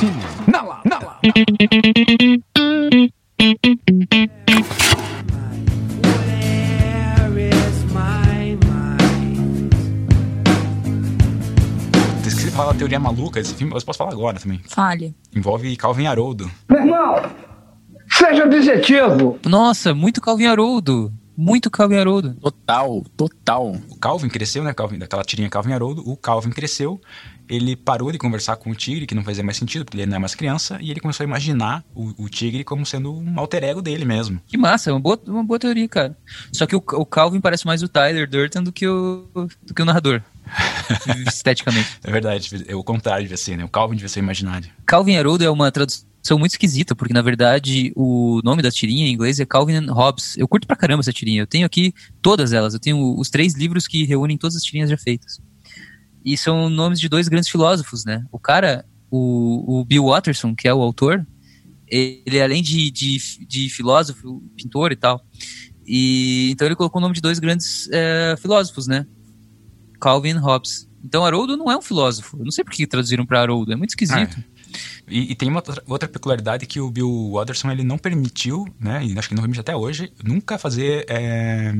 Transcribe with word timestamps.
Sim, 0.00 0.08
na 0.50 0.62
lá, 0.62 0.80
na 0.82 0.98
lá. 0.98 1.20
Esqueci 12.16 12.46
de 12.46 12.50
falar 12.50 12.70
a 12.70 12.74
teoria 12.74 12.98
maluca 12.98 13.40
desse 13.40 13.52
filme, 13.54 13.74
mas 13.74 13.84
posso 13.84 13.98
falar 13.98 14.12
agora 14.12 14.40
também. 14.40 14.62
Fale. 14.70 15.14
Envolve 15.36 15.76
Calvin 15.76 16.06
Haroldo. 16.06 16.50
Meu 16.66 16.80
irmão, 16.80 17.16
seja 18.08 18.44
objetivo. 18.46 19.38
Nossa, 19.44 19.92
muito 19.92 20.22
Calvin 20.22 20.46
Haroldo. 20.46 21.12
Muito 21.40 21.70
Calvin 21.70 21.96
Haroldo. 21.96 22.34
Total, 22.34 23.02
total. 23.16 23.74
O 23.88 23.96
Calvin 23.96 24.28
cresceu, 24.28 24.62
né? 24.62 24.74
Calvin, 24.74 24.98
daquela 24.98 25.24
tirinha 25.24 25.48
Calvin 25.48 25.72
Haroldo. 25.72 26.06
O 26.06 26.14
Calvin 26.14 26.50
cresceu, 26.50 27.00
ele 27.48 27.74
parou 27.74 28.12
de 28.12 28.18
conversar 28.18 28.56
com 28.56 28.70
o 28.70 28.74
tigre, 28.74 29.06
que 29.06 29.14
não 29.14 29.24
fazia 29.24 29.42
mais 29.42 29.56
sentido, 29.56 29.86
porque 29.86 29.96
ele 29.96 30.04
não 30.04 30.16
é 30.16 30.18
mais 30.18 30.34
criança, 30.34 30.76
e 30.82 30.90
ele 30.90 31.00
começou 31.00 31.24
a 31.24 31.26
imaginar 31.26 31.82
o, 31.94 32.24
o 32.24 32.28
tigre 32.28 32.62
como 32.62 32.84
sendo 32.84 33.14
um 33.14 33.40
alter 33.40 33.64
ego 33.64 33.80
dele 33.80 34.04
mesmo. 34.04 34.38
Que 34.46 34.58
massa, 34.58 34.90
é 34.90 34.92
uma 34.92 35.00
boa, 35.00 35.18
uma 35.26 35.42
boa 35.42 35.58
teoria, 35.58 35.88
cara. 35.88 36.14
Só 36.52 36.66
que 36.66 36.76
o, 36.76 36.84
o 36.92 37.06
Calvin 37.06 37.40
parece 37.40 37.64
mais 37.66 37.82
o 37.82 37.88
Tyler 37.88 38.28
Durden 38.28 38.62
do 38.62 38.70
que 38.70 38.86
o, 38.86 39.26
do 39.62 39.72
que 39.72 39.80
o 39.80 39.84
narrador. 39.86 40.20
esteticamente. 41.26 41.88
É 42.04 42.10
verdade, 42.10 42.66
é 42.68 42.74
o 42.74 42.84
contrário 42.84 43.22
devia 43.22 43.38
ser, 43.38 43.56
né? 43.56 43.64
O 43.64 43.68
Calvin 43.68 43.94
devia 43.94 44.10
ser 44.10 44.20
imaginário. 44.20 44.68
Calvin 44.84 45.16
Haroldo 45.16 45.42
é 45.42 45.48
uma 45.50 45.72
tradução 45.72 46.09
muito 46.38 46.52
esquisita, 46.52 46.94
porque 46.94 47.14
na 47.14 47.22
verdade 47.22 47.92
o 47.96 48.40
nome 48.44 48.62
da 48.62 48.70
tirinha 48.70 49.06
em 49.06 49.12
inglês 49.12 49.40
é 49.40 49.46
Calvin 49.46 49.74
and 49.74 49.92
Hobbes. 49.92 50.36
Eu 50.36 50.46
curto 50.46 50.66
pra 50.66 50.76
caramba 50.76 51.00
essa 51.00 51.12
tirinha. 51.12 51.42
Eu 51.42 51.46
tenho 51.46 51.64
aqui 51.64 51.94
todas 52.20 52.52
elas. 52.52 52.74
Eu 52.74 52.80
tenho 52.80 53.18
os 53.18 53.30
três 53.30 53.54
livros 53.54 53.86
que 53.86 54.04
reúnem 54.04 54.36
todas 54.36 54.56
as 54.56 54.62
tirinhas 54.62 54.90
já 54.90 54.98
feitas. 54.98 55.40
E 56.24 56.36
são 56.36 56.68
nomes 56.68 57.00
de 57.00 57.08
dois 57.08 57.28
grandes 57.28 57.48
filósofos, 57.48 58.04
né? 58.04 58.24
O 58.30 58.38
cara, 58.38 58.84
o, 59.10 59.80
o 59.80 59.84
Bill 59.84 60.06
Watterson, 60.06 60.54
que 60.54 60.68
é 60.68 60.74
o 60.74 60.82
autor, 60.82 61.26
ele 61.88 62.40
além 62.40 62.62
de, 62.62 62.90
de, 62.90 63.46
de 63.46 63.70
filósofo, 63.70 64.42
pintor 64.56 64.92
e 64.92 64.96
tal. 64.96 65.24
E 65.86 66.50
então 66.52 66.66
ele 66.66 66.76
colocou 66.76 67.00
o 67.00 67.02
nome 67.02 67.14
de 67.14 67.20
dois 67.20 67.38
grandes 67.38 67.88
é, 67.90 68.36
filósofos, 68.40 68.86
né? 68.86 69.06
Calvin 70.00 70.30
e 70.30 70.32
Hobbes. 70.38 70.88
Então 71.02 71.24
Haroldo 71.24 71.56
não 71.56 71.70
é 71.70 71.76
um 71.76 71.82
filósofo. 71.82 72.36
Eu 72.38 72.44
não 72.44 72.52
sei 72.52 72.62
por 72.62 72.72
que 72.72 72.86
traduziram 72.86 73.24
para 73.24 73.40
Haroldo, 73.40 73.72
é 73.72 73.76
muito 73.76 73.90
esquisito. 73.90 74.36
E, 75.08 75.32
e, 75.32 75.34
tem 75.34 75.48
uma 75.48 75.62
outra, 75.86 76.08
peculiaridade 76.08 76.66
que 76.66 76.80
o 76.80 76.90
Bill 76.90 77.32
Watterson 77.32 77.70
ele 77.70 77.82
não 77.82 77.98
permitiu, 77.98 78.66
né? 78.78 79.04
E 79.04 79.18
acho 79.18 79.28
que 79.28 79.34
não 79.34 79.42
permite 79.42 79.60
até 79.60 79.74
hoje, 79.74 80.12
nunca 80.22 80.58
fazer 80.58 81.04
é, 81.08 81.74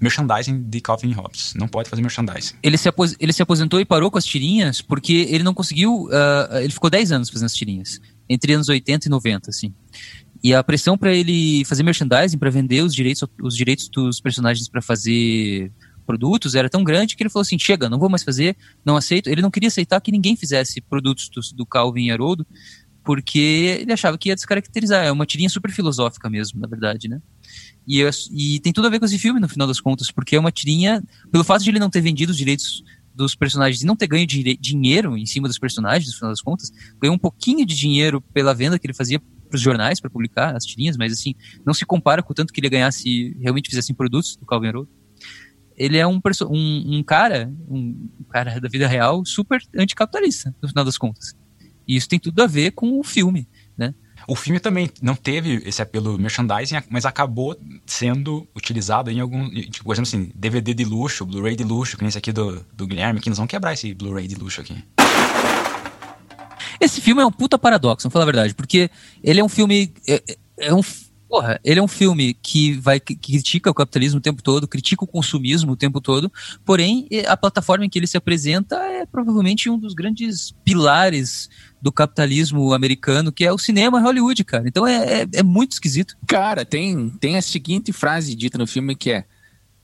merchandising 0.00 0.62
de 0.62 0.80
Calvin 0.80 1.12
Hobbes. 1.12 1.54
Não 1.54 1.68
pode 1.68 1.88
fazer 1.88 2.02
merchandising. 2.02 2.54
Ele 2.62 2.76
se, 2.76 2.88
apos, 2.88 3.16
ele 3.18 3.32
se 3.32 3.42
aposentou 3.42 3.80
e 3.80 3.84
parou 3.84 4.10
com 4.10 4.18
as 4.18 4.24
tirinhas 4.24 4.80
porque 4.80 5.26
ele 5.30 5.42
não 5.42 5.54
conseguiu. 5.54 6.04
Uh, 6.04 6.58
ele 6.62 6.72
ficou 6.72 6.90
10 6.90 7.12
anos 7.12 7.30
fazendo 7.30 7.46
as 7.46 7.54
tirinhas. 7.54 8.00
Entre 8.28 8.52
anos 8.52 8.68
80 8.68 9.06
e 9.06 9.10
90, 9.10 9.50
assim. 9.50 9.74
E 10.42 10.54
a 10.54 10.62
pressão 10.62 10.98
para 10.98 11.14
ele 11.14 11.64
fazer 11.64 11.82
merchandising, 11.82 12.38
para 12.38 12.50
vender 12.50 12.82
os 12.82 12.94
direitos, 12.94 13.24
os 13.42 13.56
direitos 13.56 13.88
dos 13.88 14.20
personagens 14.20 14.68
para 14.68 14.82
fazer 14.82 15.72
produtos 16.06 16.54
era 16.54 16.70
tão 16.70 16.84
grande 16.84 17.16
que 17.16 17.22
ele 17.22 17.30
falou 17.30 17.42
assim: 17.42 17.58
chega, 17.58 17.90
não 17.90 17.98
vou 17.98 18.08
mais 18.08 18.22
fazer, 18.22 18.56
não 18.84 18.96
aceito. 18.96 19.28
Ele 19.28 19.42
não 19.42 19.50
queria 19.50 19.68
aceitar 19.68 20.00
que 20.00 20.12
ninguém 20.12 20.36
fizesse 20.36 20.80
produtos 20.80 21.28
do, 21.28 21.40
do 21.56 21.66
Calvin 21.66 22.06
e 22.06 22.10
Haroldo, 22.10 22.46
porque 23.04 23.78
ele 23.80 23.92
achava 23.92 24.16
que 24.16 24.28
ia 24.28 24.34
descaracterizar. 24.34 25.04
É 25.04 25.12
uma 25.12 25.26
tirinha 25.26 25.48
super 25.48 25.70
filosófica 25.70 26.30
mesmo, 26.30 26.60
na 26.60 26.66
verdade, 26.66 27.08
né? 27.08 27.20
E, 27.86 28.02
e 28.32 28.60
tem 28.60 28.72
tudo 28.72 28.86
a 28.86 28.90
ver 28.90 28.98
com 28.98 29.04
esse 29.04 29.18
filme, 29.18 29.38
no 29.38 29.48
final 29.48 29.68
das 29.68 29.80
contas, 29.80 30.10
porque 30.10 30.36
é 30.36 30.40
uma 30.40 30.50
tirinha, 30.50 31.02
pelo 31.30 31.44
fato 31.44 31.62
de 31.62 31.70
ele 31.70 31.78
não 31.78 31.90
ter 31.90 32.00
vendido 32.00 32.32
os 32.32 32.36
direitos 32.38 32.82
dos 33.14 33.34
personagens 33.34 33.82
e 33.82 33.86
não 33.86 33.96
ter 33.96 34.06
ganho 34.06 34.26
dinheiro 34.26 35.16
em 35.16 35.24
cima 35.24 35.48
dos 35.48 35.58
personagens, 35.58 36.10
no 36.10 36.16
final 36.16 36.30
das 36.30 36.42
contas, 36.42 36.70
ganhou 37.00 37.14
um 37.14 37.18
pouquinho 37.18 37.64
de 37.64 37.74
dinheiro 37.74 38.20
pela 38.20 38.52
venda 38.52 38.78
que 38.78 38.86
ele 38.86 38.92
fazia 38.92 39.18
para 39.46 39.56
os 39.56 39.60
jornais 39.60 40.00
para 40.00 40.10
publicar 40.10 40.54
as 40.54 40.64
tirinhas, 40.64 40.96
mas 40.96 41.12
assim, 41.12 41.34
não 41.64 41.72
se 41.72 41.86
compara 41.86 42.22
com 42.22 42.32
o 42.32 42.34
tanto 42.34 42.52
que 42.52 42.60
ele 42.60 42.66
ia 42.66 42.70
ganhar 42.70 42.92
se 42.92 43.34
realmente 43.40 43.70
fizessem 43.70 43.94
produtos 43.94 44.36
do 44.36 44.44
Calvin 44.44 44.68
Haroldo 44.68 44.90
ele 45.76 45.98
é 45.98 46.06
um, 46.06 46.20
um, 46.48 46.98
um 46.98 47.02
cara, 47.02 47.52
um, 47.68 48.08
cara 48.30 48.58
da 48.60 48.68
vida 48.68 48.88
real 48.88 49.24
super 49.24 49.60
anticapitalista, 49.76 50.54
no 50.62 50.68
final 50.68 50.84
das 50.84 50.96
contas. 50.96 51.34
E 51.86 51.96
isso 51.96 52.08
tem 52.08 52.18
tudo 52.18 52.42
a 52.42 52.46
ver 52.46 52.72
com 52.72 52.98
o 52.98 53.04
filme, 53.04 53.48
né? 53.76 53.94
O 54.26 54.34
filme 54.34 54.58
também 54.58 54.90
não 55.00 55.14
teve 55.14 55.62
esse 55.64 55.80
apelo 55.80 56.18
merchandising, 56.18 56.76
mas 56.90 57.04
acabou 57.04 57.56
sendo 57.84 58.48
utilizado 58.56 59.08
em 59.10 59.20
algum, 59.20 59.48
tipo, 59.50 59.84
por 59.84 59.92
exemplo 59.92 60.08
assim, 60.08 60.32
DVD 60.34 60.74
de 60.74 60.84
luxo, 60.84 61.24
Blu-ray 61.24 61.54
de 61.54 61.62
luxo, 61.62 61.96
que 61.96 62.02
nem 62.02 62.08
esse 62.08 62.18
aqui 62.18 62.32
do, 62.32 62.64
do 62.72 62.86
Guilherme, 62.86 63.20
que 63.20 63.28
nós 63.28 63.38
vamos 63.38 63.50
quebrar 63.50 63.74
esse 63.74 63.94
Blu-ray 63.94 64.26
de 64.26 64.34
luxo 64.34 64.60
aqui. 64.60 64.82
Esse 66.80 67.00
filme 67.00 67.22
é 67.22 67.26
um 67.26 67.30
puta 67.30 67.58
paradoxo, 67.58 68.04
vamos 68.04 68.12
falar 68.12 68.24
a 68.24 68.26
verdade, 68.26 68.54
porque 68.54 68.90
ele 69.22 69.40
é 69.40 69.44
um 69.44 69.48
filme. 69.48 69.92
É, 70.08 70.22
é 70.58 70.74
um 70.74 70.82
Porra, 71.36 71.60
ele 71.62 71.78
é 71.78 71.82
um 71.82 71.88
filme 71.88 72.32
que 72.32 72.72
vai 72.72 72.98
que 72.98 73.14
critica 73.14 73.70
o 73.70 73.74
capitalismo 73.74 74.16
o 74.16 74.22
tempo 74.22 74.42
todo, 74.42 74.66
critica 74.66 75.04
o 75.04 75.06
consumismo 75.06 75.72
o 75.72 75.76
tempo 75.76 76.00
todo, 76.00 76.32
porém 76.64 77.06
a 77.28 77.36
plataforma 77.36 77.84
em 77.84 77.90
que 77.90 77.98
ele 77.98 78.06
se 78.06 78.16
apresenta 78.16 78.76
é 78.76 79.04
provavelmente 79.04 79.68
um 79.68 79.78
dos 79.78 79.92
grandes 79.92 80.54
pilares 80.64 81.50
do 81.78 81.92
capitalismo 81.92 82.72
americano, 82.72 83.30
que 83.30 83.44
é 83.44 83.52
o 83.52 83.58
cinema 83.58 84.00
Hollywood, 84.00 84.44
cara. 84.44 84.66
Então 84.66 84.86
é, 84.86 85.24
é, 85.24 85.26
é 85.34 85.42
muito 85.42 85.72
esquisito. 85.72 86.16
Cara, 86.26 86.64
tem, 86.64 87.10
tem 87.20 87.36
a 87.36 87.42
seguinte 87.42 87.92
frase 87.92 88.34
dita 88.34 88.56
no 88.56 88.66
filme 88.66 88.96
que 88.96 89.10
é 89.10 89.26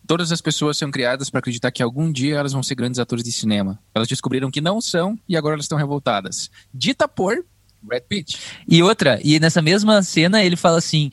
Todas 0.06 0.32
as 0.32 0.40
pessoas 0.40 0.78
são 0.78 0.90
criadas 0.90 1.28
para 1.28 1.40
acreditar 1.40 1.70
que 1.70 1.82
algum 1.82 2.10
dia 2.10 2.36
elas 2.36 2.54
vão 2.54 2.62
ser 2.62 2.74
grandes 2.76 2.98
atores 2.98 3.22
de 3.22 3.30
cinema. 3.30 3.78
Elas 3.94 4.08
descobriram 4.08 4.50
que 4.50 4.60
não 4.60 4.80
são 4.80 5.18
e 5.28 5.36
agora 5.36 5.54
elas 5.54 5.66
estão 5.66 5.78
revoltadas. 5.78 6.50
Dita 6.74 7.06
por 7.06 7.44
Brad 7.82 8.02
Pitt. 8.08 8.38
E 8.68 8.82
outra, 8.82 9.18
e 9.22 9.40
nessa 9.40 9.60
mesma 9.60 10.02
cena 10.02 10.42
ele 10.42 10.56
fala 10.56 10.78
assim: 10.78 11.10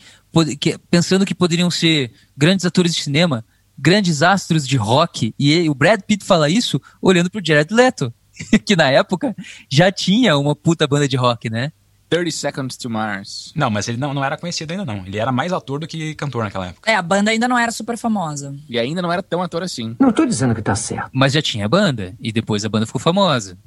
que, 0.59 0.77
pensando 0.89 1.25
que 1.25 1.35
poderiam 1.35 1.71
ser 1.71 2.11
grandes 2.37 2.65
atores 2.65 2.93
de 2.93 3.03
cinema, 3.03 3.43
grandes 3.77 4.21
astros 4.21 4.67
de 4.67 4.77
rock, 4.77 5.33
e 5.37 5.51
ele, 5.51 5.69
o 5.69 5.75
Brad 5.75 6.01
Pitt 6.01 6.25
fala 6.25 6.49
isso 6.49 6.81
olhando 7.01 7.29
pro 7.29 7.41
Jared 7.43 7.73
Leto, 7.73 8.13
que 8.65 8.75
na 8.75 8.89
época 8.89 9.35
já 9.69 9.91
tinha 9.91 10.37
uma 10.37 10.55
puta 10.55 10.87
banda 10.87 11.07
de 11.07 11.15
rock, 11.17 11.49
né? 11.49 11.71
30 12.09 12.31
Seconds 12.31 12.75
to 12.75 12.89
Mars. 12.89 13.53
Não, 13.55 13.69
mas 13.69 13.87
ele 13.87 13.97
não, 13.97 14.13
não 14.13 14.25
era 14.25 14.35
conhecido 14.35 14.71
ainda 14.71 14.83
não. 14.83 15.05
Ele 15.05 15.19
era 15.19 15.31
mais 15.31 15.53
ator 15.53 15.79
do 15.79 15.87
que 15.87 16.15
cantor 16.15 16.43
naquela 16.43 16.67
época. 16.67 16.89
É, 16.89 16.95
a 16.95 17.01
banda 17.01 17.29
ainda 17.29 17.47
não 17.47 17.57
era 17.57 17.71
super 17.71 17.97
famosa. 17.97 18.55
E 18.67 18.79
ainda 18.79 19.01
não 19.01 19.13
era 19.13 19.21
tão 19.21 19.43
ator 19.43 19.61
assim. 19.61 19.95
Não 19.99 20.11
tô 20.11 20.25
dizendo 20.25 20.55
que 20.55 20.61
tá 20.61 20.75
certo. 20.75 21.09
Mas 21.13 21.33
já 21.33 21.41
tinha 21.41 21.69
banda. 21.69 22.15
E 22.19 22.31
depois 22.31 22.65
a 22.65 22.69
banda 22.69 22.87
ficou 22.87 22.99
famosa. 22.99 23.57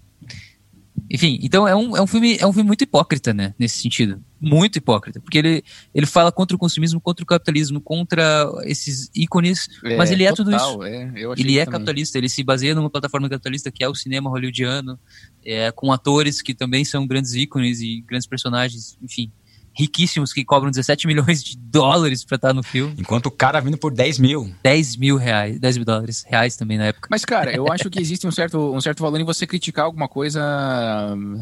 Enfim, 1.13 1.39
então 1.43 1.69
é 1.69 1.77
um, 1.77 1.95
é 1.95 2.01
um 2.01 2.07
filme 2.07 2.39
é 2.41 2.47
um 2.47 2.53
filme 2.55 2.67
muito 2.67 2.83
hipócrita, 2.83 3.35
né, 3.35 3.55
nesse 3.59 3.79
sentido. 3.79 4.19
Muito 4.41 4.79
hipócrita, 4.79 5.21
porque 5.21 5.37
ele, 5.37 5.63
ele 5.95 6.07
fala 6.07 6.33
contra 6.33 6.57
o 6.57 6.59
consumismo, 6.59 6.99
contra 7.01 7.23
o 7.23 7.27
capitalismo, 7.27 7.83
contra 7.83 8.51
esses 8.65 9.11
ícones, 9.15 9.69
é, 9.85 9.95
mas 9.97 10.11
ele 10.11 10.25
é 10.25 10.33
total, 10.33 10.73
tudo 10.73 10.87
isso. 10.87 10.95
É, 10.95 11.13
ele 11.37 11.59
é 11.59 11.65
também. 11.67 11.81
capitalista, 11.81 12.17
ele 12.17 12.31
se 12.31 12.43
baseia 12.43 12.75
numa 12.75 12.89
plataforma 12.89 13.29
capitalista 13.29 13.71
que 13.71 13.85
é 13.85 13.89
o 13.89 13.95
cinema 13.95 14.31
hollywoodiano, 14.31 14.99
é, 15.45 15.71
com 15.71 15.93
atores 15.93 16.41
que 16.41 16.55
também 16.55 16.83
são 16.83 17.07
grandes 17.07 17.35
ícones 17.35 17.81
e 17.83 18.01
grandes 18.01 18.27
personagens, 18.27 18.97
enfim 19.03 19.31
riquíssimos 19.75 20.33
que 20.33 20.45
cobram 20.45 20.71
17 20.71 21.07
milhões 21.07 21.43
de 21.43 21.57
dólares 21.57 22.25
pra 22.25 22.37
estar 22.37 22.53
no 22.53 22.63
filme. 22.63 22.95
Enquanto 22.99 23.27
o 23.27 23.31
cara 23.31 23.61
vindo 23.61 23.79
por 23.79 23.93
10 23.93 24.19
mil. 24.19 24.55
10 24.63 24.97
mil 24.97 25.17
reais, 25.17 25.59
10 25.59 25.77
mil 25.79 25.87
dólares, 25.87 26.25
reais 26.29 26.57
também 26.57 26.79
na 26.79 26.87
época. 26.87 27.09
Mas, 27.11 27.25
cara, 27.25 27.55
eu 27.55 27.71
acho 27.73 27.89
que 27.89 28.01
existe 28.01 28.27
um 28.27 28.31
certo, 28.31 28.59
um 28.73 28.81
certo 28.81 29.03
valor 29.03 29.21
em 29.21 29.25
você 29.25 29.47
criticar 29.47 29.87
alguma 29.87 30.09
coisa 30.09 30.43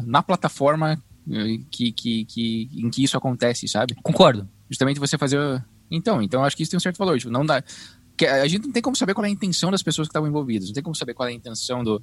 na 0.05 0.23
plataforma 0.23 1.01
eh, 1.29 1.59
que, 1.69 1.91
que, 1.91 2.25
que, 2.25 2.69
em 2.73 2.89
que 2.89 3.03
isso 3.03 3.17
acontece, 3.17 3.67
sabe? 3.67 3.95
Concordo. 4.01 4.47
Justamente 4.69 4.99
você 4.99 5.17
fazer. 5.17 5.63
Então, 5.89 6.21
então 6.21 6.41
eu 6.41 6.45
acho 6.45 6.55
que 6.55 6.63
isso 6.63 6.71
tem 6.71 6.77
um 6.77 6.81
certo 6.81 6.97
valor. 6.97 7.17
Tipo, 7.17 7.31
não 7.31 7.45
dá. 7.45 7.63
A 8.41 8.47
gente 8.47 8.65
não 8.65 8.71
tem 8.71 8.81
como 8.81 8.95
saber 8.95 9.13
qual 9.13 9.25
é 9.25 9.29
a 9.29 9.31
intenção 9.31 9.71
das 9.71 9.81
pessoas 9.81 10.07
que 10.07 10.11
estavam 10.11 10.29
envolvidas. 10.29 10.67
Não 10.67 10.73
tem 10.73 10.83
como 10.83 10.95
saber 10.95 11.13
qual 11.13 11.27
é 11.27 11.31
a 11.31 11.35
intenção 11.35 11.83
do, 11.83 12.01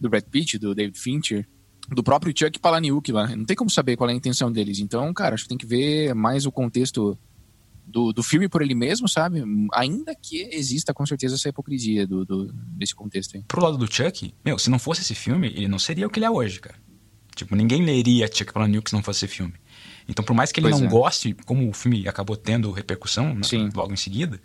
do 0.00 0.10
Brad 0.10 0.24
Pitt, 0.24 0.58
do 0.58 0.74
David 0.74 0.98
Fincher 0.98 1.46
do 1.88 2.02
próprio 2.02 2.32
Chuck 2.36 2.58
Palahniuk 2.58 3.10
lá. 3.12 3.34
Não 3.34 3.44
tem 3.44 3.56
como 3.56 3.70
saber 3.70 3.96
qual 3.96 4.08
é 4.08 4.12
a 4.12 4.16
intenção 4.16 4.50
deles. 4.50 4.78
Então, 4.78 5.12
cara, 5.12 5.34
acho 5.34 5.44
que 5.44 5.48
tem 5.48 5.58
que 5.58 5.66
ver 5.66 6.14
mais 6.14 6.46
o 6.46 6.52
contexto 6.52 7.18
do, 7.86 8.12
do 8.12 8.22
filme 8.22 8.48
por 8.48 8.62
ele 8.62 8.74
mesmo, 8.74 9.08
sabe? 9.08 9.42
Ainda 9.74 10.14
que 10.14 10.42
exista 10.52 10.94
com 10.94 11.04
certeza 11.04 11.34
essa 11.34 11.48
hipocrisia 11.48 12.06
do, 12.06 12.24
do, 12.24 12.52
desse 12.52 12.94
contexto 12.94 13.36
aí. 13.36 13.44
Pro 13.46 13.62
lado 13.62 13.76
do 13.76 13.92
Chuck, 13.92 14.32
meu, 14.44 14.58
se 14.58 14.70
não 14.70 14.78
fosse 14.78 15.02
esse 15.02 15.14
filme, 15.14 15.48
ele 15.48 15.68
não 15.68 15.78
seria 15.78 16.06
o 16.06 16.10
que 16.10 16.18
ele 16.18 16.26
é 16.26 16.30
hoje, 16.30 16.60
cara. 16.60 16.76
Tipo, 17.34 17.56
ninguém 17.56 17.84
leria 17.84 18.30
Chuck 18.32 18.52
Palahniuk 18.52 18.88
se 18.88 18.94
não 18.94 19.02
fosse 19.02 19.24
esse 19.24 19.34
filme. 19.34 19.54
Então, 20.08 20.24
por 20.24 20.34
mais 20.34 20.52
que 20.52 20.60
ele 20.60 20.68
pois 20.68 20.80
não 20.80 20.86
é. 20.86 20.90
goste, 20.90 21.34
como 21.46 21.68
o 21.68 21.72
filme 21.72 22.06
acabou 22.06 22.36
tendo 22.36 22.70
repercussão 22.70 23.42
Sim. 23.42 23.70
logo 23.74 23.92
em 23.92 23.96
seguida, 23.96 24.40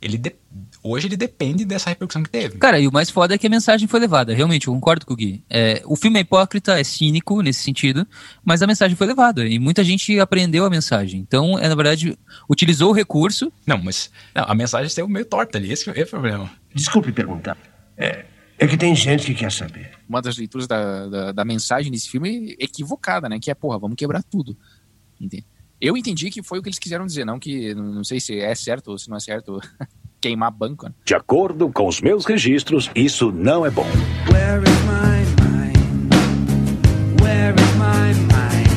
ele 0.00 0.18
de... 0.18 0.34
hoje 0.82 1.08
ele 1.08 1.16
depende 1.16 1.64
dessa 1.64 1.88
repercussão 1.88 2.22
que 2.22 2.30
teve. 2.30 2.58
Cara, 2.58 2.78
e 2.78 2.86
o 2.86 2.92
mais 2.92 3.10
foda 3.10 3.34
é 3.34 3.38
que 3.38 3.46
a 3.46 3.50
mensagem 3.50 3.88
foi 3.88 4.00
levada. 4.00 4.34
Realmente, 4.34 4.68
eu 4.68 4.74
concordo 4.74 5.06
com 5.06 5.14
o 5.14 5.16
Gui. 5.16 5.42
É, 5.48 5.82
o 5.86 5.96
filme 5.96 6.18
é 6.18 6.22
hipócrita, 6.22 6.78
é 6.78 6.84
cínico 6.84 7.40
nesse 7.40 7.62
sentido, 7.62 8.06
mas 8.44 8.62
a 8.62 8.66
mensagem 8.66 8.96
foi 8.96 9.06
levada. 9.06 9.46
E 9.46 9.58
muita 9.58 9.82
gente 9.82 10.18
aprendeu 10.20 10.64
a 10.64 10.70
mensagem. 10.70 11.20
Então, 11.20 11.58
é, 11.58 11.68
na 11.68 11.74
verdade, 11.74 12.18
utilizou 12.48 12.90
o 12.90 12.94
recurso. 12.94 13.52
Não, 13.66 13.78
mas 13.78 14.10
não, 14.34 14.44
a 14.46 14.54
mensagem 14.54 14.88
saiu 14.88 15.08
meio 15.08 15.24
torta 15.24 15.58
ali. 15.58 15.72
Esse 15.72 15.88
é 15.88 16.02
o 16.02 16.06
problema. 16.06 16.50
Desculpe 16.74 17.12
perguntar. 17.12 17.56
É, 17.96 18.24
É 18.58 18.66
que 18.66 18.76
tem 18.76 18.94
gente 18.94 19.26
que 19.26 19.34
quer 19.34 19.50
saber. 19.50 19.90
Uma 20.08 20.22
das 20.22 20.36
leituras 20.36 20.66
da, 20.66 21.08
da, 21.08 21.32
da 21.32 21.44
mensagem 21.44 21.90
desse 21.90 22.08
filme 22.08 22.56
é 22.58 22.64
equivocada, 22.64 23.28
né? 23.28 23.38
Que 23.40 23.50
é, 23.50 23.54
porra, 23.54 23.78
vamos 23.78 23.96
quebrar 23.96 24.22
tudo. 24.22 24.56
Entende? 25.20 25.44
Eu 25.80 25.96
entendi 25.96 26.30
que 26.30 26.42
foi 26.42 26.58
o 26.58 26.62
que 26.62 26.68
eles 26.68 26.78
quiseram 26.78 27.04
dizer, 27.04 27.24
não 27.24 27.38
que 27.38 27.74
não 27.74 28.04
sei 28.04 28.20
se 28.20 28.38
é 28.38 28.54
certo 28.54 28.92
ou 28.92 28.98
se 28.98 29.10
não 29.10 29.16
é 29.16 29.20
certo 29.20 29.60
queimar 30.20 30.50
banco. 30.52 30.86
Né? 30.86 30.92
De 31.04 31.14
acordo 31.14 31.68
com 31.70 31.88
os 31.88 32.00
meus 32.00 32.24
registros, 32.24 32.90
isso 32.94 33.32
não 33.32 33.66
é 33.66 33.70
bom. 33.70 33.86
Where 34.32 34.62
is 34.62 34.80
my 34.84 35.24
mind? 35.42 36.14
Where 37.20 37.54
is 37.54 37.74
my 37.74 38.14
mind? 38.32 38.68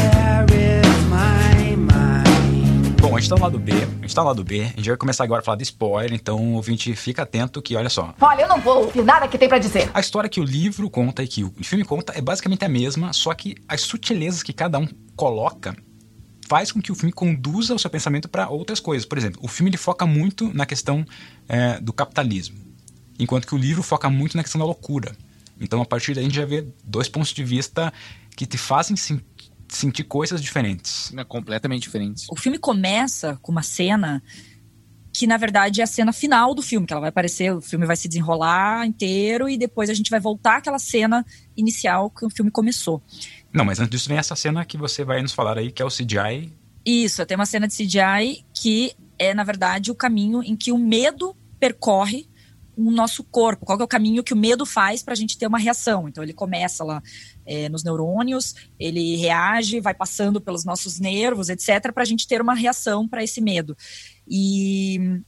Where 0.00 0.80
is 0.80 1.04
my 1.04 1.76
mind? 1.76 3.00
Bom, 3.00 3.14
a 3.14 3.20
gente 3.20 3.28
tá 3.28 3.36
no 3.36 3.42
lado 3.42 3.58
B, 3.58 3.72
a 3.72 3.76
gente 3.76 4.14
tá 4.14 4.22
no 4.22 4.28
lado 4.28 4.44
B, 4.44 4.62
a 4.62 4.64
gente 4.64 4.88
vai 4.88 4.96
começar 4.96 5.24
agora 5.24 5.42
a 5.42 5.44
falar 5.44 5.58
de 5.58 5.64
spoiler, 5.64 6.14
então 6.14 6.54
ouvinte, 6.54 6.96
fica 6.96 7.22
atento 7.22 7.60
que 7.60 7.76
olha 7.76 7.90
só. 7.90 8.14
Olha, 8.18 8.42
eu 8.42 8.48
não 8.48 8.60
vou 8.60 8.84
ouvir 8.84 9.02
nada 9.02 9.28
que 9.28 9.36
tem 9.36 9.48
para 9.48 9.58
dizer. 9.58 9.90
A 9.92 10.00
história 10.00 10.28
que 10.28 10.40
o 10.40 10.44
livro 10.44 10.88
conta 10.88 11.22
e 11.22 11.28
que 11.28 11.44
o 11.44 11.52
filme 11.62 11.84
conta 11.84 12.14
é 12.16 12.22
basicamente 12.22 12.64
a 12.64 12.68
mesma, 12.68 13.12
só 13.12 13.34
que 13.34 13.56
as 13.68 13.82
sutilezas 13.82 14.42
que 14.42 14.54
cada 14.54 14.78
um 14.78 14.88
coloca 15.14 15.76
faz 16.48 16.72
com 16.72 16.80
que 16.80 16.90
o 16.90 16.94
filme 16.94 17.12
conduza 17.12 17.74
o 17.74 17.78
seu 17.78 17.90
pensamento 17.90 18.28
para 18.28 18.48
outras 18.48 18.80
coisas. 18.80 19.04
Por 19.06 19.18
exemplo, 19.18 19.40
o 19.42 19.48
filme 19.48 19.70
ele 19.70 19.76
foca 19.76 20.06
muito 20.06 20.52
na 20.54 20.64
questão 20.64 21.04
é, 21.48 21.78
do 21.78 21.92
capitalismo, 21.92 22.58
enquanto 23.18 23.46
que 23.46 23.54
o 23.54 23.58
livro 23.58 23.82
foca 23.82 24.08
muito 24.08 24.36
na 24.36 24.42
questão 24.42 24.58
da 24.58 24.64
loucura. 24.64 25.14
Então, 25.60 25.82
a 25.82 25.84
partir 25.84 26.14
daí, 26.14 26.24
a 26.24 26.26
gente 26.26 26.36
já 26.36 26.46
vê 26.46 26.66
dois 26.84 27.08
pontos 27.08 27.32
de 27.32 27.44
vista 27.44 27.92
que 28.36 28.46
te 28.46 28.56
fazem 28.56 28.96
sentir 29.68 30.04
coisas 30.04 30.40
diferentes. 30.40 31.12
É 31.16 31.24
completamente 31.24 31.82
diferentes. 31.82 32.26
O 32.30 32.36
filme 32.36 32.58
começa 32.58 33.38
com 33.42 33.52
uma 33.52 33.62
cena 33.62 34.22
que 35.12 35.26
na 35.26 35.36
verdade 35.36 35.80
é 35.80 35.84
a 35.84 35.86
cena 35.86 36.12
final 36.12 36.54
do 36.54 36.62
filme, 36.62 36.86
que 36.86 36.92
ela 36.92 37.00
vai 37.00 37.08
aparecer, 37.08 37.52
o 37.52 37.60
filme 37.60 37.84
vai 37.84 37.96
se 37.96 38.06
desenrolar 38.06 38.86
inteiro 38.86 39.48
e 39.48 39.58
depois 39.58 39.90
a 39.90 39.94
gente 39.94 40.10
vai 40.10 40.20
voltar 40.20 40.58
àquela 40.58 40.78
cena 40.78 41.26
inicial 41.56 42.08
que 42.08 42.24
o 42.24 42.30
filme 42.30 42.52
começou. 42.52 43.02
Não, 43.52 43.64
mas 43.64 43.80
antes 43.80 43.90
disso 43.90 44.08
vem 44.08 44.18
essa 44.18 44.36
cena 44.36 44.64
que 44.64 44.76
você 44.76 45.04
vai 45.04 45.22
nos 45.22 45.32
falar 45.32 45.58
aí, 45.58 45.72
que 45.72 45.82
é 45.82 45.84
o 45.84 45.88
CGI. 45.88 46.52
Isso, 46.84 47.24
tem 47.26 47.36
uma 47.36 47.46
cena 47.46 47.66
de 47.66 47.74
CGI 47.74 48.44
que 48.54 48.92
é, 49.18 49.34
na 49.34 49.44
verdade, 49.44 49.90
o 49.90 49.94
caminho 49.94 50.42
em 50.42 50.56
que 50.56 50.70
o 50.70 50.78
medo 50.78 51.36
percorre 51.58 52.28
o 52.76 52.92
nosso 52.92 53.24
corpo. 53.24 53.66
Qual 53.66 53.80
é 53.80 53.82
o 53.82 53.88
caminho 53.88 54.22
que 54.22 54.32
o 54.32 54.36
medo 54.36 54.64
faz 54.64 55.02
para 55.02 55.12
a 55.12 55.16
gente 55.16 55.36
ter 55.36 55.48
uma 55.48 55.58
reação? 55.58 56.08
Então, 56.08 56.22
ele 56.22 56.32
começa 56.32 56.84
lá 56.84 57.02
é, 57.44 57.68
nos 57.68 57.82
neurônios, 57.82 58.54
ele 58.78 59.16
reage, 59.16 59.80
vai 59.80 59.92
passando 59.92 60.40
pelos 60.40 60.64
nossos 60.64 61.00
nervos, 61.00 61.48
etc., 61.48 61.92
para 61.92 62.04
a 62.04 62.06
gente 62.06 62.28
ter 62.28 62.40
uma 62.40 62.54
reação 62.54 63.08
para 63.08 63.24
esse 63.24 63.40
medo. 63.40 63.76
E 64.28 65.20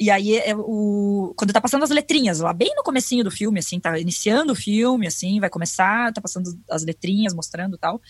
e 0.00 0.10
aí, 0.10 0.38
é 0.38 0.56
o, 0.56 1.34
quando 1.36 1.52
tá 1.52 1.60
passando 1.60 1.82
as 1.82 1.90
letrinhas, 1.90 2.40
lá 2.40 2.54
bem 2.54 2.74
no 2.74 2.82
comecinho 2.82 3.22
do 3.22 3.30
filme, 3.30 3.58
assim, 3.58 3.78
tá 3.78 3.98
iniciando 3.98 4.54
o 4.54 4.56
filme, 4.56 5.06
assim, 5.06 5.38
vai 5.38 5.50
começar, 5.50 6.10
tá 6.14 6.22
passando 6.22 6.58
as 6.70 6.82
letrinhas, 6.82 7.34
mostrando 7.34 7.76
tal. 7.76 8.00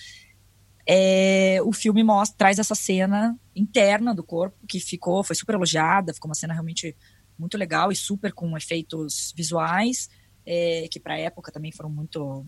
É, 0.87 1.59
o 1.65 1.73
filme 1.73 2.05
mostra, 2.05 2.39
traz 2.39 2.61
essa 2.61 2.77
cena 2.77 3.37
interna 3.57 4.15
do 4.15 4.23
corpo, 4.23 4.57
que 4.69 4.79
ficou, 4.79 5.25
foi 5.25 5.35
super 5.35 5.57
elogiada, 5.57 6.15
ficou 6.15 6.29
uma 6.29 6.35
cena 6.37 6.53
realmente 6.53 6.97
muito 7.37 7.59
legal 7.59 7.91
e 7.91 7.97
super 7.97 8.33
com 8.33 8.57
efeitos 8.57 9.35
visuais, 9.37 10.09
é, 10.47 10.87
que 10.89 11.01
pra 11.01 11.19
época 11.19 11.51
também 11.51 11.73
foram 11.73 11.91
muito 11.91 12.47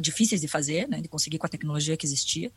difíceis 0.00 0.40
de 0.40 0.46
fazer, 0.46 0.88
né, 0.88 1.00
de 1.00 1.08
conseguir 1.08 1.38
com 1.38 1.46
a 1.46 1.48
tecnologia 1.50 1.96
que 1.96 2.06
existia. 2.06 2.52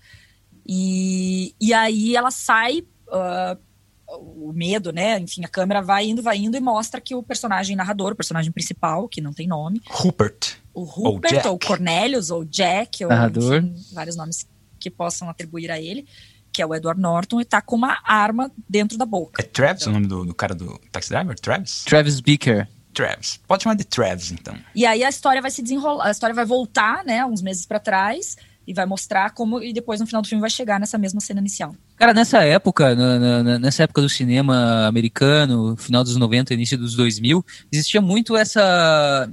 E, 0.64 1.56
e 1.60 1.74
aí 1.74 2.16
ela 2.16 2.30
sai 2.30 2.82
uh, 3.08 3.67
o 4.08 4.54
medo, 4.54 4.92
né? 4.92 5.20
Enfim, 5.20 5.44
a 5.44 5.48
câmera 5.48 5.82
vai 5.82 6.08
indo, 6.08 6.22
vai 6.22 6.38
indo 6.38 6.56
e 6.56 6.60
mostra 6.60 7.02
que 7.02 7.14
o 7.14 7.22
personagem 7.22 7.76
narrador, 7.76 8.14
o 8.14 8.16
personagem 8.16 8.52
principal, 8.52 9.08
que 9.08 9.20
não 9.20 9.34
tem 9.34 9.48
nome. 9.48 9.82
Rupert. 9.90 10.56
O 10.74 10.84
Rupert, 10.84 11.46
ou, 11.46 11.52
ou 11.54 11.60
Cornelius, 11.60 12.30
ou 12.30 12.46
Jack, 12.46 13.04
ou 13.04 13.10
narrador. 13.10 13.58
Enfim, 13.58 13.76
vários 13.94 14.16
nomes 14.16 14.48
que 14.80 14.90
possam 14.90 15.30
atribuir 15.30 15.72
a 15.72 15.80
ele, 15.80 16.08
que 16.54 16.62
é 16.62 16.66
o 16.66 16.74
Edward 16.74 17.02
Norton, 17.02 17.42
e 17.42 17.46
tá 17.46 17.62
com 17.62 17.76
uma 17.76 18.00
arma 18.04 18.52
dentro 18.70 18.98
da 18.98 19.06
boca. 19.06 19.42
É 19.42 19.46
Travis 19.46 19.82
então, 19.82 19.92
o 19.92 19.96
nome 19.96 20.08
do, 20.08 20.26
do, 20.26 20.34
cara 20.34 20.56
do 20.56 20.80
Taxi 20.92 21.10
Driver? 21.10 21.38
Travis? 21.40 21.84
Travis 21.84 22.20
Beaker. 22.20 22.68
Travis. 22.94 23.40
Pode 23.48 23.64
chamar 23.64 23.76
de 23.76 23.84
Travis, 23.84 24.32
então. 24.32 24.58
E 24.74 24.86
aí 24.86 25.04
a 25.04 25.10
história 25.10 25.42
vai 25.42 25.52
se 25.52 25.62
desenrolar, 25.62 26.08
a 26.08 26.12
história 26.12 26.34
vai 26.34 26.46
voltar, 26.46 27.04
né, 27.04 27.24
uns 27.26 27.42
meses 27.42 27.66
para 27.66 27.80
trás, 27.80 28.38
e 28.68 28.74
vai 28.74 28.86
mostrar 28.86 29.32
como, 29.32 29.64
e 29.64 29.72
depois 29.72 30.02
no 30.02 30.06
final 30.06 30.22
do 30.22 30.28
filme 30.28 30.42
vai 30.42 30.50
chegar 30.50 30.78
nessa 30.78 30.98
mesma 30.98 31.22
cena 31.22 31.40
inicial. 31.40 31.74
Cara, 31.96 32.14
nessa 32.14 32.44
época, 32.44 32.94
na, 32.94 33.42
na, 33.44 33.60
nessa 33.60 33.84
época 33.84 34.02
do 34.02 34.10
cinema 34.10 34.86
americano, 34.86 35.78
final 35.78 36.04
dos 36.04 36.18
90, 36.18 36.54
início 36.54 36.78
dos 36.78 36.94
2000, 36.94 37.44
existia 37.72 38.02
muito 38.02 38.36
essa. 38.36 39.32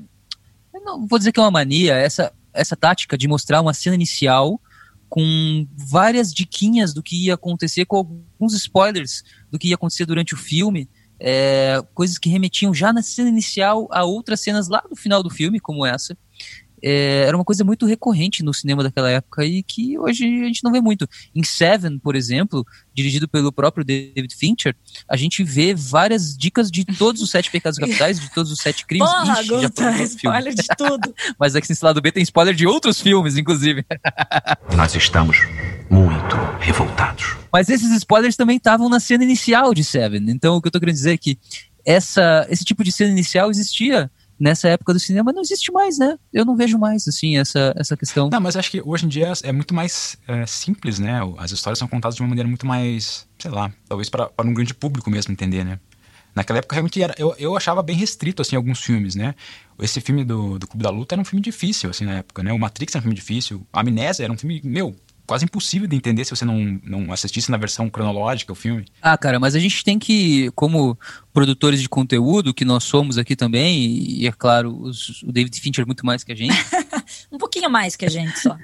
não 0.73 1.05
vou 1.05 1.19
dizer 1.19 1.33
que 1.33 1.41
é 1.41 1.43
uma 1.43 1.51
mania, 1.51 1.97
essa, 1.97 2.33
essa 2.53 2.77
tática 2.77 3.19
de 3.19 3.27
mostrar 3.27 3.61
uma 3.61 3.75
cena 3.75 3.97
inicial 3.97 4.61
com 5.09 5.67
várias 5.77 6.33
diquinhas 6.33 6.95
do 6.95 7.03
que 7.03 7.27
ia 7.27 7.35
acontecer, 7.35 7.85
com 7.87 7.97
alguns 7.97 8.55
spoilers 8.55 9.25
do 9.51 9.59
que 9.59 9.69
ia 9.69 9.75
acontecer 9.75 10.07
durante 10.07 10.33
o 10.33 10.37
filme. 10.37 10.89
É, 11.19 11.83
coisas 11.95 12.19
que 12.19 12.29
remetiam 12.29 12.75
já 12.75 12.93
na 12.93 13.03
cena 13.03 13.29
inicial 13.29 13.89
a 13.91 14.05
outras 14.05 14.41
cenas 14.41 14.69
lá 14.69 14.83
do 14.89 14.97
final 14.97 15.23
do 15.23 15.31
filme, 15.31 15.59
como 15.59 15.87
essa 15.87 16.17
é, 16.87 17.25
era 17.27 17.35
uma 17.35 17.45
coisa 17.45 17.65
muito 17.65 17.87
recorrente 17.87 18.43
no 18.43 18.53
cinema 18.53 18.83
daquela 18.83 19.11
época 19.11 19.43
e 19.43 19.63
que 19.63 19.99
hoje 19.99 20.43
a 20.43 20.47
gente 20.47 20.63
não 20.63 20.71
vê 20.71 20.83
muito. 20.83 21.09
Em 21.35 21.43
Seven, 21.43 21.99
por 21.99 22.15
exemplo, 22.15 22.63
dirigido 22.93 23.27
pelo 23.27 23.51
próprio 23.51 23.83
David 23.83 24.35
Fincher, 24.37 24.77
a 25.09 25.17
gente 25.17 25.43
vê 25.43 25.75
várias 25.75 26.37
dicas 26.37 26.71
de 26.71 26.85
todos 26.85 27.23
os 27.23 27.31
sete 27.31 27.51
pecados 27.51 27.79
capitais, 27.79 28.21
de 28.21 28.31
todos 28.35 28.53
os 28.53 28.59
sete 28.59 28.85
crimes. 28.85 29.09
Porra, 29.09 29.41
Ixi, 29.41 29.49
Guta, 29.49 30.03
spoiler 30.03 30.55
de 30.55 30.69
tudo. 30.77 31.15
Mas 31.41 31.57
aqui 31.57 31.71
nesse 31.71 31.83
lado 31.83 32.03
B 32.03 32.13
tem 32.13 32.23
spoiler 32.23 32.55
de 32.55 32.67
outros 32.67 33.01
filmes, 33.01 33.39
inclusive. 33.39 33.83
Nós 34.77 34.95
estamos 34.95 35.39
muito 35.89 36.37
revoltados. 36.61 37.35
Mas 37.51 37.71
esses 37.71 37.91
spoilers 37.93 38.37
também 38.37 38.59
estavam 38.59 38.91
na 38.91 39.01
cena 39.01 39.25
inicial 39.25 39.73
de 39.73 39.83
Seven. 39.83 40.23
Então 40.29 40.57
o 40.57 40.61
que 40.61 40.69
eu 40.69 40.73
tô 40.73 40.79
querendo 40.79 40.97
dizer 40.97 41.15
é 41.15 41.17
que 41.17 41.39
essa, 41.83 42.47
esse 42.51 42.65
tipo 42.65 42.85
de 42.85 42.93
cena 42.93 43.11
inicial 43.11 43.51
existia 43.51 44.11
nessa 44.39 44.69
época 44.69 44.93
do 44.93 45.01
cinema 45.01 45.33
não 45.33 45.43
existe 45.43 45.71
mais, 45.73 45.99
né? 45.99 46.19
Eu 46.33 46.45
não 46.45 46.57
vejo 46.57 46.79
mais, 46.79 47.07
assim, 47.07 47.39
essa, 47.39 47.75
essa 47.77 47.97
questão. 47.97 48.29
Não, 48.31 48.41
mas 48.41 48.57
acho 48.57 48.71
que 48.71 48.83
hoje 48.85 49.07
em 49.07 49.09
dia 49.09 49.33
é 49.43 49.53
muito 49.53 49.75
mais 49.75 50.17
é, 50.27 50.47
simples, 50.47 50.99
né? 50.99 51.21
As 51.39 51.51
histórias 51.53 51.79
são 51.79 51.89
contadas 51.89 52.17
de 52.17 52.23
uma 52.23 52.29
maneira 52.29 52.49
muito 52.49 52.67
mais, 52.67 53.27
sei 53.39 53.51
lá, 53.51 53.73
talvez 53.89 54.09
para, 54.09 54.31
um 54.45 54.55
grande 54.55 54.75
público 54.75 55.11
mesmo 55.11 55.33
entender, 55.33 55.65
né? 55.65 55.79
Naquela 56.35 56.59
época 56.59 56.75
realmente 56.75 57.01
era, 57.01 57.15
eu, 57.17 57.33
eu 57.39 57.57
achava 57.57 57.81
bem 57.81 57.95
restrito, 57.95 58.43
assim, 58.43 58.57
alguns 58.57 58.81
filmes, 58.81 59.15
né? 59.15 59.37
Esse 59.81 60.01
filme 60.01 60.25
do, 60.25 60.59
do 60.59 60.67
Clube 60.67 60.83
da 60.83 60.91
Luta 60.91 61.15
era 61.15 61.23
um 61.23 61.25
filme 61.25 61.41
difícil, 61.41 61.91
assim, 61.91 62.05
na 62.05 62.15
época, 62.15 62.43
né? 62.43 62.53
O 62.53 62.59
Matrix 62.59 62.95
era 62.95 63.01
um 63.01 63.03
filme 63.03 63.15
difícil, 63.15 63.65
a 63.73 63.81
Amnésia 63.81 64.25
era 64.25 64.33
um 64.33 64.37
filme, 64.37 64.61
meu, 64.65 64.97
quase 65.27 65.45
impossível 65.45 65.89
de 65.89 65.97
entender 65.97 66.25
se 66.25 66.31
você 66.31 66.45
não, 66.45 66.81
não 66.83 67.13
assistisse 67.13 67.51
na 67.51 67.57
versão 67.57 67.89
cronológica 67.89 68.53
o 68.53 68.57
filme. 68.57 68.85
Ah, 69.01 69.17
cara, 69.17 69.41
mas 69.41 69.55
a 69.55 69.59
gente 69.59 69.83
tem 69.85 69.99
que, 69.99 70.51
como 70.55 70.99
produtores 71.33 71.81
de 71.81 71.89
conteúdo, 71.89 72.55
que 72.55 72.65
nós 72.65 72.85
somos 72.85 73.19
aqui 73.19 73.35
também, 73.35 73.79
e 73.79 74.27
é 74.27 74.33
claro, 74.33 74.77
os, 74.81 75.23
o 75.23 75.33
David 75.33 75.59
Fincher 75.61 75.87
muito 75.87 76.05
mais 76.05 76.23
que 76.23 76.33
a 76.33 76.35
gente. 76.35 76.55
um 77.33 77.39
pouquinho 77.39 77.71
mais 77.71 77.97
que 77.97 78.05
a 78.05 78.11
gente 78.11 78.39
só. 78.39 78.57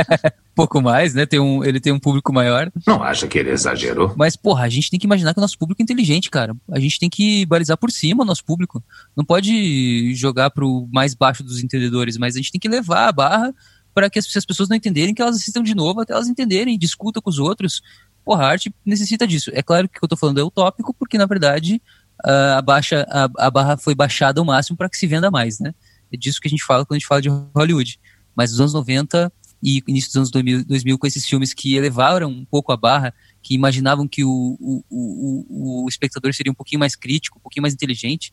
pouco 0.54 0.82
mais, 0.82 1.14
né? 1.14 1.24
Tem 1.24 1.38
um, 1.38 1.62
ele 1.62 1.78
tem 1.78 1.92
um 1.92 1.98
público 2.00 2.32
maior. 2.32 2.70
Não 2.86 3.02
acha 3.02 3.28
que 3.28 3.38
ele 3.38 3.50
exagerou? 3.50 4.14
Mas, 4.16 4.34
porra, 4.34 4.64
a 4.64 4.68
gente 4.68 4.90
tem 4.90 4.98
que 4.98 5.06
imaginar 5.06 5.32
que 5.32 5.38
o 5.38 5.40
nosso 5.40 5.56
público 5.56 5.80
é 5.80 5.84
inteligente, 5.84 6.30
cara. 6.30 6.56
A 6.72 6.80
gente 6.80 6.98
tem 6.98 7.08
que 7.08 7.46
balizar 7.46 7.76
por 7.76 7.92
cima 7.92 8.24
o 8.24 8.26
nosso 8.26 8.44
público. 8.44 8.82
Não 9.16 9.24
pode 9.24 10.12
jogar 10.14 10.50
pro 10.50 10.88
mais 10.92 11.14
baixo 11.14 11.44
dos 11.44 11.62
entendedores, 11.62 12.16
mas 12.18 12.34
a 12.34 12.38
gente 12.38 12.50
tem 12.50 12.60
que 12.60 12.68
levar 12.68 13.08
a 13.08 13.12
barra 13.12 13.54
para 13.98 14.08
que 14.08 14.16
as, 14.20 14.44
pessoas 14.46 14.68
não 14.68 14.76
entenderem, 14.76 15.12
que 15.12 15.20
elas 15.20 15.34
assistam 15.34 15.60
de 15.60 15.74
novo 15.74 16.00
até 16.00 16.12
elas 16.12 16.28
entenderem, 16.28 16.78
discutam 16.78 17.20
com 17.20 17.28
os 17.28 17.40
outros. 17.40 17.82
Porra, 18.24 18.44
a 18.44 18.48
arte 18.50 18.72
necessita 18.86 19.26
disso. 19.26 19.50
É 19.52 19.60
claro 19.60 19.88
que 19.88 19.96
o 19.96 20.00
que 20.00 20.04
eu 20.04 20.08
tô 20.08 20.16
falando 20.16 20.38
é 20.38 20.44
utópico, 20.44 20.94
porque 20.94 21.18
na 21.18 21.26
verdade 21.26 21.82
a, 22.24 22.62
baixa, 22.62 23.04
a, 23.10 23.28
a 23.46 23.50
barra 23.50 23.76
foi 23.76 23.96
baixada 23.96 24.40
ao 24.40 24.44
máximo 24.44 24.76
para 24.76 24.88
que 24.88 24.96
se 24.96 25.04
venda 25.04 25.32
mais, 25.32 25.58
né? 25.58 25.74
É 26.12 26.16
disso 26.16 26.40
que 26.40 26.46
a 26.46 26.50
gente 26.50 26.64
fala 26.64 26.86
quando 26.86 26.94
a 26.94 26.98
gente 27.00 27.08
fala 27.08 27.20
de 27.20 27.28
Hollywood. 27.28 27.98
Mas 28.36 28.52
nos 28.52 28.60
anos 28.60 28.72
90 28.74 29.32
e 29.60 29.82
início 29.88 30.10
dos 30.10 30.16
anos 30.16 30.30
2000, 30.30 30.64
2000 30.64 30.96
com 30.96 31.06
esses 31.08 31.26
filmes 31.26 31.52
que 31.52 31.74
elevaram 31.74 32.30
um 32.30 32.44
pouco 32.44 32.70
a 32.70 32.76
barra, 32.76 33.12
que 33.42 33.52
imaginavam 33.52 34.06
que 34.06 34.22
o, 34.22 34.56
o, 34.60 34.84
o, 34.88 35.84
o 35.84 35.88
espectador 35.88 36.32
seria 36.32 36.52
um 36.52 36.54
pouquinho 36.54 36.78
mais 36.78 36.94
crítico, 36.94 37.40
um 37.40 37.42
pouquinho 37.42 37.62
mais 37.62 37.74
inteligente, 37.74 38.32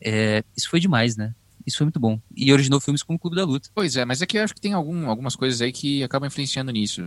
é, 0.00 0.42
isso 0.56 0.68
foi 0.68 0.80
demais, 0.80 1.16
né? 1.16 1.32
Isso 1.66 1.78
foi 1.78 1.86
muito 1.86 2.00
bom. 2.00 2.20
E 2.36 2.52
originou 2.52 2.80
filmes 2.80 3.02
como 3.02 3.16
o 3.16 3.20
Clube 3.20 3.36
da 3.36 3.44
Luta. 3.44 3.70
Pois 3.74 3.96
é, 3.96 4.04
mas 4.04 4.20
é 4.20 4.26
que 4.26 4.38
eu 4.38 4.42
acho 4.42 4.54
que 4.54 4.60
tem 4.60 4.72
algum, 4.72 5.08
algumas 5.08 5.34
coisas 5.34 5.60
aí 5.60 5.72
que 5.72 6.02
acabam 6.02 6.26
influenciando 6.26 6.70
nisso. 6.70 7.02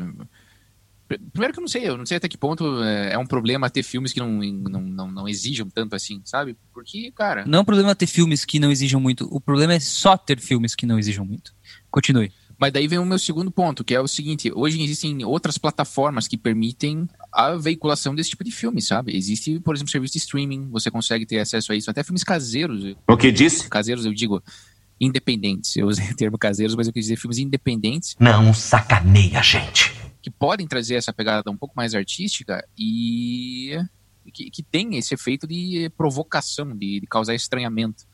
Primeiro 1.32 1.54
que 1.54 1.60
eu 1.60 1.62
não 1.62 1.70
sei, 1.70 1.88
eu 1.88 1.98
não 1.98 2.06
sei 2.06 2.18
até 2.18 2.28
que 2.28 2.38
ponto 2.38 2.84
é, 2.84 3.14
é 3.14 3.18
um 3.18 3.26
problema 3.26 3.70
ter 3.70 3.82
filmes 3.82 4.12
que 4.12 4.20
não, 4.20 4.30
não, 4.30 4.82
não, 4.82 5.12
não 5.12 5.30
exijam 5.30 5.70
tanto 5.70 5.96
assim, 5.96 6.22
sabe? 6.26 6.58
Porque, 6.74 7.12
cara. 7.12 7.46
Não 7.46 7.60
é 7.60 7.62
um 7.62 7.66
problema 7.66 7.96
ter 7.96 8.08
filmes 8.08 8.44
que 8.44 8.60
não 8.60 8.72
exijam 8.72 9.00
muito. 9.00 9.26
O 9.32 9.40
problema 9.40 9.74
é 9.74 9.80
só 9.80 10.18
ter 10.18 10.40
filmes 10.40 10.76
que 10.76 10.86
não 10.86 11.00
exijam 11.00 11.24
muito. 11.24 11.54
Continue. 11.90 12.32
Mas 12.60 12.74
daí 12.74 12.88
vem 12.88 12.98
o 12.98 13.06
meu 13.06 13.20
segundo 13.20 13.52
ponto, 13.52 13.84
que 13.84 13.94
é 13.94 14.02
o 14.02 14.08
seguinte: 14.08 14.52
hoje 14.56 14.82
existem 14.82 15.24
outras 15.24 15.58
plataformas 15.58 16.28
que 16.28 16.38
permitem 16.38 17.08
a 17.32 17.56
veiculação 17.56 18.16
desse 18.16 18.32
tipo 18.32 18.44
de 18.44 18.52
filme, 18.52 18.82
sabe? 18.82 19.16
Existe, 19.16 19.60
por 19.60 19.76
exemplo, 19.76 19.92
serviço 19.92 20.14
de 20.14 20.20
streaming, 20.20 20.70
você 20.72 20.90
consegue 20.90 21.26
ter 21.26 21.40
acesso 21.40 21.72
a 21.72 21.76
isso, 21.76 21.90
até 21.90 22.04
filmes 22.04 22.24
caseiros. 22.24 22.96
O 23.08 23.18
que 23.18 23.32
disse? 23.32 23.70
Caseiros, 23.70 24.06
eu 24.06 24.14
digo. 24.14 24.42
independentes. 25.00 25.76
Eu 25.76 25.88
usei 25.88 26.10
o 26.10 26.16
termo 26.16 26.38
caseiros, 26.38 26.76
mas 26.76 26.88
eu 26.88 26.94
quis 26.94 27.06
dizer 27.06 27.18
filmes 27.18 27.38
independentes. 27.38 28.16
Não 28.20 28.52
sacaneia, 28.54 29.44
gente. 29.44 29.94
Que 30.22 30.32
podem 30.32 30.68
trazer 30.68 30.96
essa 30.96 31.14
pegada 31.14 31.52
um 31.52 31.58
pouco 31.58 31.76
mais 31.78 31.94
artística 31.94 32.68
e 32.78 33.78
que, 34.34 34.50
que 34.50 34.64
tem 34.64 34.98
esse 34.98 35.14
efeito 35.14 35.48
de 35.48 35.92
provocação, 35.96 36.76
de, 36.76 37.00
de 37.00 37.08
causar 37.08 37.36
estranhamento. 37.36 38.06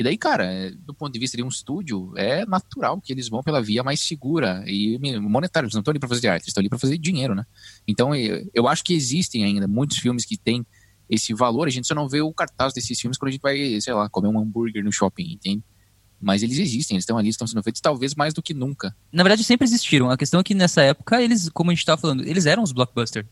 E 0.00 0.02
daí, 0.02 0.16
cara, 0.16 0.46
é, 0.46 0.70
do 0.70 0.94
ponto 0.94 1.12
de 1.12 1.18
vista 1.18 1.36
de 1.36 1.42
um 1.42 1.48
estúdio, 1.48 2.14
é 2.16 2.46
natural 2.46 2.98
que 2.98 3.12
eles 3.12 3.28
vão 3.28 3.42
pela 3.42 3.60
via 3.60 3.82
mais 3.82 4.00
segura 4.00 4.64
e 4.66 4.98
monetária. 5.20 5.66
Eles 5.66 5.74
não 5.74 5.82
estão 5.82 5.92
ali 5.92 5.98
para 5.98 6.08
fazer 6.08 6.28
arte, 6.28 6.44
eles 6.44 6.48
estão 6.48 6.62
ali 6.62 6.70
para 6.70 6.78
fazer 6.78 6.96
dinheiro, 6.96 7.34
né? 7.34 7.44
Então, 7.86 8.12
eu 8.16 8.66
acho 8.66 8.82
que 8.82 8.94
existem 8.94 9.44
ainda 9.44 9.68
muitos 9.68 9.98
filmes 9.98 10.24
que 10.24 10.38
têm 10.38 10.64
esse 11.06 11.34
valor. 11.34 11.68
A 11.68 11.70
gente 11.70 11.86
só 11.86 11.94
não 11.94 12.08
vê 12.08 12.22
o 12.22 12.32
cartaz 12.32 12.72
desses 12.72 12.98
filmes 12.98 13.18
quando 13.18 13.28
a 13.28 13.32
gente 13.32 13.42
vai, 13.42 13.78
sei 13.78 13.92
lá, 13.92 14.08
comer 14.08 14.28
um 14.28 14.40
hambúrguer 14.40 14.82
no 14.82 14.90
shopping, 14.90 15.34
entende? 15.34 15.62
Mas 16.18 16.42
eles 16.42 16.58
existem, 16.58 16.94
eles 16.94 17.02
estão 17.02 17.18
ali, 17.18 17.28
estão 17.28 17.46
sendo 17.46 17.62
feitos 17.62 17.82
talvez 17.82 18.14
mais 18.14 18.32
do 18.32 18.40
que 18.40 18.54
nunca. 18.54 18.96
Na 19.12 19.22
verdade, 19.22 19.44
sempre 19.44 19.66
existiram. 19.66 20.10
A 20.10 20.16
questão 20.16 20.40
é 20.40 20.42
que 20.42 20.54
nessa 20.54 20.80
época, 20.80 21.20
eles, 21.20 21.50
como 21.50 21.72
a 21.72 21.74
gente 21.74 21.80
estava 21.80 22.00
falando, 22.00 22.26
eles 22.26 22.46
eram 22.46 22.62
os 22.62 22.72
blockbusters. 22.72 23.26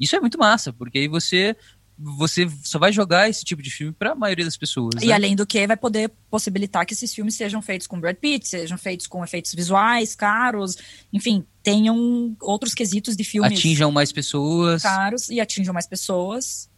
Isso 0.00 0.16
é 0.16 0.20
muito 0.20 0.36
massa, 0.36 0.72
porque 0.72 0.98
aí 0.98 1.06
você 1.06 1.56
você 1.98 2.48
só 2.62 2.78
vai 2.78 2.92
jogar 2.92 3.28
esse 3.28 3.44
tipo 3.44 3.60
de 3.60 3.70
filme 3.70 3.92
para 3.92 4.12
a 4.12 4.14
maioria 4.14 4.44
das 4.44 4.56
pessoas. 4.56 5.02
E 5.02 5.06
né? 5.06 5.12
além 5.12 5.34
do 5.34 5.44
que, 5.44 5.66
vai 5.66 5.76
poder 5.76 6.10
possibilitar 6.30 6.86
que 6.86 6.94
esses 6.94 7.12
filmes 7.12 7.34
sejam 7.34 7.60
feitos 7.60 7.86
com 7.86 7.98
Brad 7.98 8.16
Pitt, 8.16 8.46
sejam 8.46 8.78
feitos 8.78 9.06
com 9.08 9.24
efeitos 9.24 9.52
visuais 9.52 10.14
caros, 10.14 10.76
enfim, 11.12 11.44
tenham 11.62 12.36
outros 12.40 12.72
quesitos 12.72 13.16
de 13.16 13.24
filmes. 13.24 13.58
Atinjam 13.58 13.90
mais 13.90 14.12
pessoas. 14.12 14.82
Caros 14.82 15.28
e 15.28 15.40
atinjam 15.40 15.74
mais 15.74 15.86
pessoas. 15.86 16.70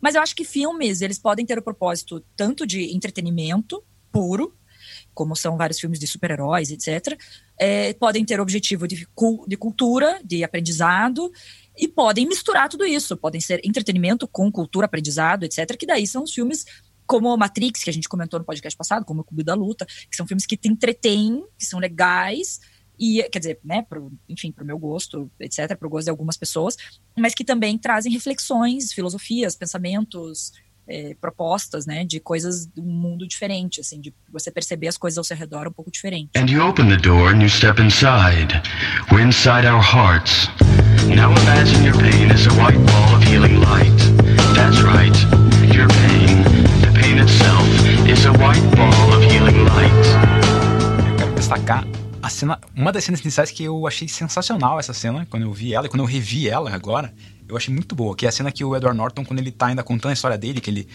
Mas 0.00 0.16
eu 0.16 0.22
acho 0.22 0.34
que 0.34 0.44
filmes, 0.44 1.00
eles 1.00 1.18
podem 1.18 1.46
ter 1.46 1.56
o 1.56 1.62
propósito 1.62 2.22
tanto 2.36 2.66
de 2.66 2.94
entretenimento 2.94 3.82
puro, 4.10 4.54
como 5.14 5.36
são 5.36 5.56
vários 5.56 5.78
filmes 5.78 6.00
de 6.00 6.06
super-heróis, 6.06 6.70
etc. 6.70 7.16
É, 7.58 7.92
podem 7.94 8.24
ter 8.24 8.40
objetivo 8.40 8.88
de, 8.88 9.06
de 9.46 9.56
cultura, 9.56 10.20
de 10.24 10.42
aprendizado 10.42 11.30
e 11.76 11.88
podem 11.88 12.26
misturar 12.26 12.68
tudo 12.68 12.84
isso. 12.84 13.16
Podem 13.16 13.40
ser 13.40 13.60
entretenimento 13.64 14.28
com 14.28 14.50
cultura, 14.50 14.86
aprendizado, 14.86 15.44
etc. 15.44 15.76
Que 15.76 15.86
daí 15.86 16.06
são 16.06 16.22
os 16.22 16.32
filmes 16.32 16.64
como 17.06 17.36
Matrix, 17.36 17.82
que 17.82 17.90
a 17.90 17.92
gente 17.92 18.08
comentou 18.08 18.38
no 18.38 18.46
podcast 18.46 18.76
passado, 18.76 19.04
como 19.04 19.20
o 19.20 19.24
Clube 19.24 19.44
da 19.44 19.54
Luta, 19.54 19.84
que 19.84 20.16
são 20.16 20.26
filmes 20.26 20.46
que 20.46 20.56
te 20.56 20.68
entretêm, 20.68 21.44
que 21.58 21.66
são 21.66 21.78
legais, 21.78 22.60
e 22.98 23.22
quer 23.30 23.38
dizer, 23.38 23.60
né, 23.64 23.82
pro, 23.82 24.12
enfim, 24.28 24.52
pro 24.52 24.64
meu 24.64 24.78
gosto, 24.78 25.30
etc., 25.38 25.76
pro 25.76 25.90
gosto 25.90 26.04
de 26.04 26.10
algumas 26.10 26.36
pessoas, 26.36 26.76
mas 27.18 27.34
que 27.34 27.44
também 27.44 27.76
trazem 27.76 28.12
reflexões, 28.12 28.92
filosofias, 28.92 29.56
pensamentos, 29.56 30.52
é, 30.86 31.14
propostas, 31.14 31.86
né, 31.86 32.04
de 32.04 32.20
coisas 32.20 32.66
de 32.66 32.80
um 32.80 32.84
mundo 32.84 33.26
diferente, 33.26 33.80
assim, 33.80 34.00
de 34.00 34.14
você 34.30 34.50
perceber 34.50 34.88
as 34.88 34.96
coisas 34.96 35.18
ao 35.18 35.24
seu 35.24 35.36
redor 35.36 35.66
um 35.66 35.72
pouco 35.72 35.90
diferente. 35.90 36.30
And 36.36 36.46
you 36.46 36.64
open 36.64 36.88
the 36.88 36.96
door 36.96 37.34
and 37.34 37.40
you 37.40 37.48
step 37.48 37.80
inside. 37.80 38.62
We're 39.10 39.26
inside 39.26 39.66
our 39.66 39.82
hearts. 39.82 40.48
Now 41.08 41.30
imagine 41.42 41.84
your 41.84 41.96
pain 41.98 42.30
is 42.30 42.46
a 42.46 42.54
white 42.54 42.78
ball 42.86 43.16
of 43.16 43.22
healing 43.24 43.60
light. 43.60 43.98
That's 44.54 44.82
right, 44.82 45.16
your 45.74 45.88
pain, 45.88 46.42
the 46.80 46.90
pain 46.94 47.18
itself, 47.18 47.66
is 48.08 48.26
a 48.26 48.32
white 48.32 48.64
ball 48.76 49.12
of 49.12 49.22
healing 49.24 49.64
light. 49.64 50.04
Eu 51.08 51.16
quero 51.16 51.34
destacar 51.34 51.84
uma 52.74 52.90
das 52.90 53.04
cenas 53.04 53.20
iniciais 53.20 53.50
que 53.50 53.62
eu 53.64 53.86
achei 53.86 54.08
sensacional 54.08 54.80
essa 54.80 54.94
cena, 54.94 55.26
quando 55.28 55.42
eu 55.42 55.52
vi 55.52 55.74
ela 55.74 55.86
e 55.86 55.88
quando 55.90 56.00
eu 56.00 56.06
revi 56.06 56.48
ela 56.48 56.74
agora, 56.74 57.12
eu 57.46 57.56
achei 57.56 57.72
muito 57.72 57.94
boa, 57.94 58.16
que 58.16 58.24
é 58.24 58.28
a 58.28 58.32
cena 58.32 58.50
que 58.50 58.64
o 58.64 58.74
Edward 58.74 58.96
Norton, 58.96 59.24
quando 59.24 59.40
ele 59.40 59.52
tá 59.52 59.66
ainda 59.66 59.82
contando 59.82 60.10
a 60.10 60.14
história 60.14 60.38
dele, 60.38 60.60
que 60.60 60.70
ele, 60.70 60.88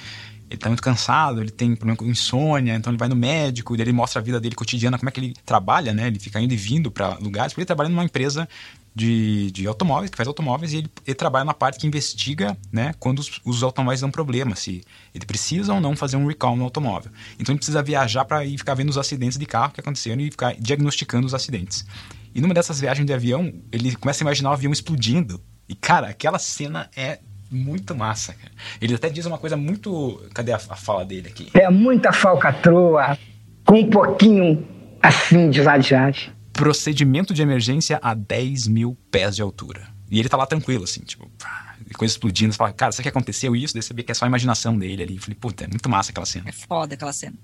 ele 0.50 0.58
tá 0.58 0.70
muito 0.70 0.82
cansado, 0.82 1.42
ele 1.42 1.52
tem 1.52 1.76
problema 1.76 1.96
com 1.96 2.06
insônia, 2.06 2.74
então 2.74 2.92
ele 2.92 2.98
vai 2.98 3.08
no 3.08 3.16
médico, 3.16 3.76
e 3.76 3.82
ele 3.82 3.94
mostra 3.94 4.20
a 4.20 4.24
vida 4.24 4.40
dele 4.40 4.56
cotidiana, 4.56 4.98
como 4.98 5.08
é 5.08 5.12
que 5.12 5.20
ele 5.20 5.34
trabalha, 5.46 5.94
né? 5.94 6.08
Ele 6.08 6.20
fica 6.20 6.42
indo 6.42 6.54
e 6.54 6.58
vindo 6.58 6.90
para 6.90 7.16
lugares, 7.20 7.54
porque 7.54 7.62
ele 7.62 7.68
trabalha 7.68 7.90
numa 7.90 8.04
empresa 8.04 8.50
de, 8.94 9.52
de 9.52 9.68
automóveis, 9.68 10.10
que 10.10 10.18
faz 10.18 10.28
automóveis, 10.28 10.74
e 10.74 10.78
ele, 10.78 10.92
ele 11.06 11.16
trabalha 11.16 11.46
na 11.46 11.54
parte 11.54 11.80
que 11.80 11.88
investiga, 11.88 12.58
né, 12.72 12.94
quando 13.00 13.20
os, 13.20 13.40
os, 13.46 13.64
automóveis 13.64 14.02
dão 14.02 14.12
problema, 14.12 14.56
se 14.56 14.84
ele 15.14 15.26
precisa 15.26 15.74
ou 15.74 15.80
não 15.80 15.96
fazer 15.96 16.18
um 16.18 16.28
recall 16.28 16.56
no 16.56 16.64
automóvel. 16.64 17.12
Então 17.40 17.54
ele 17.54 17.60
precisa 17.60 17.82
viajar 17.82 18.26
para 18.26 18.44
ir 18.46 18.58
ficar 18.58 18.74
vendo 18.74 18.90
os 18.90 18.98
acidentes 18.98 19.38
de 19.38 19.46
carro 19.46 19.72
que 19.72 19.80
aconteceram 19.80 20.22
e 20.22 20.32
ficar 20.32 20.56
diagnosticando 20.56 21.26
os 21.26 21.34
acidentes. 21.34 21.86
E 22.34 22.42
numa 22.42 22.54
dessas 22.54 22.80
viagens 22.80 23.06
de 23.06 23.14
avião, 23.14 23.54
ele 23.72 23.96
começa 23.96 24.24
a 24.24 24.26
imaginar 24.26 24.52
o 24.52 24.54
avião 24.54 24.72
explodindo 24.72 25.42
e, 25.70 25.76
cara, 25.76 26.08
aquela 26.08 26.40
cena 26.40 26.90
é 26.96 27.20
muito 27.52 27.96
massa, 27.96 28.34
cara. 28.34 28.52
Ele 28.82 28.96
até 28.96 29.08
diz 29.08 29.26
uma 29.28 29.38
coisa 29.38 29.56
muito. 29.56 30.20
Cadê 30.34 30.52
a, 30.52 30.56
a 30.56 30.76
fala 30.76 31.06
dele 31.06 31.28
aqui? 31.28 31.50
É 31.54 31.70
muita 31.70 32.12
falcatrua, 32.12 33.18
com 33.66 33.80
um 33.80 33.90
pouquinho 33.90 34.68
assim 35.02 35.50
de 35.50 35.60
exagerado. 35.60 36.18
Procedimento 36.60 37.34
de 37.34 37.42
emergência 37.42 38.00
a 38.04 38.14
10 38.14 38.68
mil 38.68 38.98
pés 39.10 39.36
de 39.36 39.42
altura. 39.42 39.88
E 40.12 40.20
ele 40.20 40.28
tá 40.28 40.36
lá 40.36 40.46
tranquilo, 40.46 40.84
assim, 40.84 41.02
tipo, 41.02 41.32
coisa 41.98 42.12
explodindo. 42.12 42.52
Você 42.52 42.58
fala, 42.58 42.74
cara, 42.74 42.92
será 42.92 43.04
que 43.04 43.10
aconteceu 43.10 43.56
isso? 43.56 43.74
Daí 43.74 43.82
você 43.82 43.94
vê 43.94 44.04
que 44.04 44.12
é 44.12 44.16
só 44.16 44.26
a 44.26 44.28
imaginação 44.28 44.78
dele 44.78 45.04
ali. 45.04 45.16
Eu 45.16 45.22
falei, 45.22 45.38
puta, 45.40 45.64
é 45.64 45.68
muito 45.68 45.88
massa 45.88 46.12
aquela 46.12 46.26
cena. 46.26 46.50
É 46.50 46.52
foda 46.52 46.96
aquela 46.96 47.14
cena. 47.14 47.38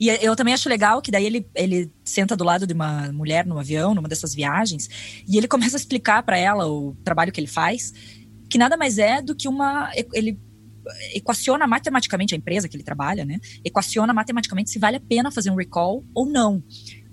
E 0.00 0.08
eu 0.08 0.34
também 0.34 0.52
acho 0.52 0.68
legal 0.68 1.00
que 1.00 1.12
daí 1.12 1.24
ele, 1.24 1.46
ele 1.54 1.92
senta 2.04 2.36
do 2.36 2.42
lado 2.42 2.66
de 2.66 2.74
uma 2.74 3.12
mulher 3.12 3.46
no 3.46 3.56
avião, 3.56 3.94
numa 3.94 4.08
dessas 4.08 4.34
viagens, 4.34 4.88
e 5.28 5.38
ele 5.38 5.46
começa 5.46 5.76
a 5.76 5.78
explicar 5.78 6.22
para 6.24 6.36
ela 6.36 6.66
o 6.66 6.96
trabalho 7.04 7.30
que 7.30 7.38
ele 7.38 7.46
faz, 7.46 7.92
que 8.48 8.58
nada 8.58 8.76
mais 8.76 8.98
é 8.98 9.22
do 9.22 9.34
que 9.34 9.46
uma. 9.46 9.90
Ele 10.12 10.36
equaciona 11.14 11.66
matematicamente 11.68 12.34
a 12.34 12.38
empresa 12.38 12.68
que 12.68 12.76
ele 12.76 12.82
trabalha, 12.82 13.24
né? 13.24 13.38
Equaciona 13.64 14.12
matematicamente 14.12 14.70
se 14.70 14.78
vale 14.78 14.96
a 14.96 15.00
pena 15.00 15.30
fazer 15.30 15.50
um 15.50 15.54
recall 15.54 16.04
ou 16.12 16.26
não. 16.26 16.62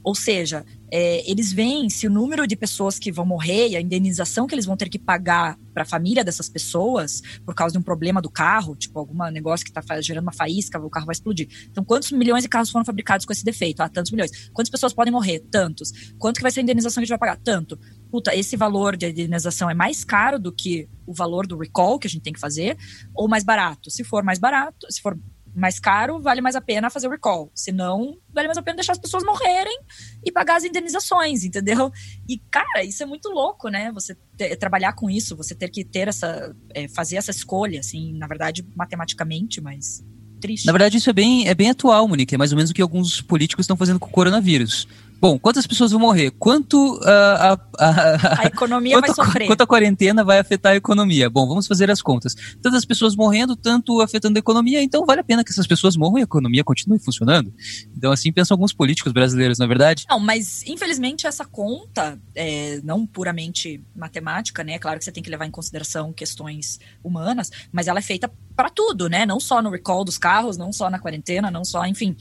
Ou 0.08 0.16
seja, 0.16 0.66
é, 0.90 1.30
eles 1.30 1.52
veem 1.52 1.90
se 1.90 2.08
o 2.08 2.10
número 2.10 2.48
de 2.48 2.56
pessoas 2.56 2.98
que 2.98 3.12
vão 3.12 3.26
morrer 3.26 3.68
e 3.68 3.76
a 3.76 3.82
indenização 3.82 4.48
que 4.48 4.56
eles 4.56 4.64
vão 4.66 4.78
ter 4.78 4.88
que 4.88 4.98
pagar 4.98 5.60
para 5.74 5.84
a 5.84 5.86
família 5.86 6.24
dessas 6.24 6.48
pessoas 6.48 7.22
por 7.46 7.54
causa 7.54 7.74
de 7.74 7.78
um 7.78 7.82
problema 7.82 8.22
do 8.22 8.30
carro, 8.30 8.74
tipo 8.74 8.98
algum 8.98 9.22
negócio 9.30 9.66
que 9.66 9.78
está 9.78 10.00
gerando 10.00 10.24
uma 10.24 10.32
faísca, 10.32 10.80
o 10.80 10.90
carro 10.90 11.08
vai 11.08 11.12
explodir. 11.12 11.50
Então, 11.70 11.84
quantos 11.84 12.10
milhões 12.14 12.42
de 12.42 12.48
carros 12.48 12.70
foram 12.70 12.86
fabricados 12.86 13.26
com 13.26 13.34
esse 13.34 13.44
defeito? 13.44 13.82
Ah, 13.82 13.90
tantos 13.90 14.14
milhões. 14.14 14.50
Quantas 14.54 14.72
pessoas 14.72 14.94
podem 14.94 15.12
morrer? 15.12 15.40
Tantos. 15.52 15.92
Quanto 16.18 16.38
que 16.38 16.42
vai 16.42 16.52
ser 16.52 16.62
a 16.62 16.64
indenização 16.64 17.02
que 17.02 17.04
a 17.04 17.06
gente 17.06 17.20
vai 17.20 17.20
pagar? 17.20 17.42
Tanto. 17.44 17.78
Puta, 18.10 18.34
esse 18.34 18.56
valor 18.56 18.96
de 18.96 19.10
indenização 19.10 19.70
é 19.70 19.74
mais 19.74 20.06
caro 20.06 20.40
do 20.40 20.54
que 20.54 20.88
o 21.06 21.14
valor 21.14 21.46
do 21.46 21.58
recall 21.58 22.00
que 22.00 22.08
a 22.08 22.10
gente 22.10 22.24
tem 22.24 22.32
que 22.32 22.40
fazer 22.40 22.78
ou 23.14 23.28
mais 23.28 23.44
barato? 23.44 23.92
Se 23.92 24.06
for 24.06 24.24
mais 24.24 24.40
barato, 24.40 24.88
se 24.90 25.02
for 25.02 25.20
mais 25.58 25.80
caro, 25.80 26.22
vale 26.22 26.40
mais 26.40 26.56
a 26.56 26.62
pena 26.62 26.90
fazer 26.90 27.08
o 27.08 27.10
recall. 27.10 27.52
Se 27.56 27.72
não, 27.72 28.18
vale 28.32 28.48
mais 28.48 28.58
a 28.58 28.62
pena 28.62 28.76
deixar 28.76 28.92
as 28.92 29.00
pessoas 29.00 29.24
morrerem 29.24 29.76
e 30.24 30.32
pagar 30.32 30.58
as 30.58 30.64
indenizações, 30.64 31.44
entendeu? 31.44 31.92
E, 32.30 32.38
cara, 32.52 32.84
isso 32.84 33.02
é 33.02 33.06
muito 33.06 33.30
louco, 33.30 33.68
né? 33.68 33.92
Você 33.92 34.16
ter, 34.38 34.56
trabalhar 34.58 34.94
com 34.94 35.10
isso, 35.10 35.36
você 35.36 35.56
ter 35.56 35.70
que 35.70 35.84
ter 35.84 36.08
essa. 36.08 36.56
É, 36.74 36.88
fazer 36.88 37.16
essa 37.16 37.32
escolha, 37.32 37.80
assim, 37.80 38.14
na 38.14 38.28
verdade, 38.28 38.64
matematicamente, 38.76 39.60
mas 39.60 40.04
triste. 40.40 40.66
Na 40.66 40.72
verdade, 40.72 40.98
isso 40.98 41.10
é 41.10 41.14
bem, 41.14 41.48
é 41.48 41.56
bem 41.56 41.72
atual, 41.72 42.08
Monique. 42.08 42.36
É 42.36 42.38
mais 42.38 42.52
ou 42.52 42.56
menos 42.56 42.70
o 42.70 42.74
que 42.74 42.82
alguns 42.82 43.20
políticos 43.20 43.64
estão 43.64 43.76
fazendo 43.76 44.00
com 44.00 44.08
o 44.08 44.12
coronavírus. 44.12 44.88
Bom, 45.20 45.40
quantas 45.40 45.66
pessoas 45.66 45.92
vão 45.92 46.00
morrer? 46.00 46.30
Quanto 46.32 46.96
uh, 46.98 47.02
a, 47.06 47.60
a, 47.80 48.42
a, 48.42 48.46
economia 48.46 48.96
quanto, 48.96 49.08
vai 49.08 49.16
sofrer? 49.16 49.48
Quanto 49.48 49.62
a 49.62 49.68
quarentena 49.68 50.24
vai 50.24 50.38
afetar 50.38 50.74
a 50.74 50.76
economia? 50.76 51.28
Bom, 51.28 51.48
vamos 51.48 51.66
fazer 51.66 51.90
as 51.90 52.02
contas. 52.04 52.36
Tantas 52.62 52.86
pessoas 52.86 53.16
morrendo, 53.16 53.56
tanto 53.56 54.00
afetando 54.02 54.38
a 54.38 54.40
economia, 54.40 54.82
então 54.82 55.06
vale 55.06 55.22
a 55.22 55.24
pena 55.24 55.44
que 55.44 55.52
essas 55.52 55.66
pessoas 55.66 55.98
morram 55.98 56.20
e 56.20 56.22
a 56.22 56.24
economia 56.24 56.64
continue 56.64 57.00
funcionando. 57.00 57.52
Então, 57.96 58.12
assim 58.12 58.32
pensam 58.32 58.54
alguns 58.54 58.74
políticos 58.74 59.12
brasileiros, 59.12 59.58
na 59.58 59.66
é 59.66 59.68
verdade. 59.68 60.06
Não, 60.08 60.20
mas 60.20 60.64
infelizmente 60.68 61.26
essa 61.26 61.44
conta, 61.44 62.20
é, 62.36 62.80
não 62.84 63.06
puramente 63.06 63.84
matemática, 63.96 64.64
né? 64.64 64.78
Claro 64.78 65.00
que 65.00 65.06
você 65.06 65.12
tem 65.12 65.24
que 65.24 65.32
levar 65.32 65.48
em 65.48 65.52
consideração 65.52 66.14
questões 66.14 66.80
humanas, 67.04 67.52
mas 67.72 67.88
ela 67.88 68.00
é 68.00 68.04
feita 68.04 68.32
para 68.56 68.70
tudo, 68.70 69.10
né? 69.10 69.26
Não 69.26 69.40
só 69.40 69.64
no 69.64 69.72
recall 69.72 70.06
dos 70.06 70.18
carros, 70.18 70.58
não 70.58 70.72
só 70.72 70.92
na 70.92 71.00
quarentena, 71.00 71.50
não 71.50 71.66
só, 71.66 71.86
enfim. 71.88 72.16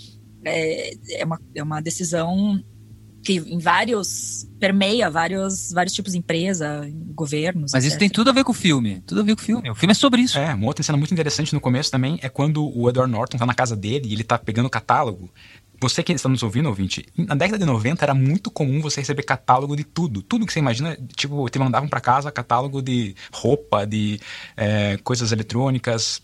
É, 0.44 1.20
é, 1.20 1.24
uma, 1.24 1.40
é 1.56 1.62
uma 1.62 1.80
decisão 1.80 2.62
que 3.26 3.38
em 3.38 3.58
vários 3.58 4.46
permeia 4.60 5.10
vários 5.10 5.72
vários 5.72 5.92
tipos 5.92 6.12
de 6.12 6.18
empresa, 6.18 6.88
governos. 7.12 7.72
Mas 7.72 7.82
etc. 7.82 7.90
isso 7.90 7.98
tem 7.98 8.08
tudo 8.08 8.30
a 8.30 8.32
ver 8.32 8.44
com 8.44 8.52
o 8.52 8.54
filme, 8.54 9.02
tudo 9.04 9.20
a 9.20 9.24
ver 9.24 9.34
com 9.34 9.42
o 9.42 9.44
filme. 9.44 9.68
O 9.68 9.74
filme 9.74 9.90
é 9.90 9.94
sobre 9.94 10.20
isso. 10.20 10.38
É, 10.38 10.54
uma 10.54 10.68
outra 10.68 10.84
cena 10.84 10.96
muito 10.96 11.12
interessante 11.12 11.52
no 11.52 11.60
começo 11.60 11.90
também 11.90 12.20
é 12.22 12.28
quando 12.28 12.64
o 12.64 12.88
Edward 12.88 13.10
Norton 13.10 13.36
tá 13.36 13.44
na 13.44 13.52
casa 13.52 13.74
dele 13.74 14.08
e 14.08 14.12
ele 14.12 14.22
tá 14.22 14.38
pegando 14.38 14.66
o 14.66 14.70
catálogo. 14.70 15.28
Você 15.80 16.04
que 16.04 16.12
está 16.12 16.28
nos 16.28 16.42
ouvindo, 16.42 16.68
ouvinte, 16.68 17.04
na 17.18 17.34
década 17.34 17.58
de 17.58 17.64
90 17.64 18.04
era 18.04 18.14
muito 18.14 18.48
comum 18.48 18.80
você 18.80 19.00
receber 19.00 19.24
catálogo 19.24 19.76
de 19.76 19.82
tudo. 19.82 20.22
Tudo 20.22 20.46
que 20.46 20.52
você 20.52 20.60
imagina, 20.60 20.96
tipo, 21.16 21.50
te 21.50 21.58
mandavam 21.58 21.88
para 21.88 22.00
casa 22.00 22.30
catálogo 22.30 22.80
de 22.80 23.14
roupa, 23.32 23.84
de 23.84 24.20
é, 24.56 24.96
coisas 24.98 25.32
eletrônicas, 25.32 26.22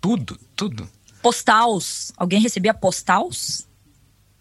tudo, 0.00 0.38
tudo. 0.56 0.88
Postals. 1.22 2.10
Alguém 2.16 2.40
recebia 2.40 2.72
postals? 2.72 3.67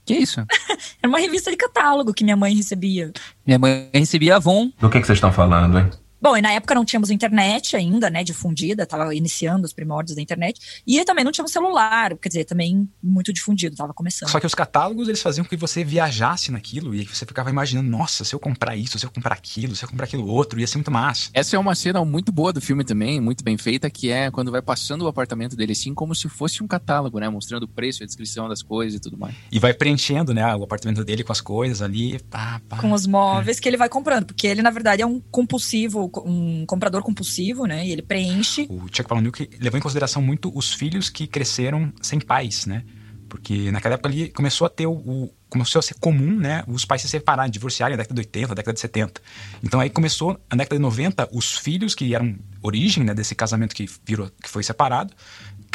Que 0.08 0.14
isso? 0.14 0.40
Era 1.04 1.10
uma 1.10 1.20
revista 1.20 1.52
de 1.52 1.58
catálogo 1.58 2.14
que 2.14 2.24
minha 2.24 2.38
mãe 2.38 2.56
recebia. 2.56 3.12
Minha 3.46 3.60
mãe 3.60 3.90
recebia 3.94 4.38
Avon. 4.38 4.72
Do 4.80 4.90
que, 4.90 5.02
que 5.02 5.06
vocês 5.06 5.18
estão 5.18 5.34
falando, 5.34 5.78
hein? 5.78 5.90
Bom, 6.20 6.36
e 6.36 6.42
na 6.42 6.52
época 6.52 6.74
não 6.74 6.84
tínhamos 6.84 7.12
internet 7.12 7.76
ainda, 7.76 8.10
né, 8.10 8.24
difundida, 8.24 8.84
estava 8.84 9.14
iniciando 9.14 9.66
os 9.66 9.74
primórdios 9.74 10.16
da 10.16 10.22
internet, 10.22 10.82
e 10.86 11.04
também 11.06 11.24
não 11.24 11.32
tínhamos 11.32 11.52
celular, 11.52 12.18
quer 12.18 12.30
dizer, 12.30 12.46
também 12.46 12.90
muito 13.02 13.32
difundido, 13.32 13.74
estava 13.74 13.94
começando. 13.94 14.30
Só 14.30 14.40
que 14.40 14.46
os 14.46 14.56
catálogos, 14.56 15.08
eles 15.08 15.22
faziam 15.22 15.44
com 15.44 15.50
que 15.50 15.56
você 15.56 15.84
viajasse 15.84 16.52
naquilo, 16.52 16.96
e 16.96 17.06
você 17.06 17.26
ficava 17.26 17.50
imaginando, 17.50 17.90
nossa, 17.90 18.24
se 18.24 18.34
eu 18.34 18.40
comprar 18.40 18.76
isso, 18.76 18.98
se 18.98 19.06
eu 19.06 19.12
comprar 19.12 19.36
aquilo, 19.36 19.76
se 19.76 19.86
eu 19.86 19.90
comprar 19.90 20.06
aquilo 20.06 20.28
outro, 20.28 20.60
ia 20.60 20.68
ser 20.68 20.78
muito 20.78 20.92
massa. 20.92 21.30
Essa 21.34 21.56
é 21.56 21.60
uma 21.60 21.76
cena 21.76 22.04
muito 22.04 22.32
boa 22.32 22.52
do 22.52 22.62
filme 22.62 22.84
também, 22.84 23.22
muito 23.22 23.44
bem 23.44 23.58
feita, 23.58 23.90
que 23.90 24.10
é 24.10 24.32
quando 24.32 24.52
vai 24.52 24.62
passando 24.62 25.04
o 25.04 25.08
apartamento 25.08 25.56
dele 25.56 25.74
assim, 25.74 25.94
como 25.94 26.16
se 26.16 26.28
fosse 26.28 26.64
um 26.64 26.68
catálogo, 26.68 27.20
né, 27.20 27.30
mostrando 27.30 27.64
o 27.64 27.68
preço, 27.68 28.04
a 28.04 28.06
descrição 28.06 28.50
das 28.50 28.64
coisas 28.64 28.98
e 28.98 29.00
tudo 29.00 29.18
mais. 29.18 29.36
E 29.52 29.60
vai 29.60 29.74
preenchendo, 29.74 30.34
né, 30.34 30.56
o 30.56 30.64
apartamento 30.64 31.04
dele 31.04 31.24
com 31.24 31.32
as 31.32 31.42
coisas 31.42 31.82
ali, 31.82 32.20
pá, 32.24 32.60
pá. 32.68 32.78
Com 32.78 32.92
os 32.92 33.06
móveis 33.06 33.58
é. 33.58 33.62
que 33.62 33.70
ele 33.70 33.78
vai 33.78 33.90
comprando, 33.90 34.26
porque 34.26 34.48
ele, 34.48 34.62
na 34.62 34.72
verdade, 34.72 35.02
é 35.02 35.06
um 35.06 35.20
compulsivo, 35.20 36.07
um 36.26 36.66
comprador 36.66 37.02
compulsivo, 37.04 37.66
né? 37.66 37.86
E 37.86 37.92
ele 37.92 38.02
preenche. 38.02 38.68
O 38.70 38.88
Chuck 38.92 39.08
Palahniuk 39.08 39.50
levou 39.60 39.78
em 39.78 39.82
consideração 39.82 40.22
muito 40.22 40.52
os 40.56 40.74
filhos 40.74 41.10
que 41.10 41.28
cresceram 41.28 41.92
sem 42.02 42.20
pais, 42.20 42.66
né? 42.66 42.84
Porque 43.28 43.72
naquela 43.72 43.96
época 43.96 44.10
ali 44.10 44.30
começou 44.30 44.66
a 44.66 44.70
ter 44.70 44.88
o, 44.88 44.94
o, 44.94 45.34
começou 45.50 45.80
a 45.80 45.82
ser 45.82 45.96
comum, 45.96 46.38
né, 46.38 46.64
os 46.68 46.86
pais 46.86 47.02
se 47.02 47.10
separarem, 47.10 47.52
divorciarem 47.52 47.96
na 47.96 48.04
década 48.04 48.22
de 48.22 48.28
80, 48.28 48.48
na 48.48 48.54
década 48.56 48.74
de 48.74 48.80
70. 48.80 49.22
Então 49.64 49.80
aí 49.80 49.90
começou, 49.90 50.40
na 50.50 50.58
década 50.58 50.76
de 50.76 50.82
90, 50.82 51.30
os 51.32 51.58
filhos 51.58 51.94
que 51.94 52.14
eram 52.14 52.38
origem, 52.62 53.04
né, 53.04 53.14
desse 53.14 53.36
casamento 53.36 53.76
que 53.76 53.90
virou 54.06 54.30
que 54.42 54.50
foi 54.50 54.64
separado, 54.64 55.14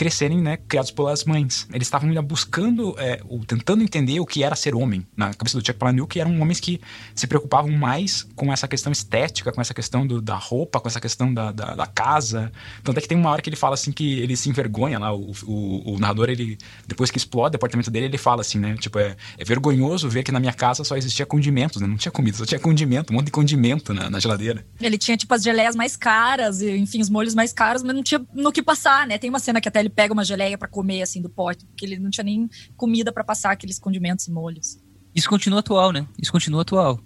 crescerem, 0.02 0.40
né, 0.40 0.56
criados 0.56 0.90
pelas 0.90 1.24
mães. 1.24 1.68
Eles 1.72 1.86
estavam 1.86 2.08
ainda 2.08 2.20
buscando, 2.20 2.96
é, 2.98 3.20
ou 3.28 3.44
tentando 3.44 3.84
entender 3.84 4.18
o 4.18 4.26
que 4.26 4.42
era 4.42 4.56
ser 4.56 4.74
homem. 4.74 5.06
Na 5.16 5.32
cabeça 5.32 5.56
do 5.56 5.64
Chuck 5.64 5.78
Palahniuk, 5.78 6.18
eram 6.18 6.40
homens 6.40 6.58
que 6.58 6.80
se 7.14 7.24
preocupavam 7.28 7.70
mais 7.70 8.26
com 8.34 8.52
essa 8.52 8.66
questão 8.66 8.90
estética, 8.90 9.52
com 9.52 9.60
essa 9.60 9.72
questão 9.72 10.04
do, 10.04 10.20
da 10.20 10.34
roupa, 10.34 10.80
com 10.80 10.88
essa 10.88 11.00
questão 11.00 11.32
da, 11.32 11.52
da, 11.52 11.76
da, 11.76 11.86
casa. 11.86 12.50
Tanto 12.82 12.98
é 12.98 13.00
que 13.00 13.06
tem 13.06 13.16
uma 13.16 13.30
hora 13.30 13.40
que 13.40 13.48
ele 13.48 13.54
fala 13.54 13.74
assim 13.74 13.92
que 13.92 14.18
ele 14.18 14.36
se 14.36 14.48
envergonha 14.48 14.98
lá, 14.98 15.14
o, 15.14 15.30
o, 15.46 15.94
o 15.94 15.98
narrador, 16.00 16.28
ele, 16.28 16.58
depois 16.84 17.08
que 17.08 17.18
explode 17.18 17.54
o 17.54 17.58
apartamento 17.58 17.88
dele, 17.88 18.06
ele 18.06 18.18
fala 18.18 18.40
assim, 18.40 18.58
né, 18.58 18.74
tipo, 18.74 18.98
é, 18.98 19.14
é, 19.38 19.44
vergonhoso 19.44 20.08
ver 20.08 20.24
que 20.24 20.32
na 20.32 20.40
minha 20.40 20.52
casa 20.52 20.82
só 20.82 20.96
existia 20.96 21.24
condimentos, 21.24 21.80
né, 21.80 21.86
não 21.86 21.96
tinha 21.96 22.10
comida, 22.10 22.38
só 22.38 22.44
tinha 22.44 22.58
condimento, 22.58 23.12
um 23.12 23.16
monte 23.16 23.26
de 23.26 23.32
condimento 23.32 23.94
na, 23.94 24.10
na 24.10 24.18
geladeira. 24.18 24.66
Ele 24.80 24.98
tinha, 24.98 25.16
tipo, 25.16 25.32
as 25.32 25.44
geleias 25.44 25.76
mais 25.76 25.96
caras, 25.96 26.60
enfim, 26.60 27.00
os 27.00 27.08
molhos 27.08 27.36
mais 27.36 27.52
caros, 27.52 27.84
mas 27.84 27.94
não 27.94 28.02
tinha 28.02 28.20
no 28.34 28.50
que 28.50 28.62
passar, 28.62 29.06
né, 29.06 29.16
tem 29.16 29.30
uma 29.30 29.38
cena 29.38 29.60
que 29.60 29.68
até 29.68 29.78
ele 29.78 29.91
pega 29.94 30.12
uma 30.12 30.24
geleia 30.24 30.58
para 30.58 30.68
comer, 30.68 31.02
assim, 31.02 31.20
do 31.20 31.28
pote, 31.28 31.64
porque 31.66 31.84
ele 31.84 31.98
não 31.98 32.10
tinha 32.10 32.24
nem 32.24 32.48
comida 32.76 33.12
para 33.12 33.24
passar 33.24 33.52
aqueles 33.52 33.78
condimentos 33.78 34.26
e 34.26 34.32
molhos. 34.32 34.78
Isso 35.14 35.28
continua 35.28 35.60
atual, 35.60 35.92
né? 35.92 36.06
Isso 36.18 36.32
continua 36.32 36.62
atual. 36.62 36.98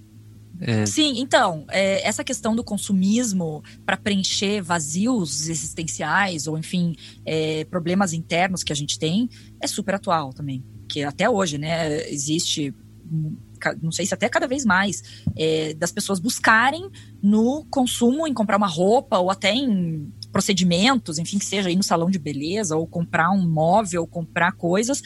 É... 0.60 0.86
Sim, 0.86 1.14
então, 1.18 1.66
é, 1.68 2.06
essa 2.06 2.24
questão 2.24 2.54
do 2.56 2.64
consumismo 2.64 3.62
para 3.84 3.96
preencher 3.96 4.62
vazios 4.62 5.48
existenciais 5.48 6.46
ou, 6.46 6.56
enfim, 6.56 6.96
é, 7.24 7.64
problemas 7.64 8.12
internos 8.12 8.62
que 8.62 8.72
a 8.72 8.76
gente 8.76 8.98
tem 8.98 9.28
é 9.60 9.66
super 9.66 9.94
atual 9.94 10.32
também. 10.32 10.64
Que 10.88 11.02
até 11.02 11.28
hoje, 11.28 11.58
né, 11.58 12.08
existe, 12.08 12.74
não 13.82 13.92
sei 13.92 14.06
se 14.06 14.14
até 14.14 14.28
cada 14.28 14.46
vez 14.46 14.64
mais, 14.64 15.02
é, 15.36 15.74
das 15.74 15.92
pessoas 15.92 16.18
buscarem 16.18 16.88
no 17.22 17.64
consumo, 17.68 18.26
em 18.26 18.32
comprar 18.32 18.56
uma 18.56 18.68
roupa 18.68 19.18
ou 19.18 19.30
até 19.30 19.52
em 19.52 20.10
procedimentos, 20.36 21.18
enfim, 21.18 21.38
que 21.38 21.46
seja 21.46 21.70
ir 21.70 21.76
no 21.76 21.82
salão 21.82 22.10
de 22.10 22.18
beleza, 22.18 22.76
ou 22.76 22.86
comprar 22.86 23.30
um 23.30 23.48
móvel, 23.48 24.02
ou 24.02 24.06
comprar 24.06 24.52
coisas, 24.52 25.02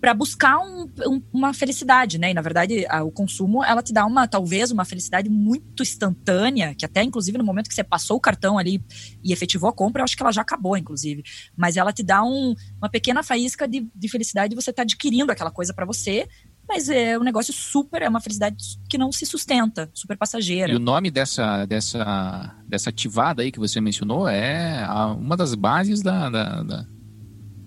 para 0.00 0.14
buscar 0.14 0.58
um, 0.58 0.88
um, 1.08 1.22
uma 1.32 1.52
felicidade, 1.52 2.18
né? 2.18 2.30
E 2.30 2.34
na 2.34 2.40
verdade, 2.40 2.86
a, 2.88 3.02
o 3.02 3.10
consumo 3.10 3.64
ela 3.64 3.82
te 3.82 3.92
dá 3.92 4.06
uma 4.06 4.28
talvez 4.28 4.70
uma 4.70 4.84
felicidade 4.84 5.28
muito 5.28 5.82
instantânea, 5.82 6.72
que 6.72 6.84
até 6.84 7.02
inclusive 7.02 7.36
no 7.36 7.42
momento 7.42 7.66
que 7.66 7.74
você 7.74 7.82
passou 7.82 8.16
o 8.16 8.20
cartão 8.20 8.56
ali 8.56 8.80
e 9.24 9.32
efetivou 9.32 9.68
a 9.68 9.72
compra, 9.72 10.02
eu 10.02 10.04
acho 10.04 10.16
que 10.16 10.22
ela 10.22 10.30
já 10.30 10.42
acabou, 10.42 10.76
inclusive. 10.76 11.24
Mas 11.56 11.76
ela 11.76 11.92
te 11.92 12.04
dá 12.04 12.22
um, 12.22 12.54
uma 12.78 12.88
pequena 12.88 13.24
faísca 13.24 13.66
de, 13.66 13.90
de 13.92 14.08
felicidade 14.08 14.50
de 14.50 14.54
você 14.54 14.70
estar 14.70 14.82
tá 14.82 14.84
adquirindo 14.84 15.32
aquela 15.32 15.50
coisa 15.50 15.74
para 15.74 15.84
você, 15.84 16.28
mas 16.68 16.88
é 16.88 17.18
um 17.18 17.22
negócio 17.22 17.52
super, 17.52 18.02
é 18.02 18.08
uma 18.08 18.20
felicidade 18.20 18.78
que 18.88 18.96
não 18.96 19.12
se 19.12 19.26
sustenta, 19.26 19.90
super 19.92 20.16
passageira. 20.16 20.72
E 20.72 20.76
o 20.76 20.78
nome 20.78 21.10
dessa, 21.10 21.64
dessa, 21.66 22.54
dessa 22.66 22.90
ativada 22.90 23.42
aí 23.42 23.52
que 23.52 23.58
você 23.58 23.80
mencionou 23.80 24.26
é 24.28 24.82
a, 24.84 25.08
uma 25.08 25.36
das 25.36 25.54
bases 25.54 26.02
da, 26.02 26.30
da, 26.30 26.62
da, 26.62 26.86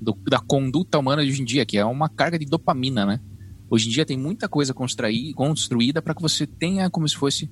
do, 0.02 0.18
da 0.30 0.40
conduta 0.40 0.98
humana 0.98 1.24
de 1.24 1.32
hoje 1.32 1.42
em 1.42 1.46
dia, 1.46 1.66
que 1.66 1.78
é 1.78 1.86
uma 1.86 2.10
carga 2.10 2.40
de 2.40 2.46
dopamina, 2.46 3.06
né? 3.06 3.20
Hoje 3.70 3.90
em 3.90 3.92
dia 3.92 4.06
tem 4.06 4.18
muita 4.18 4.48
coisa 4.48 4.74
construída 4.74 6.02
para 6.02 6.16
que 6.16 6.22
você 6.22 6.48
tenha 6.48 6.90
como 6.90 7.08
se 7.08 7.16
fosse 7.16 7.52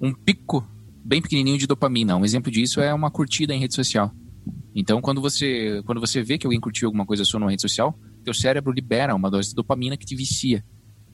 um 0.00 0.12
pico 0.12 0.66
bem 1.04 1.22
pequenininho 1.22 1.58
de 1.58 1.66
dopamina. 1.66 2.16
Um 2.16 2.24
exemplo 2.24 2.50
disso 2.50 2.80
é 2.80 2.92
uma 2.92 3.10
curtida 3.10 3.54
em 3.54 3.60
rede 3.60 3.74
social. 3.74 4.12
Então, 4.74 5.00
quando 5.00 5.20
você, 5.20 5.82
quando 5.86 6.00
você 6.00 6.22
vê 6.22 6.38
que 6.38 6.46
alguém 6.46 6.60
curtiu 6.60 6.88
alguma 6.88 7.06
coisa 7.06 7.24
sua 7.24 7.40
numa 7.40 7.50
rede 7.50 7.62
social, 7.62 7.98
teu 8.28 8.34
cérebro 8.34 8.70
libera 8.70 9.14
uma 9.14 9.30
dose 9.30 9.48
de 9.48 9.54
dopamina 9.54 9.96
que 9.96 10.04
te 10.04 10.14
vicia. 10.14 10.62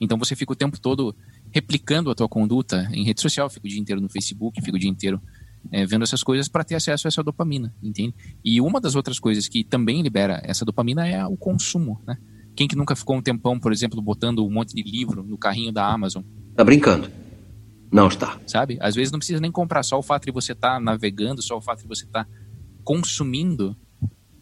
Então 0.01 0.17
você 0.17 0.35
fica 0.35 0.51
o 0.51 0.55
tempo 0.55 0.77
todo 0.79 1.15
replicando 1.49 2.11
a 2.11 2.15
tua 2.15 2.27
conduta 2.27 2.89
em 2.91 3.05
rede 3.05 3.21
social, 3.21 3.49
fica 3.49 3.65
o 3.65 3.69
dia 3.69 3.79
inteiro 3.79 4.01
no 4.01 4.09
Facebook, 4.09 4.61
fica 4.61 4.75
o 4.75 4.79
dia 4.79 4.89
inteiro 4.89 5.21
é, 5.71 5.85
vendo 5.85 6.03
essas 6.03 6.21
coisas 6.21 6.49
para 6.49 6.65
ter 6.65 6.75
acesso 6.75 7.07
a 7.07 7.09
essa 7.09 7.23
dopamina, 7.23 7.73
entende? 7.81 8.13
E 8.43 8.59
uma 8.59 8.81
das 8.81 8.95
outras 8.95 9.17
coisas 9.17 9.47
que 9.47 9.63
também 9.63 10.01
libera 10.01 10.41
essa 10.43 10.65
dopamina 10.65 11.07
é 11.07 11.25
o 11.25 11.37
consumo, 11.37 12.01
né? 12.05 12.17
Quem 12.53 12.67
que 12.67 12.75
nunca 12.75 12.95
ficou 12.95 13.15
um 13.15 13.21
tempão, 13.21 13.57
por 13.57 13.71
exemplo, 13.71 14.01
botando 14.01 14.45
um 14.45 14.51
monte 14.51 14.75
de 14.75 14.83
livro 14.83 15.23
no 15.23 15.37
carrinho 15.37 15.71
da 15.71 15.87
Amazon? 15.87 16.23
Tá 16.53 16.65
brincando? 16.65 17.09
Não 17.91 18.09
está. 18.09 18.39
Sabe? 18.45 18.77
Às 18.81 18.95
vezes 18.95 19.11
não 19.11 19.19
precisa 19.19 19.39
nem 19.39 19.51
comprar, 19.51 19.83
só 19.83 19.97
o 19.97 20.03
fato 20.03 20.25
de 20.25 20.31
você 20.31 20.51
estar 20.51 20.73
tá 20.73 20.79
navegando, 20.81 21.41
só 21.41 21.57
o 21.57 21.61
fato 21.61 21.81
de 21.81 21.87
você 21.87 22.03
estar 22.03 22.25
tá 22.25 22.29
consumindo 22.83 23.75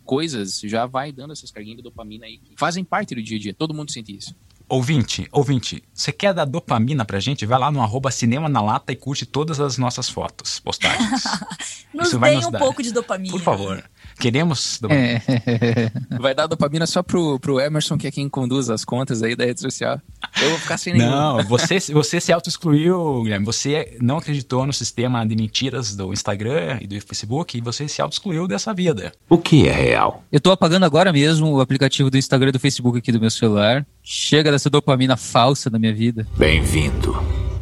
coisas 0.06 0.60
já 0.62 0.86
vai 0.86 1.12
dando 1.12 1.34
essas 1.34 1.52
carguinhas 1.52 1.78
de 1.78 1.84
dopamina 1.84 2.26
aí 2.26 2.38
que 2.38 2.54
fazem 2.58 2.84
parte 2.84 3.16
do 3.16 3.22
dia 3.22 3.38
a 3.38 3.40
dia. 3.40 3.54
Todo 3.54 3.74
mundo 3.74 3.92
sente 3.92 4.16
isso. 4.16 4.36
Ouvinte, 4.70 5.28
ouvinte, 5.32 5.84
você 5.94 6.12
quer 6.12 6.34
dar 6.34 6.46
dopamina 6.46 7.04
pra 7.06 7.20
gente? 7.20 7.46
Vai 7.46 7.60
lá 7.60 7.70
no 7.70 7.82
arroba 7.82 8.10
cinema 8.10 8.48
na 8.48 8.62
lata 8.62 8.92
e 8.94 8.96
curte 8.96 9.26
todas 9.26 9.60
as 9.60 9.78
nossas 9.78 10.10
fotos, 10.10 10.60
postagens. 10.60 11.24
nos 11.94 12.08
Isso 12.08 12.20
vai 12.20 12.36
nos 12.36 12.46
um 12.46 12.52
dar. 12.52 12.60
pouco 12.60 12.82
de 12.82 12.92
dopamina. 12.92 13.32
Por 13.34 13.42
favor. 13.42 13.84
Queremos 14.20 14.80
dopamina. 14.82 15.22
É. 15.28 15.92
Vai 16.20 16.34
dar 16.34 16.48
dopamina 16.48 16.86
só 16.86 17.04
pro, 17.04 17.40
pro 17.40 17.60
Emerson, 17.60 17.98
que 17.98 18.08
é 18.08 18.12
quem 18.12 18.30
conduz 18.30 18.70
as 18.70 18.86
contas 18.86 19.22
aí 19.24 19.36
da 19.36 19.46
rede 19.46 19.62
social. 19.62 20.00
Eu 20.42 20.50
vou 20.50 20.60
ficar 20.60 20.78
sem 20.78 20.94
nenhum. 20.94 21.10
Não, 21.10 21.44
você, 21.44 21.80
você 21.92 22.20
se 22.20 22.32
auto-excluiu, 22.32 23.24
Guilherme. 23.24 23.46
Você 23.46 23.98
não 24.02 24.18
acreditou 24.18 24.66
no 24.66 24.74
sistema 24.74 25.26
de 25.26 25.36
mentiras 25.36 25.96
do 25.96 26.14
Instagram 26.14 26.80
e 26.82 26.88
do 26.88 27.00
Facebook 27.02 27.58
e 27.58 27.62
você 27.62 27.88
se 27.88 28.02
auto-excluiu 28.02 28.48
dessa 28.48 28.74
vida. 28.74 29.12
O 29.30 29.38
que 29.38 29.68
é 29.68 29.72
real? 29.72 30.24
Eu 30.32 30.40
tô 30.40 30.52
apagando 30.52 30.86
agora 30.86 31.12
mesmo 31.12 31.54
o 31.54 31.62
aplicativo 31.62 32.10
do 32.10 32.18
Instagram 32.18 32.50
e 32.50 32.54
do 32.54 32.60
Facebook 32.60 32.98
aqui 32.98 33.12
do 33.12 33.20
meu 33.20 33.32
celular. 33.32 33.86
Chega 34.02 34.52
dessa 34.52 34.70
dopamina 34.70 35.18
falsa 35.18 35.70
na 35.70 35.80
minha 35.80 35.94
vida. 35.94 36.28
Bem-vindo 36.38 37.22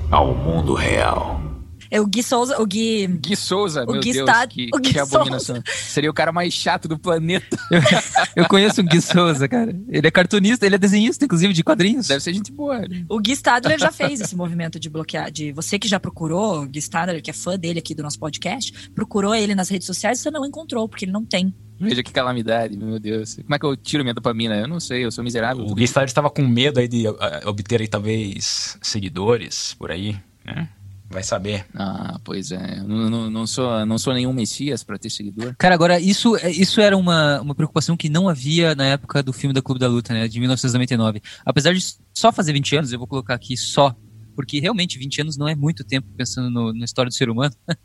ao 0.10 0.36
mundo 0.36 0.74
real. 0.74 1.51
É 1.91 1.99
o 1.99 2.08
Gui 2.08 2.23
Souza, 2.23 2.62
o 2.62 2.65
Gui. 2.65 3.06
Gui 3.06 3.36
Souza, 3.36 3.84
o 3.84 3.91
meu 3.91 4.01
Gui 4.01 4.13
Deus, 4.13 4.30
está, 4.30 4.47
que, 4.47 4.69
o 4.73 4.77
Gui 4.80 4.93
que 4.93 4.99
abominação. 4.99 5.58
Souza. 5.58 5.63
Seria 5.67 6.10
o 6.10 6.13
cara 6.13 6.32
mais 6.32 6.54
chato 6.54 6.88
do 6.88 6.97
planeta. 6.97 7.58
Eu, 8.34 8.47
conheço 8.47 8.80
um 8.80 8.86
Gui 8.86 9.01
Souza, 9.01 9.45
cara. 9.45 9.77
Ele 9.89 10.08
é 10.08 10.12
cartunista, 10.12 10.65
ele 10.65 10.75
é 10.75 10.77
desenhista, 10.77 11.25
inclusive, 11.25 11.54
de 11.54 11.62
quadrinhos. 11.65 12.08
Deve 12.08 12.21
ser 12.21 12.34
gente 12.34 12.49
boa. 12.49 12.80
Né? 12.80 13.04
O 13.10 13.19
Gui 13.19 13.34
Stadler 13.34 13.77
já 13.77 13.91
fez 13.91 14.21
esse 14.21 14.38
movimento 14.38 14.80
de 14.80 14.89
bloquear. 14.89 15.30
De 15.30 15.51
você 15.51 15.77
que 15.77 15.86
já 15.86 15.99
procurou, 15.99 16.62
o 16.62 16.65
Gui 16.65 16.80
Stadler, 16.80 17.21
que 17.21 17.30
é 17.30 17.34
fã 17.34 17.60
dele 17.60 17.80
aqui 17.80 17.93
do 17.93 18.01
nosso 18.01 18.17
podcast, 18.17 18.89
procurou 18.95 19.36
ele 19.36 19.54
nas 19.54 19.67
redes 19.67 19.86
sociais 19.86 20.19
e 20.19 20.21
você 20.21 20.32
não 20.32 20.45
encontrou, 20.45 20.88
porque 20.88 21.04
ele 21.04 21.12
não 21.12 21.25
tem. 21.25 21.54
Veja 21.77 22.01
que 22.01 22.13
calamidade, 22.13 22.77
meu 22.77 22.99
Deus. 22.99 23.36
Como 23.36 23.54
é 23.54 23.60
que 23.60 23.65
eu 23.65 23.75
tiro 23.75 24.04
minha 24.04 24.13
dopamina? 24.13 24.56
Eu 24.56 24.67
não 24.67 24.80
sei, 24.80 25.04
eu 25.04 25.12
sou 25.12 25.25
miserável. 25.25 25.65
O 25.65 25.75
Gui 25.75 25.84
Stadler 25.84 26.08
estava 26.08 26.30
com 26.30 26.47
medo 26.47 26.80
aí 26.80 26.88
de 26.88 27.06
uh, 27.06 27.17
obter 27.47 27.82
aí, 27.82 27.88
talvez, 27.88 28.77
seguidores 28.82 29.73
por 29.73 29.91
aí, 29.91 30.15
né? 30.45 30.69
Vai 31.12 31.24
saber. 31.24 31.65
Ah, 31.76 32.19
pois 32.24 32.52
é. 32.52 32.82
Não, 32.84 33.10
não, 33.10 33.30
não 33.30 33.45
sou, 33.45 33.86
não 33.86 33.97
sou 33.97 34.13
nenhum 34.13 34.32
messias 34.32 34.84
para 34.84 34.97
ter 34.97 35.10
seguidor. 35.10 35.54
Cara, 35.58 35.76
agora, 35.76 36.00
isso, 36.00 36.36
isso 36.47 36.80
era 36.80 36.95
uma, 36.95 37.41
uma 37.41 37.54
preocupação 37.54 37.97
que 37.97 38.10
não 38.10 38.30
havia 38.30 38.74
na 38.74 38.86
época 38.86 39.21
do 39.21 39.34
filme 39.34 39.54
da 39.54 39.62
Clube 39.62 39.80
da 39.80 39.88
Luta, 39.88 40.13
né? 40.13 40.28
De 40.28 40.39
1999. 40.39 41.21
Apesar 41.45 41.74
de 41.74 41.84
só 42.13 42.32
fazer 42.32 42.54
20 42.54 42.78
anos, 42.78 42.93
eu 42.93 43.00
vou 43.00 43.08
colocar 43.08 43.36
aqui 43.36 43.58
só 43.58 43.95
porque 44.36 44.60
realmente 44.60 44.97
20 44.97 45.21
anos 45.21 45.38
não 45.38 45.47
é 45.47 45.56
muito 45.56 45.84
tempo 45.84 46.08
pensando 46.15 46.50
no, 46.50 46.74
na 46.74 46.86
história 46.86 47.10
do 47.10 47.13
ser 47.13 47.30
humano. 47.30 47.54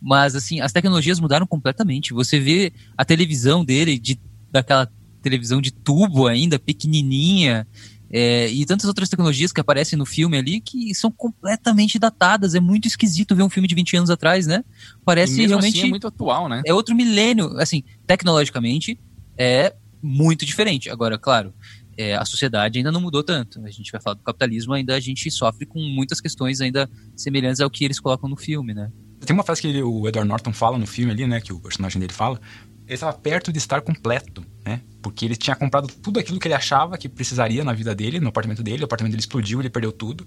Mas, 0.00 0.34
assim, 0.34 0.60
as 0.60 0.72
tecnologias 0.72 1.20
mudaram 1.20 1.46
completamente. 1.46 2.14
Você 2.14 2.40
vê 2.40 2.72
a 2.96 3.04
televisão 3.04 3.64
dele, 3.64 3.98
de, 3.98 4.18
daquela 4.50 4.90
televisão 5.22 5.60
de 5.60 5.70
tubo 5.70 6.26
ainda, 6.26 6.58
pequenininha, 6.58 7.66
é, 8.12 8.48
e 8.48 8.66
tantas 8.66 8.86
outras 8.86 9.08
tecnologias 9.08 9.52
que 9.52 9.60
aparecem 9.60 9.96
no 9.96 10.04
filme 10.04 10.36
ali 10.36 10.60
que 10.60 10.92
são 10.94 11.10
completamente 11.10 11.98
datadas. 11.98 12.54
É 12.54 12.60
muito 12.60 12.88
esquisito 12.88 13.36
ver 13.36 13.44
um 13.44 13.50
filme 13.50 13.68
de 13.68 13.74
20 13.74 13.98
anos 13.98 14.10
atrás, 14.10 14.46
né? 14.46 14.64
Parece 15.04 15.46
realmente. 15.46 15.78
Assim 15.78 15.86
é 15.86 15.90
muito 15.90 16.06
atual, 16.08 16.48
né? 16.48 16.62
É 16.66 16.74
outro 16.74 16.94
milênio. 16.94 17.56
Assim, 17.58 17.84
tecnologicamente 18.06 18.98
é 19.38 19.74
muito 20.02 20.44
diferente. 20.44 20.90
Agora, 20.90 21.16
claro, 21.16 21.54
é, 21.96 22.16
a 22.16 22.24
sociedade 22.24 22.78
ainda 22.78 22.90
não 22.90 23.00
mudou 23.00 23.22
tanto. 23.22 23.64
A 23.64 23.70
gente 23.70 23.92
vai 23.92 24.00
falar 24.00 24.14
do 24.14 24.22
capitalismo, 24.22 24.72
ainda 24.72 24.96
a 24.96 25.00
gente 25.00 25.30
sofre 25.30 25.64
com 25.64 25.78
muitas 25.78 26.20
questões 26.20 26.60
ainda 26.60 26.90
semelhantes 27.14 27.60
ao 27.60 27.70
que 27.70 27.84
eles 27.84 28.00
colocam 28.00 28.28
no 28.28 28.36
filme, 28.36 28.74
né? 28.74 28.90
Tem 29.24 29.34
uma 29.34 29.44
frase 29.44 29.60
que 29.60 29.68
ele, 29.68 29.82
o 29.82 30.08
Edward 30.08 30.28
Norton 30.28 30.52
fala 30.52 30.78
no 30.78 30.86
filme 30.86 31.12
ali, 31.12 31.26
né? 31.26 31.40
Que 31.40 31.52
o 31.52 31.60
personagem 31.60 32.00
dele 32.00 32.12
fala. 32.12 32.40
Ele 32.86 32.94
estava 32.94 33.12
perto 33.12 33.52
de 33.52 33.58
estar 33.58 33.82
completo, 33.82 34.44
né? 34.64 34.80
Porque 35.02 35.24
ele 35.24 35.36
tinha 35.36 35.56
comprado 35.56 35.88
tudo 35.88 36.18
aquilo 36.18 36.38
que 36.38 36.46
ele 36.46 36.54
achava 36.54 36.98
que 36.98 37.08
precisaria 37.08 37.64
na 37.64 37.72
vida 37.72 37.94
dele, 37.94 38.20
no 38.20 38.28
apartamento 38.28 38.62
dele. 38.62 38.82
O 38.82 38.84
apartamento 38.84 39.12
dele 39.12 39.20
explodiu, 39.20 39.60
ele 39.60 39.70
perdeu 39.70 39.92
tudo. 39.92 40.26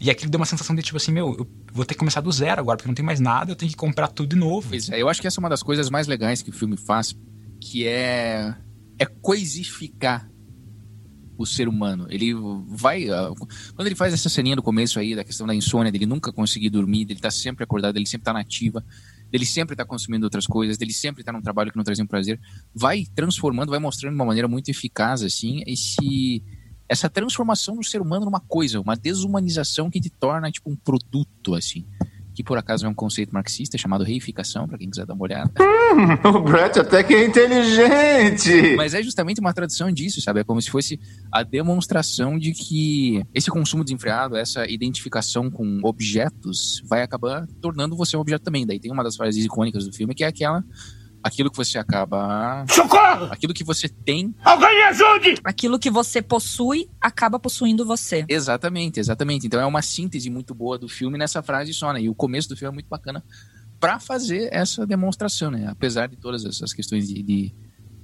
E 0.00 0.10
aquilo 0.10 0.30
deu 0.30 0.40
uma 0.40 0.46
sensação 0.46 0.74
de 0.74 0.82
tipo 0.82 0.96
assim, 0.96 1.12
meu, 1.12 1.36
eu 1.38 1.48
vou 1.72 1.84
ter 1.84 1.94
que 1.94 1.98
começar 1.98 2.20
do 2.20 2.32
zero 2.32 2.60
agora, 2.60 2.76
porque 2.76 2.88
não 2.88 2.94
tem 2.94 3.04
mais 3.04 3.20
nada, 3.20 3.52
eu 3.52 3.56
tenho 3.56 3.70
que 3.70 3.76
comprar 3.76 4.08
tudo 4.08 4.30
de 4.30 4.36
novo. 4.36 4.68
Pois 4.68 4.90
é, 4.90 5.00
eu 5.00 5.08
acho 5.08 5.20
que 5.20 5.28
essa 5.28 5.38
é 5.38 5.40
uma 5.40 5.48
das 5.48 5.62
coisas 5.62 5.88
mais 5.90 6.08
legais 6.08 6.42
que 6.42 6.50
o 6.50 6.52
filme 6.52 6.76
faz, 6.76 7.16
que 7.60 7.86
é, 7.86 8.52
é 8.98 9.06
coisificar 9.06 10.28
o 11.38 11.46
ser 11.46 11.68
humano. 11.68 12.06
Ele 12.10 12.34
vai. 12.66 13.08
Uh, 13.08 13.34
quando 13.74 13.86
ele 13.86 13.94
faz 13.94 14.12
essa 14.12 14.28
ceninha 14.28 14.56
do 14.56 14.62
começo 14.62 14.98
aí, 14.98 15.14
da 15.14 15.22
questão 15.22 15.46
da 15.46 15.54
insônia, 15.54 15.92
dele 15.92 16.06
nunca 16.06 16.32
conseguir 16.32 16.70
dormir, 16.70 17.04
dele 17.04 17.20
tá 17.20 17.30
sempre 17.30 17.64
acordado, 17.64 17.96
ele 17.96 18.06
sempre 18.06 18.24
tá 18.24 18.32
nativa, 18.32 18.84
dele 19.32 19.46
sempre 19.46 19.74
tá 19.74 19.84
consumindo 19.84 20.24
outras 20.24 20.46
coisas, 20.46 20.76
dele 20.76 20.92
sempre 20.92 21.24
tá 21.24 21.32
num 21.32 21.40
trabalho 21.40 21.70
que 21.70 21.76
não 21.76 21.84
traz 21.84 21.98
um 21.98 22.06
prazer, 22.06 22.38
vai 22.74 23.06
transformando, 23.14 23.70
vai 23.70 23.78
mostrando 23.78 24.12
de 24.12 24.18
uma 24.18 24.26
maneira 24.26 24.46
muito 24.46 24.68
eficaz, 24.68 25.22
assim, 25.22 25.62
esse. 25.66 26.42
Essa 26.88 27.08
transformação 27.08 27.76
do 27.76 27.82
ser 27.82 28.02
humano 28.02 28.26
numa 28.26 28.40
coisa, 28.40 28.78
uma 28.78 28.94
desumanização 28.94 29.90
que 29.90 29.98
te 29.98 30.10
torna 30.10 30.50
tipo 30.50 30.70
um 30.70 30.76
produto, 30.76 31.54
assim 31.54 31.86
que 32.34 32.42
por 32.42 32.58
acaso 32.58 32.86
é 32.86 32.88
um 32.88 32.94
conceito 32.94 33.32
marxista 33.32 33.76
chamado 33.76 34.04
reificação, 34.04 34.66
para 34.66 34.78
quem 34.78 34.88
quiser 34.88 35.06
dar 35.06 35.14
uma 35.14 35.24
olhada. 35.24 35.52
Hum, 35.60 36.28
o 36.28 36.40
Brett 36.40 36.78
até 36.78 37.02
que 37.02 37.14
é 37.14 37.24
inteligente! 37.24 38.76
Mas 38.76 38.94
é 38.94 39.02
justamente 39.02 39.40
uma 39.40 39.52
tradução 39.52 39.90
disso, 39.90 40.20
sabe? 40.20 40.40
É 40.40 40.44
como 40.44 40.60
se 40.60 40.70
fosse 40.70 40.98
a 41.30 41.42
demonstração 41.42 42.38
de 42.38 42.52
que 42.52 43.22
esse 43.34 43.50
consumo 43.50 43.84
desenfreado, 43.84 44.36
essa 44.36 44.66
identificação 44.66 45.50
com 45.50 45.80
objetos, 45.82 46.82
vai 46.84 47.02
acabar 47.02 47.46
tornando 47.60 47.96
você 47.96 48.16
um 48.16 48.20
objeto 48.20 48.42
também. 48.42 48.66
Daí 48.66 48.80
tem 48.80 48.90
uma 48.90 49.04
das 49.04 49.16
frases 49.16 49.44
icônicas 49.44 49.86
do 49.86 49.92
filme 49.92 50.14
que 50.14 50.24
é 50.24 50.26
aquela 50.26 50.64
aquilo 51.22 51.50
que 51.50 51.56
você 51.56 51.78
acaba. 51.78 52.64
Socorro! 52.68 53.26
Aquilo 53.30 53.54
que 53.54 53.64
você 53.64 53.88
tem. 53.88 54.34
Alguém 54.44 54.76
me 54.76 54.82
ajude! 54.84 55.34
Aquilo 55.44 55.78
que 55.78 55.90
você 55.90 56.20
possui 56.20 56.88
acaba 57.00 57.38
possuindo 57.38 57.86
você. 57.86 58.24
Exatamente, 58.28 59.00
exatamente. 59.00 59.46
Então 59.46 59.60
é 59.60 59.66
uma 59.66 59.82
síntese 59.82 60.28
muito 60.30 60.54
boa 60.54 60.78
do 60.78 60.88
filme 60.88 61.18
nessa 61.18 61.42
frase 61.42 61.72
só, 61.72 61.92
né? 61.92 62.02
E 62.02 62.08
o 62.08 62.14
começo 62.14 62.48
do 62.48 62.56
filme 62.56 62.72
é 62.72 62.74
muito 62.74 62.88
bacana 62.88 63.24
para 63.78 63.98
fazer 63.98 64.48
essa 64.52 64.86
demonstração, 64.86 65.50
né? 65.50 65.66
Apesar 65.68 66.06
de 66.06 66.16
todas 66.16 66.44
essas 66.44 66.72
questões 66.72 67.08
de, 67.08 67.22
de 67.22 67.54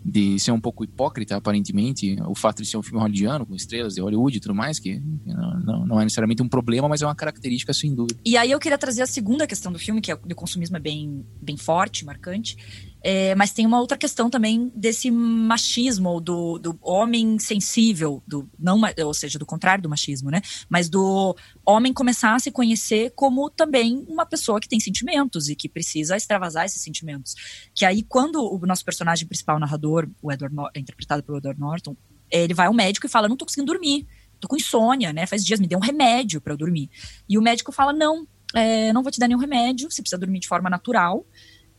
de 0.05 0.39
ser 0.39 0.53
um 0.53 0.61
pouco 0.61 0.85
hipócrita, 0.85 1.37
aparentemente, 1.37 2.17
o 2.27 2.35
fato 2.35 2.63
de 2.63 2.69
ser 2.69 2.77
um 2.77 2.83
filme 2.83 2.99
hollywoodiano, 2.99 3.45
com 3.45 3.55
estrelas 3.55 3.95
de 3.95 4.01
Hollywood 4.01 4.37
e 4.37 4.41
tudo 4.41 4.55
mais, 4.55 4.79
que 4.79 5.01
não, 5.27 5.61
não, 5.61 5.87
não, 5.87 6.01
é 6.01 6.05
necessariamente 6.05 6.43
um 6.43 6.49
problema, 6.49 6.89
mas 6.89 7.03
é 7.03 7.07
uma 7.07 7.15
característica 7.15 7.73
sem 7.75 7.95
dúvida. 7.95 8.19
E 8.25 8.37
aí 8.37 8.51
eu 8.51 8.59
queria 8.59 8.79
trazer 8.79 9.03
a 9.03 9.07
segunda 9.07 9.47
questão 9.47 9.71
do 9.71 9.79
filme, 9.79 10.01
que 10.01 10.11
é 10.11 10.15
o 10.15 10.35
consumismo 10.35 10.77
é 10.77 10.81
bem, 10.81 11.25
bem 11.43 11.57
forte, 11.57 12.05
marcante, 12.05 12.57
é, 13.03 13.35
mas 13.35 13.53
tem 13.53 13.65
uma 13.65 13.81
outra 13.81 13.97
questão 13.97 14.29
também 14.29 14.73
desse 14.75 15.11
machismo, 15.11 16.21
do, 16.21 16.59
do 16.59 16.79
homem 16.83 17.39
sensível, 17.39 18.23
do 18.27 18.49
não, 18.59 18.81
ou 19.05 19.15
seja, 19.15 19.39
do 19.39 19.47
contrário 19.47 19.83
do 19.83 19.89
machismo, 19.89 20.31
né? 20.31 20.41
Mas 20.69 20.89
do 20.89 21.37
homem 21.65 21.93
começar 21.93 22.35
a 22.35 22.39
se 22.39 22.51
conhecer 22.51 23.13
como 23.15 23.49
também 23.51 24.05
uma 24.09 24.27
pessoa 24.27 24.61
que 24.61 24.69
tem 24.69 24.81
sentimentos 24.81 25.49
e 25.49 25.55
que 25.55 25.69
precisa 25.69 26.17
extravasar 26.17 26.65
esses 26.65 26.83
sentimentos. 26.83 27.35
Que 27.75 27.85
aí, 27.85 28.03
quando 28.03 28.43
o 28.43 28.59
nosso 28.67 28.85
personagem 28.85 29.27
principal, 29.27 29.57
o 29.57 29.61
narrador, 29.61 30.09
o 30.21 30.33
Edward, 30.33 30.55
interpretado 30.75 31.23
pelo 31.23 31.39
Edward 31.39 31.61
Norton, 31.61 31.97
ele 32.31 32.55
vai 32.55 32.67
ao 32.67 32.75
médico 32.75 33.07
e 33.07 33.11
fala: 33.11 33.29
Não 33.29 33.37
tô 33.37 33.45
conseguindo 33.45 33.73
dormir, 33.73 34.07
tô 34.41 34.49
com 34.49 34.57
insônia, 34.57 35.13
né? 35.13 35.27
Faz 35.27 35.45
dias, 35.45 35.61
me 35.61 35.67
dê 35.67 35.77
um 35.77 35.81
remédio 35.81 36.41
para 36.41 36.53
eu 36.53 36.57
dormir. 36.57 36.91
E 37.29 37.39
o 37.39 37.43
médico 37.43 37.71
fala: 37.71 37.93
Não, 37.93 38.27
é, 38.55 38.93
não 38.93 39.03
vou 39.03 39.13
te 39.13 39.21
dar 39.21 39.29
nenhum 39.29 39.41
remédio, 39.41 39.91
você 39.91 40.03
precisa 40.03 40.19
dormir 40.19 40.41
de 40.41 40.49
forma 40.49 40.69
natural. 40.69 41.25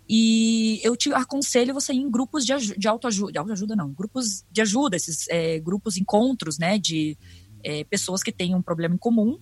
E 0.10 0.80
eu 0.84 0.98
te 0.98 1.14
aconselho 1.14 1.72
você 1.72 1.94
ir 1.94 1.98
em 1.98 2.10
grupos 2.10 2.44
de, 2.44 2.56
de 2.76 2.88
autoajuda, 2.88 3.32
de 3.32 3.38
autoajuda 3.38 3.76
não, 3.76 3.94
grupos 3.94 4.44
de 4.52 4.60
ajuda, 4.60 4.96
esses 4.96 5.28
é, 5.30 5.60
grupos, 5.60 5.98
encontros, 5.98 6.58
né, 6.58 6.80
de 6.80 7.16
é, 7.64 7.84
pessoas 7.84 8.24
que 8.24 8.32
têm 8.32 8.56
um 8.56 8.62
problema 8.62 8.96
em 8.96 8.98
comum. 8.98 9.38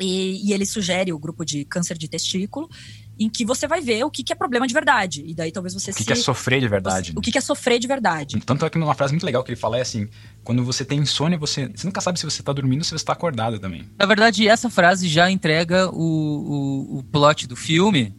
E, 0.00 0.48
e, 0.48 0.52
ele 0.52 0.66
sugere 0.66 1.12
o 1.12 1.18
grupo 1.20 1.44
de 1.44 1.64
câncer 1.64 1.96
de 1.96 2.08
testículo, 2.08 2.68
em 3.16 3.30
que 3.30 3.44
você 3.44 3.68
vai 3.68 3.80
ver 3.80 4.02
o 4.02 4.10
que, 4.10 4.24
que 4.24 4.32
é 4.32 4.36
problema 4.36 4.66
de 4.66 4.74
verdade. 4.74 5.22
E 5.24 5.32
daí 5.32 5.52
talvez 5.52 5.72
você 5.72 5.92
O 5.92 5.94
que, 5.94 6.00
se, 6.00 6.06
que 6.06 6.12
é 6.12 6.16
sofrer 6.16 6.60
de 6.60 6.66
verdade. 6.66 7.12
Você, 7.12 7.18
o 7.18 7.22
que, 7.22 7.30
que 7.30 7.38
é 7.38 7.40
sofrer 7.40 7.78
de 7.78 7.86
verdade. 7.86 8.40
Tanto 8.40 8.66
é 8.66 8.70
que 8.70 8.76
uma 8.76 8.94
frase 8.94 9.12
muito 9.12 9.24
legal 9.24 9.44
que 9.44 9.52
ele 9.52 9.56
fala 9.56 9.78
é 9.78 9.82
assim: 9.82 10.08
quando 10.42 10.64
você 10.64 10.84
tem 10.84 10.98
insônia, 10.98 11.38
você, 11.38 11.68
você 11.68 11.86
nunca 11.86 12.00
sabe 12.00 12.18
se 12.18 12.24
você 12.24 12.42
está 12.42 12.52
dormindo 12.52 12.80
ou 12.80 12.84
se 12.84 12.90
você 12.90 12.96
está 12.96 13.12
acordado 13.12 13.60
também. 13.60 13.88
Na 13.96 14.04
verdade, 14.04 14.48
essa 14.48 14.68
frase 14.68 15.06
já 15.06 15.30
entrega 15.30 15.88
o, 15.90 16.02
o, 16.02 16.98
o 16.98 17.02
plot 17.04 17.46
do 17.46 17.54
filme 17.54 18.12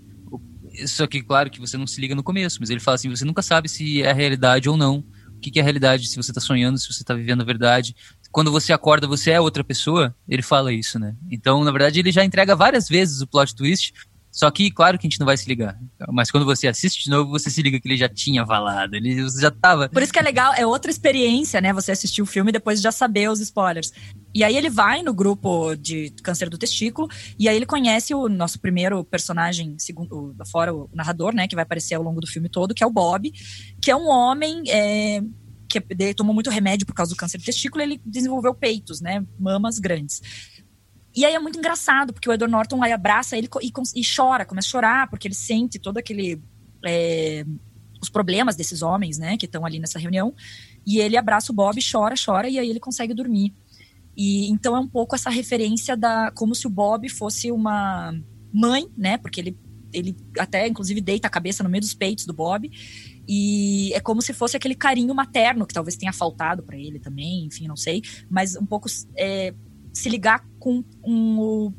só 0.87 1.07
que, 1.07 1.21
claro, 1.21 1.49
que 1.49 1.59
você 1.59 1.77
não 1.77 1.87
se 1.87 1.99
liga 2.01 2.15
no 2.15 2.23
começo, 2.23 2.57
mas 2.59 2.69
ele 2.69 2.79
fala 2.79 2.95
assim: 2.95 3.09
você 3.09 3.25
nunca 3.25 3.41
sabe 3.41 3.69
se 3.69 4.01
é 4.01 4.11
realidade 4.13 4.69
ou 4.69 4.77
não. 4.77 5.03
O 5.35 5.39
que, 5.39 5.51
que 5.51 5.59
é 5.59 5.63
realidade, 5.63 6.07
se 6.07 6.15
você 6.15 6.31
está 6.31 6.41
sonhando, 6.41 6.77
se 6.79 6.91
você 6.91 7.03
está 7.03 7.13
vivendo 7.13 7.41
a 7.41 7.45
verdade. 7.45 7.95
Quando 8.31 8.51
você 8.51 8.73
acorda, 8.73 9.07
você 9.07 9.31
é 9.31 9.39
outra 9.39 9.63
pessoa. 9.63 10.15
Ele 10.27 10.41
fala 10.41 10.73
isso, 10.73 10.97
né? 10.97 11.15
Então, 11.29 11.63
na 11.63 11.71
verdade, 11.71 11.99
ele 11.99 12.11
já 12.11 12.23
entrega 12.23 12.55
várias 12.55 12.87
vezes 12.87 13.21
o 13.21 13.27
plot 13.27 13.55
twist 13.55 13.93
só 14.35 14.51
que, 14.51 14.69
claro 14.69 14.99
que 14.99 15.07
a 15.07 15.09
gente 15.09 15.17
não 15.17 15.25
vai 15.25 15.37
se 15.37 15.47
ligar. 15.47 15.79
Mas 16.09 16.29
quando 16.29 16.45
você 16.45 16.67
assiste 16.67 17.05
de 17.05 17.09
novo, 17.09 17.31
você 17.31 17.49
se 17.49 17.61
liga 17.61 17.79
que 17.79 17.87
ele 17.87 17.95
já 17.95 18.09
tinha 18.09 18.45
falado. 18.45 18.93
Ele 18.93 19.25
já 19.29 19.49
tava. 19.49 19.87
Por 19.87 20.01
isso 20.01 20.11
que 20.11 20.19
é 20.19 20.21
legal, 20.21 20.53
é 20.57 20.67
outra 20.67 20.91
experiência, 20.91 21.61
né? 21.61 21.71
Você 21.71 21.93
assistir 21.93 22.21
o 22.21 22.25
filme 22.25 22.49
e 22.49 22.51
depois 22.51 22.81
já 22.81 22.91
saber 22.91 23.29
os 23.29 23.39
spoilers. 23.39 23.93
E 24.33 24.43
aí 24.43 24.57
ele 24.57 24.69
vai 24.69 25.01
no 25.01 25.13
grupo 25.13 25.73
de 25.77 26.09
câncer 26.21 26.49
do 26.49 26.57
testículo, 26.57 27.07
e 27.39 27.47
aí 27.47 27.55
ele 27.55 27.65
conhece 27.65 28.13
o 28.13 28.27
nosso 28.27 28.59
primeiro 28.59 29.05
personagem, 29.05 29.77
segundo, 29.79 30.35
fora 30.51 30.75
o 30.75 30.89
narrador, 30.93 31.33
né? 31.33 31.47
Que 31.47 31.55
vai 31.55 31.63
aparecer 31.63 31.95
ao 31.95 32.03
longo 32.03 32.19
do 32.19 32.27
filme 32.27 32.49
todo, 32.49 32.75
que 32.75 32.83
é 32.83 32.87
o 32.87 32.91
Bob, 32.91 33.31
que 33.81 33.89
é 33.89 33.95
um 33.95 34.09
homem. 34.09 34.63
É, 34.67 35.21
que 35.69 36.13
tomou 36.13 36.33
muito 36.33 36.49
remédio 36.49 36.85
por 36.85 36.93
causa 36.93 37.13
do 37.13 37.17
câncer 37.17 37.37
do 37.37 37.43
testículo, 37.43 37.81
ele 37.81 37.99
desenvolveu 38.05 38.53
peitos, 38.53 39.01
né? 39.01 39.25
Mamas 39.39 39.79
grandes. 39.79 40.21
E 41.15 41.23
aí 41.23 41.33
é 41.33 41.39
muito 41.39 41.57
engraçado, 41.57 42.11
porque 42.11 42.29
o 42.29 42.33
Edward 42.33 42.51
Norton 42.51 42.83
aí 42.83 42.91
abraça 42.91 43.37
ele 43.37 43.47
e, 43.61 43.71
e 43.95 44.01
chora, 44.03 44.45
começa 44.45 44.67
a 44.67 44.71
chorar, 44.71 45.09
porque 45.09 45.27
ele 45.27 45.35
sente 45.35 45.79
todo 45.79 45.97
aquele. 45.97 46.41
É, 46.85 47.45
os 48.01 48.09
problemas 48.09 48.55
desses 48.55 48.81
homens, 48.81 49.17
né, 49.17 49.37
que 49.37 49.45
estão 49.45 49.65
ali 49.65 49.79
nessa 49.79 49.97
reunião. 49.97 50.33
E 50.85 50.99
ele 50.99 51.17
abraça 51.17 51.51
o 51.51 51.55
Bob, 51.55 51.79
chora, 51.81 52.15
chora, 52.23 52.49
e 52.49 52.59
aí 52.59 52.69
ele 52.69 52.79
consegue 52.79 53.13
dormir. 53.13 53.53
E 54.15 54.49
então 54.49 54.75
é 54.75 54.79
um 54.79 54.87
pouco 54.87 55.15
essa 55.15 55.29
referência 55.29 55.95
da. 55.95 56.31
como 56.31 56.53
se 56.53 56.67
o 56.67 56.69
Bob 56.69 57.07
fosse 57.09 57.51
uma 57.51 58.13
mãe, 58.53 58.87
né? 58.97 59.17
Porque 59.17 59.41
ele, 59.41 59.57
ele 59.91 60.15
até, 60.39 60.67
inclusive, 60.67 61.01
deita 61.01 61.27
a 61.27 61.31
cabeça 61.31 61.63
no 61.63 61.69
meio 61.69 61.81
dos 61.81 61.93
peitos 61.93 62.25
do 62.25 62.33
Bob. 62.33 62.69
E 63.27 63.91
é 63.93 63.99
como 63.99 64.21
se 64.21 64.33
fosse 64.33 64.55
aquele 64.55 64.75
carinho 64.75 65.13
materno 65.13 65.65
que 65.65 65.73
talvez 65.73 65.97
tenha 65.97 66.13
faltado 66.13 66.63
para 66.63 66.77
ele 66.77 66.99
também, 66.99 67.45
enfim, 67.45 67.67
não 67.67 67.75
sei. 67.75 68.01
Mas 68.29 68.55
um 68.55 68.65
pouco 68.65 68.87
é, 69.17 69.53
se 69.95 70.09
ligar 70.09 70.45
com 70.59 70.83
um, 71.03 71.39
o, 71.39 71.73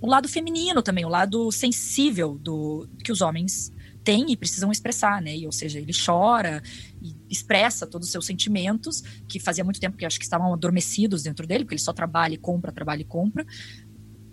o 0.00 0.06
lado 0.06 0.28
feminino 0.28 0.82
também, 0.82 1.04
o 1.04 1.08
lado 1.08 1.50
sensível 1.50 2.38
do 2.38 2.86
que 3.02 3.10
os 3.10 3.22
homens 3.22 3.72
têm 4.04 4.30
e 4.30 4.36
precisam 4.36 4.70
expressar, 4.70 5.22
né? 5.22 5.34
E, 5.34 5.46
ou 5.46 5.52
seja, 5.52 5.80
ele 5.80 5.92
chora 5.94 6.62
e 7.00 7.16
expressa 7.30 7.86
todos 7.86 8.06
os 8.06 8.12
seus 8.12 8.26
sentimentos, 8.26 9.02
que 9.26 9.40
fazia 9.40 9.64
muito 9.64 9.80
tempo 9.80 9.96
que 9.96 10.04
acho 10.04 10.18
que 10.18 10.24
estavam 10.24 10.52
adormecidos 10.52 11.22
dentro 11.22 11.46
dele, 11.46 11.64
porque 11.64 11.74
ele 11.74 11.82
só 11.82 11.92
trabalha 11.92 12.34
e 12.34 12.36
compra, 12.36 12.70
trabalha 12.70 13.00
e 13.00 13.04
compra. 13.04 13.46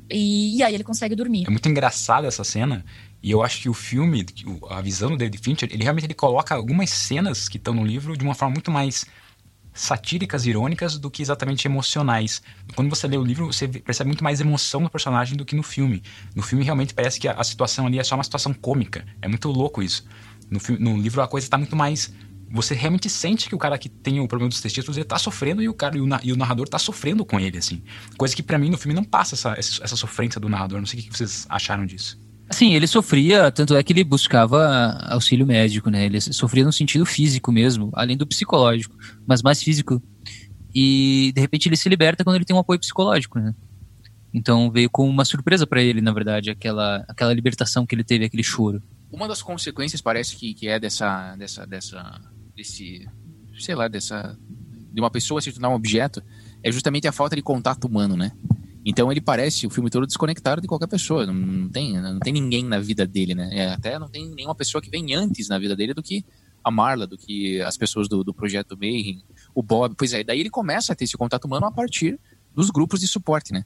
E, 0.09 0.57
e 0.57 0.63
aí 0.63 0.73
ele 0.73 0.83
consegue 0.83 1.15
dormir. 1.15 1.45
É 1.47 1.49
muito 1.49 1.69
engraçada 1.69 2.27
essa 2.27 2.43
cena. 2.43 2.83
E 3.23 3.31
eu 3.31 3.41
acho 3.41 3.61
que 3.61 3.69
o 3.69 3.73
filme, 3.73 4.25
a 4.69 4.81
visão 4.81 5.09
do 5.11 5.15
David 5.15 5.41
Fincher, 5.41 5.69
ele 5.71 5.83
realmente 5.83 6.05
ele 6.05 6.13
coloca 6.13 6.53
algumas 6.53 6.89
cenas 6.89 7.47
que 7.47 7.55
estão 7.55 7.73
no 7.73 7.85
livro 7.85 8.17
de 8.17 8.25
uma 8.25 8.35
forma 8.35 8.55
muito 8.55 8.71
mais 8.71 9.05
satíricas, 9.73 10.45
irônicas, 10.45 10.97
do 10.97 11.09
que 11.09 11.21
exatamente 11.21 11.67
emocionais. 11.67 12.41
Quando 12.75 12.89
você 12.89 13.07
lê 13.07 13.17
o 13.17 13.23
livro, 13.23 13.47
você 13.47 13.67
percebe 13.67 14.09
muito 14.09 14.23
mais 14.23 14.41
emoção 14.41 14.81
no 14.81 14.89
personagem 14.89 15.37
do 15.37 15.45
que 15.45 15.55
no 15.55 15.63
filme. 15.63 16.03
No 16.35 16.41
filme, 16.41 16.63
realmente 16.63 16.93
parece 16.93 17.19
que 17.19 17.27
a, 17.27 17.33
a 17.33 17.43
situação 17.43 17.87
ali 17.87 17.99
é 17.99 18.03
só 18.03 18.15
uma 18.15 18.23
situação 18.23 18.53
cômica. 18.53 19.05
É 19.21 19.27
muito 19.27 19.49
louco 19.49 19.81
isso. 19.81 20.05
No, 20.49 20.59
filme, 20.59 20.83
no 20.83 20.97
livro, 20.97 21.21
a 21.21 21.27
coisa 21.27 21.45
está 21.45 21.57
muito 21.57 21.75
mais. 21.75 22.13
Você 22.49 22.75
realmente 22.75 23.09
sente 23.09 23.47
que 23.47 23.55
o 23.55 23.57
cara 23.57 23.77
que 23.77 23.87
tem 23.87 24.19
o 24.19 24.27
problema 24.27 24.49
dos 24.49 24.59
testículos 24.59 24.97
ele 24.97 25.05
tá 25.05 25.17
sofrendo 25.17 25.63
e 25.63 25.69
o 25.69 25.73
cara 25.73 25.97
e 25.97 26.01
o, 26.01 26.07
e 26.21 26.33
o 26.33 26.35
narrador 26.35 26.67
tá 26.67 26.77
sofrendo 26.77 27.23
com 27.23 27.39
ele, 27.39 27.57
assim. 27.57 27.81
Coisa 28.17 28.35
que 28.35 28.43
para 28.43 28.57
mim 28.57 28.69
no 28.69 28.77
filme 28.77 28.93
não 28.93 29.05
passa 29.05 29.35
essa, 29.35 29.55
essa 29.57 29.95
sofrência 29.95 30.39
do 30.41 30.49
narrador. 30.49 30.79
Não 30.79 30.85
sei 30.85 30.99
o 30.99 31.03
que 31.03 31.17
vocês 31.17 31.45
acharam 31.49 31.85
disso. 31.85 32.19
Sim, 32.51 32.73
ele 32.73 32.85
sofria, 32.85 33.51
tanto 33.51 33.75
é 33.75 33.83
que 33.83 33.93
ele 33.93 34.03
buscava 34.03 34.97
auxílio 35.09 35.45
médico, 35.45 35.89
né? 35.89 36.05
Ele 36.05 36.19
sofria 36.19 36.65
no 36.65 36.71
sentido 36.71 37.05
físico 37.05 37.51
mesmo, 37.51 37.89
além 37.93 38.17
do 38.17 38.27
psicológico, 38.27 38.95
mas 39.25 39.41
mais 39.41 39.63
físico. 39.63 40.01
E 40.73 41.31
de 41.33 41.41
repente 41.41 41.67
ele 41.67 41.77
se 41.77 41.89
liberta 41.89 42.23
quando 42.23 42.35
ele 42.35 42.45
tem 42.45 42.55
um 42.55 42.59
apoio 42.59 42.79
psicológico, 42.79 43.39
né? 43.39 43.53
Então 44.33 44.71
veio 44.71 44.89
com 44.89 45.07
uma 45.09 45.25
surpresa 45.25 45.67
para 45.67 45.81
ele, 45.81 46.01
na 46.01 46.11
verdade, 46.11 46.49
aquela, 46.49 47.03
aquela 47.07 47.33
libertação 47.33 47.85
que 47.85 47.95
ele 47.95 48.03
teve, 48.03 48.25
aquele 48.25 48.43
choro. 48.43 48.81
Uma 49.11 49.27
das 49.27 49.41
consequências 49.41 50.01
parece 50.01 50.35
que, 50.35 50.53
que 50.53 50.67
é 50.67 50.79
dessa, 50.79 51.35
dessa, 51.35 51.67
dessa, 51.67 52.21
desse, 52.55 53.07
sei 53.59 53.75
lá, 53.75 53.87
dessa, 53.89 54.37
de 54.93 55.01
uma 55.01 55.11
pessoa 55.11 55.41
se 55.41 55.51
tornar 55.51 55.69
um 55.69 55.73
objeto, 55.73 56.23
é 56.63 56.71
justamente 56.71 57.07
a 57.07 57.11
falta 57.11 57.35
de 57.35 57.41
contato 57.41 57.85
humano, 57.85 58.15
né? 58.15 58.31
Então 58.85 59.11
ele 59.11 59.21
parece 59.21 59.67
o 59.67 59.69
filme 59.69 59.89
todo 59.89 60.07
desconectado 60.07 60.61
de 60.61 60.67
qualquer 60.67 60.87
pessoa. 60.87 61.25
Não, 61.25 61.33
não 61.33 61.69
tem, 61.69 61.99
não 62.01 62.19
tem 62.19 62.33
ninguém 62.33 62.65
na 62.65 62.79
vida 62.79 63.05
dele, 63.05 63.35
né? 63.35 63.49
É, 63.51 63.69
até 63.69 63.99
não 63.99 64.09
tem 64.09 64.29
nenhuma 64.29 64.55
pessoa 64.55 64.81
que 64.81 64.89
vem 64.89 65.13
antes 65.13 65.47
na 65.47 65.59
vida 65.59 65.75
dele 65.75 65.93
do 65.93 66.01
que 66.01 66.25
a 66.63 66.71
Marla, 66.71 67.07
do 67.07 67.17
que 67.17 67.61
as 67.61 67.77
pessoas 67.77 68.07
do, 68.07 68.23
do 68.23 68.33
projeto 68.33 68.77
Mayhem, 68.77 69.23
o 69.53 69.61
Bob. 69.61 69.95
Pois 69.97 70.13
é, 70.13 70.23
daí 70.23 70.39
ele 70.39 70.49
começa 70.49 70.93
a 70.93 70.95
ter 70.95 71.05
esse 71.05 71.17
contato 71.17 71.45
humano 71.45 71.65
a 71.65 71.71
partir 71.71 72.19
dos 72.53 72.69
grupos 72.69 72.99
de 72.99 73.07
suporte, 73.07 73.53
né? 73.53 73.63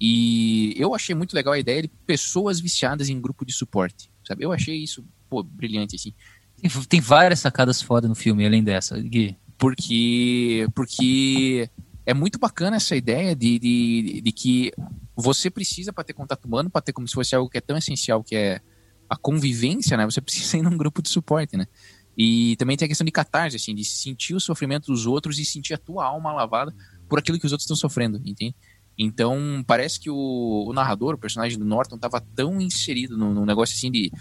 E 0.00 0.74
eu 0.76 0.94
achei 0.94 1.14
muito 1.14 1.34
legal 1.34 1.52
a 1.52 1.58
ideia 1.58 1.82
de 1.82 1.88
pessoas 2.06 2.58
viciadas 2.58 3.08
em 3.08 3.20
grupo 3.20 3.44
de 3.44 3.52
suporte, 3.52 4.10
sabe? 4.26 4.44
Eu 4.44 4.52
achei 4.52 4.76
isso, 4.76 5.04
pô, 5.28 5.42
brilhante, 5.42 5.96
assim. 5.96 6.12
Tem, 6.60 6.70
tem 6.88 7.00
várias 7.00 7.40
sacadas 7.40 7.80
foda 7.80 8.08
no 8.08 8.14
filme, 8.14 8.44
além 8.44 8.62
dessa, 8.62 8.98
Gui. 8.98 9.36
Porque, 9.56 10.66
porque 10.74 11.70
é 12.06 12.12
muito 12.12 12.38
bacana 12.38 12.76
essa 12.76 12.94
ideia 12.94 13.34
de, 13.34 13.58
de, 13.58 14.20
de 14.20 14.32
que 14.32 14.72
você 15.16 15.50
precisa, 15.50 15.92
para 15.92 16.04
ter 16.04 16.12
contato 16.12 16.44
humano, 16.44 16.68
para 16.68 16.82
ter 16.82 16.92
como 16.92 17.08
se 17.08 17.14
fosse 17.14 17.34
algo 17.34 17.48
que 17.48 17.58
é 17.58 17.60
tão 17.60 17.76
essencial, 17.76 18.22
que 18.22 18.36
é 18.36 18.60
a 19.08 19.16
convivência, 19.16 19.96
né? 19.96 20.04
Você 20.04 20.20
precisa 20.20 20.56
ir 20.58 20.62
num 20.62 20.76
grupo 20.76 21.00
de 21.02 21.08
suporte, 21.08 21.56
né? 21.56 21.66
E 22.16 22.56
também 22.56 22.76
tem 22.76 22.86
a 22.86 22.88
questão 22.88 23.04
de 23.04 23.10
catarse, 23.10 23.56
assim, 23.56 23.74
de 23.74 23.84
sentir 23.84 24.34
o 24.34 24.40
sofrimento 24.40 24.92
dos 24.92 25.06
outros 25.06 25.38
e 25.38 25.44
sentir 25.44 25.74
a 25.74 25.78
tua 25.78 26.04
alma 26.04 26.32
lavada 26.32 26.74
por 27.08 27.18
aquilo 27.18 27.38
que 27.38 27.46
os 27.46 27.52
outros 27.52 27.64
estão 27.64 27.76
sofrendo, 27.76 28.20
entende? 28.24 28.54
Então, 28.96 29.64
parece 29.66 29.98
que 29.98 30.08
o, 30.08 30.66
o 30.68 30.72
narrador, 30.72 31.14
o 31.14 31.18
personagem 31.18 31.58
do 31.58 31.64
Norton, 31.64 31.96
estava 31.96 32.20
tão 32.20 32.60
inserido 32.60 33.16
num, 33.16 33.34
num, 33.34 33.44
negócio 33.44 33.74
assim 33.74 33.90
de 33.90 34.12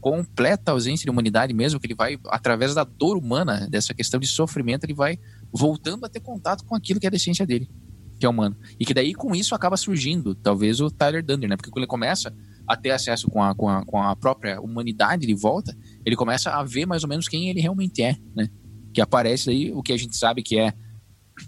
completa 0.00 0.72
ausência 0.72 1.04
de 1.04 1.10
humanidade 1.10 1.54
mesmo, 1.54 1.78
que 1.78 1.86
ele 1.86 1.94
vai, 1.94 2.18
através 2.26 2.74
da 2.74 2.82
dor 2.82 3.16
humana, 3.16 3.68
dessa 3.70 3.94
questão 3.94 4.18
de 4.18 4.26
sofrimento, 4.26 4.84
ele 4.84 4.94
vai 4.94 5.18
voltando 5.52 6.04
a 6.04 6.08
ter 6.08 6.20
contato 6.20 6.64
com 6.64 6.74
aquilo 6.74 7.00
que 7.00 7.06
é 7.06 7.10
a 7.10 7.14
essência 7.14 7.46
dele, 7.46 7.70
que 8.18 8.26
é 8.26 8.28
humano. 8.28 8.56
E 8.78 8.84
que 8.84 8.94
daí, 8.94 9.14
com 9.14 9.34
isso, 9.34 9.54
acaba 9.54 9.76
surgindo, 9.76 10.34
talvez, 10.34 10.80
o 10.80 10.90
Tyler 10.90 11.24
Dunder, 11.24 11.48
né? 11.48 11.56
Porque 11.56 11.70
quando 11.70 11.82
ele 11.82 11.86
começa 11.86 12.34
a 12.66 12.76
ter 12.76 12.90
acesso 12.90 13.28
com 13.28 13.42
a, 13.42 13.54
com 13.54 13.68
a, 13.68 13.84
com 13.84 14.02
a 14.02 14.14
própria 14.16 14.60
humanidade 14.60 15.26
de 15.26 15.34
volta, 15.34 15.76
ele 16.04 16.16
começa 16.16 16.50
a 16.50 16.62
ver 16.64 16.86
mais 16.86 17.02
ou 17.02 17.08
menos 17.08 17.28
quem 17.28 17.48
ele 17.48 17.60
realmente 17.60 18.02
é, 18.02 18.16
né? 18.34 18.48
Que 18.92 19.00
aparece 19.00 19.50
aí 19.50 19.72
o 19.72 19.82
que 19.82 19.92
a 19.92 19.96
gente 19.96 20.16
sabe 20.16 20.42
que 20.42 20.58
é 20.58 20.72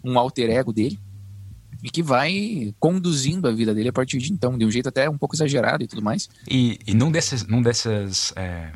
um 0.05 0.19
alter 0.19 0.51
ego 0.51 0.73
dele, 0.73 0.99
e 1.83 1.91
que 1.91 2.03
vai 2.03 2.75
conduzindo 2.79 3.47
a 3.47 3.53
vida 3.53 3.75
dele 3.75 3.89
a 3.89 3.93
partir 3.93 4.19
de 4.19 4.33
então, 4.33 4.59
de 4.59 4.65
um 4.65 4.71
jeito 4.71 4.89
até 4.89 5.09
um 5.09 5.17
pouco 5.17 5.37
exagerado 5.37 5.85
e 5.85 5.87
tudo 5.87 6.03
mais. 6.03 6.29
E, 6.49 6.79
e 6.87 6.95
num 6.95 7.11
desses, 7.11 7.47
num 7.47 7.63
desses, 7.63 8.33
é, 8.37 8.73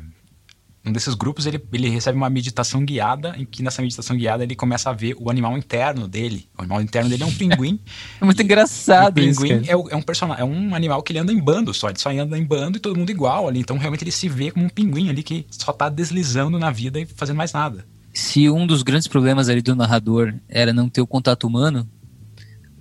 num 0.83 0.91
desses 0.91 1.15
grupos 1.15 1.45
ele, 1.45 1.63
ele 1.71 1.89
recebe 1.89 2.17
uma 2.17 2.29
meditação 2.29 2.83
guiada, 2.83 3.33
em 3.37 3.45
que 3.45 3.63
nessa 3.63 3.81
meditação 3.81 4.17
guiada 4.17 4.43
ele 4.43 4.53
começa 4.53 4.89
a 4.89 4.93
ver 4.93 5.15
o 5.17 5.29
animal 5.29 5.57
interno 5.57 6.09
dele. 6.09 6.49
O 6.57 6.61
animal 6.61 6.81
interno 6.81 7.09
dele 7.09 7.23
é 7.23 7.25
um 7.25 7.33
pinguim. 7.33 7.79
é 8.19 8.25
muito 8.25 8.41
engraçado 8.41 9.11
o 9.11 9.13
pinguim 9.13 9.61
isso, 9.61 9.71
é, 9.71 9.93
é, 9.93 9.95
um 9.95 10.01
personagem, 10.01 10.41
é 10.41 10.45
um 10.45 10.75
animal 10.75 11.01
que 11.01 11.13
ele 11.13 11.19
anda 11.19 11.31
em 11.31 11.39
bando 11.39 11.73
só, 11.73 11.89
ele 11.89 11.99
só 11.99 12.09
anda 12.09 12.37
em 12.37 12.43
bando 12.43 12.77
e 12.77 12.81
todo 12.81 12.97
mundo 12.97 13.09
igual 13.09 13.47
ali. 13.47 13.61
Então 13.61 13.77
realmente 13.77 14.03
ele 14.03 14.11
se 14.11 14.27
vê 14.27 14.51
como 14.51 14.65
um 14.65 14.69
pinguim 14.69 15.09
ali 15.09 15.23
que 15.23 15.45
só 15.49 15.71
tá 15.71 15.87
deslizando 15.87 16.59
na 16.59 16.69
vida 16.69 16.99
e 16.99 17.05
fazendo 17.05 17.37
mais 17.37 17.53
nada. 17.53 17.85
Se 18.13 18.49
um 18.49 18.67
dos 18.67 18.83
grandes 18.83 19.07
problemas 19.07 19.47
ali 19.47 19.61
do 19.61 19.75
narrador 19.75 20.33
era 20.49 20.73
não 20.73 20.89
ter 20.89 21.01
o 21.01 21.07
contato 21.07 21.47
humano, 21.47 21.87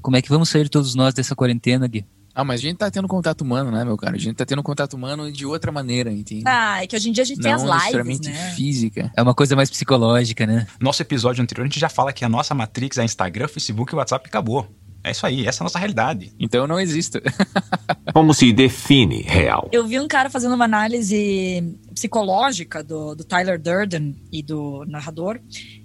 como 0.03 0.17
é 0.17 0.23
que 0.23 0.29
vamos 0.29 0.49
sair 0.49 0.69
todos 0.69 0.97
nós 0.97 1.15
dessa 1.15 1.37
quarentena, 1.37 1.87
Gui? 1.87 2.05
Ah, 2.35 2.45
mas 2.45 2.61
a 2.61 2.62
gente 2.62 2.77
tá 2.77 2.90
tendo 2.90 3.07
contato 3.07 3.42
humano, 3.42 3.71
né, 3.71 3.85
meu 3.85 3.97
cara? 3.97 4.16
A 4.16 4.18
gente 4.18 4.35
tá 4.35 4.47
tendo 4.47 4.62
contato 4.62 4.95
humano 4.95 5.31
de 5.31 5.45
outra 5.45 5.71
maneira, 5.71 6.11
entende? 6.11 6.45
Ah, 6.47 6.83
é 6.83 6.87
que 6.87 6.97
hoje 6.97 7.11
em 7.11 7.12
dia 7.12 7.23
a 7.23 7.27
gente 7.27 7.38
Não 7.38 7.42
tem 7.42 7.53
as 7.53 7.62
lives, 7.62 7.77
necessariamente 7.77 8.31
né? 8.31 8.51
física. 8.55 9.12
É 9.16 9.23
uma 9.23 9.35
coisa 9.35 9.55
mais 9.55 9.71
psicológica, 9.71 10.47
né? 10.47 10.66
Nosso 10.81 11.03
episódio 11.03 11.42
anterior 11.42 11.64
a 11.64 11.68
gente 11.68 11.81
já 11.81 11.88
fala 11.88 12.12
que 12.12 12.25
a 12.25 12.29
nossa 12.29 12.55
Matrix 12.55 12.99
é 12.99 13.05
Instagram, 13.05 13.49
Facebook 13.49 13.92
e 13.92 13.97
WhatsApp 13.97 14.27
acabou. 14.27 14.66
É 15.05 15.11
isso 15.11 15.27
aí, 15.27 15.47
essa 15.47 15.61
é 15.61 15.62
a 15.62 15.66
nossa 15.66 15.79
realidade. 15.79 16.33
Então 16.38 16.61
eu 16.61 16.68
não 16.68 16.79
existo. 16.79 17.21
Como 18.14 18.33
se 18.33 18.53
define 18.53 19.23
real? 19.23 19.68
Eu 19.73 19.87
vi 19.87 19.99
um 19.99 20.07
cara 20.07 20.31
fazendo 20.31 20.55
uma 20.55 20.64
análise 20.64 21.77
psicológica 21.92 22.85
do, 22.85 23.14
do 23.14 23.25
Tyler 23.25 23.61
Durden 23.61 24.14
e 24.31 24.42
do 24.42 24.85
narrador, 24.87 25.40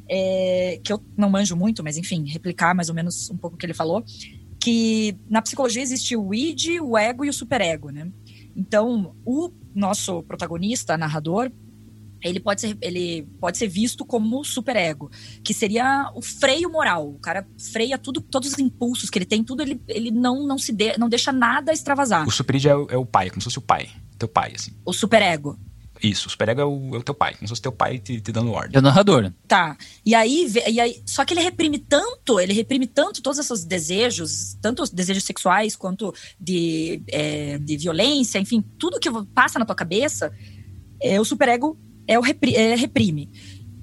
é, 0.07 0.79
que 0.83 0.93
eu 0.93 1.03
não 1.17 1.29
manjo 1.29 1.55
muito, 1.55 1.83
mas 1.83 1.97
enfim, 1.97 2.25
replicar 2.27 2.75
mais 2.75 2.89
ou 2.89 2.95
menos 2.95 3.29
um 3.31 3.37
pouco 3.37 3.55
o 3.55 3.59
que 3.59 3.65
ele 3.65 3.73
falou, 3.73 4.03
que 4.59 5.17
na 5.29 5.41
psicologia 5.41 5.81
existe 5.81 6.15
o 6.15 6.33
id, 6.33 6.79
o 6.81 6.97
ego 6.97 7.23
e 7.25 7.29
o 7.29 7.33
superego, 7.33 7.89
né? 7.89 8.11
Então, 8.55 9.15
o 9.25 9.51
nosso 9.75 10.23
protagonista, 10.23 10.97
narrador, 10.97 11.51
ele 12.23 12.39
pode 12.39 12.61
ser, 12.61 12.77
ele 12.81 13.27
pode 13.39 13.57
ser 13.59 13.67
visto 13.67 14.03
como 14.03 14.43
superego, 14.43 15.11
que 15.43 15.53
seria 15.53 16.11
o 16.15 16.21
freio 16.21 16.71
moral. 16.71 17.07
O 17.09 17.19
cara 17.19 17.45
freia 17.71 17.97
tudo, 17.97 18.19
todos 18.21 18.53
os 18.53 18.57
impulsos 18.59 19.09
que 19.11 19.19
ele 19.19 19.25
tem, 19.25 19.43
tudo 19.43 19.61
ele, 19.61 19.79
ele 19.87 20.09
não, 20.09 20.45
não 20.47 20.57
se 20.57 20.73
de, 20.73 20.97
não 20.97 21.07
deixa 21.07 21.31
nada 21.31 21.71
extravasar. 21.71 22.27
O 22.27 22.31
superid 22.31 22.67
é, 22.67 22.75
o- 22.75 22.87
é 22.89 22.97
o 22.97 23.05
pai, 23.05 23.29
como 23.29 23.39
se 23.41 23.45
fosse 23.45 23.59
o 23.59 23.61
pai. 23.61 23.87
Teu 24.17 24.27
pai, 24.27 24.53
assim. 24.55 24.71
O 24.83 24.91
superego. 24.91 25.59
Isso, 26.03 26.27
o 26.27 26.29
superego 26.31 26.61
é 26.61 26.65
o, 26.65 26.95
é 26.95 26.97
o 26.97 27.03
teu 27.03 27.13
pai, 27.15 27.33
como 27.33 27.47
se 27.47 27.49
fosse 27.49 27.61
teu 27.61 27.71
pai 27.71 27.99
te, 27.99 28.19
te 28.21 28.31
dando 28.31 28.51
ordem. 28.51 28.75
É 28.75 28.79
o 28.79 28.81
narrador. 28.81 29.31
Tá. 29.47 29.77
E 30.05 30.13
aí, 30.15 30.45
vê- 30.47 30.69
e 30.69 30.79
aí, 30.79 31.01
só 31.05 31.23
que 31.25 31.33
ele 31.33 31.41
reprime 31.41 31.77
tanto, 31.79 32.39
ele 32.39 32.53
reprime 32.53 32.85
tanto 32.87 33.21
todos 33.21 33.39
esses 33.39 33.63
desejos, 33.65 34.55
tanto 34.61 34.83
os 34.83 34.89
desejos 34.89 35.23
sexuais 35.23 35.75
quanto 35.75 36.13
de, 36.39 37.01
é, 37.07 37.57
de 37.57 37.77
violência, 37.77 38.39
enfim, 38.39 38.63
tudo 38.77 38.99
que 38.99 39.09
passa 39.33 39.57
na 39.59 39.65
tua 39.65 39.75
cabeça, 39.75 40.31
é, 41.01 41.19
o 41.19 41.25
superego 41.25 41.77
é 42.07 42.17
o 42.17 42.21
repri, 42.21 42.55
é, 42.55 42.75
reprime. 42.75 43.29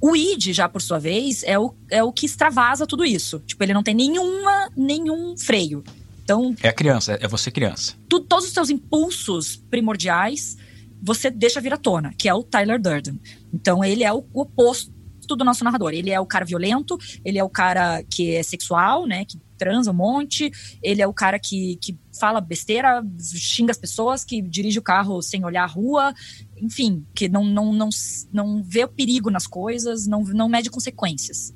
O 0.00 0.14
id, 0.14 0.53
já 0.53 0.68
por 0.68 0.83
sua 0.83 0.98
vez, 0.98 1.42
é 1.44 1.59
o, 1.59 1.74
é 1.90 2.03
o 2.03 2.12
que 2.12 2.27
extravasa 2.27 2.87
tudo 2.87 3.05
isso. 3.05 3.38
Tipo, 3.40 3.62
ele 3.64 3.72
não 3.72 3.83
tem 3.83 3.94
nenhuma, 3.94 4.70
nenhum 4.77 5.35
freio. 5.38 5.83
Então, 6.22 6.55
É 6.62 6.68
a 6.68 6.72
criança, 6.72 7.18
é 7.20 7.29
você 7.29 7.50
criança. 7.50 7.94
tu- 8.09 8.20
todos 8.20 8.46
os 8.46 8.53
teus 8.53 8.70
impulsos 8.70 9.57
primordiais 9.70 10.57
você 11.05 11.31
deixa 11.31 11.61
vir 11.61 11.75
à 11.75 11.77
tona, 11.77 12.14
que 12.19 12.29
é 12.29 12.35
o 12.35 12.43
Tyler 12.43 12.81
Durden. 12.81 13.21
Então 13.53 13.85
ele 13.85 14.03
é 14.03 14.12
o, 14.12 14.25
oposto 14.33 14.93
do 15.37 15.45
nosso 15.45 15.62
narrador. 15.64 15.93
Ele 15.93 16.11
é 16.11 16.19
o 16.19 16.27
cara 16.27 16.45
violento, 16.45 16.99
ele 17.25 17.38
é 17.38 17.45
o 17.45 17.49
cara 17.49 18.03
que 18.05 18.35
é 18.35 18.43
sexual, 18.43 19.07
né, 19.07 19.25
que 19.25 19.38
transa 19.57 19.90
um 19.90 19.95
monte, 19.95 20.51
ele 20.83 21.01
é 21.01 21.07
o 21.07 21.12
cara 21.12 21.38
que, 21.38 21.77
que 21.77 21.99
fala 22.19 22.40
besteira, 22.40 23.03
xinga 23.21 23.71
as 23.71 23.79
pessoas, 23.79 24.25
que 24.25 24.43
dirige 24.43 24.79
o 24.79 24.83
carro 24.83 25.23
sem 25.23 25.45
olhar 25.45 25.64
a 25.64 25.67
rua, 25.67 26.12
enfim, 26.57 27.07
que 27.14 27.29
não, 27.29 27.45
não, 27.45 27.73
não, 27.73 27.88
não 28.33 28.62
vê 28.62 28.85
o 28.85 28.88
perigo 28.88 29.31
nas 29.31 29.47
coisas, 29.47 30.07
não, 30.07 30.23
não 30.25 30.49
mede 30.49 30.71
consequências. 30.71 31.55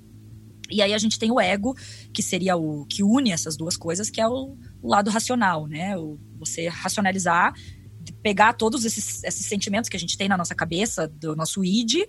E 0.71 0.83
aí 0.83 0.93
a 0.93 0.99
gente 0.99 1.19
tem 1.19 1.31
o 1.31 1.41
ego, 1.41 1.75
que 2.13 2.23
seria 2.23 2.57
o 2.57 2.85
que 2.87 3.03
une 3.03 3.33
essas 3.33 3.57
duas 3.57 3.77
coisas, 3.77 4.11
que 4.11 4.21
é 4.21 4.29
o, 4.29 4.57
o 4.83 4.89
lado 4.89 5.11
racional, 5.11 5.67
né? 5.67 5.97
O, 5.97 6.19
você 6.39 6.69
racionalizar, 6.69 7.53
pegar 8.13 8.53
todos 8.55 8.85
esses, 8.85 9.23
esses 9.25 9.47
sentimentos 9.47 9.89
que 9.89 9.97
a 9.97 10.01
gente 10.01 10.17
tem 10.17 10.29
na 10.29 10.37
nossa 10.37 10.55
cabeça, 10.55 11.09
do 11.09 11.35
nosso 11.37 11.65
id, 11.65 12.07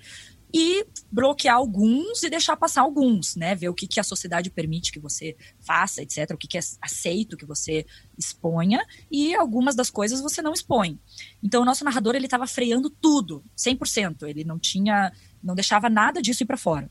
e 0.53 0.85
bloquear 1.12 1.55
alguns 1.55 2.23
e 2.23 2.29
deixar 2.29 2.57
passar 2.57 2.81
alguns, 2.81 3.35
né? 3.35 3.53
Ver 3.53 3.69
o 3.69 3.73
que, 3.73 3.88
que 3.88 3.99
a 3.99 4.03
sociedade 4.03 4.49
permite 4.49 4.91
que 4.91 4.99
você 4.99 5.35
faça, 5.59 6.01
etc. 6.01 6.31
O 6.31 6.38
que, 6.38 6.47
que 6.47 6.57
é 6.57 6.62
aceito 6.81 7.38
que 7.38 7.45
você 7.45 7.85
exponha 8.17 8.83
e 9.12 9.35
algumas 9.35 9.75
das 9.75 9.89
coisas 9.91 10.21
você 10.21 10.41
não 10.41 10.53
expõe. 10.53 10.99
Então 11.41 11.62
o 11.62 11.65
nosso 11.65 11.85
narrador 11.85 12.15
ele 12.15 12.25
estava 12.25 12.47
freando 12.47 12.89
tudo, 12.89 13.43
100%. 13.55 14.23
Ele 14.23 14.43
não 14.43 14.57
tinha, 14.57 15.12
não 15.41 15.53
deixava 15.53 15.88
nada 15.88 16.21
disso 16.21 16.43
ir 16.43 16.47
para 16.47 16.57
fora. 16.57 16.89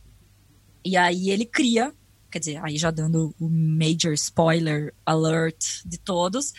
E 0.84 0.96
aí 0.96 1.30
ele 1.30 1.44
cria, 1.44 1.92
quer 2.30 2.38
dizer, 2.38 2.64
aí 2.64 2.78
já 2.78 2.92
dando 2.92 3.34
o 3.40 3.48
major 3.48 4.12
spoiler 4.12 4.94
alert 5.04 5.82
de 5.84 5.98
todos, 5.98 6.52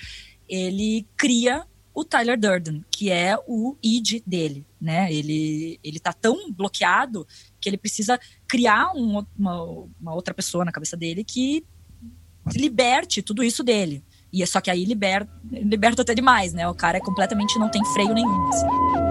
ele 0.49 1.07
cria 1.15 1.65
o 1.93 2.03
Tyler 2.03 2.39
Durden, 2.39 2.83
que 2.91 3.11
é 3.11 3.37
o 3.47 3.75
id 3.83 4.21
dele, 4.25 4.65
né? 4.79 5.11
Ele 5.11 5.79
ele 5.83 5.99
tá 5.99 6.13
tão 6.13 6.51
bloqueado 6.51 7.27
que 7.59 7.69
ele 7.69 7.77
precisa 7.77 8.19
criar 8.47 8.91
um, 8.95 9.25
uma, 9.37 9.87
uma 9.99 10.13
outra 10.13 10.33
pessoa 10.33 10.63
na 10.63 10.71
cabeça 10.71 10.95
dele 10.95 11.23
que 11.23 11.65
liberte 12.55 13.21
tudo 13.21 13.43
isso 13.43 13.63
dele. 13.63 14.03
E 14.31 14.43
é 14.43 14.45
só 14.45 14.61
que 14.61 14.69
aí 14.69 14.85
liberta, 14.85 15.31
liberta 15.51 16.01
até 16.03 16.13
demais, 16.13 16.53
né? 16.53 16.67
O 16.67 16.75
cara 16.75 16.97
é 16.97 17.01
completamente 17.01 17.57
não 17.57 17.69
tem 17.69 17.83
freio 17.85 18.13
nenhum. 18.13 18.47
assim. 18.49 19.08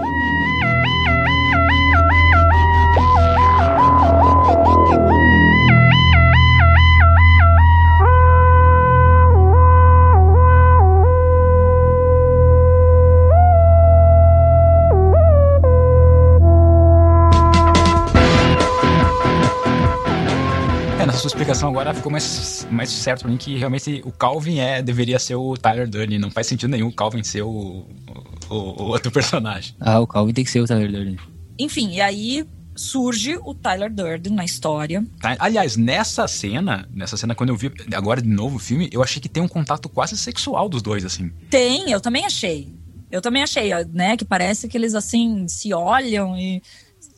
Explicação 21.29 21.69
agora 21.69 21.93
ficou 21.93 22.11
mais, 22.11 22.67
mais 22.69 22.89
certo 22.89 23.21
pra 23.21 23.31
mim 23.31 23.37
que 23.37 23.57
realmente 23.57 24.01
o 24.05 24.11
Calvin 24.11 24.59
é, 24.59 24.81
deveria 24.81 25.19
ser 25.19 25.35
o 25.35 25.55
Tyler 25.55 25.87
Durden. 25.87 26.19
Não 26.19 26.31
faz 26.31 26.47
sentido 26.47 26.69
nenhum 26.69 26.87
o 26.87 26.93
Calvin 26.93 27.23
ser 27.23 27.43
o, 27.43 27.85
o, 28.49 28.55
o 28.55 28.83
outro 28.89 29.11
personagem. 29.11 29.75
Ah, 29.79 29.99
o 29.99 30.07
Calvin 30.07 30.33
tem 30.33 30.43
que 30.43 30.51
ser 30.51 30.59
o 30.59 30.65
Tyler 30.65 30.91
Durden. 30.91 31.17
Enfim, 31.57 31.91
e 31.91 32.01
aí 32.01 32.45
surge 32.75 33.37
o 33.43 33.53
Tyler 33.53 33.93
Durden 33.93 34.33
na 34.33 34.45
história. 34.45 35.05
Tá, 35.19 35.35
aliás, 35.39 35.75
nessa 35.75 36.27
cena, 36.27 36.87
nessa 36.93 37.17
cena, 37.17 37.35
quando 37.35 37.49
eu 37.49 37.57
vi 37.57 37.71
agora 37.93 38.21
de 38.21 38.29
novo 38.29 38.55
o 38.55 38.59
filme, 38.59 38.89
eu 38.91 39.03
achei 39.03 39.21
que 39.21 39.29
tem 39.29 39.43
um 39.43 39.47
contato 39.47 39.89
quase 39.89 40.17
sexual 40.17 40.67
dos 40.69 40.81
dois, 40.81 41.05
assim. 41.05 41.31
Tem, 41.49 41.91
eu 41.91 42.01
também 42.01 42.25
achei. 42.25 42.73
Eu 43.11 43.21
também 43.21 43.43
achei, 43.43 43.71
né? 43.91 44.15
Que 44.15 44.23
parece 44.23 44.67
que 44.67 44.77
eles, 44.77 44.95
assim, 44.95 45.47
se 45.47 45.73
olham 45.73 46.37
e 46.37 46.61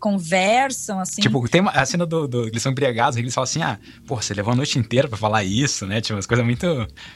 conversam, 0.01 0.99
assim. 0.99 1.21
Tipo, 1.21 1.47
tem 1.47 1.61
uma, 1.61 1.71
a 1.71 1.85
cena 1.85 2.05
do, 2.05 2.27
do. 2.27 2.47
Eles 2.47 2.61
são 2.61 2.71
embriagados, 2.71 3.17
eles 3.17 3.33
falam 3.33 3.43
assim: 3.43 3.61
ah, 3.61 3.79
pô, 4.07 4.15
você 4.15 4.33
levou 4.33 4.51
a 4.51 4.55
noite 4.55 4.77
inteira 4.79 5.07
pra 5.07 5.17
falar 5.17 5.43
isso, 5.43 5.85
né? 5.85 6.01
Tipo, 6.01 6.15
umas 6.15 6.25
coisas 6.25 6.43
muito. 6.43 6.65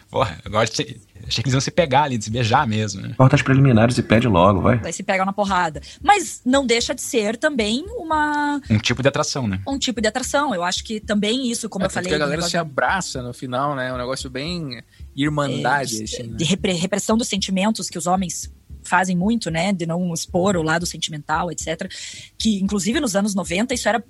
Porra, 0.09 0.37
agora 0.45 0.63
achei 0.63 0.85
que 0.85 1.01
eles 1.41 1.53
iam 1.53 1.59
se 1.59 1.71
pegar 1.71 2.03
ali, 2.03 2.21
se 2.21 2.29
beijar 2.29 2.67
mesmo, 2.67 3.01
né? 3.01 3.15
Corta 3.17 3.35
as 3.35 3.41
preliminares 3.41 3.97
e 3.97 4.03
pede 4.03 4.27
logo, 4.27 4.61
vai. 4.61 4.79
Aí 4.83 4.93
se 4.93 5.01
pegam 5.01 5.25
na 5.25 5.33
porrada. 5.33 5.81
Mas 6.01 6.41
não 6.45 6.65
deixa 6.65 6.93
de 6.93 7.01
ser 7.01 7.35
também 7.35 7.83
uma. 7.97 8.61
Um 8.69 8.77
tipo 8.77 9.01
de 9.01 9.07
atração, 9.07 9.47
né? 9.47 9.59
Um 9.67 9.79
tipo 9.79 9.99
de 9.99 10.07
atração. 10.07 10.53
Eu 10.53 10.63
acho 10.63 10.83
que 10.83 10.99
também 10.99 11.49
isso, 11.49 11.67
como 11.67 11.85
é, 11.85 11.87
eu 11.87 11.89
falei. 11.89 12.09
Que 12.09 12.15
a 12.15 12.19
galera 12.19 12.43
se 12.43 12.55
abraça 12.55 13.23
no 13.23 13.33
final, 13.33 13.75
né? 13.75 13.91
Um 13.91 13.97
negócio 13.97 14.29
bem 14.29 14.83
irmandade, 15.15 16.01
é, 16.01 16.03
assim. 16.03 16.23
Né? 16.23 16.37
De 16.37 16.43
repressão 16.43 17.17
dos 17.17 17.27
sentimentos 17.27 17.89
que 17.89 17.97
os 17.97 18.05
homens 18.05 18.53
fazem 18.87 19.15
muito, 19.15 19.49
né, 19.49 19.73
de 19.73 19.85
não 19.85 20.13
expor 20.13 20.55
o 20.55 20.63
lado 20.63 20.85
sentimental, 20.85 21.51
etc. 21.51 21.89
Que, 22.37 22.61
inclusive, 22.61 22.99
nos 22.99 23.15
anos 23.15 23.35
90, 23.35 23.73
isso 23.73 23.89
era 23.89 24.03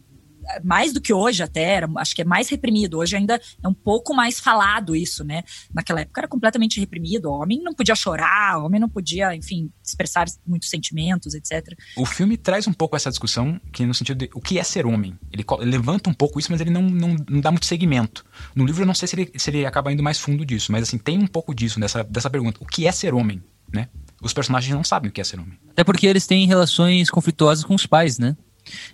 mais 0.64 0.94
do 0.94 1.02
que 1.02 1.14
hoje 1.14 1.44
até, 1.44 1.64
era, 1.76 1.90
acho 1.98 2.16
que 2.16 2.22
é 2.22 2.26
mais 2.26 2.50
reprimido. 2.50 2.98
Hoje 2.98 3.16
ainda 3.16 3.40
é 3.64 3.68
um 3.68 3.74
pouco 3.74 4.14
mais 4.14 4.40
falado 4.40 4.96
isso, 4.96 5.24
né? 5.24 5.44
Naquela 5.74 6.02
época 6.02 6.22
era 6.22 6.28
completamente 6.28 6.80
reprimido. 6.80 7.30
O 7.30 7.42
homem 7.42 7.62
não 7.62 7.74
podia 7.74 7.96
chorar, 7.96 8.60
o 8.60 8.66
homem 8.66 8.80
não 8.80 8.90
podia, 8.90 9.36
enfim, 9.36 9.72
expressar 9.84 10.26
muitos 10.46 10.70
sentimentos, 10.70 11.34
etc. 11.34 11.78
O 11.98 12.06
filme 12.06 12.38
traz 12.38 12.68
um 12.68 12.74
pouco 12.74 12.96
essa 12.96 13.10
discussão, 13.10 13.60
que 13.72 13.86
no 13.86 13.94
sentido 13.94 14.18
de 14.18 14.30
o 14.34 14.42
que 14.42 14.60
é 14.60 14.64
ser 14.64 14.86
homem. 14.86 15.18
Ele, 15.32 15.44
ele 15.60 15.72
levanta 15.72 16.10
um 16.10 16.14
pouco 16.14 16.40
isso, 16.40 16.52
mas 16.52 16.62
ele 16.62 16.70
não, 16.70 16.84
não, 16.84 17.16
não, 17.30 17.42
dá 17.42 17.52
muito 17.52 17.66
segmento. 17.66 18.26
No 18.56 18.66
livro 18.66 18.84
eu 18.84 18.88
não 18.88 18.94
sei 18.94 19.08
se 19.08 19.16
ele, 19.16 19.32
se 19.36 19.50
ele 19.50 19.66
acaba 19.66 19.92
indo 19.92 20.04
mais 20.04 20.20
fundo 20.20 20.46
disso, 20.46 20.72
mas 20.72 20.84
assim, 20.84 20.98
tem 20.98 21.18
um 21.18 21.28
pouco 21.28 21.54
disso, 21.54 21.80
dessa, 21.80 22.04
dessa 22.04 22.30
pergunta. 22.30 22.60
O 22.62 22.66
que 22.66 22.88
é 22.88 22.92
ser 22.92 23.14
homem, 23.14 23.44
né? 23.72 23.90
Os 24.26 24.34
personagens 24.34 24.74
não 24.74 24.84
sabem 24.84 25.10
o 25.10 25.14
que 25.14 25.22
é 25.22 25.24
ser 25.24 25.40
homem. 25.40 25.58
Até 25.70 25.84
porque 25.84 26.08
eles 26.08 26.26
têm 26.26 26.48
relações 26.48 27.12
conflituosas 27.12 27.64
com 27.64 27.76
os 27.76 27.86
pais, 27.86 28.18
né? 28.18 28.36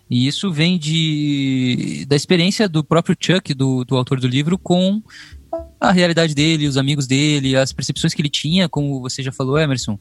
E 0.10 0.28
isso 0.28 0.52
vem 0.52 0.78
de 0.78 2.06
da 2.06 2.18
experiência 2.18 2.68
do 2.68 2.84
próprio 2.84 3.16
Chuck, 3.18 3.54
do, 3.54 3.86
do 3.86 3.96
autor 3.96 4.20
do 4.20 4.28
livro, 4.28 4.58
com 4.58 5.02
a 5.80 5.92
realidade 5.94 6.36
dele, 6.36 6.68
os 6.68 6.76
amigos 6.76 7.08
dele, 7.08 7.56
as 7.56 7.72
percepções 7.72 8.14
que 8.14 8.22
ele 8.22 8.30
tinha, 8.30 8.68
como 8.68 9.00
você 9.00 9.24
já 9.24 9.32
falou, 9.32 9.58
Emerson. 9.58 9.98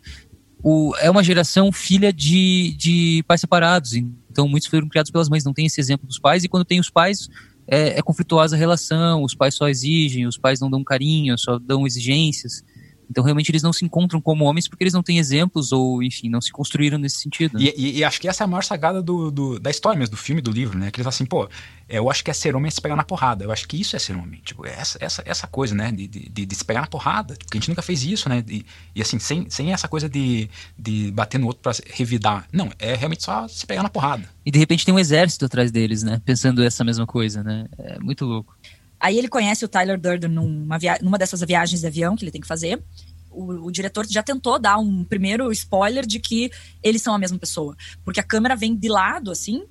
O, 0.63 0.95
é 0.99 1.09
uma 1.09 1.23
geração 1.23 1.71
filha 1.71 2.13
de, 2.13 2.75
de 2.77 3.25
pais 3.29 3.41
separados, 3.41 3.95
então 3.95 4.49
muitos 4.49 4.69
foram 4.69 4.89
criados 4.89 5.13
pelas 5.13 5.29
mães, 5.29 5.45
não 5.45 5.55
tem 5.55 5.67
esse 5.67 5.81
exemplo 5.81 6.07
dos 6.07 6.19
pais, 6.19 6.43
e 6.43 6.49
quando 6.49 6.65
tem 6.65 6.81
os 6.81 6.91
pais, 6.91 7.29
é, 7.67 7.99
é 7.99 8.03
conflituosa 8.03 8.57
a 8.57 8.59
relação, 8.59 9.23
os 9.23 9.35
pais 9.35 9.55
só 9.55 9.69
exigem, 9.69 10.27
os 10.27 10.37
pais 10.37 10.61
não 10.61 10.69
dão 10.69 10.83
carinho, 10.83 11.39
só 11.39 11.59
dão 11.59 11.87
exigências. 11.87 12.65
Então, 13.11 13.25
realmente, 13.25 13.51
eles 13.51 13.63
não 13.63 13.73
se 13.73 13.85
encontram 13.85 14.21
como 14.21 14.45
homens 14.45 14.69
porque 14.69 14.85
eles 14.85 14.95
não 14.95 15.03
têm 15.03 15.19
exemplos 15.19 15.73
ou, 15.73 16.01
enfim, 16.01 16.29
não 16.29 16.41
se 16.41 16.53
construíram 16.53 16.97
nesse 16.97 17.17
sentido. 17.17 17.59
Né? 17.59 17.65
E, 17.65 17.75
e, 17.77 17.99
e, 17.99 18.05
acho 18.05 18.21
que 18.21 18.29
essa 18.29 18.45
é 18.45 18.47
a 18.47 18.47
maior 18.47 18.63
sagada 18.63 19.03
do, 19.03 19.33
do, 19.33 19.59
da 19.59 19.69
história 19.69 19.99
mesmo, 19.99 20.13
do 20.13 20.17
filme, 20.17 20.41
do 20.41 20.53
livro, 20.53 20.79
né? 20.79 20.93
Que 20.93 20.99
eles 20.99 21.05
falam 21.05 21.09
assim, 21.09 21.27
pô, 21.27 21.49
eu 21.89 22.09
acho 22.09 22.23
que 22.23 22.31
é 22.31 22.35
ser 22.35 22.55
homem 22.55 22.69
é 22.69 22.71
se 22.71 22.81
pegar 22.81 22.95
na 22.95 23.03
porrada. 23.03 23.43
Eu 23.43 23.51
acho 23.51 23.67
que 23.67 23.81
isso 23.81 23.97
é 23.97 23.99
ser 23.99 24.17
homem. 24.17 24.41
Tipo, 24.45 24.65
essa, 24.65 24.97
essa, 25.01 25.23
essa 25.27 25.47
coisa, 25.49 25.75
né? 25.75 25.91
De, 25.91 26.07
de, 26.07 26.47
de 26.47 26.55
se 26.55 26.65
pegar 26.65 26.83
na 26.83 26.87
porrada. 26.87 27.35
Porque 27.35 27.59
a 27.59 27.61
gente 27.61 27.69
nunca 27.69 27.83
fez 27.83 28.05
isso, 28.05 28.29
né? 28.29 28.45
E, 28.49 28.65
e 28.95 29.03
assim, 29.03 29.19
sem, 29.19 29.51
sem 29.51 29.73
essa 29.73 29.89
coisa 29.89 30.09
de, 30.09 30.49
de 30.79 31.11
bater 31.11 31.39
no 31.39 31.49
outro 31.49 31.63
pra 31.63 31.73
revidar. 31.93 32.47
Não, 32.53 32.71
é 32.79 32.95
realmente 32.95 33.25
só 33.25 33.49
se 33.49 33.67
pegar 33.67 33.83
na 33.83 33.89
porrada. 33.89 34.29
E 34.47 34.53
de 34.53 34.59
repente 34.59 34.85
tem 34.87 34.95
um 34.95 34.99
exército 35.01 35.45
atrás 35.45 35.73
deles, 35.73 36.05
né? 36.05 36.23
Pensando 36.25 36.63
essa 36.63 36.85
mesma 36.85 37.07
coisa, 37.07 37.43
né? 37.43 37.67
É 37.77 37.99
muito 37.99 38.25
louco. 38.25 38.55
Aí 39.01 39.19
ele 39.19 39.29
conhece 39.29 39.65
o 39.65 39.69
Tyler 39.69 39.99
Durden 39.99 40.31
numa, 40.31 40.79
numa 41.01 41.19
dessas 41.19 41.41
viagens 41.41 41.81
de 41.81 41.87
avião 41.87 42.15
que 42.15 42.25
ele 42.25 42.31
tem 42.31 42.41
que 42.41 42.47
fazer 42.47 42.83
o, 43.31 43.67
o, 43.67 43.71
diretor 43.71 44.07
já 44.09 44.23
tentou 44.23 44.59
dar 44.59 44.79
um 44.79 45.05
primeiro 45.05 45.51
spoiler 45.53 46.05
de 46.05 46.19
que 46.19 46.51
eles 46.83 47.01
são 47.01 47.15
a 47.15 47.19
mesma 47.19 47.39
pessoa. 47.39 47.77
Porque 48.05 48.21
a 48.21 48.25
câmera 48.25 48.57
vem 48.57 48.75
de 48.75 48.89
lado, 48.89 49.31
assim, 49.31 49.65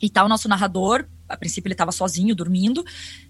e 0.00 0.08
tá 0.08 0.24
o 0.24 0.28
nosso 0.28 0.48
narrador. 0.48 1.06
A 1.28 1.36
princípio 1.36 1.68
ele 1.68 1.74
estava 1.74 1.92
sozinho, 1.92 2.34
dormindo, 2.34 2.82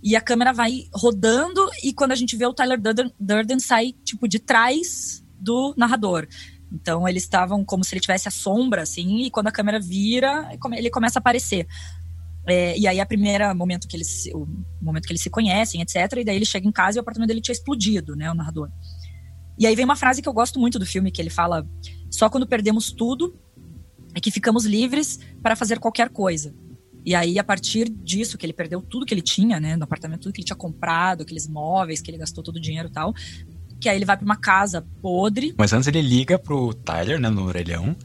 e 0.02 0.14
a 0.14 0.20
câmera 0.20 0.52
vai 0.52 0.84
rodando, 0.92 1.68
e 1.82 1.92
quando 1.92 2.12
a 2.12 2.14
gente 2.14 2.36
vê 2.36 2.46
o 2.46 2.54
Tyler 2.54 2.80
Durden, 2.80 3.12
Durden 3.18 3.58
sai, 3.58 3.92
tipo, 4.04 4.28
de 4.28 4.38
trás 4.38 5.24
do 5.40 5.74
narrador. 5.76 6.28
Então 6.70 7.08
eles 7.08 7.24
estavam 7.24 7.64
como 7.64 7.82
se 7.82 7.94
ele 7.94 8.00
tivesse 8.00 8.28
a 8.28 8.30
sombra, 8.30 8.82
assim, 8.82 9.22
e 9.22 9.30
quando 9.30 9.48
a 9.48 9.52
câmera 9.52 9.80
vira, 9.80 10.48
ele 10.76 10.90
começa 10.90 11.18
a 11.18 11.20
aparecer. 11.20 11.66
É, 12.48 12.78
e 12.78 12.86
aí, 12.86 12.98
a 12.98 13.06
primeira 13.06 13.54
momento 13.54 13.86
que 13.86 13.96
eles, 13.96 14.26
o 14.34 14.46
momento 14.80 15.06
que 15.06 15.12
eles 15.12 15.22
se 15.22 15.30
conhecem, 15.30 15.82
etc. 15.82 15.96
E 16.18 16.24
daí 16.24 16.36
ele 16.36 16.44
chega 16.44 16.66
em 16.66 16.72
casa 16.72 16.96
e 16.96 16.98
o 16.98 17.02
apartamento 17.02 17.28
dele 17.28 17.40
tinha 17.40 17.52
explodido, 17.52 18.16
né, 18.16 18.30
o 18.30 18.34
narrador. 18.34 18.70
E 19.58 19.66
aí 19.66 19.74
vem 19.74 19.84
uma 19.84 19.96
frase 19.96 20.22
que 20.22 20.28
eu 20.28 20.32
gosto 20.32 20.58
muito 20.58 20.78
do 20.78 20.86
filme, 20.86 21.10
que 21.10 21.20
ele 21.20 21.30
fala: 21.30 21.66
só 22.10 22.30
quando 22.30 22.46
perdemos 22.46 22.92
tudo 22.92 23.38
é 24.14 24.20
que 24.20 24.30
ficamos 24.30 24.64
livres 24.64 25.18
para 25.42 25.54
fazer 25.54 25.78
qualquer 25.78 26.08
coisa. 26.08 26.54
E 27.04 27.14
aí, 27.14 27.38
a 27.38 27.44
partir 27.44 27.88
disso, 27.88 28.36
que 28.36 28.44
ele 28.44 28.52
perdeu 28.52 28.82
tudo 28.82 29.06
que 29.06 29.14
ele 29.14 29.22
tinha, 29.22 29.58
né, 29.58 29.76
no 29.76 29.84
apartamento, 29.84 30.22
tudo 30.22 30.32
que 30.32 30.40
ele 30.40 30.46
tinha 30.46 30.56
comprado, 30.56 31.22
aqueles 31.22 31.48
móveis 31.48 32.00
que 32.00 32.10
ele 32.10 32.18
gastou 32.18 32.42
todo 32.42 32.56
o 32.56 32.60
dinheiro 32.60 32.88
e 32.88 32.92
tal, 32.92 33.14
que 33.80 33.88
aí 33.88 33.96
ele 33.96 34.04
vai 34.04 34.16
para 34.16 34.24
uma 34.24 34.36
casa 34.36 34.86
podre. 35.00 35.54
Mas 35.56 35.72
antes 35.72 35.86
ele 35.86 36.02
liga 36.02 36.38
pro 36.38 36.74
Tyler, 36.74 37.18
né, 37.18 37.28
no 37.28 37.44
orelhão. 37.44 37.96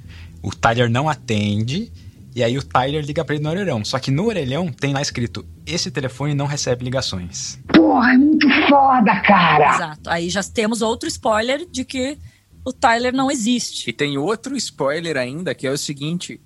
O 0.42 0.52
Tyler 0.52 0.90
não 0.90 1.10
atende. 1.10 1.92
E 2.36 2.44
aí 2.44 2.58
o 2.58 2.64
Tyler 2.64 3.06
liga 3.06 3.24
pra 3.24 3.36
ele 3.36 3.44
no 3.44 3.50
orelhão. 3.50 3.86
Só 3.86 4.00
que 4.00 4.10
no 4.10 4.26
orelhão 4.26 4.72
tem 4.72 4.94
lá 4.94 5.02
escrito: 5.02 5.46
esse 5.66 5.92
telefone 5.92 6.34
não 6.34 6.46
recebe 6.46 6.84
ligações. 6.84 7.60
Porra, 7.74 8.14
é 8.14 8.18
muito 8.18 8.48
foda, 8.68 9.20
cara! 9.22 9.76
Exato. 9.76 10.10
Aí 10.10 10.30
já 10.30 10.44
temos 10.44 10.82
outro 10.82 11.08
spoiler 11.08 11.66
de 11.70 11.86
que 11.86 12.18
o 12.66 12.74
Tyler 12.74 13.14
não 13.14 13.30
existe. 13.30 13.90
E 13.90 13.94
tem 13.94 14.18
outro 14.18 14.56
spoiler 14.56 15.18
ainda, 15.18 15.54
que 15.54 15.68
é 15.68 15.72
o 15.72 15.78
seguinte. 15.78 16.42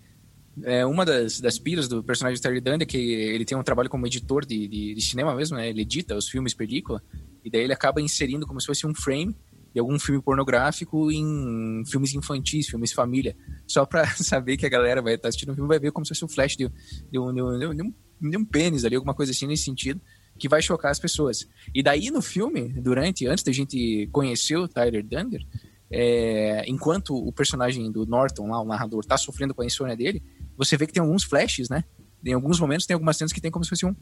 É 0.64 0.84
uma 0.86 1.06
das, 1.06 1.40
das 1.40 1.60
piras 1.60 1.88
do 1.88 2.04
personagem 2.04 2.40
do 2.40 2.42
Tyler 2.42 2.62
Durden 2.62 2.82
é 2.82 2.86
que 2.86 2.98
ele 2.98 3.46
tem 3.46 3.56
um 3.56 3.62
trabalho 3.62 3.90
como 3.90 4.08
editor 4.08 4.44
de, 4.44 4.68
de, 4.68 4.96
de 4.96 5.02
cinema 5.02 5.36
mesmo, 5.36 5.56
né? 5.56 5.70
Ele 5.70 5.84
edita 5.84 6.16
os 6.16 6.28
filmes 6.28 6.54
película. 6.54 7.02
E 7.46 7.50
daí 7.50 7.62
ele 7.62 7.74
acaba 7.74 8.02
inserindo 8.02 8.46
como 8.46 8.60
se 8.60 8.66
fosse 8.66 8.86
um 8.86 8.94
frame 8.94 9.36
de 9.78 9.80
algum 9.80 10.00
filme 10.00 10.20
pornográfico 10.20 11.12
em 11.12 11.84
filmes 11.86 12.16
infantis, 12.16 12.68
filmes 12.68 12.92
família. 12.92 13.38
Só 13.68 13.86
pra 13.86 14.08
saber 14.18 14.58
que 14.58 14.66
a 14.66 14.70
galera 14.70 15.04
vai 15.04 15.14
estar 15.14 15.24
tá 15.24 15.30
assistindo 15.30 15.52
o 15.52 15.54
filme 15.54 15.68
vai 15.68 15.80
ver 15.80 15.92
como 15.92 16.04
se 16.04 16.10
fosse 16.10 16.26
um 16.26 16.28
flash 16.28 16.58
de, 16.58 16.66
um, 16.66 16.72
de, 17.12 17.20
um, 17.20 17.60
de, 17.60 17.84
um, 17.84 17.94
de 18.32 18.38
um 18.38 18.44
pênis 18.44 18.84
ali, 18.84 18.96
alguma 18.96 19.14
coisa 19.14 19.32
assim 19.32 19.46
nesse 19.46 19.64
sentido, 19.66 20.02
que 20.40 20.50
vai 20.50 20.64
chocar 20.64 20.90
as 20.90 21.00
pessoas. 21.00 21.48
E 21.76 21.84
daí 21.84 22.10
no 22.10 22.24
filme, 22.24 22.70
durante, 22.70 23.28
antes 23.28 23.44
da 23.44 23.52
gente 23.52 24.10
conhecer 24.12 24.58
o 24.58 24.68
Tyler 24.68 25.06
Dunder, 25.06 25.46
é, 25.92 26.64
enquanto 26.68 27.16
o 27.16 27.32
personagem 27.32 27.92
do 27.92 28.04
Norton, 28.08 28.48
lá, 28.48 28.60
o 28.60 28.66
narrador, 28.66 29.06
tá 29.06 29.16
sofrendo 29.16 29.54
com 29.54 29.62
a 29.62 29.66
insônia 29.66 29.96
dele, 29.96 30.24
você 30.58 30.76
vê 30.76 30.88
que 30.88 30.94
tem 30.94 31.04
alguns 31.04 31.24
flashes, 31.24 31.70
né? 31.70 31.84
Em 32.26 32.34
alguns 32.34 32.60
momentos 32.60 32.88
tem 32.88 32.96
algumas 32.96 33.16
cenas 33.16 33.32
que 33.32 33.40
tem 33.40 33.52
como 33.52 33.64
se 33.64 33.70
fosse 33.70 33.86
um, 33.86 33.96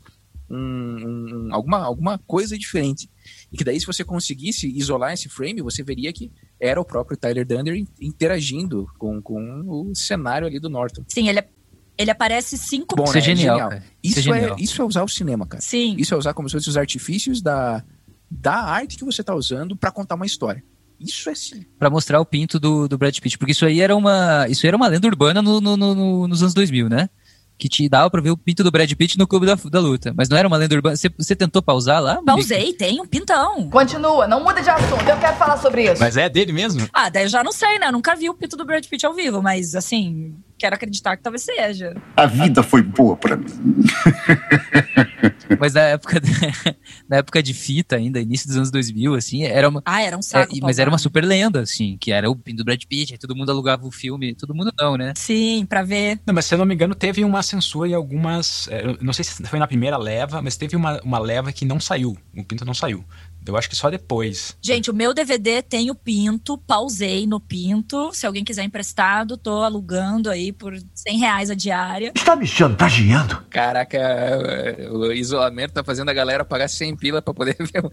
um, 0.49 0.57
um, 0.57 1.49
alguma, 1.53 1.79
alguma 1.79 2.17
coisa 2.19 2.57
diferente. 2.57 3.09
E 3.55 3.57
que 3.57 3.63
daí, 3.63 3.79
se 3.79 3.85
você 3.85 4.03
conseguisse 4.03 4.67
isolar 4.67 5.13
esse 5.13 5.29
frame, 5.29 5.61
você 5.61 5.81
veria 5.81 6.11
que 6.11 6.29
era 6.59 6.79
o 6.79 6.83
próprio 6.83 7.15
Tyler 7.15 7.47
Dunder 7.47 7.81
interagindo 8.01 8.85
com, 8.97 9.21
com 9.21 9.63
o 9.65 9.95
cenário 9.95 10.45
ali 10.45 10.59
do 10.59 10.69
Norton. 10.69 11.05
Sim, 11.07 11.29
ele, 11.29 11.41
ele 11.97 12.11
aparece 12.11 12.57
cinco... 12.57 12.97
Bom, 12.97 13.05
isso 13.05 13.13
é 13.13 13.21
né? 13.21 13.21
genial. 13.21 13.57
genial. 13.57 13.81
Isso, 14.03 14.19
isso, 14.19 14.33
é, 14.33 14.39
genial. 14.41 14.57
isso 14.59 14.81
é 14.81 14.85
usar 14.85 15.03
o 15.03 15.07
cinema, 15.07 15.47
cara. 15.47 15.61
Sim. 15.61 15.95
Isso 15.97 16.13
é 16.13 16.17
usar 16.17 16.33
como 16.33 16.49
se 16.49 16.57
fossem 16.57 16.69
os 16.69 16.75
artifícios 16.75 17.41
da, 17.41 17.81
da 18.29 18.55
arte 18.55 18.97
que 18.97 19.05
você 19.05 19.21
está 19.21 19.33
usando 19.33 19.77
para 19.77 19.89
contar 19.89 20.15
uma 20.15 20.25
história. 20.25 20.61
Isso 20.99 21.29
é 21.29 21.35
sim. 21.35 21.65
Pra 21.79 21.89
mostrar 21.89 22.19
o 22.19 22.25
pinto 22.25 22.59
do, 22.59 22.89
do 22.89 22.97
Brad 22.97 23.17
Pitt. 23.17 23.37
Porque 23.37 23.53
isso 23.53 23.65
aí 23.65 23.79
era 23.79 23.95
uma, 23.95 24.49
isso 24.49 24.67
era 24.67 24.75
uma 24.75 24.89
lenda 24.89 25.07
urbana 25.07 25.41
no, 25.41 25.61
no, 25.61 25.77
no, 25.77 26.27
nos 26.27 26.41
anos 26.41 26.53
2000, 26.53 26.89
né? 26.89 27.09
Que 27.57 27.69
te 27.69 27.87
dava 27.87 28.09
pra 28.09 28.21
ver 28.21 28.31
o 28.31 28.37
pinto 28.37 28.63
do 28.63 28.71
Brad 28.71 28.91
Pitt 28.93 29.17
no 29.17 29.27
clube 29.27 29.45
da, 29.45 29.55
da 29.55 29.79
luta. 29.79 30.13
Mas 30.15 30.29
não 30.29 30.37
era 30.37 30.47
uma 30.47 30.57
lenda 30.57 30.75
urbana. 30.75 30.95
Você, 30.95 31.09
você 31.17 31.35
tentou 31.35 31.61
pausar 31.61 32.01
lá? 32.01 32.21
Pausei, 32.25 32.73
tem 32.73 32.99
um 32.99 33.05
pintão. 33.05 33.69
Continua, 33.69 34.27
não 34.27 34.43
muda 34.43 34.61
de 34.61 34.69
assunto, 34.69 35.07
eu 35.07 35.17
quero 35.17 35.35
falar 35.37 35.57
sobre 35.57 35.91
isso. 35.91 36.01
Mas 36.01 36.17
é 36.17 36.27
dele 36.29 36.51
mesmo? 36.51 36.87
Ah, 36.93 37.09
daí 37.09 37.23
eu 37.23 37.29
já 37.29 37.43
não 37.43 37.51
sei, 37.51 37.79
né? 37.79 37.87
Eu 37.87 37.91
nunca 37.91 38.15
vi 38.15 38.29
o 38.29 38.33
pinto 38.33 38.57
do 38.57 38.65
Brad 38.65 38.85
Pitt 38.85 39.05
ao 39.05 39.13
vivo, 39.13 39.41
mas 39.41 39.75
assim, 39.75 40.35
quero 40.57 40.75
acreditar 40.75 41.15
que 41.17 41.23
talvez 41.23 41.43
seja. 41.43 41.95
A 42.15 42.25
vida 42.25 42.61
foi 42.61 42.81
boa 42.81 43.15
para 43.15 43.37
mim. 43.37 43.45
mas 45.59 45.73
na 45.73 45.81
época, 45.81 46.19
de, 46.19 46.31
na 47.09 47.17
época 47.17 47.41
de 47.41 47.53
fita 47.53 47.95
ainda, 47.95 48.19
início 48.19 48.47
dos 48.47 48.57
anos 48.57 48.71
2000, 48.71 49.15
assim, 49.15 49.43
era 49.43 49.67
uma... 49.69 49.81
Ah, 49.85 50.01
era 50.01 50.17
um 50.17 50.21
saco. 50.21 50.55
É, 50.55 50.59
mas 50.61 50.79
era 50.79 50.89
uma 50.89 50.97
super 50.97 51.23
lenda, 51.23 51.61
assim, 51.61 51.97
que 51.99 52.11
era 52.11 52.29
o 52.29 52.35
pinto 52.35 52.57
do 52.57 52.65
Brad 52.65 52.81
Pitt, 52.87 53.13
aí 53.13 53.17
todo 53.17 53.35
mundo 53.35 53.51
alugava 53.51 53.85
o 53.85 53.91
filme, 53.91 54.35
todo 54.35 54.53
mundo 54.53 54.71
não, 54.79 54.97
né? 54.97 55.13
Sim, 55.15 55.65
pra 55.67 55.83
ver. 55.83 56.19
Não, 56.25 56.33
mas 56.33 56.45
se 56.45 56.53
eu 56.53 56.57
não 56.57 56.65
me 56.65 56.73
engano, 56.73 56.95
teve 56.95 57.23
uma 57.23 57.43
censura 57.43 57.89
em 57.89 57.93
algumas... 57.93 58.67
É, 58.69 58.97
não 59.01 59.13
sei 59.13 59.23
se 59.25 59.43
foi 59.43 59.59
na 59.59 59.67
primeira 59.67 59.97
leva, 59.97 60.41
mas 60.41 60.55
teve 60.57 60.75
uma, 60.75 60.99
uma 61.01 61.19
leva 61.19 61.51
que 61.51 61.65
não 61.65 61.79
saiu, 61.79 62.17
o 62.35 62.43
pinto 62.43 62.65
não 62.65 62.73
saiu 62.73 63.05
Eu 63.47 63.57
acho 63.57 63.69
que 63.69 63.75
só 63.75 63.89
depois. 63.89 64.57
Gente, 64.61 64.89
o 64.89 64.93
meu 64.93 65.13
DVD 65.13 65.61
tem 65.61 65.89
o 65.91 65.95
Pinto, 65.95 66.57
pausei 66.57 67.25
no 67.27 67.39
Pinto. 67.39 68.11
Se 68.13 68.25
alguém 68.25 68.43
quiser 68.43 68.63
emprestado, 68.63 69.37
tô 69.37 69.61
alugando 69.63 70.29
aí 70.29 70.51
por 70.51 70.73
100 70.93 71.17
reais 71.19 71.49
a 71.49 71.55
diária. 71.55 72.11
Está 72.15 72.35
me 72.35 72.47
chantageando? 72.47 73.41
Caraca, 73.49 73.99
o 74.91 75.11
isolamento 75.11 75.73
tá 75.73 75.83
fazendo 75.83 76.09
a 76.09 76.13
galera 76.13 76.43
pagar 76.45 76.67
100 76.67 76.95
pila 76.95 77.21
pra 77.21 77.33
poder 77.33 77.55
ver, 77.59 77.83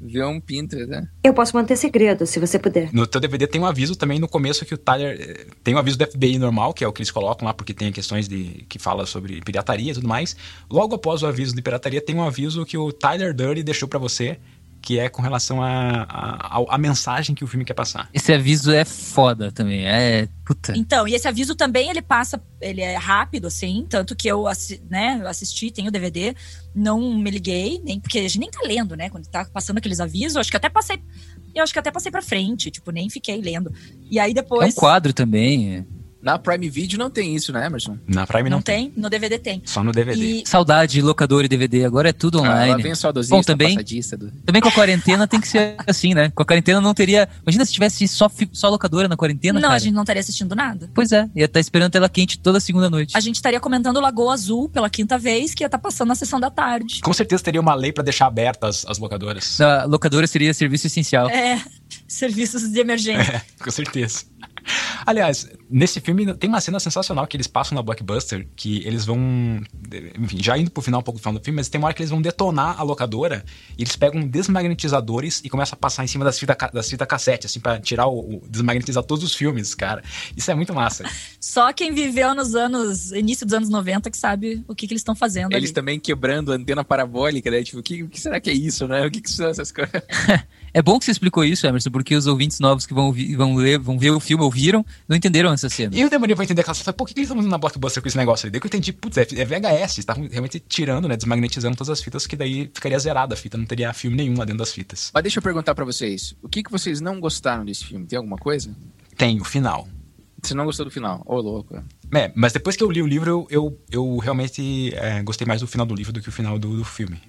ver 0.00 0.24
um 0.24 0.40
Pinto, 0.40 0.76
né? 0.86 1.06
Eu 1.24 1.32
posso 1.34 1.54
manter 1.56 1.76
segredo, 1.76 2.26
se 2.26 2.38
você 2.40 2.58
puder. 2.58 2.92
No 2.92 3.06
teu 3.06 3.20
DVD 3.20 3.46
tem 3.46 3.60
um 3.60 3.66
aviso 3.66 3.96
também 3.96 4.18
no 4.18 4.28
começo 4.28 4.64
que 4.64 4.74
o 4.74 4.78
Tyler... 4.78 5.16
eh, 5.20 5.46
Tem 5.62 5.74
um 5.74 5.78
aviso 5.78 5.98
do 5.98 6.06
FBI 6.06 6.38
normal, 6.38 6.72
que 6.74 6.84
é 6.84 6.88
o 6.88 6.92
que 6.92 7.00
eles 7.00 7.10
colocam 7.10 7.46
lá, 7.46 7.54
porque 7.54 7.74
tem 7.74 7.90
questões 7.92 8.28
de 8.28 8.64
que 8.68 8.78
fala 8.78 9.06
sobre 9.06 9.40
pirataria 9.40 9.92
e 9.92 9.94
tudo 9.94 10.08
mais. 10.08 10.36
Logo 10.70 10.94
após 10.94 11.22
o 11.22 11.26
aviso 11.26 11.54
de 11.54 11.62
pirataria, 11.62 12.00
tem 12.00 12.16
um 12.16 12.22
aviso 12.22 12.64
que 12.64 12.76
o 12.78 12.92
Tyler 12.92 13.34
Durden 13.34 13.64
deixou 13.64 13.88
pra 13.88 13.98
você, 13.98 14.38
que 14.82 14.98
é 14.98 15.08
com 15.08 15.20
relação 15.22 15.62
à 15.62 16.06
a, 16.08 16.58
a, 16.58 16.74
a 16.74 16.78
mensagem 16.78 17.34
que 17.34 17.44
o 17.44 17.46
filme 17.46 17.64
quer 17.64 17.74
passar. 17.74 18.08
Esse 18.14 18.32
aviso 18.32 18.72
é 18.72 18.84
foda 18.84 19.52
também. 19.52 19.86
É. 19.86 20.28
Puta. 20.44 20.72
Então, 20.76 21.06
e 21.06 21.14
esse 21.14 21.28
aviso 21.28 21.54
também 21.54 21.90
ele 21.90 22.02
passa, 22.02 22.42
ele 22.60 22.80
é 22.80 22.96
rápido, 22.96 23.46
assim, 23.46 23.86
tanto 23.88 24.16
que 24.16 24.26
eu 24.26 24.44
né, 24.90 25.22
assisti, 25.26 25.70
tenho 25.70 25.88
o 25.88 25.92
DVD, 25.92 26.34
não 26.74 27.14
me 27.18 27.30
liguei, 27.30 27.80
nem 27.84 28.00
porque 28.00 28.18
a 28.18 28.22
gente 28.22 28.38
nem 28.40 28.50
tá 28.50 28.60
lendo, 28.64 28.96
né? 28.96 29.08
Quando 29.10 29.26
tá 29.26 29.44
passando 29.44 29.78
aqueles 29.78 30.00
avisos, 30.00 30.36
acho 30.36 30.50
que 30.50 30.56
até 30.56 30.68
passei. 30.68 31.00
Eu 31.54 31.62
acho 31.62 31.72
que 31.72 31.78
até 31.78 31.90
passei 31.90 32.10
pra 32.10 32.22
frente, 32.22 32.70
tipo, 32.70 32.90
nem 32.90 33.08
fiquei 33.10 33.40
lendo. 33.40 33.72
E 34.10 34.18
aí 34.18 34.30
É 34.30 34.32
um 34.32 34.34
depois. 34.34 34.74
quadro 34.74 35.12
também. 35.12 35.76
é. 35.76 35.99
Na 36.22 36.38
Prime 36.38 36.68
Video 36.68 36.98
não 36.98 37.08
tem 37.08 37.34
isso, 37.34 37.50
né, 37.52 37.64
Emerson? 37.66 37.96
Na 38.06 38.26
Prime 38.26 38.50
não, 38.50 38.58
não 38.58 38.62
tem? 38.62 38.92
No 38.96 39.08
DVD 39.08 39.38
tem. 39.38 39.62
Só 39.64 39.82
no 39.82 39.90
DVD. 39.90 40.20
E 40.20 40.42
Saudade, 40.46 41.00
locador 41.00 41.44
e 41.44 41.48
DVD. 41.48 41.84
Agora 41.86 42.10
é 42.10 42.12
tudo 42.12 42.38
Ah, 42.38 42.42
online. 42.42 42.70
lá 42.72 42.76
vem 42.76 42.94
saudosista, 42.94 43.34
Bom, 43.36 43.42
também, 43.42 43.74
do- 43.76 44.30
também 44.44 44.60
com 44.60 44.68
a 44.68 44.72
quarentena 44.72 45.26
tem 45.26 45.40
que 45.40 45.48
ser 45.48 45.76
assim, 45.86 46.12
né? 46.12 46.30
Com 46.34 46.42
a 46.42 46.44
quarentena 46.44 46.80
não 46.80 46.92
teria. 46.92 47.26
Imagina 47.42 47.64
se 47.64 47.72
tivesse 47.72 48.06
só, 48.06 48.28
fi- 48.28 48.50
só 48.52 48.68
locadora 48.68 49.08
na 49.08 49.16
quarentena. 49.16 49.58
não, 49.58 49.68
cara. 49.70 49.76
a 49.76 49.78
gente 49.78 49.94
não 49.94 50.02
estaria 50.02 50.20
assistindo 50.20 50.54
nada. 50.54 50.90
Pois 50.94 51.10
é, 51.10 51.28
ia 51.34 51.46
estar 51.46 51.58
esperando 51.60 51.90
tela 51.92 52.08
quente 52.08 52.38
toda 52.38 52.60
segunda 52.60 52.90
noite. 52.90 53.16
A 53.16 53.20
gente 53.20 53.36
estaria 53.36 53.58
comentando 53.60 53.98
Lagoa 53.98 54.34
Azul 54.34 54.68
pela 54.68 54.90
quinta 54.90 55.16
vez, 55.18 55.54
que 55.54 55.62
ia 55.64 55.66
estar 55.68 55.78
passando 55.78 56.08
na 56.08 56.14
sessão 56.14 56.38
da 56.38 56.50
tarde. 56.50 57.00
Com 57.00 57.12
certeza 57.14 57.42
teria 57.42 57.60
uma 57.62 57.74
lei 57.74 57.92
pra 57.92 58.04
deixar 58.04 58.26
abertas 58.26 58.84
as 58.86 58.98
locadoras. 58.98 59.58
A 59.60 59.84
locadora 59.84 60.26
seria 60.26 60.52
serviço 60.52 60.86
essencial. 60.86 61.30
É, 61.30 61.62
serviços 62.06 62.68
de 62.70 62.78
emergência. 62.78 63.42
É, 63.58 63.64
com 63.64 63.70
certeza. 63.70 64.24
Aliás, 65.06 65.48
nesse 65.68 66.00
filme 66.00 66.32
tem 66.34 66.48
uma 66.48 66.60
cena 66.60 66.78
sensacional 66.78 67.26
que 67.26 67.36
eles 67.36 67.46
passam 67.46 67.74
na 67.76 67.82
Blockbuster, 67.82 68.46
que 68.54 68.86
eles 68.86 69.04
vão. 69.04 69.18
Enfim, 70.18 70.42
já 70.42 70.56
indo 70.58 70.70
pro 70.70 70.82
final, 70.82 71.00
um 71.00 71.02
pouco 71.02 71.18
do 71.18 71.22
final 71.22 71.38
do 71.38 71.44
filme, 71.44 71.56
mas 71.56 71.68
tem 71.68 71.78
uma 71.78 71.86
hora 71.86 71.94
que 71.94 72.02
eles 72.02 72.10
vão 72.10 72.20
detonar 72.20 72.78
a 72.78 72.82
locadora 72.82 73.44
e 73.78 73.82
eles 73.82 73.96
pegam 73.96 74.26
desmagnetizadores 74.26 75.40
e 75.44 75.48
começam 75.48 75.76
a 75.76 75.80
passar 75.80 76.04
em 76.04 76.06
cima 76.06 76.24
das 76.24 76.38
fitas 76.38 76.56
das 76.72 76.88
fita 76.88 77.06
cassete, 77.06 77.46
assim, 77.46 77.60
pra 77.60 77.78
tirar 77.80 78.06
o, 78.06 78.36
o- 78.36 78.42
desmagnetizar 78.48 79.02
todos 79.02 79.24
os 79.24 79.34
filmes, 79.34 79.74
cara. 79.74 80.02
Isso 80.36 80.50
é 80.50 80.54
muito 80.54 80.74
massa. 80.74 81.04
Só 81.40 81.72
quem 81.72 81.92
viveu 81.94 82.34
nos 82.34 82.54
anos. 82.54 83.12
início 83.12 83.46
dos 83.46 83.54
anos 83.54 83.68
90 83.68 84.10
que 84.10 84.16
sabe 84.18 84.64
o 84.68 84.74
que, 84.74 84.86
que 84.86 84.92
eles 84.92 85.00
estão 85.00 85.14
fazendo 85.14 85.52
Eles 85.52 85.70
ali. 85.70 85.74
também 85.74 85.98
quebrando 86.00 86.52
a 86.52 86.56
antena 86.56 86.84
parabólica, 86.84 87.50
né? 87.50 87.62
Tipo, 87.62 87.78
o 87.78 87.82
que, 87.82 88.02
o 88.02 88.08
que 88.08 88.20
será 88.20 88.40
que 88.40 88.50
é 88.50 88.54
isso, 88.54 88.86
né? 88.86 89.06
O 89.06 89.10
que, 89.10 89.20
que 89.20 89.30
são 89.30 89.48
essas 89.48 89.72
coisas? 89.72 89.90
É 90.72 90.80
bom 90.80 90.98
que 90.98 91.04
você 91.04 91.10
explicou 91.10 91.44
isso, 91.44 91.66
Emerson, 91.66 91.90
porque 91.90 92.14
os 92.14 92.26
ouvintes 92.26 92.60
novos 92.60 92.86
que 92.86 92.94
vão, 92.94 93.06
ouvir- 93.06 93.34
vão, 93.36 93.54
ler, 93.56 93.78
vão 93.78 93.98
ver 93.98 94.10
o 94.10 94.20
filme, 94.20 94.42
ouviram, 94.44 94.84
não 95.08 95.16
entenderam 95.16 95.52
essa 95.52 95.68
cena. 95.68 95.96
E 95.96 96.00
eu 96.00 96.08
demorei 96.10 96.34
pra 96.36 96.44
entender 96.44 96.60
aquela 96.60 96.74
cena. 96.74 96.92
Por 96.92 97.08
que, 97.08 97.18
eles 97.18 97.28
estão 97.30 97.42
na 97.42 97.58
Blockbuster 97.58 98.02
com 98.02 98.08
esse 98.08 98.16
negócio 98.16 98.46
ali? 98.46 98.52
Daí 98.52 98.60
que 98.60 98.66
eu 98.66 98.68
entendi, 98.68 98.92
putz, 98.92 99.16
é, 99.18 99.22
é 99.22 99.44
VHS. 99.44 99.98
Estavam 99.98 100.28
realmente 100.30 100.60
tirando, 100.60 101.08
né? 101.08 101.16
Desmagnetizando 101.16 101.76
todas 101.76 101.90
as 101.90 102.02
fitas, 102.02 102.26
que 102.26 102.36
daí 102.36 102.70
ficaria 102.72 102.98
zerada 102.98 103.34
a 103.34 103.36
fita, 103.36 103.58
não 103.58 103.64
teria 103.66 103.92
filme 103.92 104.16
nenhum 104.16 104.36
lá 104.38 104.44
dentro 104.44 104.58
das 104.58 104.72
fitas. 104.72 105.10
Mas 105.12 105.22
deixa 105.22 105.38
eu 105.38 105.42
perguntar 105.42 105.74
pra 105.74 105.84
vocês. 105.84 106.34
O 106.42 106.48
que, 106.48 106.62
que 106.62 106.70
vocês 106.70 107.00
não 107.00 107.18
gostaram 107.20 107.64
desse 107.64 107.84
filme? 107.84 108.06
Tem 108.06 108.16
alguma 108.16 108.36
coisa? 108.36 108.74
Tem 109.16 109.40
o 109.40 109.44
final. 109.44 109.88
Você 110.42 110.54
não 110.54 110.64
gostou 110.64 110.86
do 110.86 110.90
final? 110.90 111.22
Ô, 111.26 111.38
louco. 111.40 111.82
É, 112.14 112.32
mas 112.34 112.52
depois 112.52 112.74
que 112.76 112.82
eu 112.82 112.90
li 112.90 113.02
o 113.02 113.06
livro, 113.06 113.28
eu, 113.28 113.46
eu, 113.50 113.78
eu 113.90 114.16
realmente 114.18 114.92
é, 114.94 115.22
gostei 115.22 115.46
mais 115.46 115.60
do 115.60 115.66
final 115.66 115.84
do 115.86 115.94
livro 115.94 116.12
do 116.12 116.20
que 116.22 116.28
o 116.28 116.32
final 116.32 116.58
do, 116.58 116.76
do 116.78 116.84
filme. 116.84 117.20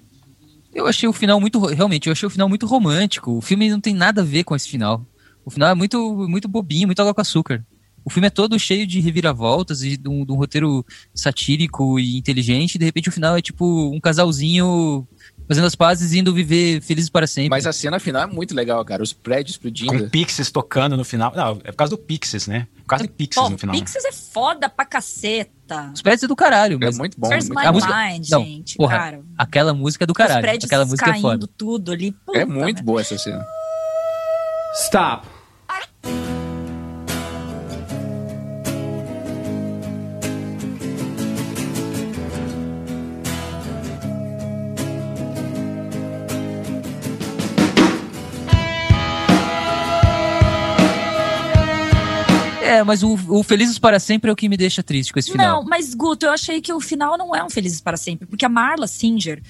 Eu 0.74 0.86
achei 0.86 1.08
o 1.08 1.12
final 1.12 1.40
muito. 1.40 1.58
Realmente, 1.66 2.06
eu 2.06 2.12
achei 2.12 2.26
o 2.26 2.30
final 2.30 2.48
muito 2.48 2.66
romântico. 2.66 3.36
O 3.36 3.40
filme 3.40 3.70
não 3.70 3.80
tem 3.80 3.94
nada 3.94 4.22
a 4.22 4.24
ver 4.24 4.44
com 4.44 4.56
esse 4.56 4.68
final. 4.68 5.06
O 5.44 5.50
final 5.50 5.70
é 5.70 5.74
muito, 5.74 6.26
muito 6.28 6.48
bobinho, 6.48 6.88
muito 6.88 7.00
água 7.00 7.14
com 7.14 7.20
açúcar. 7.20 7.64
O 8.04 8.10
filme 8.10 8.26
é 8.26 8.30
todo 8.30 8.58
cheio 8.58 8.86
de 8.86 9.00
reviravoltas 9.00 9.82
e 9.82 9.96
de 9.96 10.08
um, 10.08 10.24
de 10.24 10.32
um 10.32 10.36
roteiro 10.36 10.84
satírico 11.14 11.98
e 12.00 12.16
inteligente. 12.16 12.74
E 12.74 12.78
de 12.78 12.84
repente 12.84 13.08
o 13.08 13.12
final 13.12 13.36
é 13.36 13.42
tipo 13.42 13.94
um 13.94 14.00
casalzinho 14.00 15.06
fazendo 15.48 15.66
as 15.66 15.74
pazes 15.74 16.12
e 16.12 16.18
indo 16.18 16.32
viver 16.32 16.80
felizes 16.80 17.10
para 17.10 17.26
sempre. 17.26 17.50
Mas 17.50 17.66
a 17.66 17.72
cena 17.72 17.98
final 18.00 18.22
é 18.22 18.26
muito 18.26 18.54
legal, 18.54 18.84
cara. 18.84 19.02
Os 19.02 19.12
prédios 19.12 19.52
explodindo. 19.56 19.92
Com 19.92 20.08
Pixies 20.08 20.50
tocando 20.50 20.96
no 20.96 21.04
final. 21.04 21.32
Não, 21.34 21.60
é 21.64 21.70
por 21.72 21.76
causa 21.76 21.90
do 21.90 21.98
Pixies, 21.98 22.46
né? 22.46 22.66
Por 22.78 22.86
causa 22.86 23.04
de 23.06 23.10
Pixies 23.12 23.42
Pô, 23.42 23.50
no 23.50 23.58
final. 23.58 23.74
Pixies 23.76 24.04
é 24.04 24.12
foda 24.12 24.68
pra 24.68 24.84
caceta. 24.84 25.90
Os 25.94 26.02
prédios 26.02 26.22
é 26.24 26.26
do 26.26 26.36
caralho, 26.36 26.76
É 26.80 26.86
mas 26.86 26.98
muito 26.98 27.18
bom. 27.18 27.28
Muito 27.28 27.48
my 27.54 27.66
a 27.66 27.72
música- 27.72 27.94
mind, 28.10 28.28
não, 28.30 28.44
gente? 28.44 28.76
porra, 28.76 28.96
cara, 28.98 29.20
aquela 29.38 29.72
música 29.74 30.04
é 30.04 30.06
do 30.06 30.10
os 30.12 30.16
caralho. 30.16 30.42
prédios 30.42 30.64
Aquela 30.64 30.84
música 30.84 31.04
é 31.08 31.12
caindo 31.12 31.22
foda. 31.22 31.48
tudo 31.56 31.92
ali. 31.92 32.08
É 32.08 32.12
Puta 32.26 32.46
muito 32.46 32.58
merda. 32.64 32.82
boa 32.82 33.00
essa 33.00 33.16
cena. 33.18 33.44
Stop. 34.74 35.26
É, 52.72 52.82
mas 52.82 53.02
o, 53.02 53.14
o 53.28 53.42
Felizes 53.42 53.78
para 53.78 54.00
Sempre 54.00 54.30
é 54.30 54.32
o 54.32 54.36
que 54.36 54.48
me 54.48 54.56
deixa 54.56 54.82
triste 54.82 55.12
com 55.12 55.18
esse 55.18 55.30
final. 55.30 55.62
Não, 55.62 55.68
mas 55.68 55.94
Guto, 55.94 56.26
eu 56.26 56.30
achei 56.30 56.60
que 56.60 56.72
o 56.72 56.80
final 56.80 57.18
não 57.18 57.34
é 57.34 57.44
um 57.44 57.50
Felizes 57.50 57.80
para 57.80 57.96
Sempre, 57.96 58.26
porque 58.26 58.46
a 58.46 58.48
Marla 58.48 58.86
Singer, 58.86 59.42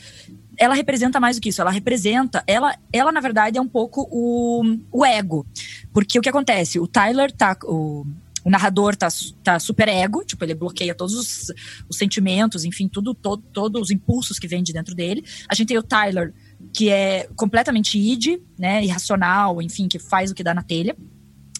ela 0.56 0.74
representa 0.74 1.20
mais 1.20 1.36
do 1.36 1.42
que 1.42 1.48
isso, 1.50 1.60
ela 1.60 1.70
representa, 1.70 2.42
ela, 2.46 2.76
ela 2.92 3.12
na 3.12 3.20
verdade 3.20 3.58
é 3.58 3.60
um 3.60 3.68
pouco 3.68 4.08
o, 4.10 4.62
o 4.90 5.04
ego, 5.04 5.46
porque 5.92 6.18
o 6.18 6.22
que 6.22 6.28
acontece, 6.28 6.80
o 6.80 6.86
Tyler 6.86 7.30
tá, 7.30 7.56
o, 7.64 8.04
o 8.44 8.50
narrador 8.50 8.96
tá, 8.96 9.08
tá 9.42 9.58
super 9.60 9.88
ego, 9.88 10.24
tipo, 10.24 10.44
ele 10.44 10.54
bloqueia 10.54 10.94
todos 10.94 11.14
os, 11.14 11.52
os 11.88 11.96
sentimentos, 11.96 12.64
enfim, 12.64 12.88
tudo, 12.88 13.14
todo, 13.14 13.42
todos 13.52 13.82
os 13.82 13.90
impulsos 13.90 14.38
que 14.38 14.48
vêm 14.48 14.62
de 14.62 14.72
dentro 14.72 14.94
dele. 14.94 15.24
A 15.48 15.54
gente 15.54 15.68
tem 15.68 15.78
o 15.78 15.82
Tyler, 15.82 16.34
que 16.74 16.90
é 16.90 17.28
completamente 17.36 17.98
id, 17.98 18.40
né, 18.58 18.84
irracional, 18.84 19.62
enfim, 19.62 19.86
que 19.86 19.98
faz 19.98 20.30
o 20.30 20.34
que 20.34 20.42
dá 20.42 20.52
na 20.52 20.62
telha. 20.62 20.96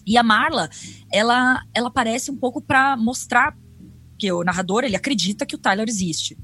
E 0.05 0.17
a 0.17 0.23
Marla, 0.23 0.69
ela, 1.11 1.63
ela 1.73 1.87
aparece 1.87 2.29
um 2.31 2.37
pouco 2.37 2.61
pra 2.61 2.97
mostrar 2.97 3.55
que 4.17 4.31
o 4.31 4.43
narrador, 4.43 4.83
ele 4.83 4.95
acredita 4.95 5.45
que 5.45 5.55
o 5.55 5.59
Tyler 5.59 5.87
existe. 5.87 6.37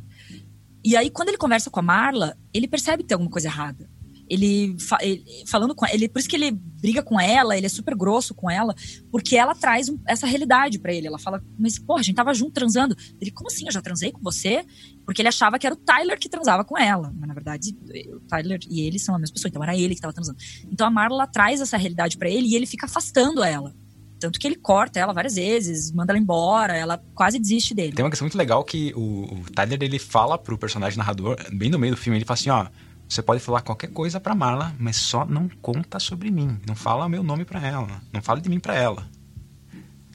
E 0.83 0.95
aí, 0.95 1.09
quando 1.09 1.29
ele 1.29 1.37
conversa 1.37 1.69
com 1.69 1.79
a 1.79 1.83
Marla, 1.83 2.37
ele 2.53 2.67
percebe 2.67 3.03
que 3.03 3.09
tem 3.09 3.15
alguma 3.15 3.31
coisa 3.31 3.47
errada. 3.47 3.89
Ele, 4.29 4.75
ele- 5.01 5.23
falando 5.47 5.73
com 5.73 5.85
ele, 5.87 6.07
por 6.07 6.19
isso 6.19 6.29
que 6.29 6.35
ele 6.35 6.51
briga 6.51 7.01
com 7.01 7.19
ela, 7.19 7.57
ele 7.57 7.65
é 7.65 7.69
super 7.69 7.95
grosso 7.95 8.33
com 8.33 8.49
ela, 8.49 8.75
porque 9.11 9.35
ela 9.35 9.55
traz 9.55 9.89
um- 9.89 9.97
essa 10.07 10.27
realidade 10.27 10.77
pra 10.79 10.93
ele. 10.93 11.07
Ela 11.07 11.17
fala, 11.17 11.43
mas 11.57 11.79
pô, 11.79 11.97
a 11.97 12.01
gente 12.01 12.15
tava 12.15 12.33
junto 12.33 12.51
transando. 12.53 12.95
Ele, 13.19 13.31
como 13.31 13.47
assim? 13.47 13.65
Eu 13.65 13.71
já 13.71 13.81
transei 13.81 14.11
com 14.11 14.21
você? 14.21 14.63
Porque 15.05 15.21
ele 15.21 15.29
achava 15.29 15.57
que 15.57 15.65
era 15.65 15.73
o 15.73 15.77
Tyler 15.77 16.19
que 16.19 16.29
transava 16.29 16.63
com 16.63 16.77
ela. 16.77 17.11
Mas 17.17 17.27
na 17.27 17.33
verdade, 17.33 17.75
o 18.15 18.19
Tyler 18.21 18.59
e 18.69 18.81
ele 18.81 18.99
são 18.99 19.15
a 19.15 19.19
mesma 19.19 19.33
pessoa, 19.33 19.49
então 19.49 19.63
era 19.63 19.75
ele 19.75 19.95
que 19.95 20.01
tava 20.01 20.13
transando. 20.13 20.37
Então 20.71 20.85
a 20.85 20.91
Marla 20.91 21.25
traz 21.25 21.59
essa 21.59 21.75
realidade 21.77 22.17
pra 22.17 22.29
ele 22.29 22.47
e 22.49 22.55
ele 22.55 22.65
fica 22.67 22.85
afastando 22.85 23.43
ela. 23.43 23.73
Tanto 24.19 24.37
que 24.37 24.45
ele 24.45 24.57
corta 24.57 24.99
ela 24.99 25.13
várias 25.13 25.35
vezes, 25.35 25.93
manda 25.93 26.11
ela 26.11 26.19
embora, 26.19 26.75
ela 26.75 27.01
quase 27.15 27.39
desiste 27.39 27.73
dele. 27.73 27.93
Tem 27.93 28.03
uma 28.03 28.11
questão 28.11 28.25
muito 28.25 28.37
legal 28.37 28.65
que 28.65 28.93
o, 28.93 29.23
o 29.33 29.43
Tyler 29.55 29.81
ele 29.81 29.97
fala 29.97 30.37
pro 30.37 30.57
personagem 30.57 30.97
narrador, 30.97 31.37
bem 31.53 31.69
no 31.69 31.79
meio 31.79 31.93
do 31.95 31.97
filme, 31.97 32.17
ele 32.17 32.25
fala 32.25 32.37
assim, 32.37 32.49
ó, 32.49 32.67
você 33.09 33.21
pode 33.23 33.39
falar 33.41 33.61
qualquer 33.61 33.87
coisa 33.87 34.19
pra 34.19 34.35
Marla, 34.35 34.73
mas 34.79 34.95
só 34.97 35.25
não 35.25 35.49
conta 35.61 35.99
sobre 35.99 36.29
mim. 36.29 36.59
Não 36.67 36.75
fala 36.75 37.09
meu 37.09 37.23
nome 37.23 37.43
pra 37.43 37.65
ela. 37.65 38.01
Não 38.13 38.21
fala 38.21 38.39
de 38.39 38.47
mim 38.49 38.59
pra 38.59 38.75
ela. 38.75 39.07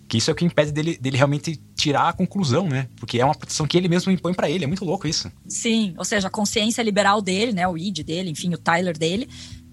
Que 0.07 0.19
isso 0.19 0.31
é 0.31 0.33
o 0.33 0.37
que 0.37 0.45
impede 0.45 0.71
dele, 0.71 0.97
dele 0.99 1.17
realmente 1.17 1.61
tirar 1.75 2.09
a 2.09 2.13
conclusão, 2.13 2.69
né? 2.69 2.89
Porque 2.97 3.19
é 3.19 3.25
uma 3.25 3.35
proteção 3.35 3.67
que 3.67 3.77
ele 3.77 3.89
mesmo 3.89 4.13
impõe 4.13 4.33
pra 4.33 4.49
ele. 4.49 4.63
É 4.65 4.67
muito 4.67 4.85
louco 4.85 5.09
isso. 5.09 5.31
Sim, 5.49 5.95
ou 5.99 6.05
seja, 6.05 6.29
a 6.29 6.31
consciência 6.31 6.83
liberal 6.83 7.21
dele, 7.21 7.53
né, 7.53 7.67
o 7.67 7.77
id 7.77 7.99
dele, 8.05 8.31
enfim, 8.31 8.55
o 8.55 8.59
Tyler 8.59 8.97
dele, 8.97 9.29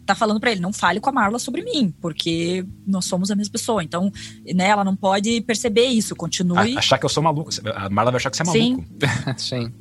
tá 0.06 0.16
falando 0.16 0.40
pra 0.40 0.52
ele, 0.52 0.60
não 0.62 0.74
fale 0.74 1.00
com 1.00 1.10
a 1.10 1.14
Marla 1.14 1.38
sobre 1.38 1.62
mim, 1.64 1.94
porque 2.02 2.66
nós 2.88 3.06
somos 3.06 3.30
a 3.30 3.36
mesma 3.36 3.52
pessoa. 3.52 3.84
Então, 3.84 4.12
né, 4.56 4.70
ela 4.70 4.84
não 4.84 4.96
pode 4.96 5.42
perceber 5.42 5.86
isso, 5.86 6.16
continue. 6.16 6.76
A- 6.76 6.80
achar 6.80 6.98
que 6.98 7.06
eu 7.06 7.10
sou 7.10 7.22
maluco. 7.22 7.52
A 7.76 7.90
Marla 7.90 8.10
vai 8.12 8.18
achar 8.18 8.32
que 8.32 8.38
você 8.38 8.44
é 8.44 8.46
Sim. 8.52 8.72
maluco. 8.72 8.88
Sim. 9.38 9.72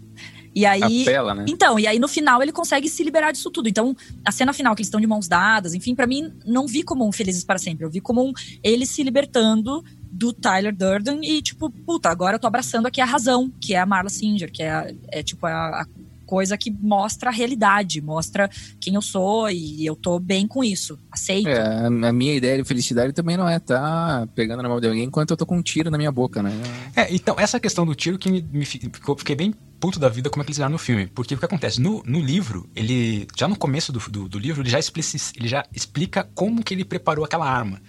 E 0.54 0.66
aí, 0.66 1.02
Apela, 1.02 1.34
né? 1.34 1.44
então, 1.48 1.78
e 1.78 1.86
aí 1.86 1.98
no 1.98 2.08
final 2.08 2.42
ele 2.42 2.52
consegue 2.52 2.88
se 2.88 3.02
liberar 3.04 3.32
disso 3.32 3.50
tudo. 3.50 3.68
Então, 3.68 3.96
a 4.24 4.32
cena 4.32 4.52
final 4.52 4.74
que 4.74 4.80
eles 4.80 4.88
estão 4.88 5.00
de 5.00 5.06
mãos 5.06 5.28
dadas, 5.28 5.74
enfim, 5.74 5.94
pra 5.94 6.06
mim 6.06 6.32
não 6.44 6.66
vi 6.66 6.82
como 6.82 7.06
um 7.06 7.12
felizes 7.12 7.44
para 7.44 7.58
sempre, 7.58 7.84
eu 7.84 7.90
vi 7.90 8.00
como 8.00 8.22
um 8.22 8.32
ele 8.62 8.84
se 8.84 9.02
libertando 9.02 9.82
do 10.10 10.32
Tyler 10.32 10.74
Durden 10.74 11.20
e 11.22 11.40
tipo, 11.40 11.70
puta, 11.70 12.08
agora 12.08 12.34
eu 12.34 12.40
tô 12.40 12.46
abraçando 12.48 12.86
aqui 12.86 13.00
a 13.00 13.04
razão, 13.04 13.50
que 13.60 13.74
é 13.74 13.78
a 13.78 13.86
Marla 13.86 14.10
Singer, 14.10 14.50
que 14.50 14.62
é, 14.62 14.70
a- 14.70 14.92
é 15.12 15.22
tipo 15.22 15.46
a, 15.46 15.82
a 15.82 15.86
coisa 16.26 16.56
que 16.56 16.70
mostra 16.70 17.30
a 17.30 17.32
realidade, 17.32 18.00
mostra 18.00 18.48
quem 18.80 18.94
eu 18.94 19.02
sou 19.02 19.50
e 19.50 19.84
eu 19.84 19.96
tô 19.96 20.18
bem 20.20 20.46
com 20.46 20.62
isso, 20.62 20.98
aceito. 21.10 21.48
É, 21.48 21.86
a 21.86 22.12
minha 22.12 22.34
ideia 22.34 22.56
de 22.56 22.64
felicidade 22.64 23.12
também 23.12 23.36
não 23.36 23.48
é 23.48 23.56
estar 23.56 23.80
tá 23.80 24.28
pegando 24.34 24.62
na 24.62 24.68
mão 24.68 24.80
de 24.80 24.86
alguém 24.86 25.02
enquanto 25.04 25.30
eu 25.30 25.36
tô 25.36 25.44
com 25.44 25.56
um 25.56 25.62
tiro 25.62 25.90
na 25.90 25.98
minha 25.98 26.12
boca, 26.12 26.40
né? 26.40 26.50
É, 26.94 27.12
então, 27.12 27.34
essa 27.38 27.58
questão 27.58 27.84
do 27.84 27.96
tiro 27.96 28.16
que 28.16 28.30
me, 28.30 28.42
me 28.42 28.64
ficou, 28.64 29.16
fiquei 29.16 29.34
bem 29.34 29.52
puto 29.80 29.98
da 29.98 30.08
vida 30.08 30.28
como 30.28 30.42
é 30.42 30.44
que 30.44 30.50
eles 30.50 30.56
fizeram 30.58 30.70
no 30.70 30.78
filme. 30.78 31.06
Porque 31.06 31.34
o 31.34 31.38
que 31.38 31.44
acontece? 31.44 31.80
No, 31.80 32.02
no 32.06 32.20
livro, 32.20 32.68
ele. 32.76 33.26
Já 33.36 33.48
no 33.48 33.56
começo 33.56 33.90
do, 33.90 33.98
do, 33.98 34.28
do 34.28 34.38
livro, 34.38 34.62
ele 34.62 34.70
já, 34.70 34.78
explica, 34.78 35.08
ele 35.34 35.48
já 35.48 35.64
explica 35.74 36.28
como 36.34 36.62
que 36.62 36.74
ele 36.74 36.84
preparou 36.84 37.24
aquela 37.24 37.50
arma. 37.50 37.80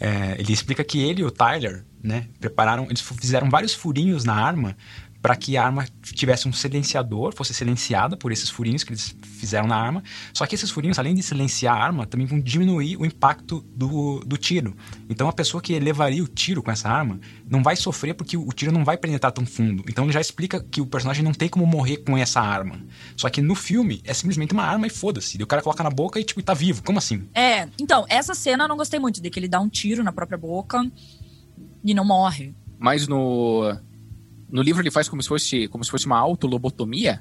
É, 0.00 0.36
ele 0.38 0.52
explica 0.52 0.82
que 0.82 1.00
ele 1.00 1.20
e 1.20 1.24
o 1.24 1.30
Tyler, 1.30 1.84
né, 2.02 2.26
prepararam, 2.40 2.86
eles 2.86 3.00
fizeram 3.00 3.48
vários 3.50 3.74
furinhos 3.74 4.24
na 4.24 4.34
arma 4.34 4.76
para 5.22 5.36
que 5.36 5.56
a 5.56 5.64
arma 5.64 5.86
tivesse 6.02 6.48
um 6.48 6.52
silenciador, 6.52 7.32
fosse 7.32 7.54
silenciada 7.54 8.16
por 8.16 8.32
esses 8.32 8.50
furinhos 8.50 8.82
que 8.82 8.90
eles 8.92 9.16
fizeram 9.22 9.68
na 9.68 9.76
arma. 9.76 10.02
Só 10.34 10.44
que 10.44 10.56
esses 10.56 10.68
furinhos, 10.68 10.98
além 10.98 11.14
de 11.14 11.22
silenciar 11.22 11.76
a 11.76 11.84
arma, 11.84 12.04
também 12.04 12.26
vão 12.26 12.40
diminuir 12.40 12.96
o 12.96 13.06
impacto 13.06 13.64
do, 13.74 14.18
do 14.20 14.36
tiro. 14.36 14.76
Então 15.08 15.28
a 15.28 15.32
pessoa 15.32 15.62
que 15.62 15.78
levaria 15.78 16.22
o 16.22 16.26
tiro 16.26 16.60
com 16.60 16.72
essa 16.72 16.88
arma 16.88 17.20
não 17.48 17.62
vai 17.62 17.76
sofrer 17.76 18.14
porque 18.14 18.36
o 18.36 18.52
tiro 18.52 18.72
não 18.72 18.84
vai 18.84 18.96
penetrar 18.96 19.30
tão 19.30 19.46
fundo. 19.46 19.84
Então 19.88 20.04
ele 20.04 20.12
já 20.12 20.20
explica 20.20 20.60
que 20.60 20.80
o 20.80 20.86
personagem 20.86 21.22
não 21.22 21.32
tem 21.32 21.48
como 21.48 21.64
morrer 21.64 21.98
com 21.98 22.18
essa 22.18 22.40
arma. 22.40 22.80
Só 23.16 23.30
que 23.30 23.40
no 23.40 23.54
filme 23.54 24.02
é 24.04 24.12
simplesmente 24.12 24.52
uma 24.52 24.64
arma 24.64 24.88
e 24.88 24.90
foda-se. 24.90 25.40
O 25.40 25.46
cara 25.46 25.62
coloca 25.62 25.84
na 25.84 25.90
boca 25.90 26.18
e 26.18 26.24
tipo, 26.24 26.42
tá 26.42 26.52
vivo. 26.52 26.82
Como 26.82 26.98
assim? 26.98 27.28
É, 27.32 27.68
então, 27.78 28.04
essa 28.08 28.34
cena 28.34 28.64
eu 28.64 28.68
não 28.68 28.76
gostei 28.76 28.98
muito, 28.98 29.22
de 29.22 29.30
que 29.30 29.38
ele 29.38 29.48
dá 29.48 29.60
um 29.60 29.68
tiro 29.68 30.02
na 30.02 30.10
própria 30.10 30.36
boca 30.36 30.84
e 31.84 31.94
não 31.94 32.04
morre. 32.04 32.54
Mas 32.78 33.06
no 33.06 33.76
no 34.52 34.60
livro 34.60 34.82
ele 34.82 34.90
faz 34.90 35.08
como 35.08 35.22
se 35.22 35.28
fosse, 35.28 35.66
como 35.68 35.82
se 35.82 35.90
fosse 35.90 36.04
uma 36.04 36.18
autolobotomia. 36.18 37.18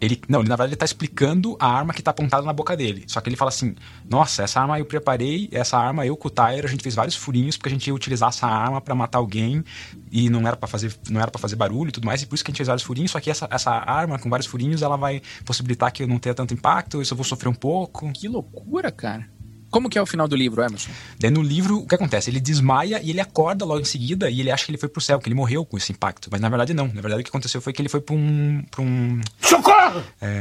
Ele, 0.00 0.20
não, 0.28 0.40
ele, 0.40 0.48
na 0.48 0.54
verdade 0.54 0.70
ele 0.70 0.76
tá 0.76 0.84
explicando 0.84 1.56
a 1.58 1.66
arma 1.66 1.92
que 1.92 2.00
tá 2.00 2.12
apontada 2.12 2.46
na 2.46 2.52
boca 2.52 2.76
dele. 2.76 3.02
Só 3.08 3.20
que 3.20 3.28
ele 3.28 3.34
fala 3.34 3.48
assim: 3.48 3.74
Nossa, 4.08 4.44
essa 4.44 4.60
arma 4.60 4.78
eu 4.78 4.84
preparei, 4.84 5.48
essa 5.50 5.76
arma 5.76 6.06
eu 6.06 6.16
com 6.16 6.28
o 6.28 6.30
Tyler, 6.30 6.64
a 6.64 6.68
gente 6.68 6.84
fez 6.84 6.94
vários 6.94 7.16
furinhos 7.16 7.56
porque 7.56 7.68
a 7.68 7.72
gente 7.72 7.88
ia 7.88 7.94
utilizar 7.94 8.28
essa 8.28 8.46
arma 8.46 8.80
para 8.80 8.94
matar 8.94 9.18
alguém 9.18 9.64
e 10.12 10.30
não 10.30 10.46
era 10.46 10.56
para 10.56 10.68
fazer, 10.68 10.94
não 11.10 11.20
era 11.20 11.32
para 11.32 11.40
fazer 11.40 11.56
barulho 11.56 11.88
e 11.88 11.92
tudo 11.92 12.06
mais, 12.06 12.22
e 12.22 12.26
por 12.26 12.36
isso 12.36 12.44
que 12.44 12.50
a 12.50 12.52
gente 12.52 12.58
fez 12.58 12.68
vários 12.68 12.84
furinhos. 12.84 13.10
Só 13.10 13.18
que 13.18 13.28
essa, 13.28 13.48
essa 13.50 13.72
arma 13.72 14.16
com 14.16 14.30
vários 14.30 14.46
furinhos 14.46 14.80
ela 14.80 14.96
vai 14.96 15.20
possibilitar 15.44 15.90
que 15.90 16.04
eu 16.04 16.06
não 16.06 16.20
tenha 16.20 16.34
tanto 16.34 16.54
impacto, 16.54 17.02
isso 17.02 17.12
eu 17.12 17.16
vou 17.16 17.24
sofrer 17.24 17.48
um 17.48 17.54
pouco. 17.54 18.12
Que 18.12 18.28
loucura, 18.28 18.92
cara. 18.92 19.28
Como 19.70 19.88
que 19.88 19.98
é 19.98 20.02
o 20.02 20.06
final 20.06 20.26
do 20.26 20.34
livro, 20.34 20.62
Emerson? 20.62 20.90
Daí 21.18 21.30
no 21.30 21.42
livro, 21.42 21.78
o 21.78 21.86
que 21.86 21.94
acontece? 21.94 22.30
Ele 22.30 22.40
desmaia 22.40 23.00
e 23.02 23.10
ele 23.10 23.20
acorda 23.20 23.64
logo 23.64 23.80
em 23.80 23.84
seguida 23.84 24.30
e 24.30 24.40
ele 24.40 24.50
acha 24.50 24.64
que 24.64 24.70
ele 24.70 24.78
foi 24.78 24.88
pro 24.88 25.00
céu, 25.00 25.18
que 25.18 25.28
ele 25.28 25.34
morreu 25.34 25.64
com 25.64 25.76
esse 25.76 25.92
impacto. 25.92 26.28
Mas 26.30 26.40
na 26.40 26.48
verdade 26.48 26.72
não. 26.72 26.86
Na 26.86 27.00
verdade 27.00 27.20
o 27.20 27.24
que 27.24 27.30
aconteceu 27.30 27.60
foi 27.60 27.72
que 27.72 27.82
ele 27.82 27.88
foi 27.88 28.00
pra 28.00 28.14
um... 28.14 28.64
Pra 28.70 28.82
um 28.82 29.20
Socorro! 29.40 30.02
É... 30.20 30.38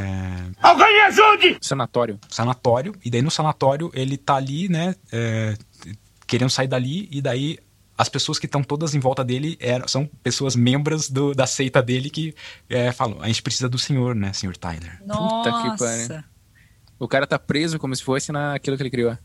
Alguém 0.62 0.94
me 0.94 1.02
ajude! 1.02 1.58
Sanatório. 1.62 2.20
Sanatório. 2.30 2.96
E 3.04 3.10
daí 3.10 3.22
no 3.22 3.32
sanatório 3.32 3.92
ele 3.94 4.18
tá 4.18 4.36
ali, 4.36 4.70
né, 4.70 4.96
é... 5.12 5.56
querendo 6.26 6.50
sair 6.50 6.68
dali 6.68 7.08
e 7.12 7.22
daí 7.22 7.60
as 7.98 8.10
pessoas 8.10 8.38
que 8.38 8.46
estão 8.46 8.62
todas 8.62 8.94
em 8.94 9.00
volta 9.00 9.24
dele 9.24 9.58
eram, 9.60 9.88
são 9.88 10.08
pessoas 10.22 10.56
membros 10.56 11.10
do, 11.10 11.34
da 11.34 11.48
seita 11.48 11.82
dele 11.82 12.10
que 12.10 12.36
é, 12.70 12.92
falam, 12.92 13.18
a 13.22 13.28
gente 13.28 13.42
precisa 13.42 13.68
do 13.68 13.80
senhor, 13.80 14.14
né, 14.14 14.32
senhor 14.34 14.56
Tyler. 14.56 15.02
Nossa. 15.06 15.52
Puta 15.52 15.62
que 15.64 15.78
pariu. 15.80 16.24
O 17.00 17.08
cara 17.08 17.28
tá 17.28 17.38
preso 17.38 17.78
como 17.78 17.96
se 17.96 18.04
fosse 18.04 18.32
naquilo 18.32 18.76
que 18.76 18.84
ele 18.84 18.90
criou. 18.90 19.18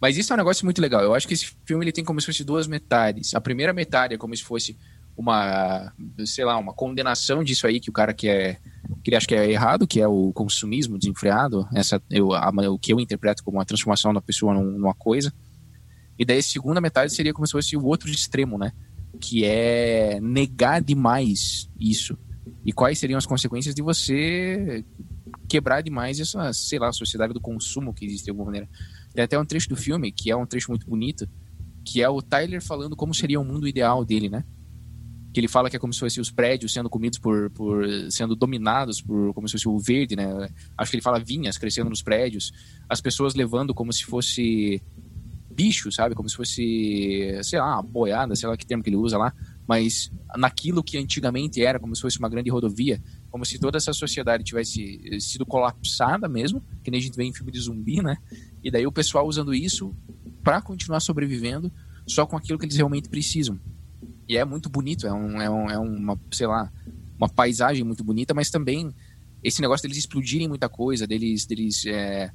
Mas 0.00 0.16
isso 0.16 0.32
é 0.32 0.34
um 0.34 0.38
negócio 0.38 0.64
muito 0.64 0.80
legal. 0.80 1.02
Eu 1.02 1.14
acho 1.14 1.26
que 1.26 1.34
esse 1.34 1.56
filme 1.64 1.84
ele 1.84 1.92
tem 1.92 2.04
como 2.04 2.20
se 2.20 2.26
fosse 2.26 2.44
duas 2.44 2.66
metades. 2.66 3.34
A 3.34 3.40
primeira 3.40 3.72
metade 3.72 4.14
é 4.14 4.18
como 4.18 4.36
se 4.36 4.42
fosse 4.42 4.76
uma, 5.16 5.92
sei 6.26 6.44
lá, 6.44 6.58
uma 6.58 6.72
condenação 6.72 7.44
disso 7.44 7.66
aí 7.66 7.78
que 7.78 7.90
o 7.90 7.92
cara 7.92 8.12
quer, 8.12 8.60
que 9.02 9.10
ele 9.10 9.16
acha 9.16 9.26
que 9.26 9.34
é 9.34 9.50
errado, 9.50 9.86
que 9.86 10.00
é 10.00 10.08
o 10.08 10.32
consumismo 10.32 10.98
desenfreado, 10.98 11.68
essa 11.72 12.02
eu, 12.10 12.32
a, 12.32 12.50
o 12.68 12.78
que 12.78 12.92
eu 12.92 12.98
interpreto 12.98 13.44
como 13.44 13.58
uma 13.58 13.64
transformação 13.64 14.12
da 14.12 14.20
pessoa 14.20 14.54
numa 14.54 14.94
coisa. 14.94 15.32
E 16.18 16.24
daí 16.24 16.38
a 16.38 16.42
segunda 16.42 16.80
metade 16.80 17.12
seria 17.12 17.32
como 17.32 17.46
se 17.46 17.52
fosse 17.52 17.76
o 17.76 17.84
outro 17.84 18.10
extremo, 18.10 18.58
né? 18.58 18.72
Que 19.20 19.44
é 19.44 20.18
negar 20.20 20.82
demais 20.82 21.68
isso. 21.78 22.18
E 22.64 22.72
quais 22.72 22.98
seriam 22.98 23.18
as 23.18 23.26
consequências 23.26 23.74
de 23.74 23.82
você 23.82 24.84
quebrar 25.48 25.82
demais 25.82 26.18
essa, 26.20 26.52
sei 26.52 26.78
lá, 26.78 26.92
sociedade 26.92 27.32
do 27.32 27.40
consumo 27.40 27.92
que 27.92 28.04
existe 28.04 28.24
de 28.24 28.30
alguma 28.30 28.46
maneira. 28.46 28.68
Tem 29.12 29.24
até 29.24 29.38
um 29.38 29.44
trecho 29.44 29.68
do 29.68 29.76
filme, 29.76 30.10
que 30.10 30.30
é 30.30 30.36
um 30.36 30.46
trecho 30.46 30.70
muito 30.70 30.86
bonito, 30.86 31.28
que 31.84 32.02
é 32.02 32.08
o 32.08 32.22
Tyler 32.22 32.62
falando 32.62 32.96
como 32.96 33.14
seria 33.14 33.40
o 33.40 33.44
mundo 33.44 33.68
ideal 33.68 34.04
dele, 34.04 34.28
né? 34.28 34.44
Que 35.32 35.40
ele 35.40 35.48
fala 35.48 35.68
que 35.68 35.76
é 35.76 35.78
como 35.78 35.92
se 35.92 36.00
fossem 36.00 36.20
os 36.20 36.30
prédios 36.30 36.72
sendo 36.72 36.88
comidos 36.88 37.18
por, 37.18 37.50
por. 37.50 37.84
sendo 38.10 38.34
dominados 38.36 39.02
por. 39.02 39.34
como 39.34 39.48
se 39.48 39.52
fosse 39.52 39.68
o 39.68 39.78
verde, 39.78 40.16
né? 40.16 40.48
Acho 40.78 40.90
que 40.90 40.96
ele 40.96 41.02
fala 41.02 41.18
vinhas 41.18 41.58
crescendo 41.58 41.90
nos 41.90 42.02
prédios, 42.02 42.52
as 42.88 43.00
pessoas 43.00 43.34
levando 43.34 43.74
como 43.74 43.92
se 43.92 44.04
fosse 44.04 44.80
bicho, 45.54 45.90
sabe? 45.92 46.14
Como 46.14 46.28
se 46.28 46.36
fosse, 46.36 47.38
sei 47.42 47.58
lá, 47.58 47.80
boiada, 47.80 48.34
sei 48.34 48.48
lá 48.48 48.56
que 48.56 48.66
termo 48.66 48.82
que 48.82 48.90
ele 48.90 48.96
usa 48.96 49.16
lá, 49.16 49.32
mas 49.66 50.10
naquilo 50.36 50.82
que 50.82 50.98
antigamente 50.98 51.62
era 51.62 51.78
como 51.78 51.94
se 51.94 52.02
fosse 52.02 52.18
uma 52.18 52.28
grande 52.28 52.50
rodovia, 52.50 53.00
como 53.34 53.44
se 53.44 53.58
toda 53.58 53.78
essa 53.78 53.92
sociedade 53.92 54.44
tivesse 54.44 55.00
sido 55.20 55.44
colapsada 55.44 56.28
mesmo, 56.28 56.62
que 56.84 56.88
nem 56.88 57.00
a 57.00 57.02
gente 57.02 57.16
vê 57.16 57.24
em 57.24 57.32
filme 57.32 57.50
de 57.50 57.58
zumbi, 57.58 58.00
né? 58.00 58.16
E 58.62 58.70
daí 58.70 58.86
o 58.86 58.92
pessoal 58.92 59.26
usando 59.26 59.52
isso 59.52 59.92
para 60.40 60.62
continuar 60.62 61.00
sobrevivendo 61.00 61.68
só 62.06 62.24
com 62.26 62.36
aquilo 62.36 62.60
que 62.60 62.64
eles 62.64 62.76
realmente 62.76 63.08
precisam. 63.08 63.58
E 64.28 64.36
é 64.36 64.44
muito 64.44 64.68
bonito, 64.68 65.04
é, 65.04 65.12
um, 65.12 65.42
é, 65.42 65.50
um, 65.50 65.68
é 65.68 65.76
uma, 65.76 66.16
sei 66.30 66.46
lá, 66.46 66.72
uma 67.18 67.28
paisagem 67.28 67.82
muito 67.82 68.04
bonita, 68.04 68.32
mas 68.32 68.50
também 68.50 68.94
esse 69.42 69.60
negócio 69.60 69.82
deles 69.82 69.98
explodirem 69.98 70.46
muita 70.46 70.68
coisa, 70.68 71.04
deles, 71.04 71.44
deles 71.44 71.84
é, 71.86 72.30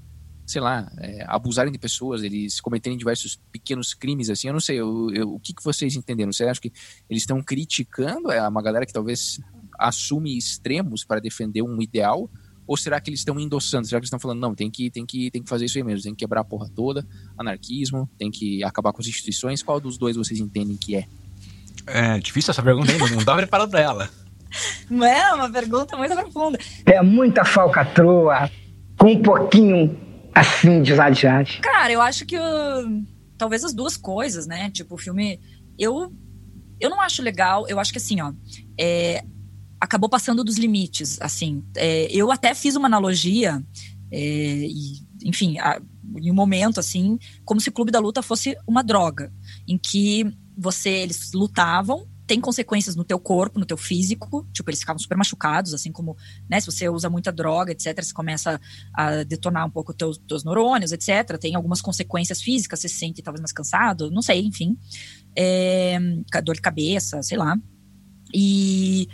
sei 0.45 0.60
lá, 0.60 0.91
é, 0.97 1.24
abusarem 1.30 1.72
de 1.72 1.80
pessoas, 1.80 2.24
eles 2.24 2.60
cometerem 2.60 2.97
diversos 2.97 3.39
pequenos 3.54 3.93
crimes, 3.93 4.30
assim, 4.30 4.47
eu 4.47 4.54
não 4.54 4.60
sei, 4.60 4.82
eu, 4.82 5.10
eu, 5.12 5.34
o 5.34 5.39
que, 5.39 5.54
que 5.54 5.64
vocês 5.64 5.95
entenderam? 5.95 6.34
Você 6.34 6.43
acha 6.43 6.60
que 6.60 6.74
eles 7.10 7.24
estão 7.24 7.41
criticando 7.41 8.30
é 8.30 8.45
uma 8.45 8.62
galera 8.62 8.86
que 8.86 8.91
talvez 8.91 9.39
assume 9.80 10.38
extremos 10.38 11.03
para 11.03 11.19
defender 11.19 11.61
um 11.61 11.82
ideal? 11.82 12.30
Ou 12.67 12.77
será 12.77 13.01
que 13.01 13.09
eles 13.09 13.21
estão 13.21 13.39
endossando? 13.39 13.88
Será 13.88 13.99
que 13.99 14.03
eles 14.03 14.09
estão 14.09 14.19
falando, 14.19 14.39
não, 14.39 14.53
tem 14.53 14.69
que, 14.69 14.91
tem, 14.91 15.03
que, 15.03 15.32
tem 15.32 15.41
que 15.41 15.49
fazer 15.49 15.65
isso 15.65 15.77
aí 15.77 15.84
mesmo, 15.84 16.03
tem 16.03 16.13
que 16.13 16.19
quebrar 16.19 16.41
a 16.41 16.43
porra 16.43 16.69
toda, 16.69 17.03
anarquismo, 17.36 18.07
tem 18.15 18.30
que 18.30 18.63
acabar 18.63 18.93
com 18.93 19.01
as 19.01 19.07
instituições? 19.07 19.63
Qual 19.63 19.80
dos 19.80 19.97
dois 19.97 20.15
vocês 20.15 20.39
entendem 20.39 20.77
que 20.77 20.95
é? 20.95 21.07
É 21.88 22.19
difícil 22.19 22.51
essa 22.51 22.61
pergunta 22.61 22.91
ainda, 22.91 23.07
não 23.09 23.23
dá 23.23 23.36
preparado 23.36 23.71
para 23.71 23.82
ela. 23.82 24.09
Não 24.89 25.05
é 25.05 25.32
uma 25.32 25.47
pergunta 25.47 25.95
muito 25.95 26.15
profunda. 26.15 26.57
É 26.84 27.01
muita 27.03 27.45
falcatrua, 27.45 28.49
com 28.97 29.11
um 29.11 29.21
pouquinho 29.21 29.95
assim 30.34 30.82
de 30.82 30.91
exagerado. 30.91 31.49
Cara, 31.61 31.91
eu 31.91 32.01
acho 32.01 32.25
que 32.25 32.36
uh, 32.36 33.05
talvez 33.38 33.63
as 33.63 33.73
duas 33.73 33.95
coisas, 33.95 34.47
né? 34.47 34.69
Tipo, 34.71 34.95
o 34.95 34.97
filme. 34.97 35.39
Eu, 35.77 36.11
eu 36.80 36.89
não 36.89 36.99
acho 36.99 37.21
legal, 37.21 37.67
eu 37.67 37.80
acho 37.80 37.91
que 37.91 37.97
assim, 37.97 38.21
ó. 38.21 38.34
É, 38.77 39.23
acabou 39.80 40.09
passando 40.09 40.43
dos 40.43 40.57
limites, 40.57 41.19
assim. 41.21 41.63
É, 41.75 42.07
eu 42.11 42.32
até 42.32 42.53
fiz 42.53 42.75
uma 42.75 42.88
analogia, 42.88 43.63
é, 44.11 44.19
e, 44.67 45.07
enfim, 45.23 45.57
a, 45.59 45.82
em 46.17 46.32
um 46.32 46.36
momento, 46.36 46.80
assim, 46.80 47.17
como 47.45 47.61
se 47.61 47.69
o 47.69 47.71
Clube 47.71 47.91
da 47.91 47.99
Luta 47.99 48.21
fosse 48.21 48.57
uma 48.67 48.84
droga, 48.84 49.32
em 49.67 49.77
que 49.77 50.25
você, 50.57 50.89
eles 50.89 51.32
lutavam, 51.34 52.07
tem 52.27 52.39
consequências 52.39 52.95
no 52.95 53.03
teu 53.03 53.19
corpo, 53.19 53.59
no 53.59 53.65
teu 53.65 53.75
físico, 53.75 54.47
tipo, 54.53 54.69
eles 54.69 54.82
ficavam 54.82 54.99
super 54.99 55.17
machucados, 55.17 55.73
assim 55.73 55.91
como, 55.91 56.15
né, 56.47 56.59
se 56.59 56.67
você 56.67 56.88
usa 56.88 57.09
muita 57.09 57.32
droga, 57.32 57.71
etc, 57.71 58.03
você 58.03 58.13
começa 58.13 58.61
a 58.93 59.23
detonar 59.23 59.65
um 59.65 59.69
pouco 59.71 59.91
os 59.91 59.97
teus, 59.97 60.17
teus 60.27 60.43
neurônios, 60.43 60.91
etc, 60.91 61.39
tem 61.39 61.55
algumas 61.55 61.82
consequências 61.82 62.39
físicas, 62.39 62.82
você 62.82 62.88
se 62.88 62.95
sente 62.99 63.23
talvez 63.23 63.41
mais 63.41 63.51
cansado, 63.51 64.11
não 64.11 64.21
sei, 64.21 64.41
enfim, 64.41 64.77
é, 65.36 65.97
dor 66.43 66.53
de 66.53 66.61
cabeça, 66.61 67.23
sei 67.23 67.38
lá, 67.38 67.57
e 68.32 69.07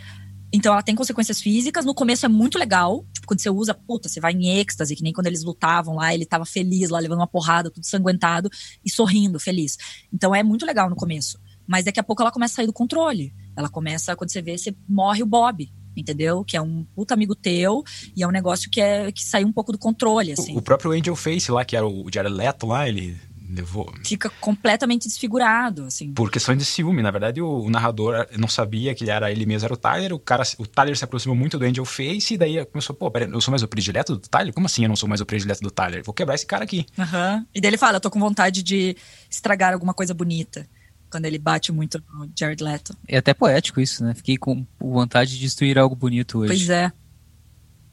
então 0.52 0.72
ela 0.72 0.82
tem 0.82 0.94
consequências 0.94 1.40
físicas. 1.40 1.84
No 1.84 1.94
começo 1.94 2.24
é 2.24 2.28
muito 2.28 2.58
legal. 2.58 3.04
Tipo, 3.12 3.26
quando 3.26 3.40
você 3.40 3.50
usa, 3.50 3.74
puta, 3.74 4.08
você 4.08 4.20
vai 4.20 4.32
em 4.32 4.58
êxtase, 4.58 4.94
que 4.94 5.02
nem 5.02 5.12
quando 5.12 5.26
eles 5.26 5.42
lutavam 5.42 5.96
lá, 5.96 6.14
ele 6.14 6.24
tava 6.24 6.44
feliz 6.44 6.90
lá, 6.90 6.98
levando 6.98 7.18
uma 7.18 7.26
porrada, 7.26 7.70
tudo 7.70 7.84
sanguentado 7.84 8.48
e 8.84 8.90
sorrindo, 8.90 9.40
feliz. 9.40 9.76
Então 10.12 10.34
é 10.34 10.42
muito 10.42 10.64
legal 10.64 10.88
no 10.88 10.96
começo. 10.96 11.38
Mas 11.66 11.84
daqui 11.84 11.98
a 11.98 12.02
pouco 12.02 12.22
ela 12.22 12.30
começa 12.30 12.54
a 12.54 12.56
sair 12.56 12.66
do 12.66 12.72
controle. 12.72 13.34
Ela 13.56 13.68
começa, 13.68 14.14
quando 14.14 14.30
você 14.30 14.40
vê, 14.40 14.56
você 14.56 14.74
morre 14.88 15.22
o 15.22 15.26
Bob 15.26 15.70
entendeu? 15.96 16.44
Que 16.44 16.58
é 16.58 16.60
um 16.60 16.84
puta 16.94 17.14
amigo 17.14 17.34
teu 17.34 17.82
e 18.14 18.22
é 18.22 18.28
um 18.28 18.30
negócio 18.30 18.70
que 18.70 18.82
é 18.82 19.10
que 19.10 19.24
saiu 19.24 19.48
um 19.48 19.52
pouco 19.52 19.72
do 19.72 19.78
controle, 19.78 20.32
assim. 20.32 20.54
O, 20.54 20.58
o 20.58 20.62
próprio 20.62 20.92
Angel 20.92 21.16
Face 21.16 21.50
lá, 21.50 21.64
que 21.64 21.74
era 21.74 21.86
o 21.86 22.04
Jared 22.12 22.34
Leto 22.34 22.66
lá, 22.66 22.86
ele 22.86 23.16
levou. 23.48 23.92
Fica 24.04 24.30
completamente 24.40 25.06
desfigurado, 25.06 25.84
assim. 25.84 26.12
Por 26.12 26.30
questões 26.30 26.58
de 26.58 26.64
ciúme. 26.64 27.02
Na 27.02 27.10
verdade, 27.10 27.40
o, 27.40 27.48
o, 27.48 27.70
narrador 27.70 28.26
não 28.36 28.48
sabia 28.48 28.94
que 28.94 29.04
ele 29.04 29.10
era 29.10 29.30
ele 29.30 29.46
mesmo, 29.46 29.66
era 29.66 29.74
o 29.74 29.76
Tyler. 29.76 30.12
O, 30.12 30.18
cara, 30.18 30.42
o 30.58 30.66
Tyler 30.66 30.96
se 30.96 31.04
aproximou 31.04 31.36
muito 31.36 31.58
do 31.58 31.64
Angel 31.64 31.84
Face 31.84 32.34
e 32.34 32.38
daí 32.38 32.64
começou, 32.66 32.94
pô, 32.94 33.10
pera, 33.10 33.26
eu 33.26 33.40
sou 33.40 33.52
mais 33.52 33.62
o 33.62 33.68
predileto 33.68 34.14
do 34.14 34.20
Tyler? 34.20 34.52
Como 34.52 34.66
assim 34.66 34.82
eu 34.82 34.88
não 34.88 34.96
sou 34.96 35.08
mais 35.08 35.20
o 35.20 35.26
predileto 35.26 35.60
do 35.60 35.70
Tyler? 35.70 36.02
Vou 36.04 36.14
quebrar 36.14 36.34
esse 36.34 36.46
cara 36.46 36.64
aqui. 36.64 36.86
Uhum. 36.98 37.46
E 37.54 37.60
daí 37.60 37.70
ele 37.70 37.78
fala, 37.78 37.96
eu 37.96 38.00
tô 38.00 38.10
com 38.10 38.20
vontade 38.20 38.62
de 38.62 38.96
estragar 39.30 39.72
alguma 39.72 39.94
coisa 39.94 40.14
bonita. 40.14 40.68
Quando 41.10 41.24
ele 41.26 41.38
bate 41.38 41.70
muito 41.70 42.02
no 42.12 42.28
Jared 42.36 42.62
Leto. 42.62 42.96
É 43.06 43.18
até 43.18 43.32
poético 43.32 43.80
isso, 43.80 44.04
né? 44.04 44.12
Fiquei 44.12 44.36
com 44.36 44.66
vontade 44.78 45.30
de 45.32 45.38
destruir 45.38 45.78
algo 45.78 45.94
bonito 45.94 46.38
hoje. 46.38 46.48
Pois 46.48 46.68
é. 46.68 46.92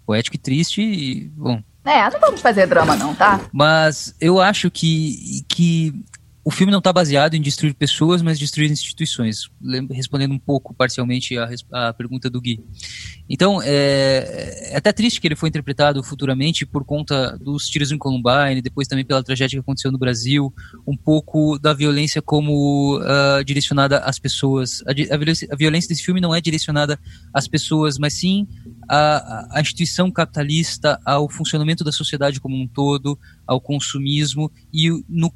Poético 0.06 0.36
e 0.36 0.40
triste 0.40 0.82
e, 0.82 1.30
bom... 1.30 1.62
É, 1.86 2.10
não 2.10 2.20
vamos 2.20 2.42
fazer 2.42 2.68
drama 2.68 2.96
não, 2.96 3.14
tá? 3.14 3.42
Mas 3.52 4.16
eu 4.20 4.40
acho 4.40 4.72
que, 4.72 5.44
que 5.48 5.94
o 6.46 6.52
filme 6.52 6.72
não 6.72 6.80
está 6.80 6.92
baseado 6.92 7.36
em 7.36 7.42
destruir 7.42 7.74
pessoas, 7.74 8.22
mas 8.22 8.38
destruir 8.38 8.70
instituições, 8.70 9.50
respondendo 9.90 10.34
um 10.34 10.40
pouco 10.40 10.74
parcialmente 10.74 11.38
a, 11.38 11.50
a 11.72 11.94
pergunta 11.94 12.30
do 12.30 12.42
Gui. 12.42 12.60
Então, 13.30 13.62
é, 13.62 14.72
é, 14.72 14.76
até 14.76 14.92
triste 14.92 15.22
que 15.22 15.28
ele 15.28 15.38
foi 15.38 15.48
interpretado 15.48 16.04
futuramente 16.04 16.66
por 16.66 16.84
conta 16.84 17.38
dos 17.38 17.70
tiros 17.70 17.94
em 17.94 17.98
Columbine, 17.98 18.62
depois 18.62 18.90
também 18.90 19.06
pela 19.06 19.24
tragédia 19.24 19.58
que 19.58 19.62
aconteceu 19.62 19.90
no 19.90 19.98
Brasil, 19.98 20.54
um 20.86 20.98
pouco 20.98 21.58
da 21.58 21.74
violência 21.74 22.22
como 22.22 22.98
uh, 22.98 23.44
direcionada 23.46 24.00
às 24.00 24.20
pessoas. 24.20 24.84
A, 24.86 24.92
a, 24.92 25.18
violência, 25.18 25.48
a, 25.50 25.56
violência, 25.56 25.88
desse 25.88 26.04
filme 26.04 26.20
não 26.20 26.36
é 26.36 26.42
direcionada 26.42 27.00
às 27.34 27.48
pessoas, 27.48 27.98
mas 27.98 28.16
sim 28.16 28.46
à, 28.90 29.60
instituição 29.60 30.12
capitalista, 30.12 31.00
ao 31.06 31.30
funcionamento 31.30 31.84
da 31.84 31.92
sociedade 31.92 32.40
como 32.40 32.56
um 32.56 32.68
todo, 32.68 33.18
ao 33.48 33.60
consumismo 33.60 34.52
e 34.74 34.90
no 35.08 35.34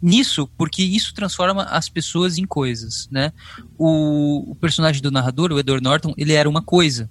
nisso, 0.00 0.48
porque 0.58 0.82
isso 0.82 1.14
transforma 1.14 1.64
as 1.64 1.88
pessoas 1.88 2.36
em 2.38 2.44
coisas, 2.44 3.08
né? 3.10 3.32
O, 3.78 4.50
o, 4.50 4.54
personagem 4.54 5.00
do 5.00 5.10
narrador, 5.10 5.50
o 5.52 5.58
Edward 5.58 5.82
Norton, 5.82 6.12
ele 6.16 6.32
era 6.32 6.48
uma 6.48 6.62
coisa. 6.62 7.10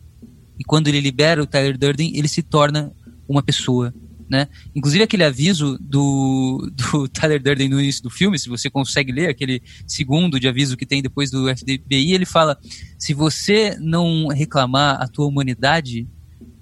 E 0.57 0.63
quando 0.63 0.87
ele 0.87 1.01
libera 1.01 1.41
o 1.41 1.47
Tyler 1.47 1.77
Durden, 1.77 2.15
ele 2.15 2.27
se 2.27 2.43
torna 2.43 2.91
uma 3.27 3.41
pessoa, 3.41 3.93
né? 4.29 4.47
Inclusive 4.75 5.03
aquele 5.03 5.23
aviso 5.23 5.77
do, 5.79 6.71
do 6.73 7.07
Tyler 7.13 7.41
Durden 7.41 7.69
no 7.69 7.79
início 7.79 8.03
do 8.03 8.09
filme, 8.09 8.39
se 8.39 8.49
você 8.49 8.69
consegue 8.69 9.11
ler 9.11 9.29
aquele 9.29 9.61
segundo 9.87 10.39
de 10.39 10.47
aviso 10.47 10.77
que 10.77 10.85
tem 10.85 11.01
depois 11.01 11.29
do 11.29 11.45
FBI, 11.55 12.13
ele 12.13 12.25
fala: 12.25 12.57
se 12.97 13.13
você 13.13 13.77
não 13.79 14.27
reclamar 14.27 15.01
a 15.01 15.07
tua 15.07 15.25
humanidade, 15.25 16.07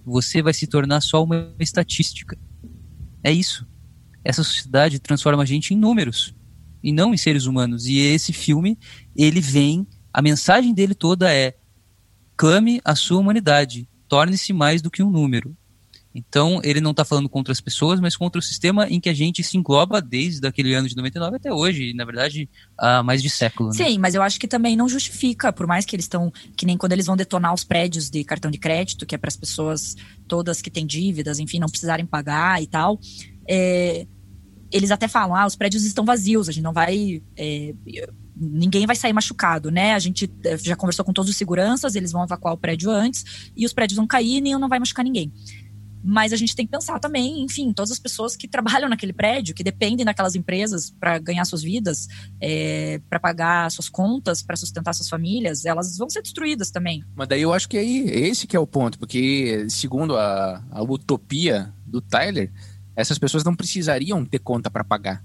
você 0.06 0.42
vai 0.42 0.54
se 0.54 0.68
tornar 0.68 1.02
só 1.02 1.24
uma 1.24 1.54
estatística. 1.60 2.38
É 3.24 3.32
isso 3.32 3.66
essa 4.24 4.44
sociedade 4.44 5.00
transforma 5.00 5.44
a 5.44 5.46
gente 5.46 5.74
em 5.74 5.78
números 5.78 6.34
e 6.82 6.92
não 6.92 7.14
em 7.14 7.18
seres 7.18 7.46
humanos. 7.46 7.86
E 7.86 7.98
esse 7.98 8.32
filme, 8.32 8.78
ele 9.16 9.42
vem, 9.42 9.86
a 10.14 10.22
mensagem 10.22 10.74
dele 10.74 10.96
toda 10.96 11.32
é: 11.32 11.56
clame 12.38 12.80
a 12.86 12.96
sua 12.96 13.20
humanidade, 13.20 13.88
torne-se 14.08 14.54
mais 14.54 14.82
do 14.82 14.90
que 14.90 15.04
um 15.04 15.12
número. 15.12 15.56
Então, 16.16 16.62
ele 16.64 16.80
não 16.80 16.92
está 16.92 17.04
falando 17.04 17.28
contra 17.28 17.52
as 17.52 17.60
pessoas, 17.60 18.00
mas 18.00 18.16
contra 18.16 18.38
o 18.38 18.42
sistema 18.42 18.88
em 18.88 19.00
que 19.00 19.10
a 19.10 19.14
gente 19.14 19.44
se 19.44 19.58
engloba 19.58 20.00
desde 20.00 20.46
aquele 20.48 20.74
ano 20.76 20.88
de 20.88 20.96
99 20.96 21.38
até 21.38 21.52
hoje, 21.52 21.90
e, 21.90 21.94
na 21.94 22.06
verdade, 22.06 22.48
há 22.78 23.02
mais 23.02 23.22
de 23.22 23.30
século. 23.30 23.70
Né? 23.70 23.76
Sim, 23.76 23.98
mas 23.98 24.14
eu 24.14 24.22
acho 24.22 24.40
que 24.40 24.48
também 24.48 24.76
não 24.76 24.88
justifica, 24.88 25.52
por 25.52 25.66
mais 25.66 25.86
que 25.86 25.96
eles 25.96 26.06
estão, 26.06 26.32
que 26.56 26.66
nem 26.66 26.78
quando 26.78 26.92
eles 26.92 27.08
vão 27.08 27.18
detonar 27.18 27.54
os 27.54 27.64
prédios 27.64 28.10
de 28.10 28.24
cartão 28.24 28.52
de 28.52 28.60
crédito, 28.60 29.06
que 29.06 29.16
é 29.16 29.18
para 29.18 29.30
as 29.30 29.38
pessoas 29.38 29.96
todas 30.28 30.62
que 30.62 30.70
têm 30.70 30.86
dívidas, 30.86 31.40
enfim, 31.40 31.60
não 31.60 31.70
precisarem 31.70 32.06
pagar 32.06 32.62
e 32.62 32.68
tal. 32.68 33.00
É, 33.50 34.06
eles 34.72 34.90
até 34.90 35.08
falam, 35.08 35.36
ah, 35.36 35.46
os 35.46 35.56
prédios 35.56 35.84
estão 35.84 36.04
vazios, 36.04 36.50
a 36.50 36.52
gente 36.52 36.64
não 36.64 36.74
vai. 36.74 37.22
É, 37.38 37.74
ninguém 38.36 38.88
vai 38.88 38.96
sair 38.96 39.14
machucado, 39.14 39.70
né? 39.70 39.94
A 39.94 40.00
gente 40.00 40.30
é, 40.44 40.58
já 40.58 40.76
conversou 40.76 41.06
com 41.06 41.14
todos 41.14 41.30
os 41.30 41.38
seguranças, 41.38 41.96
eles 41.96 42.12
vão 42.12 42.24
evacuar 42.24 42.56
o 42.56 42.58
prédio 42.58 42.90
antes, 42.90 43.52
e 43.56 43.66
os 43.66 43.74
prédios 43.74 43.98
vão 43.98 44.08
cair 44.08 44.38
e 44.38 44.42
nenhum 44.42 44.60
não 44.60 44.68
vai 44.68 44.80
machucar 44.80 45.06
ninguém. 45.06 45.32
Mas 46.04 46.34
a 46.34 46.36
gente 46.36 46.56
tem 46.56 46.66
que 46.66 46.72
pensar 46.72 47.00
também, 47.00 47.44
enfim, 47.44 47.72
todas 47.72 47.92
as 47.92 48.00
pessoas 48.00 48.36
que 48.36 48.48
trabalham 48.48 48.90
naquele 48.90 49.14
prédio, 49.14 49.56
que 49.56 49.64
dependem 49.64 50.06
daquelas 50.06 50.36
empresas 50.36 50.92
para 51.00 51.18
ganhar 51.20 51.46
suas 51.46 51.64
vidas, 51.64 52.08
é, 52.42 53.00
para 53.10 53.20
pagar 53.20 53.72
suas 53.72 53.88
contas, 53.88 54.44
para 54.44 54.56
sustentar 54.56 54.94
suas 54.94 55.08
famílias, 55.08 55.66
elas 55.66 55.98
vão 55.98 56.10
ser 56.10 56.22
destruídas 56.22 56.72
também. 56.72 57.04
Mas 57.16 57.28
daí 57.28 57.42
eu 57.42 57.54
acho 57.54 57.70
que 57.70 57.78
aí 57.78 58.04
esse 58.10 58.46
que 58.46 58.56
é 58.56 58.60
o 58.60 58.68
ponto, 58.68 59.00
porque 59.00 59.66
segundo 59.70 60.18
a, 60.18 60.64
a 60.72 60.84
utopia 60.84 61.74
do 61.86 62.02
Tyler, 62.02 62.52
essas 62.96 63.18
pessoas 63.18 63.44
não 63.44 63.56
precisariam 63.56 64.26
ter 64.26 64.40
conta 64.40 64.70
para 64.70 64.84
pagar. 64.84 65.24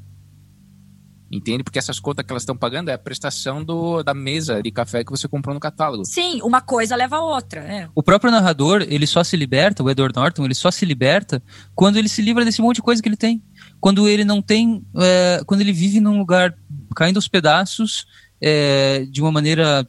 Entende? 1.31 1.63
Porque 1.63 1.79
essas 1.79 2.01
contas 2.01 2.25
que 2.25 2.33
elas 2.33 2.43
estão 2.43 2.57
pagando 2.57 2.89
é 2.89 2.95
a 2.95 2.99
prestação 2.99 3.63
do, 3.63 4.03
da 4.03 4.15
mesa 4.15 4.63
de 4.63 4.71
café 4.71 5.05
que 5.05 5.11
você 5.11 5.29
comprou 5.29 5.53
no 5.53 5.61
catálogo. 5.61 6.05
Sim, 6.07 6.41
uma 6.43 6.63
coisa 6.63 6.97
leva 6.97 7.17
a 7.17 7.23
outra. 7.23 7.61
É. 7.61 7.89
O 7.95 8.03
próprio 8.03 8.31
narrador, 8.31 8.83
ele 8.89 9.07
só 9.07 9.23
se 9.23 9.37
liberta, 9.37 9.83
o 9.83 9.91
Edward 9.91 10.17
Norton, 10.17 10.47
ele 10.47 10.55
só 10.55 10.71
se 10.71 10.87
liberta 10.87 11.43
quando 11.75 11.99
ele 11.99 12.09
se 12.09 12.23
livra 12.23 12.47
desse 12.47 12.63
monte 12.63 12.77
de 12.77 12.83
coisa 12.83 13.03
que 13.03 13.09
ele 13.09 13.17
tem. 13.17 13.43
Quando 13.79 14.09
ele 14.09 14.25
não 14.25 14.41
tem. 14.41 14.83
É, 14.97 15.43
quando 15.45 15.61
ele 15.61 15.73
vive 15.73 16.01
num 16.01 16.19
lugar 16.19 16.57
caindo 16.97 17.19
aos 17.19 17.29
pedaços 17.29 18.07
é, 18.41 19.05
de 19.11 19.21
uma 19.21 19.31
maneira 19.31 19.87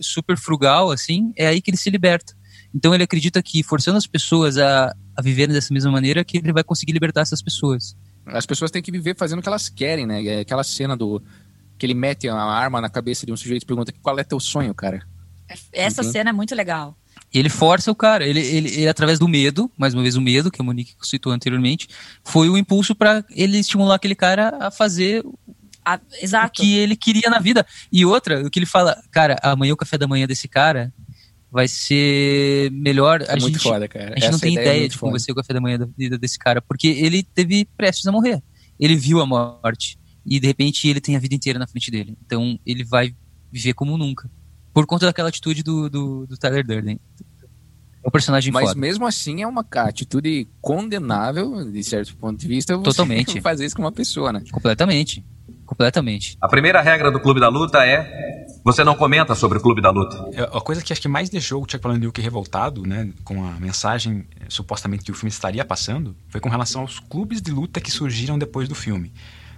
super 0.00 0.38
frugal, 0.38 0.90
assim, 0.90 1.32
é 1.36 1.46
aí 1.46 1.60
que 1.60 1.70
ele 1.70 1.76
se 1.76 1.90
liberta. 1.90 2.34
Então 2.74 2.94
ele 2.94 3.04
acredita 3.04 3.42
que 3.42 3.62
forçando 3.62 3.98
as 3.98 4.06
pessoas 4.06 4.56
a, 4.56 4.94
a 5.14 5.22
viverem 5.22 5.54
dessa 5.54 5.72
mesma 5.72 5.92
maneira 5.92 6.24
que 6.24 6.38
ele 6.38 6.52
vai 6.52 6.64
conseguir 6.64 6.92
libertar 6.92 7.20
essas 7.20 7.42
pessoas. 7.42 7.94
As 8.26 8.46
pessoas 8.46 8.70
têm 8.70 8.82
que 8.82 8.90
viver 8.90 9.16
fazendo 9.16 9.38
o 9.38 9.42
que 9.42 9.48
elas 9.48 9.68
querem, 9.68 10.06
né? 10.06 10.24
É 10.24 10.40
aquela 10.40 10.64
cena 10.64 10.96
do 10.96 11.22
que 11.78 11.84
ele 11.84 11.94
mete 11.94 12.28
a 12.28 12.36
arma 12.36 12.80
na 12.80 12.88
cabeça 12.88 13.26
de 13.26 13.32
um 13.32 13.36
sujeito 13.36 13.62
e 13.62 13.66
pergunta 13.66 13.92
qual 14.02 14.18
é 14.18 14.24
teu 14.24 14.40
sonho, 14.40 14.74
cara. 14.74 15.06
Essa 15.72 16.02
cena 16.02 16.30
é 16.30 16.32
muito 16.32 16.54
legal. 16.54 16.96
Ele 17.32 17.48
força 17.48 17.90
o 17.90 17.94
cara, 17.94 18.24
ele, 18.26 18.40
ele, 18.40 18.68
ele, 18.70 18.88
através 18.88 19.18
do 19.18 19.28
medo, 19.28 19.70
mais 19.76 19.92
uma 19.92 20.02
vez 20.02 20.16
o 20.16 20.20
medo, 20.20 20.50
que 20.50 20.60
a 20.60 20.64
Monique 20.64 20.94
citou 21.02 21.32
anteriormente, 21.32 21.88
foi 22.22 22.48
o 22.48 22.56
impulso 22.56 22.94
para 22.94 23.24
ele 23.30 23.58
estimular 23.58 23.96
aquele 23.96 24.14
cara 24.14 24.56
a 24.60 24.70
fazer 24.70 25.24
a, 25.84 25.98
o 26.46 26.50
que 26.50 26.78
ele 26.78 26.96
queria 26.96 27.28
na 27.28 27.40
vida. 27.40 27.66
E 27.90 28.06
outra, 28.06 28.46
o 28.46 28.50
que 28.50 28.58
ele 28.58 28.66
fala, 28.66 29.02
cara, 29.10 29.36
amanhã 29.42 29.74
o 29.74 29.76
café 29.76 29.98
da 29.98 30.06
manhã 30.06 30.26
desse 30.26 30.48
cara 30.48 30.92
vai 31.54 31.68
ser 31.68 32.68
melhor. 32.72 33.22
É 33.22 33.32
a 33.32 33.36
muito 33.36 33.54
gente, 33.54 33.62
foda, 33.62 33.86
cara. 33.86 34.06
A 34.06 34.08
gente 34.08 34.24
Essa 34.24 34.32
não 34.32 34.40
tem 34.40 34.54
ideia, 34.54 34.68
é 34.70 34.74
ideia 34.74 34.88
de 34.88 34.98
como 34.98 35.12
vai 35.12 35.20
ser 35.20 35.30
o 35.30 35.36
café 35.36 35.54
da 35.54 35.60
manhã 35.60 35.78
da 35.78 35.86
vida 35.86 36.18
desse 36.18 36.36
cara, 36.36 36.60
porque 36.60 36.88
ele 36.88 37.22
teve 37.22 37.64
prestes 37.76 38.04
a 38.08 38.10
morrer. 38.10 38.42
Ele 38.78 38.96
viu 38.96 39.20
a 39.20 39.26
morte. 39.26 39.96
E 40.26 40.40
de 40.40 40.46
repente 40.48 40.88
ele 40.88 41.00
tem 41.00 41.14
a 41.14 41.20
vida 41.20 41.32
inteira 41.32 41.56
na 41.56 41.66
frente 41.68 41.92
dele. 41.92 42.18
Então 42.26 42.58
ele 42.66 42.82
vai 42.82 43.14
viver 43.52 43.72
como 43.72 43.96
nunca. 43.96 44.28
Por 44.72 44.84
conta 44.84 45.06
daquela 45.06 45.28
atitude 45.28 45.62
do, 45.62 45.88
do, 45.88 46.26
do 46.26 46.36
Tyler 46.36 46.66
Durden. 46.66 46.98
É 48.02 48.08
um 48.08 48.10
personagem 48.10 48.52
Mas 48.52 48.70
foda. 48.70 48.80
mesmo 48.80 49.06
assim 49.06 49.42
é 49.42 49.46
uma 49.46 49.64
atitude 49.70 50.48
condenável, 50.60 51.70
de 51.70 51.84
certo 51.84 52.16
ponto 52.16 52.36
de 52.36 52.48
vista, 52.48 52.76
você 52.76 52.82
Totalmente. 52.82 53.38
fazer 53.40 53.64
isso 53.64 53.76
com 53.76 53.82
uma 53.82 53.92
pessoa, 53.92 54.32
né? 54.32 54.42
Completamente. 54.50 55.24
Completamente. 55.74 56.38
A 56.40 56.48
primeira 56.48 56.80
regra 56.80 57.10
do 57.10 57.18
Clube 57.18 57.40
da 57.40 57.48
Luta 57.48 57.84
é 57.84 58.46
você 58.64 58.84
não 58.84 58.94
comenta 58.94 59.34
sobre 59.34 59.58
o 59.58 59.60
Clube 59.60 59.82
da 59.82 59.90
Luta. 59.90 60.16
É, 60.32 60.42
a 60.42 60.60
coisa 60.60 60.82
que 60.82 60.92
acho 60.92 61.02
que 61.02 61.08
mais 61.08 61.28
deixou 61.28 61.60
o 61.60 61.66
Chuck 61.68 61.80
Palahniuk 61.80 62.20
revoltado, 62.20 62.82
né, 62.82 63.10
com 63.24 63.44
a 63.44 63.52
mensagem 63.60 64.24
eh, 64.40 64.44
supostamente 64.48 65.02
que 65.02 65.10
o 65.10 65.14
filme 65.14 65.30
estaria 65.30 65.64
passando, 65.64 66.16
foi 66.28 66.40
com 66.40 66.48
relação 66.48 66.82
aos 66.82 67.00
clubes 67.00 67.42
de 67.42 67.50
luta 67.50 67.80
que 67.80 67.90
surgiram 67.90 68.38
depois 68.38 68.68
do 68.68 68.74
filme. 68.74 69.12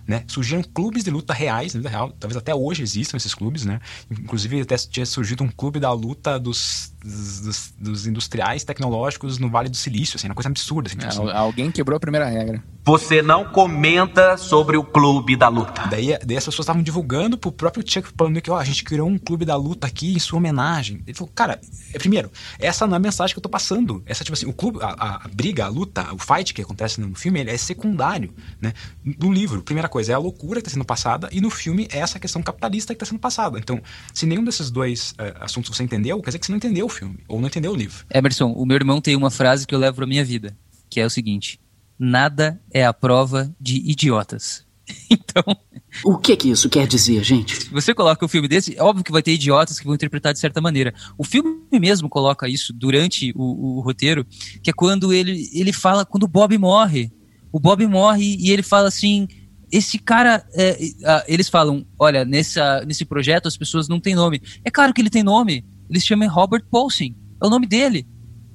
Né? 0.07 0.25
Surgiram 0.27 0.63
clubes 0.63 1.05
de 1.05 1.11
luta 1.11 1.35
reais, 1.35 1.75
na 1.75 1.81
vida 1.81 1.91
real, 1.91 2.11
talvez 2.19 2.37
até 2.37 2.55
hoje 2.55 2.83
existam 2.83 3.17
esses 3.17 3.35
clubes, 3.35 3.65
né? 3.65 3.81
Inclusive 4.09 4.61
até 4.61 4.77
tinha 4.77 5.05
surgido 5.05 5.43
um 5.43 5.49
clube 5.49 5.81
da 5.81 5.93
luta 5.93 6.39
dos, 6.39 6.95
dos, 7.07 7.75
dos 7.79 8.07
industriais 8.07 8.65
tecnológicos 8.65 9.39
no 9.39 9.49
Vale 9.49 9.69
do 9.69 9.77
Silício, 9.77 10.17
assim, 10.17 10.29
uma 10.29 10.35
coisa 10.35 10.49
absurda. 10.49 10.89
Assim, 10.89 10.99
é, 11.01 11.07
assim. 11.07 11.31
Alguém 11.31 11.71
quebrou 11.71 11.97
a 11.97 12.01
primeira 12.01 12.27
regra. 12.27 12.63
Você 12.85 13.21
não 13.21 13.45
comenta 13.45 14.37
sobre 14.37 14.77
o 14.77 14.85
clube 14.85 15.37
da 15.37 15.49
luta. 15.49 15.87
Daí, 15.89 16.17
daí 16.25 16.37
as 16.37 16.45
pessoas 16.45 16.65
estavam 16.65 16.83
divulgando 16.83 17.37
pro 17.37 17.51
próprio 17.51 17.85
Chuck 17.87 18.09
falando 18.17 18.41
que 18.41 18.51
ó, 18.51 18.57
a 18.57 18.65
gente 18.65 18.85
criou 18.85 19.09
um 19.09 19.19
clube 19.19 19.45
da 19.45 19.57
luta 19.57 19.87
aqui 19.87 20.15
em 20.15 20.19
sua 20.19 20.39
homenagem. 20.39 21.03
Ele 21.07 21.17
falou, 21.17 21.33
cara, 21.35 21.61
é, 21.93 21.99
primeiro, 21.99 22.31
essa 22.59 22.87
não 22.87 22.95
é 22.95 22.97
a 22.97 23.01
mensagem 23.01 23.35
que 23.35 23.39
eu 23.39 23.43
tô 23.43 23.49
passando. 23.49 24.03
Essa, 24.07 24.23
tipo 24.23 24.35
assim, 24.35 24.47
o 24.47 24.53
clube, 24.53 24.79
a, 24.83 25.25
a 25.25 25.29
briga, 25.29 25.65
a 25.65 25.69
luta, 25.69 26.15
o 26.15 26.19
fight 26.19 26.55
que 26.55 26.63
acontece 26.63 27.01
no 27.01 27.15
filme, 27.15 27.41
ele 27.41 27.51
é 27.51 27.57
secundário, 27.57 28.33
né? 28.61 28.73
No 29.05 29.33
livro, 29.33 29.63
primeira 29.63 29.89
coisa, 29.89 30.13
é 30.13 30.15
a 30.15 30.19
loucura 30.19 30.61
que 30.61 30.69
está 30.69 30.75
sendo 30.75 30.85
passada, 30.85 31.29
e 31.33 31.41
no 31.41 31.51
filme 31.51 31.89
é 31.91 31.99
essa 31.99 32.19
questão 32.19 32.43
capitalista 32.43 32.95
que 32.95 32.97
está 32.97 33.07
sendo 33.07 33.19
passada. 33.19 33.59
Então, 33.59 33.81
se 34.15 34.27
nenhum 34.27 34.45
desses 34.45 34.71
dois 34.71 35.13
uh, 35.13 35.45
assuntos 35.45 35.77
você 35.77 35.83
entendeu, 35.83 36.21
quer 36.21 36.31
dizer 36.31 36.39
que 36.39 36.47
você 36.47 36.53
não 36.53 36.59
entendeu 36.59 36.87
o 36.87 36.89
filme, 36.97 37.19
ou 37.29 37.41
não 37.41 37.49
entendeu 37.49 37.73
o 37.73 37.77
livro. 37.77 38.05
Emerson, 38.13 38.53
o 38.53 38.65
meu 38.65 38.77
irmão 38.77 39.01
tem 39.01 39.17
uma 39.17 39.31
frase 39.31 39.67
que 39.67 39.75
eu 39.75 39.79
levo 39.79 39.97
pra 39.97 40.07
minha 40.07 40.25
vida, 40.25 40.57
que 40.89 41.01
é 41.01 41.07
o 41.07 41.11
seguinte 41.11 41.61
nada 41.99 42.61
é 42.73 42.85
a 42.85 42.93
prova 42.93 43.55
de 43.61 43.77
idiotas. 43.91 44.65
Então. 45.11 45.57
O 46.05 46.19
que 46.19 46.37
que 46.37 46.51
isso 46.51 46.69
quer 46.69 46.87
dizer, 46.87 47.25
gente? 47.25 47.57
Se 47.57 47.71
você 47.71 47.95
coloca 47.95 48.25
um 48.25 48.29
filme 48.29 48.47
desse, 48.47 48.77
óbvio 48.79 49.03
que 49.03 49.11
vai 49.11 49.23
ter 49.23 49.33
idiotas 49.33 49.79
que 49.79 49.85
vão 49.85 49.95
interpretar 49.95 50.33
de 50.33 50.39
certa 50.39 50.61
maneira. 50.61 50.95
O 51.17 51.25
filme 51.25 51.59
mesmo 51.73 52.09
coloca 52.09 52.49
isso 52.49 52.73
durante 52.73 53.33
o, 53.35 53.79
o 53.79 53.81
roteiro, 53.81 54.27
que 54.63 54.71
é 54.71 54.73
quando 54.73 55.13
ele, 55.13 55.49
ele 55.53 55.73
fala, 55.73 56.05
quando 56.05 56.25
o 56.25 56.29
Bob 56.29 56.57
morre. 56.59 57.11
O 57.51 57.59
Bob 57.59 57.87
morre 57.87 58.37
e 58.39 58.51
ele 58.51 58.63
fala 58.63 58.89
assim: 58.89 59.27
esse 59.73 59.99
cara. 59.99 60.47
É, 60.55 60.79
eles 61.27 61.49
falam: 61.49 61.85
olha, 61.99 62.25
nessa, 62.25 62.85
nesse 62.85 63.05
projeto 63.05 63.49
as 63.49 63.57
pessoas 63.57 63.89
não 63.89 63.99
têm 63.99 64.15
nome. 64.15 64.43
É 64.65 64.71
claro 64.71 64.93
que 64.93 65.01
ele 65.01 65.11
tem 65.11 65.23
nome. 65.23 65.65
Eles 65.89 66.05
chamam 66.05 66.29
Robert 66.29 66.65
Paulson. 66.71 67.15
É 67.43 67.47
o 67.47 67.51
nome 67.51 67.67
dele. 67.67 68.07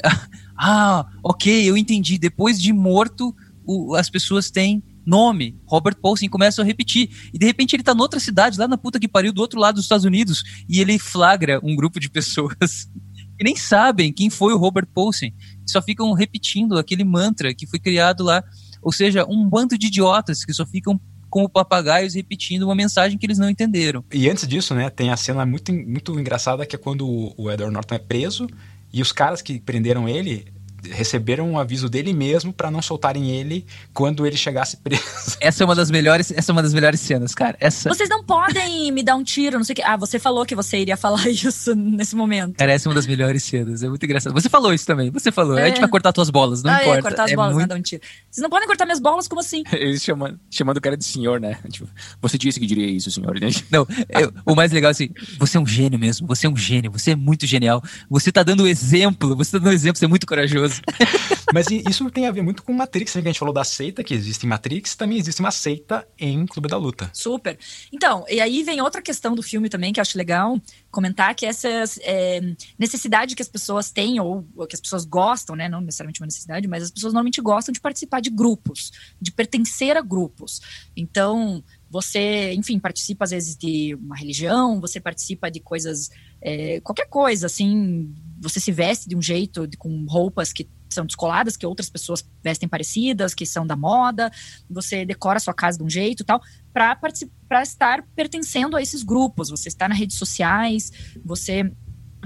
Ah, 0.64 1.08
ok, 1.24 1.68
eu 1.68 1.76
entendi. 1.76 2.20
Depois 2.20 2.62
de 2.62 2.72
morto, 2.72 3.36
o, 3.66 3.96
as 3.96 4.12
pessoas 4.12 4.52
têm 4.52 4.84
nome. 5.04 5.60
Robert 5.66 5.96
Paulson 6.00 6.28
começa 6.30 6.62
a 6.62 6.66
repetir. 6.66 7.10
E 7.34 7.40
de 7.40 7.48
repente 7.48 7.76
ele 7.76 7.82
tá 7.82 7.96
noutra 7.96 8.20
cidade, 8.20 8.60
lá 8.60 8.68
na 8.68 8.78
puta 8.78 9.00
que 9.00 9.08
pariu, 9.08 9.34
do 9.34 9.42
outro 9.42 9.60
lado 9.60 9.76
dos 9.76 9.86
Estados 9.86 10.06
Unidos. 10.06 10.44
E 10.70 10.80
ele 10.80 11.00
flagra 11.00 11.60
um 11.64 11.76
grupo 11.76 12.00
de 12.00 12.12
pessoas 12.12 12.88
que 13.38 13.44
nem 13.44 13.56
sabem 13.56 14.14
quem 14.14 14.30
foi 14.30 14.54
o 14.54 14.58
Robert 14.58 14.88
Paulson. 14.94 15.32
que 15.32 15.72
só 15.72 15.82
ficam 15.82 16.14
repetindo 16.14 16.78
aquele 16.78 17.04
mantra 17.04 17.56
que 17.56 17.66
foi 17.66 17.80
criado 17.80 18.24
lá. 18.24 18.44
Ou 18.84 18.92
seja, 18.92 19.26
um 19.28 19.48
bando 19.48 19.78
de 19.78 19.88
idiotas 19.88 20.46
que 20.46 20.54
só 20.54 20.66
ficam 20.66 21.00
como 21.32 21.50
papagaios 21.50 22.14
repetindo 22.14 22.64
uma 22.64 22.76
mensagem 22.76 23.18
que 23.18 23.26
eles 23.26 23.40
não 23.40 23.50
entenderam. 23.50 24.04
E 24.14 24.30
antes 24.30 24.48
disso, 24.48 24.76
né, 24.76 24.90
tem 24.90 25.10
a 25.10 25.18
cena 25.18 25.46
muito, 25.46 25.74
muito 25.74 26.20
engraçada 26.20 26.66
que 26.66 26.76
é 26.76 26.80
quando 26.80 27.34
o 27.38 27.50
Edward 27.50 27.74
Norton 27.74 27.96
é 27.96 28.00
preso 28.00 28.48
e 28.94 29.02
os 29.02 29.12
caras 29.12 29.42
que 29.42 29.60
prenderam 29.60 30.08
ele 30.08 30.46
receberam 30.90 31.50
um 31.50 31.60
aviso 31.60 31.90
dele 31.90 32.14
mesmo 32.14 32.52
para 32.52 32.72
não 32.72 32.82
soltarem 32.82 33.32
ele 33.32 33.66
quando 33.94 34.26
ele 34.26 34.38
chegasse 34.38 34.78
preso. 34.78 35.04
Essa 35.40 35.64
é 35.64 35.66
uma 35.66 35.76
das 35.76 35.90
melhores, 35.90 36.32
essa 36.32 36.52
é 36.52 36.54
uma 36.54 36.62
das 36.62 36.74
melhores 36.74 37.00
cenas, 37.00 37.34
cara. 37.34 37.56
Essa... 37.60 37.90
Vocês 37.90 38.10
não 38.10 38.24
podem 38.24 38.92
me 38.92 39.04
dar 39.04 39.16
um 39.16 39.24
tiro, 39.24 39.58
não 39.58 39.64
sei 39.64 39.74
o 39.74 39.76
que. 39.76 39.82
Ah, 39.82 39.98
você 39.98 40.20
falou 40.20 40.46
que 40.46 40.56
você 40.56 40.78
iria 40.78 40.96
falar 40.96 41.26
isso 41.30 41.76
nesse 41.76 42.16
momento. 42.16 42.56
Cara, 42.58 42.72
essa 42.72 42.88
é 42.88 42.90
uma 42.90 42.96
das 42.96 43.08
melhores 43.08 43.44
cenas. 43.44 43.84
É 43.84 43.90
muito 43.90 44.04
engraçado. 44.04 44.34
Você 44.34 44.50
falou 44.50 44.74
isso 44.74 44.86
também. 44.86 45.10
Você 45.12 45.32
falou. 45.32 45.58
É. 45.58 45.64
A 45.64 45.68
gente 45.68 45.80
vai 45.80 45.90
cortar 45.90 46.14
tuas 46.14 46.30
bolas, 46.30 46.64
não 46.64 46.72
ah, 46.72 46.82
importa. 46.82 47.02
cortar 47.02 47.24
as 47.26 47.32
é 47.32 47.36
bolas, 47.36 47.54
muito... 47.54 47.62
não 47.62 47.76
dar 47.76 47.80
um 47.80 47.82
tiro. 47.82 48.02
Vocês 48.30 48.42
não 48.42 48.50
podem 48.50 48.68
cortar 48.68 48.86
minhas 48.86 49.00
bolas, 49.00 49.28
como 49.28 49.42
assim? 49.42 49.64
Eles 49.74 50.04
chamando, 50.04 50.40
chamando 50.50 50.78
o 50.78 50.82
cara 50.82 50.96
de 50.98 51.06
senhor, 51.06 51.40
né? 51.40 51.58
Tipo, 51.70 51.90
você 52.22 52.38
disse 52.38 52.60
que 52.60 52.66
diria 52.66 52.88
isso, 52.88 53.10
senhor. 53.12 53.40
Né? 53.40 53.50
Não, 53.70 53.88
eu, 54.10 54.34
o 54.46 54.56
mais 54.56 54.72
legal 54.72 54.90
é 54.90 54.92
assim, 54.92 55.10
você 55.38 55.58
é 55.58 55.60
um 55.60 55.66
gênio 55.66 56.00
mesmo, 56.00 56.28
você 56.28 56.48
é 56.48 56.50
um 56.50 56.56
gênio, 56.56 56.92
você 56.92 57.12
é 57.12 57.16
muito 57.16 57.46
genial. 57.46 57.84
Você 58.10 58.32
tá 58.32 58.44
dando 58.44 58.68
exemplo, 58.68 59.36
você 59.36 59.52
tá 59.52 59.60
dando 59.60 59.74
exemplo, 59.74 59.98
você 59.98 60.06
é 60.06 60.08
muito 60.08 60.28
corajoso. 60.28 60.71
Mas 61.54 61.68
isso 61.70 62.10
tem 62.10 62.28
a 62.28 62.32
ver 62.32 62.42
muito 62.42 62.64
com 62.64 62.74
Matrix, 62.74 63.16
né? 63.16 63.22
Que 63.22 63.28
a 63.28 63.32
gente 63.32 63.40
falou 63.40 63.54
da 63.54 63.64
seita 63.64 64.04
que 64.04 64.14
existe 64.14 64.46
em 64.46 64.50
Matrix, 64.50 64.96
também 64.96 65.18
existe 65.18 65.42
uma 65.42 65.52
seita 65.52 66.08
em 66.18 66.46
Clube 66.46 66.70
da 66.70 66.78
Luta. 66.78 67.10
Super. 67.14 67.58
Então, 67.92 68.26
e 68.30 68.40
aí 68.40 68.64
vem 68.64 68.82
outra 68.82 69.02
questão 69.02 69.36
do 69.36 69.44
filme 69.44 69.68
também 69.68 69.92
que 69.92 70.00
eu 70.00 70.02
acho 70.02 70.18
legal 70.18 70.60
comentar, 70.90 71.34
que 71.36 71.46
essa 71.46 71.68
é, 72.02 72.42
necessidade 72.78 73.36
que 73.36 73.42
as 73.42 73.48
pessoas 73.48 73.92
têm, 73.92 74.20
ou, 74.20 74.46
ou, 74.56 74.68
que 74.68 74.76
as 74.76 74.82
pessoas 74.82 75.06
gostam, 75.06 75.56
né? 75.56 75.68
Não 75.70 75.82
necessariamente 75.82 76.22
uma 76.22 76.28
necessidade, 76.28 76.68
mas 76.68 76.84
as 76.84 76.92
pessoas 76.92 77.14
normalmente 77.14 77.42
gostam 77.42 77.72
de 77.72 77.80
participar 77.80 78.22
de 78.22 78.30
grupos, 78.30 78.92
de 79.20 79.32
pertencer 79.32 79.96
a 79.98 80.02
grupos. 80.02 80.62
Então, 80.96 81.64
você, 81.90 82.54
enfim, 82.54 82.80
participa 82.80 83.26
às 83.26 83.32
vezes 83.32 83.56
de 83.56 83.96
uma 83.96 84.16
religião, 84.16 84.80
você 84.80 85.00
participa 85.00 85.52
de 85.52 85.60
coisas, 85.60 86.10
é, 86.42 86.80
qualquer 86.82 87.08
coisa, 87.08 87.48
assim, 87.48 88.14
você 88.42 88.60
se 88.60 88.72
veste 88.72 89.08
de 89.08 89.16
um 89.16 89.22
jeito, 89.22 89.68
de, 89.68 89.78
com 89.78 90.06
roupas 90.06 90.52
que 90.52 90.70
são 90.90 91.06
descoladas, 91.06 91.56
que 91.56 91.66
outras 91.66 91.90
pessoas 91.90 92.28
vestem 92.44 92.68
parecidas, 92.68 93.34
que 93.34 93.46
são 93.46 93.66
da 93.66 93.78
moda, 93.78 94.32
você 94.70 95.06
decora 95.06 95.40
sua 95.40 95.54
casa 95.54 95.78
de 95.78 95.84
um 95.84 95.90
jeito 95.90 96.24
e 96.24 96.26
tal, 96.26 96.42
para 96.74 97.62
estar 97.62 98.04
pertencendo 98.16 98.76
a 98.76 98.82
esses 98.82 99.04
grupos. 99.04 99.50
Você 99.50 99.70
está 99.70 99.88
nas 99.88 99.98
redes 99.98 100.18
sociais, 100.18 100.92
você 101.24 101.72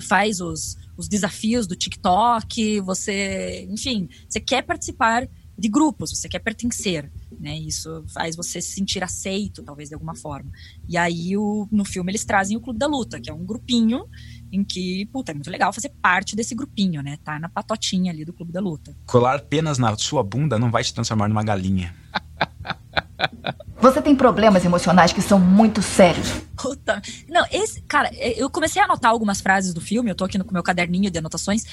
faz 0.02 0.42
os, 0.42 0.78
os 0.98 1.08
desafios 1.08 1.68
do 1.68 1.76
TikTok, 1.76 2.80
você, 2.82 3.68
enfim, 3.70 4.10
você 4.28 4.40
quer 4.40 4.64
participar 4.64 5.28
de 5.58 5.70
grupos, 5.70 6.12
você 6.12 6.28
quer 6.28 6.40
pertencer, 6.40 7.10
né? 7.40 7.58
Isso 7.58 8.04
faz 8.14 8.36
você 8.36 8.62
se 8.62 8.74
sentir 8.74 9.04
aceito, 9.04 9.64
talvez 9.64 9.88
de 9.90 9.96
alguma 9.96 10.14
forma. 10.14 10.52
E 10.88 10.98
aí 10.98 11.38
o, 11.38 11.68
no 11.72 11.86
filme 11.86 12.12
eles 12.12 12.26
trazem 12.26 12.58
o 12.58 12.60
Clube 12.62 12.78
da 12.78 12.88
Luta, 12.88 13.22
que 13.22 13.30
é 13.30 13.34
um 13.34 13.46
grupinho 13.46 14.06
em 14.52 14.64
que, 14.64 15.06
puta, 15.08 15.32
é 15.32 15.34
muito 15.34 15.50
legal 15.50 15.72
fazer 15.74 15.90
parte 16.02 16.36
desse 16.36 16.56
grupinho, 16.56 17.02
né? 17.02 17.18
Tá 17.24 17.40
na 17.40 17.50
patotinha 17.50 18.12
ali 18.12 18.24
do 18.24 18.34
Clube 18.34 18.52
da 18.52 18.60
Luta. 18.60 18.96
Colar 19.06 19.42
penas 19.42 19.78
na 19.78 19.96
sua 19.98 20.24
bunda 20.24 20.58
não 20.58 20.72
vai 20.72 20.84
te 20.84 20.94
transformar 20.94 21.28
numa 21.28 21.44
galinha. 21.44 21.94
Você 23.80 24.02
tem 24.02 24.16
problemas 24.16 24.66
emocionais 24.66 25.14
que 25.14 25.22
são 25.22 25.40
muito 25.40 25.82
sérios. 25.82 26.30
Puta. 26.56 27.02
Não, 27.30 27.46
esse. 27.52 27.82
Cara, 27.82 28.10
eu 28.16 28.50
comecei 28.50 28.82
a 28.82 28.86
anotar 28.86 29.12
algumas 29.12 29.42
frases 29.42 29.74
do 29.74 29.82
filme, 29.82 30.10
eu 30.10 30.16
tô 30.16 30.24
aqui 30.24 30.38
no, 30.38 30.46
com 30.46 30.54
meu 30.54 30.64
caderninho 30.64 31.12
de 31.12 31.20
anotações 31.20 31.66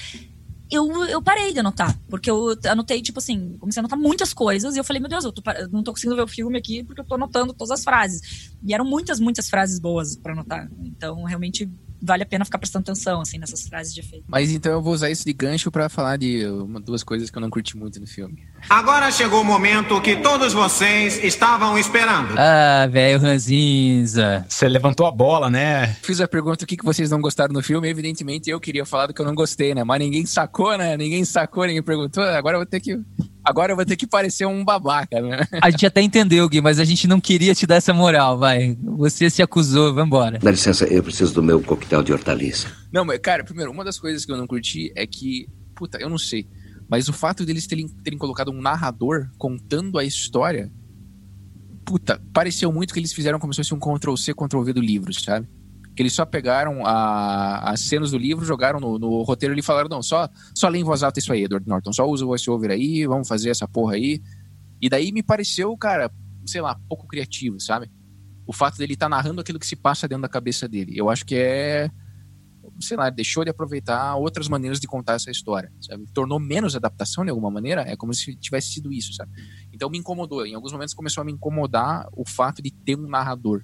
eu, 0.73 1.05
eu 1.05 1.21
parei 1.21 1.53
de 1.53 1.61
anotar. 1.61 1.97
Porque 2.09 2.31
eu 2.31 2.57
anotei, 2.67 3.03
tipo 3.03 3.19
assim, 3.19 3.57
comecei 3.59 3.81
a 3.81 3.83
anotar 3.83 3.99
muitas 3.99 4.33
coisas. 4.33 4.75
E 4.75 4.79
eu 4.79 4.85
falei, 4.85 5.01
meu 5.01 5.09
Deus, 5.09 5.25
eu, 5.25 5.31
tô, 5.31 5.43
eu 5.53 5.69
não 5.69 5.83
tô 5.83 5.93
conseguindo 5.93 6.17
ver 6.17 6.23
o 6.23 6.27
filme 6.27 6.59
aqui 6.59 6.83
porque 6.83 7.03
eu 7.03 7.05
tô 7.05 7.15
anotando 7.15 7.53
todas 7.53 7.71
as 7.71 7.85
frases. 7.85 8.51
E 8.65 8.73
eram 8.73 8.85
muitas, 8.85 9.21
muitas 9.21 9.51
frases 9.51 9.79
boas 9.79 10.17
para 10.17 10.33
anotar. 10.33 10.71
Então, 10.81 11.23
realmente 11.25 11.71
vale 12.03 12.25
a 12.25 12.27
pena 12.27 12.45
ficar 12.45 12.59
prestando 12.59 12.83
atenção, 12.83 13.21
assim, 13.21 13.39
nessas 13.39 13.67
frases 13.67 13.95
de 13.95 14.01
efeito. 14.01 14.25
Mas 14.27 14.51
então 14.51 14.73
eu 14.73 14.83
vou 14.83 14.93
usar 14.93 15.11
isso 15.11 15.25
de 15.25 15.33
gancho 15.33 15.71
para 15.71 15.89
falar 15.89 16.17
de 16.17 16.45
uma, 16.47 16.81
duas 16.81 17.05
coisas 17.05 17.31
que 17.31 17.39
eu 17.39 17.41
não 17.41 17.49
curti 17.49 17.77
muito 17.77 18.01
no 18.01 18.07
filme. 18.07 18.43
Agora 18.69 19.11
chegou 19.11 19.41
o 19.41 19.45
momento 19.45 20.01
que 20.01 20.17
todos 20.17 20.53
vocês 20.53 21.23
estavam 21.23 21.79
esperando. 21.79 22.35
Ah, 22.39 22.87
velho 22.91 23.21
ranzinza. 23.21 24.45
Você 24.49 24.69
levantou 24.69 25.07
a 25.07 25.13
bola, 25.13 25.49
né? 25.49 25.97
Fiz 26.03 26.21
a 26.21 26.27
pergunta 26.27 26.65
o 26.65 26.67
que, 26.67 26.77
que 26.77 26.85
vocês 26.85 27.11
não 27.11 27.21
gostaram 27.21 27.53
no 27.53 27.63
filme. 27.63 27.89
Evidentemente 27.89 28.51
eu 28.51 28.59
queria 28.59 28.85
falar 28.85 29.07
do 29.07 29.15
que 29.15 29.21
eu 29.21 29.27
não 29.27 29.35
gostei, 29.35 29.75
né? 29.75 29.85
Mas 29.85 30.01
ninguém 30.01 30.27
sacou, 30.27 30.77
né? 30.77 30.97
Ninguém 30.97 31.25
sacou, 31.25 31.67
ninguém 31.67 31.83
perguntou. 31.83 32.23
Agora 32.25 32.57
eu 32.57 32.61
vou 32.61 32.67
ter 32.67 32.81
que 32.81 33.01
Agora 33.45 33.73
eu 33.73 33.77
vou 33.77 33.85
ter 33.85 33.97
que 33.97 34.07
parecer 34.07 34.47
um 34.47 34.65
babaca, 34.65 35.21
né? 35.21 35.47
A 35.61 35.71
gente 35.71 35.85
até 35.85 36.01
entendeu, 36.01 36.49
Gui, 36.49 36.61
mas 36.61 36.79
a 36.79 36.85
gente 36.85 37.09
não 37.09 37.21
queria 37.21 37.55
te 37.55 37.67
dar 37.67 37.77
essa 37.77 37.93
moral, 37.93 38.39
vai. 38.39 38.77
Você 38.97 39.29
se 39.29 39.43
acusou, 39.43 39.93
vambora. 39.93 40.39
Dá 40.39 40.51
licença, 40.51 40.85
eu 40.87 41.03
preciso 41.03 41.35
do 41.35 41.43
meu 41.43 41.61
coquetel 41.61 42.03
de 42.03 42.13
hortaliça. 42.13 42.69
Não, 42.93 43.05
mas, 43.05 43.19
cara, 43.19 43.43
primeiro, 43.43 43.71
uma 43.71 43.85
das 43.85 43.99
coisas 43.99 44.25
que 44.25 44.31
eu 44.31 44.37
não 44.37 44.47
curti 44.47 44.93
é 44.95 45.07
que, 45.07 45.49
puta, 45.75 45.99
eu 45.99 46.09
não 46.09 46.19
sei, 46.19 46.47
mas 46.89 47.09
o 47.09 47.13
fato 47.13 47.45
deles 47.45 47.67
terem, 47.67 47.89
terem 47.89 48.19
colocado 48.19 48.51
um 48.51 48.61
narrador 48.61 49.29
contando 49.39 49.99
a 49.99 50.05
história, 50.05 50.71
puta, 51.85 52.21
pareceu 52.33 52.71
muito 52.71 52.93
que 52.93 53.01
eles 53.01 53.13
fizeram 53.13 53.39
como 53.39 53.53
se 53.53 53.59
fosse 53.59 53.75
um 53.75 53.79
Ctrl-C, 53.81 54.35
Ctrl-V 54.35 54.73
do 54.73 54.81
livro, 54.81 55.13
sabe? 55.13 55.49
Que 55.95 56.03
eles 56.03 56.15
só 56.15 56.25
pegaram 56.25 56.87
a, 56.87 57.71
as 57.71 57.81
cenas 57.81 58.11
do 58.11 58.19
livro, 58.19 58.45
jogaram 58.45 58.81
no, 58.81 58.99
no 58.99 59.23
roteiro 59.23 59.59
e 59.59 59.63
falaram: 59.63 59.89
não, 59.89 60.03
só, 60.03 60.29
só 60.55 60.69
lê 60.69 60.79
em 60.79 60.85
voz 60.85 61.03
alta 61.03 61.19
isso 61.19 61.33
aí, 61.33 61.45
Edward 61.45 61.69
Norton, 61.69 61.93
só 61.93 62.07
usa 62.07 62.25
o 62.25 62.29
voice-over 62.29 62.71
aí, 62.71 63.07
vamos 63.07 63.29
fazer 63.29 63.51
essa 63.51 63.69
porra 63.69 63.95
aí. 63.95 64.23
E 64.81 64.89
daí 64.89 65.13
me 65.13 65.23
pareceu, 65.23 65.77
cara, 65.77 66.11
sei 66.47 66.61
lá, 66.61 66.79
pouco 66.89 67.07
criativo, 67.07 67.61
sabe? 67.61 67.91
O 68.47 68.53
fato 68.53 68.79
dele 68.79 68.95
estar 68.95 69.07
tá 69.07 69.11
narrando 69.11 69.41
aquilo 69.41 69.59
que 69.59 69.67
se 69.67 69.77
passa 69.77 70.09
dentro 70.09 70.23
da 70.23 70.29
cabeça 70.29 70.67
dele. 70.67 70.93
Eu 70.97 71.09
acho 71.11 71.25
que 71.25 71.37
é. 71.37 71.91
Sei 72.81 72.97
lá, 72.97 73.11
deixou 73.11 73.45
de 73.45 73.51
aproveitar 73.51 74.17
outras 74.17 74.49
maneiras 74.49 74.81
de 74.81 74.89
contar 74.89 75.15
essa 75.15 75.31
história, 75.31 75.71
sabe? 75.81 76.05
Tornou 76.13 76.41
menos 76.41 76.75
adaptação 76.75 77.23
de 77.23 77.31
alguma 77.31 77.51
maneira, 77.51 77.83
é 77.83 77.95
como 77.95 78.15
se 78.15 78.35
tivesse 78.35 78.73
sido 78.73 78.93
isso, 78.93 79.13
sabe? 79.13 79.31
Então 79.73 79.91
me 79.91 79.99
incomodou. 79.99 80.45
Em 80.45 80.55
alguns 80.55 80.73
momentos 80.73 80.95
começou 80.95 81.21
a 81.21 81.25
me 81.25 81.33
incomodar 81.33 82.09
o 82.13 82.27
fato 82.27 82.63
de 82.63 82.73
ter 82.73 82.97
um 82.97 83.07
narrador 83.07 83.63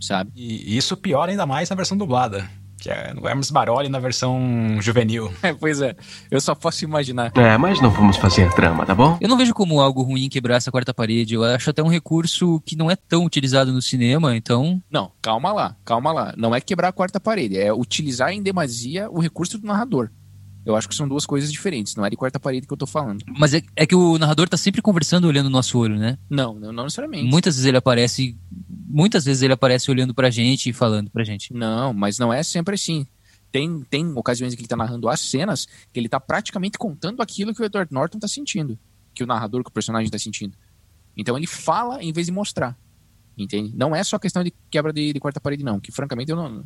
sabe? 0.00 0.32
E 0.34 0.76
isso 0.76 0.96
piora 0.96 1.30
ainda 1.30 1.46
mais 1.46 1.68
na 1.68 1.76
versão 1.76 1.96
dublada. 1.96 2.48
Que 2.80 2.88
é 2.88 3.12
no 3.12 3.28
Hermes 3.28 3.50
Baroli 3.50 3.88
na 3.88 3.98
versão 3.98 4.40
juvenil. 4.80 5.30
É, 5.42 5.52
pois 5.52 5.80
é. 5.80 5.94
Eu 6.30 6.40
só 6.40 6.54
posso 6.54 6.84
imaginar. 6.84 7.32
É, 7.34 7.56
mas 7.56 7.80
não 7.80 7.90
vamos 7.90 8.16
fazer 8.16 8.50
trama, 8.54 8.84
tá 8.86 8.94
bom? 8.94 9.18
Eu 9.20 9.28
não 9.28 9.36
vejo 9.36 9.52
como 9.54 9.80
algo 9.80 10.02
ruim 10.02 10.28
quebrar 10.28 10.56
essa 10.56 10.70
quarta 10.70 10.92
parede. 10.94 11.34
Eu 11.34 11.44
acho 11.44 11.70
até 11.70 11.82
um 11.82 11.88
recurso 11.88 12.60
que 12.64 12.76
não 12.76 12.90
é 12.90 12.96
tão 12.96 13.24
utilizado 13.24 13.72
no 13.72 13.82
cinema, 13.82 14.36
então. 14.36 14.82
Não, 14.90 15.12
calma 15.20 15.52
lá, 15.52 15.76
calma 15.84 16.12
lá. 16.12 16.34
Não 16.36 16.54
é 16.54 16.60
quebrar 16.60 16.88
a 16.88 16.92
quarta 16.92 17.18
parede, 17.20 17.58
é 17.58 17.72
utilizar 17.72 18.30
em 18.32 18.42
demasia 18.42 19.10
o 19.10 19.20
recurso 19.20 19.58
do 19.58 19.66
narrador. 19.66 20.10
Eu 20.64 20.76
acho 20.76 20.88
que 20.88 20.94
são 20.94 21.08
duas 21.08 21.24
coisas 21.24 21.50
diferentes, 21.50 21.96
não 21.96 22.04
é 22.04 22.10
de 22.10 22.16
quarta 22.16 22.38
parede 22.38 22.66
que 22.66 22.72
eu 22.72 22.76
tô 22.76 22.86
falando. 22.86 23.24
Mas 23.38 23.54
é, 23.54 23.62
é 23.74 23.86
que 23.86 23.94
o 23.94 24.18
narrador 24.18 24.48
tá 24.48 24.56
sempre 24.56 24.82
conversando 24.82 25.26
olhando 25.26 25.46
o 25.46 25.50
nosso 25.50 25.78
olho, 25.78 25.96
né? 25.98 26.18
Não, 26.28 26.54
não, 26.54 26.72
não 26.72 26.84
necessariamente. 26.84 27.24
Muitas 27.24 27.54
vezes 27.54 27.66
ele 27.66 27.78
aparece. 27.78 28.36
Muitas 28.68 29.24
vezes 29.24 29.42
ele 29.42 29.52
aparece 29.54 29.90
olhando 29.90 30.14
pra 30.14 30.28
gente 30.28 30.68
e 30.68 30.72
falando 30.72 31.10
pra 31.10 31.24
gente. 31.24 31.52
Não, 31.54 31.94
mas 31.94 32.18
não 32.18 32.32
é 32.32 32.42
sempre 32.42 32.74
assim. 32.74 33.06
Tem, 33.50 33.82
tem 33.88 34.12
ocasiões 34.14 34.52
em 34.52 34.56
que 34.56 34.62
ele 34.62 34.68
tá 34.68 34.76
narrando 34.76 35.08
as 35.08 35.20
cenas 35.20 35.66
que 35.92 35.98
ele 35.98 36.08
tá 36.08 36.20
praticamente 36.20 36.78
contando 36.78 37.20
aquilo 37.20 37.54
que 37.54 37.62
o 37.62 37.64
Edward 37.64 37.92
Norton 37.92 38.18
tá 38.18 38.28
sentindo. 38.28 38.78
Que 39.14 39.24
o 39.24 39.26
narrador, 39.26 39.64
que 39.64 39.70
o 39.70 39.72
personagem 39.72 40.10
tá 40.10 40.18
sentindo. 40.18 40.56
Então 41.16 41.36
ele 41.36 41.46
fala 41.46 42.02
em 42.02 42.12
vez 42.12 42.26
de 42.26 42.32
mostrar. 42.32 42.78
Entende? 43.36 43.72
Não 43.74 43.96
é 43.96 44.04
só 44.04 44.18
questão 44.18 44.44
de 44.44 44.52
quebra 44.70 44.92
de, 44.92 45.12
de 45.12 45.20
quarta 45.20 45.40
parede, 45.40 45.64
não. 45.64 45.80
Que 45.80 45.90
francamente 45.90 46.30
eu 46.30 46.36
não 46.36 46.64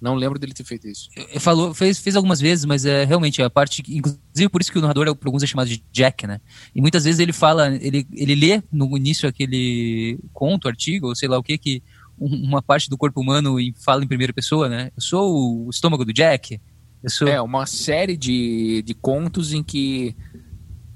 não 0.00 0.14
lembro 0.14 0.38
dele 0.38 0.54
ter 0.54 0.64
feito 0.64 0.88
isso. 0.88 1.08
Falou, 1.38 1.74
fez, 1.74 1.98
fez 1.98 2.16
algumas 2.16 2.40
vezes, 2.40 2.64
mas 2.64 2.84
é 2.84 3.04
realmente 3.04 3.42
a 3.42 3.50
parte. 3.50 3.82
Inclusive 3.86 4.48
por 4.50 4.60
isso 4.60 4.72
que 4.72 4.78
o 4.78 4.80
narrador, 4.80 5.06
é, 5.06 5.14
por 5.14 5.28
alguns, 5.28 5.42
é 5.42 5.46
chamado 5.46 5.68
de 5.68 5.82
Jack, 5.92 6.26
né? 6.26 6.40
E 6.74 6.80
muitas 6.80 7.04
vezes 7.04 7.20
ele 7.20 7.32
fala, 7.32 7.74
ele, 7.76 8.06
ele 8.12 8.34
lê 8.34 8.62
no 8.72 8.96
início 8.96 9.28
aquele 9.28 10.18
conto, 10.32 10.68
artigo, 10.68 11.08
ou 11.08 11.14
sei 11.14 11.28
lá 11.28 11.38
o 11.38 11.42
que, 11.42 11.58
que 11.58 11.82
uma 12.18 12.60
parte 12.60 12.88
do 12.90 12.98
corpo 12.98 13.20
humano 13.20 13.58
e 13.58 13.74
fala 13.82 14.04
em 14.04 14.08
primeira 14.08 14.32
pessoa, 14.32 14.68
né? 14.68 14.90
Eu 14.96 15.02
sou 15.02 15.66
o 15.66 15.70
estômago 15.70 16.04
do 16.04 16.12
Jack. 16.12 16.60
Eu 17.02 17.10
sou... 17.10 17.26
É, 17.26 17.40
uma 17.40 17.64
série 17.64 18.16
de, 18.16 18.82
de 18.82 18.94
contos 18.94 19.54
em 19.54 19.62
que 19.62 20.14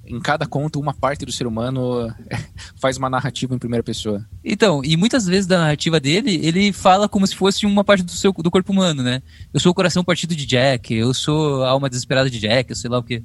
em 0.06 0.20
cada 0.20 0.46
conto, 0.46 0.80
uma 0.80 0.92
parte 0.92 1.24
do 1.24 1.32
ser 1.32 1.46
humano 1.46 2.12
faz 2.76 2.96
uma 2.96 3.08
narrativa 3.08 3.54
em 3.54 3.58
primeira 3.58 3.82
pessoa. 3.82 4.24
Então, 4.44 4.82
e 4.84 4.96
muitas 4.96 5.26
vezes 5.26 5.46
da 5.46 5.58
narrativa 5.58 5.98
dele, 5.98 6.40
ele 6.42 6.72
fala 6.72 7.08
como 7.08 7.26
se 7.26 7.34
fosse 7.34 7.66
uma 7.66 7.84
parte 7.84 8.02
do 8.02 8.10
seu 8.10 8.32
do 8.32 8.50
corpo 8.50 8.72
humano, 8.72 9.02
né? 9.02 9.22
Eu 9.52 9.60
sou 9.60 9.72
o 9.72 9.74
coração 9.74 10.04
partido 10.04 10.34
de 10.34 10.46
Jack, 10.46 10.94
eu 10.94 11.14
sou 11.14 11.64
a 11.64 11.70
alma 11.70 11.88
desesperada 11.88 12.28
de 12.28 12.38
Jack, 12.38 12.70
eu 12.70 12.76
sei 12.76 12.90
lá 12.90 12.98
o 12.98 13.02
quê. 13.02 13.22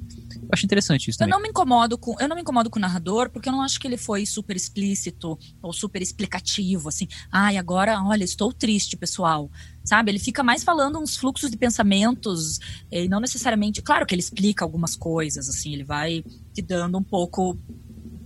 Acho 0.52 0.64
interessante 0.64 1.08
isso 1.08 1.18
também. 1.18 1.32
Eu 1.32 1.36
não 1.36 1.42
me 1.42 1.48
incomodo 1.48 1.98
com, 1.98 2.16
eu 2.20 2.28
não 2.28 2.36
me 2.36 2.42
incomodo 2.42 2.70
com 2.70 2.78
o 2.78 2.82
narrador, 2.82 3.30
porque 3.30 3.48
eu 3.48 3.52
não 3.52 3.62
acho 3.62 3.78
que 3.78 3.86
ele 3.86 3.96
foi 3.96 4.26
super 4.26 4.56
explícito 4.56 5.38
ou 5.62 5.72
super 5.72 6.02
explicativo, 6.02 6.88
assim. 6.88 7.06
Ai, 7.30 7.56
agora, 7.56 8.02
olha, 8.02 8.24
estou 8.24 8.52
triste, 8.52 8.96
pessoal. 8.96 9.50
Sabe? 9.84 10.10
Ele 10.10 10.18
fica 10.18 10.42
mais 10.42 10.62
falando 10.62 10.98
uns 10.98 11.16
fluxos 11.16 11.50
de 11.50 11.56
pensamentos 11.56 12.58
e 12.90 13.08
não 13.08 13.20
necessariamente. 13.20 13.82
Claro 13.82 14.06
que 14.06 14.14
ele 14.14 14.20
explica 14.20 14.64
algumas 14.64 14.94
coisas, 14.94 15.48
assim, 15.48 15.72
ele 15.72 15.84
vai 15.84 16.22
te 16.52 16.62
dando 16.62 16.98
um 16.98 17.02
pouco. 17.02 17.58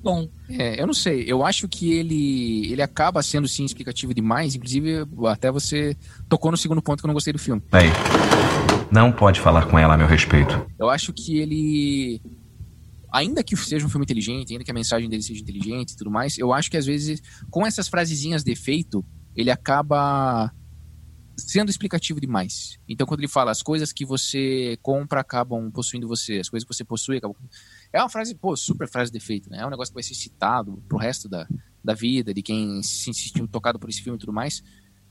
Bom. 0.02 0.28
É, 0.50 0.80
eu 0.80 0.86
não 0.86 0.92
sei. 0.92 1.24
Eu 1.26 1.42
acho 1.42 1.66
que 1.66 1.94
ele 1.94 2.70
ele 2.70 2.82
acaba 2.82 3.22
sendo 3.22 3.48
sim 3.48 3.64
explicativo 3.64 4.12
demais. 4.12 4.54
Inclusive, 4.54 5.06
até 5.26 5.50
você 5.50 5.96
tocou 6.28 6.50
no 6.50 6.58
segundo 6.58 6.82
ponto 6.82 7.00
que 7.00 7.06
eu 7.06 7.08
não 7.08 7.14
gostei 7.14 7.32
do 7.32 7.38
filme. 7.38 7.62
Aí. 7.72 7.88
Não 8.94 9.10
pode 9.10 9.40
falar 9.40 9.66
com 9.66 9.76
ela 9.76 9.94
a 9.94 9.98
meu 9.98 10.06
respeito. 10.06 10.70
Eu 10.78 10.88
acho 10.88 11.12
que 11.12 11.38
ele. 11.38 12.22
Ainda 13.12 13.42
que 13.42 13.56
seja 13.56 13.84
um 13.84 13.88
filme 13.88 14.04
inteligente, 14.04 14.52
ainda 14.52 14.62
que 14.62 14.70
a 14.70 14.74
mensagem 14.74 15.10
dele 15.10 15.20
seja 15.20 15.42
inteligente 15.42 15.90
e 15.90 15.96
tudo 15.96 16.12
mais, 16.12 16.38
eu 16.38 16.52
acho 16.52 16.70
que 16.70 16.76
às 16.76 16.86
vezes, 16.86 17.20
com 17.50 17.66
essas 17.66 17.88
frasezinhas 17.88 18.44
de 18.44 18.52
efeito, 18.52 19.04
ele 19.34 19.50
acaba 19.50 20.48
sendo 21.36 21.70
explicativo 21.70 22.20
demais. 22.20 22.78
Então, 22.88 23.04
quando 23.04 23.18
ele 23.18 23.26
fala 23.26 23.50
as 23.50 23.62
coisas 23.62 23.92
que 23.92 24.04
você 24.04 24.78
compra 24.80 25.22
acabam 25.22 25.72
possuindo 25.72 26.06
você, 26.06 26.38
as 26.38 26.48
coisas 26.48 26.64
que 26.64 26.72
você 26.72 26.84
possui 26.84 27.16
acabam. 27.16 27.36
É 27.92 27.98
uma 28.00 28.08
frase, 28.08 28.32
pô, 28.36 28.56
super 28.56 28.88
frase 28.88 29.10
de 29.10 29.18
efeito, 29.18 29.50
né? 29.50 29.58
É 29.58 29.66
um 29.66 29.70
negócio 29.70 29.90
que 29.90 29.96
vai 29.96 30.04
ser 30.04 30.14
citado 30.14 30.80
pro 30.88 30.98
resto 30.98 31.28
da, 31.28 31.48
da 31.82 31.94
vida, 31.94 32.32
de 32.32 32.42
quem 32.42 32.80
se 32.80 33.12
sentiu 33.12 33.48
tocado 33.48 33.76
por 33.76 33.90
esse 33.90 34.00
filme 34.00 34.16
e 34.16 34.20
tudo 34.20 34.32
mais. 34.32 34.62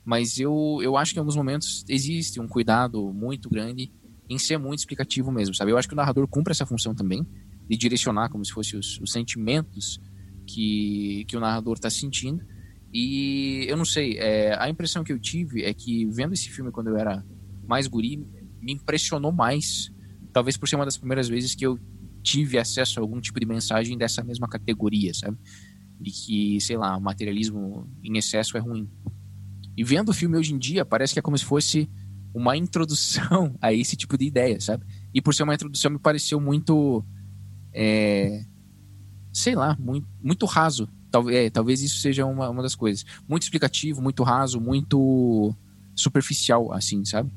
Mas 0.05 0.37
eu, 0.37 0.79
eu 0.81 0.97
acho 0.97 1.13
que 1.13 1.19
em 1.19 1.21
alguns 1.21 1.35
momentos 1.35 1.85
existe 1.87 2.39
um 2.39 2.47
cuidado 2.47 3.13
muito 3.13 3.49
grande 3.49 3.91
em 4.29 4.37
ser 4.37 4.57
muito 4.57 4.79
explicativo 4.79 5.31
mesmo, 5.31 5.53
sabe? 5.53 5.71
Eu 5.71 5.77
acho 5.77 5.87
que 5.87 5.93
o 5.93 5.97
narrador 5.97 6.27
cumpre 6.27 6.51
essa 6.51 6.65
função 6.65 6.93
também, 6.93 7.25
de 7.69 7.77
direcionar 7.77 8.29
como 8.29 8.43
se 8.43 8.51
fossem 8.51 8.79
os, 8.79 8.99
os 8.99 9.11
sentimentos 9.11 9.99
que, 10.45 11.25
que 11.27 11.37
o 11.37 11.39
narrador 11.39 11.75
está 11.75 11.89
sentindo. 11.89 12.43
E 12.93 13.65
eu 13.67 13.77
não 13.77 13.85
sei, 13.85 14.17
é, 14.17 14.55
a 14.59 14.69
impressão 14.69 15.03
que 15.03 15.11
eu 15.11 15.19
tive 15.19 15.63
é 15.63 15.73
que 15.73 16.05
vendo 16.05 16.33
esse 16.33 16.49
filme 16.49 16.71
quando 16.71 16.87
eu 16.87 16.97
era 16.97 17.25
mais 17.67 17.87
guri, 17.87 18.17
me 18.61 18.73
impressionou 18.73 19.31
mais, 19.31 19.91
talvez 20.31 20.57
por 20.57 20.67
ser 20.67 20.75
uma 20.75 20.85
das 20.85 20.97
primeiras 20.97 21.27
vezes 21.27 21.55
que 21.55 21.65
eu 21.65 21.79
tive 22.21 22.57
acesso 22.57 22.99
a 22.99 23.03
algum 23.03 23.19
tipo 23.19 23.39
de 23.39 23.45
mensagem 23.45 23.97
dessa 23.97 24.23
mesma 24.23 24.47
categoria, 24.47 25.13
sabe? 25.13 25.37
De 25.99 26.11
que, 26.11 26.61
sei 26.61 26.77
lá, 26.77 26.99
materialismo 26.99 27.89
em 28.03 28.17
excesso 28.17 28.57
é 28.57 28.59
ruim. 28.59 28.89
E 29.75 29.83
vendo 29.83 30.09
o 30.09 30.13
filme 30.13 30.37
hoje 30.37 30.53
em 30.53 30.57
dia, 30.57 30.85
parece 30.85 31.13
que 31.13 31.19
é 31.19 31.21
como 31.21 31.37
se 31.37 31.45
fosse 31.45 31.89
uma 32.33 32.55
introdução 32.57 33.55
a 33.61 33.73
esse 33.73 33.95
tipo 33.95 34.17
de 34.17 34.25
ideia, 34.25 34.59
sabe? 34.59 34.85
E 35.13 35.21
por 35.21 35.33
ser 35.33 35.43
uma 35.43 35.55
introdução, 35.55 35.91
me 35.91 35.99
pareceu 35.99 36.39
muito. 36.39 37.03
É, 37.73 38.43
sei 39.31 39.55
lá, 39.55 39.75
muito, 39.79 40.07
muito 40.21 40.45
raso. 40.45 40.87
Talvez, 41.11 41.37
é, 41.37 41.49
talvez 41.49 41.81
isso 41.81 41.99
seja 41.99 42.25
uma, 42.25 42.49
uma 42.49 42.63
das 42.63 42.75
coisas. 42.75 43.05
Muito 43.27 43.43
explicativo, 43.43 44.01
muito 44.01 44.23
raso, 44.23 44.59
muito 44.59 45.55
superficial, 45.95 46.71
assim, 46.71 47.03
sabe? 47.05 47.31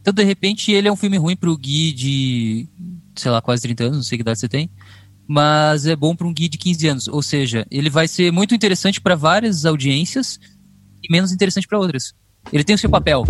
Então, 0.00 0.12
de 0.12 0.22
repente, 0.22 0.72
ele 0.72 0.88
é 0.88 0.92
um 0.92 0.96
filme 0.96 1.16
ruim 1.16 1.36
pro 1.36 1.56
Gui 1.56 1.92
de, 1.92 2.68
sei 3.14 3.30
lá, 3.30 3.42
quase 3.42 3.62
30 3.62 3.84
anos, 3.84 3.96
não 3.96 4.02
sei 4.02 4.18
que 4.18 4.22
idade 4.22 4.38
você 4.38 4.48
tem. 4.48 4.70
Mas 5.26 5.84
é 5.84 5.94
bom 5.94 6.16
para 6.16 6.26
um 6.26 6.32
Gui 6.32 6.48
de 6.48 6.56
15 6.56 6.88
anos. 6.88 7.08
Ou 7.08 7.22
seja, 7.22 7.66
ele 7.70 7.90
vai 7.90 8.08
ser 8.08 8.32
muito 8.32 8.54
interessante 8.54 9.00
para 9.00 9.14
várias 9.14 9.66
audiências 9.66 10.40
e 11.02 11.12
menos 11.12 11.32
interessante 11.32 11.66
para 11.66 11.78
outras. 11.78 12.14
Ele 12.52 12.64
tem 12.64 12.74
o 12.74 12.78
seu 12.78 12.90
papel. 12.90 13.24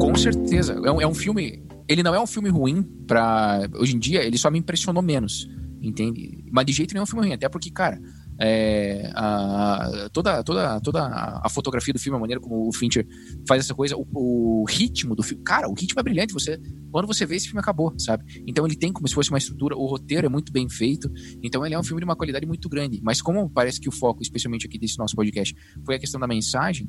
Com 0.00 0.16
certeza. 0.16 0.80
É 0.84 0.90
um, 0.90 1.00
é 1.00 1.06
um 1.06 1.14
filme. 1.14 1.62
Ele 1.86 2.02
não 2.02 2.14
é 2.14 2.20
um 2.20 2.26
filme 2.26 2.48
ruim 2.50 2.82
para 3.06 3.68
Hoje 3.74 3.96
em 3.96 3.98
dia, 3.98 4.22
ele 4.22 4.38
só 4.38 4.50
me 4.50 4.58
impressionou 4.58 5.02
menos. 5.02 5.48
Entende? 5.80 6.44
Mas 6.50 6.66
de 6.66 6.72
jeito 6.72 6.92
nenhum 6.92 7.02
é 7.02 7.04
um 7.04 7.06
filme 7.06 7.26
ruim. 7.26 7.34
Até 7.34 7.48
porque, 7.48 7.70
cara, 7.70 8.00
é, 8.40 9.10
a, 9.14 10.08
toda, 10.12 10.42
toda, 10.44 10.80
toda 10.80 11.40
a 11.42 11.48
fotografia 11.48 11.92
do 11.92 11.98
filme, 11.98 12.16
a 12.16 12.20
maneira 12.20 12.40
como 12.40 12.68
o 12.68 12.72
Fincher 12.72 13.06
faz 13.46 13.64
essa 13.64 13.74
coisa, 13.74 13.96
o, 13.96 14.06
o, 14.14 14.64
ritmo 14.68 15.16
do 15.16 15.22
filme, 15.22 15.42
cara, 15.42 15.68
o 15.68 15.74
ritmo 15.74 15.98
é 15.98 16.02
brilhante. 16.02 16.32
Você, 16.32 16.60
quando 16.90 17.06
você 17.06 17.26
vê 17.26 17.36
esse 17.36 17.46
filme 17.46 17.60
acabou, 17.60 17.92
sabe? 17.98 18.24
Então 18.46 18.64
ele 18.64 18.76
tem 18.76 18.92
como 18.92 19.08
se 19.08 19.14
fosse 19.14 19.30
uma 19.30 19.38
estrutura, 19.38 19.76
o 19.76 19.86
roteiro 19.86 20.26
é 20.26 20.30
muito 20.30 20.52
bem 20.52 20.68
feito, 20.68 21.10
então 21.42 21.66
ele 21.66 21.74
é 21.74 21.78
um 21.78 21.82
filme 21.82 22.00
de 22.00 22.04
uma 22.04 22.16
qualidade 22.16 22.46
muito 22.46 22.68
grande. 22.68 23.00
Mas 23.02 23.20
como 23.20 23.50
parece 23.50 23.80
que 23.80 23.88
o 23.88 23.92
foco, 23.92 24.22
especialmente 24.22 24.66
aqui 24.66 24.78
desse 24.78 24.98
nosso 24.98 25.16
podcast, 25.16 25.54
foi 25.84 25.96
a 25.96 25.98
questão 25.98 26.20
da 26.20 26.28
mensagem, 26.28 26.88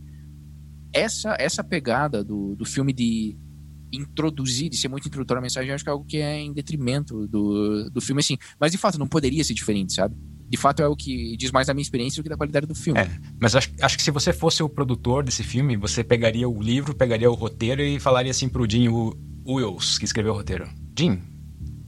essa 0.93 1.35
essa 1.39 1.63
pegada 1.63 2.23
do, 2.23 2.55
do 2.55 2.65
filme 2.65 2.93
de 2.93 3.37
introduzir, 3.91 4.69
de 4.69 4.77
ser 4.77 4.87
muito 4.87 5.07
introdutório 5.07 5.39
a 5.39 5.41
mensagem, 5.41 5.69
eu 5.69 5.75
acho 5.75 5.83
que 5.83 5.89
é 5.89 5.93
algo 5.93 6.05
que 6.05 6.17
é 6.17 6.39
em 6.39 6.53
detrimento 6.53 7.27
do, 7.27 7.89
do 7.89 7.99
filme, 7.99 8.19
assim. 8.19 8.37
Mas 8.59 8.71
de 8.71 8.77
fato, 8.77 8.99
não 8.99 9.07
poderia 9.07 9.43
ser 9.43 9.55
diferente, 9.55 9.93
sabe? 9.93 10.15
De 10.49 10.57
fato 10.57 10.81
é 10.81 10.87
o 10.87 10.95
que 10.95 11.37
diz 11.37 11.51
mais 11.51 11.67
da 11.67 11.73
minha 11.73 11.83
experiência 11.83 12.21
do 12.21 12.23
que 12.23 12.29
da 12.29 12.37
qualidade 12.37 12.65
do 12.65 12.75
filme. 12.75 12.99
É, 12.99 13.09
mas 13.39 13.55
acho, 13.55 13.71
acho 13.81 13.97
que 13.97 14.03
se 14.03 14.11
você 14.11 14.33
fosse 14.33 14.63
o 14.63 14.69
produtor 14.69 15.23
desse 15.23 15.43
filme, 15.43 15.77
você 15.77 16.03
pegaria 16.03 16.49
o 16.49 16.61
livro, 16.61 16.95
pegaria 16.95 17.29
o 17.29 17.35
roteiro 17.35 17.81
e 17.81 17.99
falaria 17.99 18.31
assim 18.31 18.49
pro 18.49 18.69
Jim 18.69 18.87
Wills, 19.47 19.99
que 19.99 20.05
escreveu 20.05 20.33
o 20.33 20.35
roteiro. 20.35 20.67
Jim, 20.97 21.21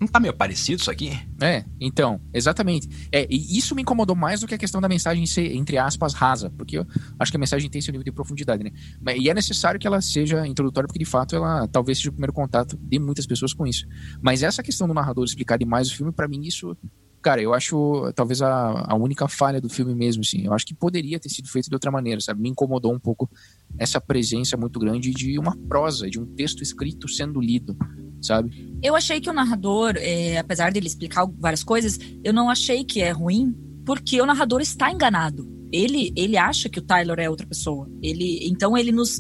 não 0.02 0.08
tá 0.08 0.20
meio 0.20 0.34
parecido 0.34 0.82
isso 0.82 0.90
aqui? 0.90 1.12
É, 1.40 1.64
então, 1.80 2.20
exatamente. 2.34 3.08
É, 3.12 3.28
e 3.30 3.56
isso 3.56 3.76
me 3.76 3.84
incomodou 3.84 4.16
mais 4.16 4.42
do 4.42 4.48
que 4.48 4.56
a 4.56 4.58
questão 4.58 4.82
da 4.82 4.90
mensagem 4.90 5.24
ser, 5.28 5.56
entre 5.56 5.78
aspas, 5.78 6.16
rasa, 6.16 6.50
porque 6.50 6.80
eu 6.80 6.88
acho 7.20 7.32
que 7.32 7.38
a 7.38 7.40
mensagem 7.40 7.70
tem 7.70 7.80
seu 7.80 7.92
nível 7.92 8.04
de 8.04 8.12
profundidade, 8.12 8.64
né? 8.64 8.72
E 9.16 9.30
é 9.30 9.34
necessário 9.34 9.80
que 9.80 9.86
ela 9.86 10.02
seja 10.02 10.48
introdutória, 10.48 10.88
porque 10.88 10.98
de 10.98 11.06
fato 11.06 11.36
ela 11.36 11.68
talvez 11.68 12.00
seja 12.00 12.10
o 12.10 12.14
primeiro 12.14 12.34
contato 12.34 12.76
de 12.82 12.98
muitas 12.98 13.28
pessoas 13.28 13.54
com 13.54 13.68
isso. 13.68 13.86
Mas 14.20 14.42
essa 14.42 14.64
questão 14.64 14.88
do 14.88 14.94
narrador 14.94 15.24
explicar 15.24 15.58
demais 15.58 15.92
o 15.92 15.96
filme, 15.96 16.12
para 16.12 16.28
mim, 16.28 16.42
isso 16.42 16.76
Cara, 17.22 17.42
eu 17.42 17.54
acho 17.54 18.12
talvez 18.16 18.42
a, 18.42 18.86
a 18.88 18.96
única 18.96 19.28
falha 19.28 19.62
do 19.62 19.70
filme 19.70 19.94
mesmo, 19.94 20.22
assim. 20.22 20.46
Eu 20.46 20.54
acho 20.54 20.66
que 20.66 20.74
poderia 20.74 21.20
ter 21.20 21.30
sido 21.30 21.48
feito 21.48 21.70
de 21.70 21.76
outra 21.76 21.92
maneira, 21.92 22.20
sabe? 22.20 22.42
Me 22.42 22.50
incomodou 22.50 22.94
um 22.94 23.00
pouco 23.00 23.30
essa 23.78 24.02
presença 24.02 24.58
muito 24.58 24.80
grande 24.80 25.12
de 25.12 25.38
uma 25.38 25.56
prosa, 25.68 26.10
de 26.10 26.20
um 26.20 26.26
texto 26.26 26.64
escrito 26.64 27.08
sendo 27.08 27.40
lido, 27.40 27.78
sabe? 28.22 28.76
Eu 28.82 28.96
achei 28.96 29.22
que 29.22 29.30
o 29.30 29.34
narrador, 29.34 29.94
é, 29.98 30.38
apesar 30.38 30.72
dele 30.72 30.88
explicar 30.88 31.26
várias 31.38 31.64
coisas, 31.64 32.00
eu 32.24 32.34
não 32.34 32.50
achei 32.50 32.84
que 32.84 33.02
é 33.02 33.12
ruim, 33.12 33.56
porque 33.86 34.20
o 34.20 34.26
narrador 34.26 34.62
está 34.62 34.92
enganado. 34.92 35.48
Ele, 35.72 36.12
ele 36.18 36.38
acha 36.38 36.68
que 36.70 36.80
o 36.80 36.82
Tyler 36.82 37.20
é 37.20 37.30
outra 37.30 37.48
pessoa. 37.48 37.90
Ele, 38.02 38.40
então 38.48 38.78
ele 38.78 38.92
nos 38.92 39.20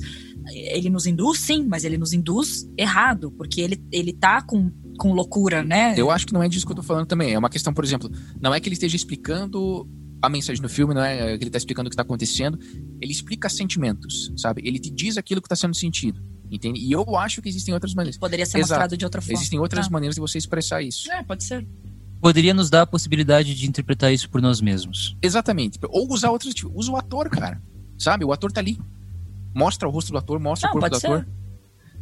ele 0.49 0.89
nos 0.89 1.05
induz, 1.05 1.39
sim, 1.39 1.65
mas 1.67 1.83
ele 1.83 1.97
nos 1.97 2.13
induz 2.13 2.67
errado, 2.77 3.31
porque 3.31 3.61
ele, 3.61 3.83
ele 3.91 4.11
tá 4.11 4.41
com 4.41 4.71
com 5.01 5.13
loucura, 5.13 5.63
né? 5.63 5.95
Eu 5.97 6.11
acho 6.11 6.27
que 6.27 6.33
não 6.33 6.43
é 6.43 6.47
disso 6.47 6.63
que 6.63 6.71
eu 6.71 6.75
tô 6.75 6.83
falando 6.83 7.07
também. 7.07 7.33
É 7.33 7.39
uma 7.39 7.49
questão, 7.49 7.73
por 7.73 7.83
exemplo, 7.83 8.07
não 8.39 8.53
é 8.53 8.59
que 8.59 8.69
ele 8.69 8.75
esteja 8.75 8.95
explicando 8.95 9.89
a 10.21 10.29
mensagem 10.29 10.61
no 10.61 10.69
filme, 10.69 10.93
não 10.93 11.03
é 11.03 11.35
que 11.39 11.43
ele 11.43 11.49
tá 11.49 11.57
explicando 11.57 11.87
o 11.87 11.89
que 11.89 11.95
tá 11.95 12.03
acontecendo. 12.03 12.59
Ele 13.01 13.11
explica 13.11 13.49
sentimentos, 13.49 14.31
sabe? 14.37 14.61
Ele 14.63 14.77
te 14.77 14.91
diz 14.91 15.17
aquilo 15.17 15.41
que 15.41 15.49
tá 15.49 15.55
sendo 15.55 15.75
sentido. 15.75 16.21
Entende? 16.51 16.79
E 16.79 16.91
eu 16.91 17.17
acho 17.17 17.41
que 17.41 17.49
existem 17.49 17.73
outras 17.73 17.95
maneiras. 17.95 18.19
Poderia 18.19 18.45
ser 18.45 18.59
Exato. 18.59 18.73
mostrado 18.73 18.95
de 18.95 19.03
outra 19.03 19.21
forma. 19.21 19.33
Existem 19.33 19.57
outras 19.57 19.87
ah. 19.87 19.89
maneiras 19.89 20.13
de 20.13 20.21
você 20.21 20.37
expressar 20.37 20.83
isso. 20.83 21.11
É, 21.11 21.23
pode 21.23 21.45
ser. 21.45 21.67
Poderia 22.21 22.53
nos 22.53 22.69
dar 22.69 22.83
a 22.83 22.85
possibilidade 22.85 23.55
de 23.55 23.67
interpretar 23.67 24.13
isso 24.13 24.29
por 24.29 24.39
nós 24.39 24.61
mesmos. 24.61 25.17
Exatamente. 25.19 25.79
Ou 25.89 26.07
usar 26.13 26.29
outros. 26.29 26.53
Tipo, 26.53 26.71
usa 26.75 26.91
o 26.91 26.97
ator, 26.97 27.27
cara. 27.27 27.59
Sabe? 27.97 28.23
O 28.23 28.31
ator 28.31 28.51
tá 28.51 28.61
ali. 28.61 28.77
Mostra 29.55 29.87
o 29.87 29.91
rosto 29.91 30.11
do 30.11 30.17
ator, 30.19 30.39
mostra 30.39 30.69
Não, 30.69 30.77
o 30.77 30.79
corpo 30.79 30.95
do 30.95 30.99
ser. 30.99 31.07
ator. 31.07 31.27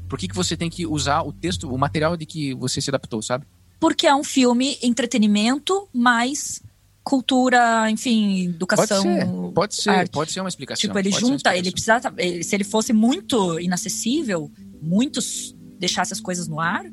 Por 0.10 0.18
que, 0.18 0.28
que 0.28 0.36
você 0.36 0.58
tem 0.58 0.70
que 0.70 0.86
usar 0.88 1.22
o 1.22 1.32
texto, 1.32 1.72
o 1.72 1.78
material 1.78 2.18
de 2.18 2.26
que 2.26 2.54
você 2.56 2.82
se 2.82 2.90
adaptou, 2.90 3.22
sabe? 3.22 3.46
Porque 3.80 4.08
é 4.08 4.14
um 4.14 4.24
filme 4.24 4.78
entretenimento, 4.82 5.88
mais 5.94 6.62
cultura, 7.04 7.90
enfim, 7.90 8.48
educação. 8.50 9.52
Pode 9.54 9.76
ser, 9.76 9.92
pode 9.92 10.04
ser, 10.04 10.10
pode 10.10 10.32
ser 10.32 10.40
uma 10.42 10.50
explicação. 10.50 10.82
Tipo, 10.82 11.00
ele 11.00 11.12
junta, 11.12 11.56
ele 11.56 11.72
precisa. 11.72 12.02
Se 12.44 12.56
ele 12.56 12.64
fosse 12.64 12.92
muito 12.92 13.60
inacessível, 13.60 14.52
muitos 14.82 15.56
deixasse 15.80 16.14
as 16.14 16.20
coisas 16.20 16.48
no 16.48 16.60
ar, 16.60 16.84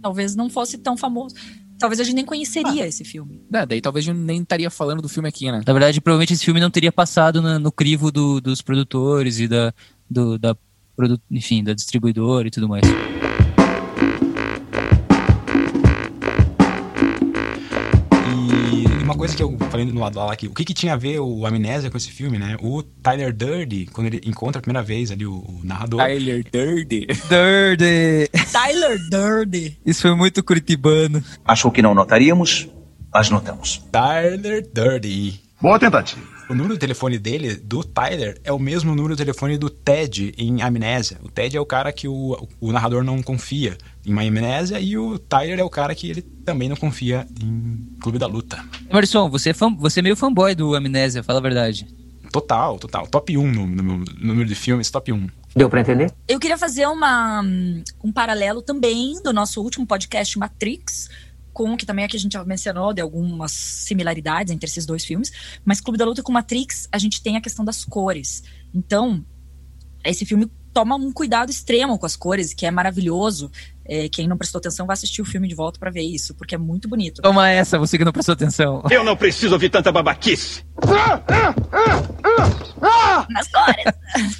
talvez 0.00 0.34
não 0.34 0.48
fosse 0.48 0.78
tão 0.78 0.96
famoso. 0.96 1.34
Talvez 1.78 2.00
a 2.00 2.04
gente 2.04 2.14
nem 2.14 2.24
conheceria 2.24 2.84
ah, 2.84 2.86
esse 2.86 3.04
filme. 3.04 3.42
É, 3.52 3.66
daí 3.66 3.80
talvez 3.80 4.06
a 4.06 4.12
gente 4.12 4.22
nem 4.22 4.40
estaria 4.40 4.70
falando 4.70 5.02
do 5.02 5.08
filme 5.08 5.28
aqui, 5.28 5.50
né? 5.50 5.62
Na 5.66 5.72
verdade, 5.72 6.00
provavelmente 6.00 6.32
esse 6.32 6.44
filme 6.44 6.60
não 6.60 6.70
teria 6.70 6.92
passado 6.92 7.42
no, 7.42 7.58
no 7.58 7.72
crivo 7.72 8.10
do, 8.12 8.40
dos 8.40 8.62
produtores 8.62 9.40
e 9.40 9.48
da, 9.48 9.74
do, 10.08 10.38
da 10.38 10.56
produto, 10.96 11.22
enfim, 11.30 11.62
da 11.62 11.72
distribuidora 11.72 12.48
e 12.48 12.50
tudo 12.50 12.68
mais. 12.68 12.82
E 18.28 19.02
uma 19.02 19.14
coisa 19.14 19.36
que 19.36 19.42
eu 19.42 19.56
falei 19.70 19.86
no 19.86 20.00
lado 20.00 20.18
lá 20.18 20.32
aqui, 20.32 20.46
o 20.46 20.54
que, 20.54 20.64
que 20.64 20.74
tinha 20.74 20.94
a 20.94 20.96
ver 20.96 21.20
o 21.20 21.46
Amnésia 21.46 21.90
com 21.90 21.96
esse 21.96 22.10
filme, 22.10 22.38
né? 22.38 22.56
O 22.60 22.82
Tyler 22.82 23.34
Durden, 23.34 23.86
quando 23.86 24.06
ele 24.08 24.20
encontra 24.24 24.58
a 24.58 24.62
primeira 24.62 24.82
vez 24.82 25.10
ali 25.10 25.26
o, 25.26 25.34
o 25.34 25.60
narrador. 25.64 26.00
Tyler 26.00 26.44
Durden. 26.50 27.06
Durden. 27.28 28.28
Tyler 28.52 28.98
Durden. 29.10 29.76
Isso 29.84 30.02
foi 30.02 30.14
muito 30.14 30.42
curitibano. 30.42 31.22
Achou 31.44 31.70
que 31.70 31.82
não 31.82 31.94
notaríamos, 31.94 32.68
mas 33.12 33.30
notamos. 33.30 33.82
Tyler 33.90 34.66
Durden. 34.72 35.40
Boa 35.60 35.78
tentativa. 35.78 36.20
O 36.48 36.54
número 36.54 36.74
de 36.74 36.80
telefone 36.80 37.18
dele, 37.18 37.56
do 37.56 37.82
Tyler, 37.82 38.38
é 38.44 38.52
o 38.52 38.58
mesmo 38.58 38.94
número 38.94 39.14
de 39.14 39.24
telefone 39.24 39.56
do 39.56 39.70
Ted 39.70 40.34
em 40.36 40.62
Amnésia. 40.62 41.18
O 41.22 41.28
Ted 41.28 41.56
é 41.56 41.60
o 41.60 41.66
cara 41.66 41.92
que 41.92 42.08
o, 42.08 42.48
o 42.60 42.72
narrador 42.72 43.02
não 43.02 43.22
confia 43.22 43.76
em 44.04 44.12
uma 44.12 44.22
amnésia 44.22 44.80
e 44.80 44.96
o 44.98 45.18
Tyler 45.18 45.60
é 45.60 45.64
o 45.64 45.70
cara 45.70 45.94
que 45.94 46.10
ele 46.10 46.22
também 46.22 46.68
não 46.68 46.76
confia 46.76 47.26
em 47.40 47.96
Clube 48.00 48.18
da 48.18 48.26
Luta. 48.26 48.64
Emerson, 48.90 49.30
você 49.30 49.50
é, 49.50 49.54
fã, 49.54 49.74
você 49.74 50.00
é 50.00 50.02
meio 50.02 50.16
fanboy 50.16 50.54
do 50.54 50.74
Amnésia, 50.74 51.22
fala 51.22 51.38
a 51.38 51.42
verdade. 51.42 51.86
Total, 52.32 52.78
total. 52.78 53.06
Top 53.06 53.36
1 53.36 53.52
no, 53.52 53.66
no, 53.66 53.82
no 53.82 54.04
número 54.18 54.48
de 54.48 54.54
filmes, 54.54 54.90
top 54.90 55.12
1. 55.12 55.28
Deu 55.54 55.68
para 55.68 55.82
entender? 55.82 56.10
Eu 56.26 56.40
queria 56.40 56.56
fazer 56.56 56.86
uma, 56.86 57.42
um 58.02 58.10
paralelo 58.10 58.62
também 58.62 59.22
do 59.22 59.34
nosso 59.34 59.60
último 59.60 59.86
podcast 59.86 60.38
Matrix, 60.38 61.10
com 61.52 61.76
que 61.76 61.86
também 61.86 62.04
aqui 62.04 62.16
a 62.16 62.20
gente 62.20 62.32
já 62.32 62.44
mencionou 62.44 62.92
de 62.92 63.00
algumas 63.00 63.52
similaridades 63.52 64.52
entre 64.52 64.68
esses 64.68 64.86
dois 64.86 65.04
filmes, 65.04 65.30
mas 65.64 65.80
Clube 65.80 65.98
da 65.98 66.04
Luta 66.04 66.22
com 66.22 66.32
Matrix, 66.32 66.88
a 66.90 66.98
gente 66.98 67.22
tem 67.22 67.36
a 67.36 67.40
questão 67.40 67.64
das 67.64 67.84
cores. 67.84 68.42
Então, 68.74 69.24
esse 70.04 70.24
filme 70.24 70.50
toma 70.72 70.96
um 70.96 71.12
cuidado 71.12 71.50
extremo 71.50 71.98
com 71.98 72.06
as 72.06 72.16
cores, 72.16 72.54
que 72.54 72.66
é 72.66 72.70
maravilhoso. 72.70 73.50
É, 73.84 74.08
quem 74.08 74.28
não 74.28 74.36
prestou 74.36 74.58
atenção 74.58 74.86
vai 74.86 74.94
assistir 74.94 75.22
o 75.22 75.24
filme 75.24 75.48
de 75.48 75.54
volta 75.54 75.78
para 75.78 75.90
ver 75.90 76.02
isso, 76.02 76.34
porque 76.34 76.54
é 76.54 76.58
muito 76.58 76.88
bonito. 76.88 77.22
Toma 77.22 77.48
essa, 77.50 77.78
você 77.78 77.98
que 77.98 78.04
não 78.04 78.12
prestou 78.12 78.32
atenção. 78.32 78.82
Eu 78.90 79.04
não 79.04 79.16
preciso 79.16 79.54
ouvir 79.54 79.70
tanta 79.70 79.90
babaquice. 79.90 80.64
Nas 83.28 83.48
cores. 83.48 83.84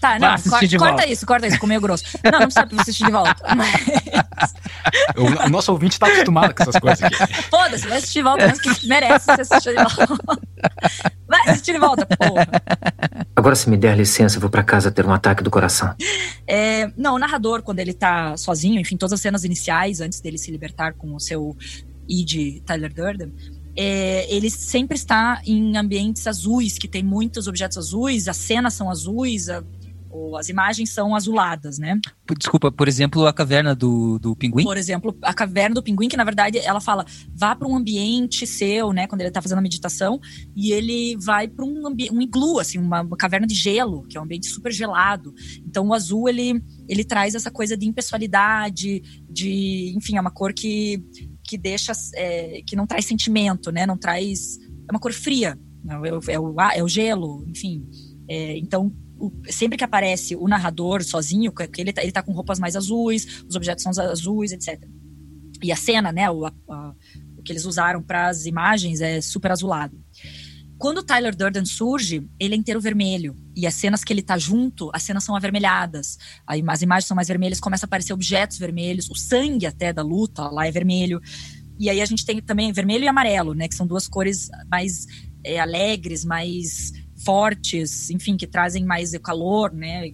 Tá, 0.00 0.18
não, 0.18 0.36
cor, 0.36 0.78
corta 0.78 1.06
isso, 1.06 1.26
corta 1.26 1.46
isso, 1.46 1.54
ficou 1.54 1.68
meio 1.68 1.80
grosso. 1.80 2.04
Não, 2.24 2.40
não 2.40 2.48
precisa 2.48 2.68
assistir 2.80 3.04
de 3.04 3.12
volta. 3.12 3.36
Mas... 3.56 3.72
O, 5.16 5.46
o, 5.46 5.48
nosso 5.48 5.72
ouvinte 5.72 5.98
tá 5.98 6.06
acostumado 6.06 6.54
com 6.54 6.62
essas 6.62 6.76
coisas 6.76 7.02
aqui. 7.02 7.42
Foda-se, 7.48 7.86
vai 7.86 7.98
assistir 7.98 8.18
de 8.18 8.22
volta, 8.24 8.46
mas 8.46 8.60
que 8.60 8.88
merece 8.88 9.26
você 9.26 9.40
assistir 9.42 9.70
de 9.70 9.82
volta. 9.82 10.06
Vai 11.26 11.40
assistir 11.48 11.72
de 11.72 11.78
volta, 11.78 12.06
porra. 12.06 12.48
Agora, 13.34 13.54
se 13.54 13.70
me 13.70 13.76
der 13.76 13.96
licença, 13.96 14.36
eu 14.36 14.40
vou 14.40 14.50
para 14.50 14.62
casa 14.62 14.90
ter 14.90 15.06
um 15.06 15.12
ataque 15.12 15.42
do 15.42 15.50
coração. 15.50 15.94
É, 16.46 16.90
não, 16.96 17.14
o 17.14 17.18
narrador, 17.18 17.62
quando 17.62 17.78
ele 17.78 17.94
tá 17.94 18.36
sozinho, 18.36 18.80
enfim, 18.80 18.96
todas 18.96 19.14
as 19.14 19.20
cenas 19.20 19.31
iniciais, 19.44 20.00
antes 20.00 20.20
dele 20.20 20.38
se 20.38 20.50
libertar 20.50 20.94
com 20.94 21.14
o 21.14 21.20
seu 21.20 21.56
id 22.08 22.60
Tyler 22.64 22.92
Durden, 22.92 23.32
é, 23.74 24.32
ele 24.34 24.50
sempre 24.50 24.96
está 24.96 25.40
em 25.46 25.76
ambientes 25.76 26.26
azuis, 26.26 26.76
que 26.76 26.86
tem 26.86 27.02
muitos 27.02 27.46
objetos 27.46 27.78
azuis, 27.78 28.28
as 28.28 28.36
cenas 28.36 28.74
são 28.74 28.90
azuis, 28.90 29.48
a, 29.48 29.64
ou 30.12 30.36
as 30.36 30.50
imagens 30.50 30.90
são 30.90 31.16
azuladas, 31.16 31.78
né? 31.78 31.98
Desculpa, 32.38 32.70
por 32.70 32.86
exemplo, 32.86 33.26
a 33.26 33.32
caverna 33.32 33.74
do, 33.74 34.18
do 34.18 34.36
pinguim? 34.36 34.62
Por 34.62 34.76
exemplo, 34.76 35.16
a 35.22 35.32
caverna 35.32 35.74
do 35.74 35.82
pinguim, 35.82 36.08
que 36.08 36.16
na 36.16 36.24
verdade 36.24 36.58
ela 36.58 36.80
fala, 36.80 37.06
vá 37.34 37.56
para 37.56 37.66
um 37.66 37.74
ambiente 37.74 38.46
seu, 38.46 38.92
né, 38.92 39.06
quando 39.06 39.22
ele 39.22 39.28
está 39.28 39.40
fazendo 39.40 39.58
a 39.58 39.62
meditação, 39.62 40.20
e 40.54 40.70
ele 40.70 41.16
vai 41.16 41.48
para 41.48 41.64
um, 41.64 41.84
um 42.12 42.20
iglu, 42.20 42.60
assim, 42.60 42.78
uma, 42.78 43.00
uma, 43.00 43.16
caverna 43.16 43.46
de 43.46 43.54
gelo, 43.54 44.06
que 44.06 44.18
é 44.18 44.20
um 44.20 44.24
ambiente 44.24 44.46
super 44.46 44.70
gelado. 44.70 45.32
Então 45.66 45.88
o 45.88 45.94
azul, 45.94 46.28
ele, 46.28 46.62
ele 46.86 47.04
traz 47.04 47.34
essa 47.34 47.50
coisa 47.50 47.74
de 47.74 47.86
impessoalidade, 47.86 49.00
de, 49.28 49.94
enfim, 49.96 50.18
é 50.18 50.20
uma 50.20 50.30
cor 50.30 50.52
que, 50.52 51.02
que 51.42 51.56
deixa, 51.56 51.92
é, 52.14 52.60
que 52.66 52.76
não 52.76 52.86
traz 52.86 53.06
sentimento, 53.06 53.72
né, 53.72 53.86
não 53.86 53.96
traz, 53.96 54.58
é 54.60 54.92
uma 54.92 55.00
cor 55.00 55.12
fria, 55.12 55.58
é 55.88 55.96
o, 55.96 56.20
é 56.28 56.38
o, 56.38 56.60
é 56.76 56.82
o 56.82 56.88
gelo, 56.88 57.44
enfim. 57.48 57.82
É, 58.28 58.56
então 58.58 58.92
o, 59.22 59.32
sempre 59.48 59.78
que 59.78 59.84
aparece 59.84 60.34
o 60.34 60.48
narrador 60.48 61.04
sozinho, 61.04 61.52
ele 61.78 61.92
tá, 61.92 62.02
ele 62.02 62.10
tá 62.10 62.22
com 62.22 62.32
roupas 62.32 62.58
mais 62.58 62.74
azuis, 62.74 63.44
os 63.48 63.54
objetos 63.54 63.84
são 63.84 63.92
azuis, 64.04 64.50
etc. 64.50 64.84
E 65.62 65.70
a 65.70 65.76
cena, 65.76 66.10
né, 66.10 66.28
o, 66.28 66.44
a, 66.44 66.52
o 67.38 67.42
que 67.42 67.52
eles 67.52 67.64
usaram 67.64 68.02
para 68.02 68.28
as 68.28 68.46
imagens 68.46 69.00
é 69.00 69.20
super 69.20 69.52
azulado. 69.52 69.96
Quando 70.76 70.98
o 70.98 71.02
Tyler 71.04 71.36
Durden 71.36 71.64
surge, 71.64 72.28
ele 72.40 72.56
é 72.56 72.58
inteiro 72.58 72.80
vermelho. 72.80 73.36
E 73.54 73.68
as 73.68 73.74
cenas 73.74 74.02
que 74.02 74.12
ele 74.12 74.22
tá 74.22 74.36
junto, 74.36 74.90
as 74.92 75.04
cenas 75.04 75.22
são 75.22 75.36
avermelhadas. 75.36 76.18
As 76.44 76.82
imagens 76.82 77.06
são 77.06 77.14
mais 77.14 77.28
vermelhas, 77.28 77.60
começa 77.60 77.84
a 77.84 77.86
aparecer 77.86 78.12
objetos 78.12 78.58
vermelhos, 78.58 79.08
o 79.08 79.14
sangue 79.14 79.66
até 79.66 79.92
da 79.92 80.02
luta 80.02 80.48
lá 80.48 80.66
é 80.66 80.72
vermelho. 80.72 81.20
E 81.78 81.88
aí 81.88 82.00
a 82.00 82.04
gente 82.04 82.26
tem 82.26 82.40
também 82.42 82.72
vermelho 82.72 83.04
e 83.04 83.08
amarelo, 83.08 83.54
né? 83.54 83.68
Que 83.68 83.76
são 83.76 83.86
duas 83.86 84.08
cores 84.08 84.48
mais 84.68 85.06
é, 85.44 85.60
alegres, 85.60 86.24
mais 86.24 86.92
fortes, 87.24 88.10
enfim, 88.10 88.36
que 88.36 88.46
trazem 88.46 88.84
mais 88.84 89.16
calor, 89.18 89.72
né? 89.72 90.10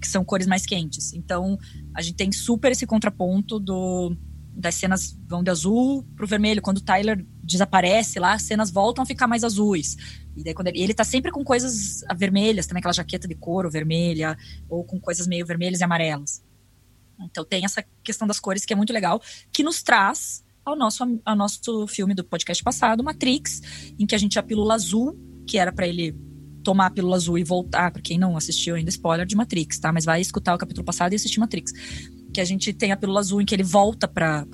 Que 0.00 0.06
são 0.06 0.24
cores 0.24 0.46
mais 0.46 0.64
quentes. 0.64 1.12
Então, 1.12 1.58
a 1.94 2.02
gente 2.02 2.16
tem 2.16 2.32
super 2.32 2.72
esse 2.72 2.86
contraponto 2.86 3.58
do 3.58 4.16
das 4.58 4.74
cenas 4.74 5.16
vão 5.24 5.40
de 5.40 5.50
azul 5.50 6.04
pro 6.16 6.26
vermelho. 6.26 6.60
Quando 6.60 6.78
o 6.78 6.82
Tyler 6.82 7.24
desaparece 7.44 8.18
lá, 8.18 8.32
as 8.32 8.42
cenas 8.42 8.72
voltam 8.72 9.04
a 9.04 9.06
ficar 9.06 9.28
mais 9.28 9.44
azuis. 9.44 9.96
E 10.36 10.42
daí 10.42 10.52
quando 10.52 10.66
ele, 10.66 10.82
ele 10.82 10.94
tá 10.94 11.04
sempre 11.04 11.30
com 11.30 11.44
coisas 11.44 12.00
vermelhas, 12.16 12.66
também 12.66 12.80
aquela 12.80 12.92
jaqueta 12.92 13.28
de 13.28 13.36
couro 13.36 13.70
vermelha, 13.70 14.36
ou 14.68 14.84
com 14.84 14.98
coisas 14.98 15.28
meio 15.28 15.46
vermelhas 15.46 15.80
e 15.80 15.84
amarelas. 15.84 16.42
Então 17.20 17.44
tem 17.44 17.64
essa 17.64 17.84
questão 18.02 18.26
das 18.26 18.40
cores 18.40 18.64
que 18.64 18.72
é 18.72 18.76
muito 18.76 18.92
legal, 18.92 19.22
que 19.52 19.62
nos 19.62 19.80
traz 19.80 20.44
ao 20.64 20.76
nosso, 20.76 21.04
ao 21.24 21.36
nosso 21.36 21.86
filme 21.86 22.12
do 22.12 22.24
podcast 22.24 22.62
passado, 22.62 23.02
Matrix, 23.02 23.62
em 23.98 24.06
que 24.06 24.14
a 24.14 24.18
gente 24.18 24.38
a 24.38 24.42
pílula 24.42 24.74
azul 24.74 25.16
que 25.48 25.58
era 25.58 25.72
para 25.72 25.88
ele 25.88 26.14
tomar 26.62 26.86
a 26.86 26.90
pílula 26.90 27.16
azul 27.16 27.38
e 27.38 27.42
voltar, 27.42 27.90
para 27.90 28.02
quem 28.02 28.18
não 28.18 28.36
assistiu 28.36 28.74
ainda, 28.74 28.90
spoiler 28.90 29.26
de 29.26 29.34
Matrix, 29.34 29.78
tá? 29.78 29.90
Mas 29.90 30.04
vai 30.04 30.20
escutar 30.20 30.54
o 30.54 30.58
capítulo 30.58 30.84
passado 30.84 31.12
e 31.12 31.16
assistir 31.16 31.40
Matrix. 31.40 31.72
Que 32.32 32.42
a 32.42 32.44
gente 32.44 32.72
tem 32.74 32.92
a 32.92 32.96
pílula 32.96 33.20
azul 33.20 33.40
em 33.40 33.46
que 33.46 33.54
ele 33.54 33.62
volta 33.62 34.06
para 34.06 34.46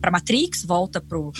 para 0.00 0.10
Matrix, 0.10 0.62
volta 0.62 1.00
pro, 1.00 1.32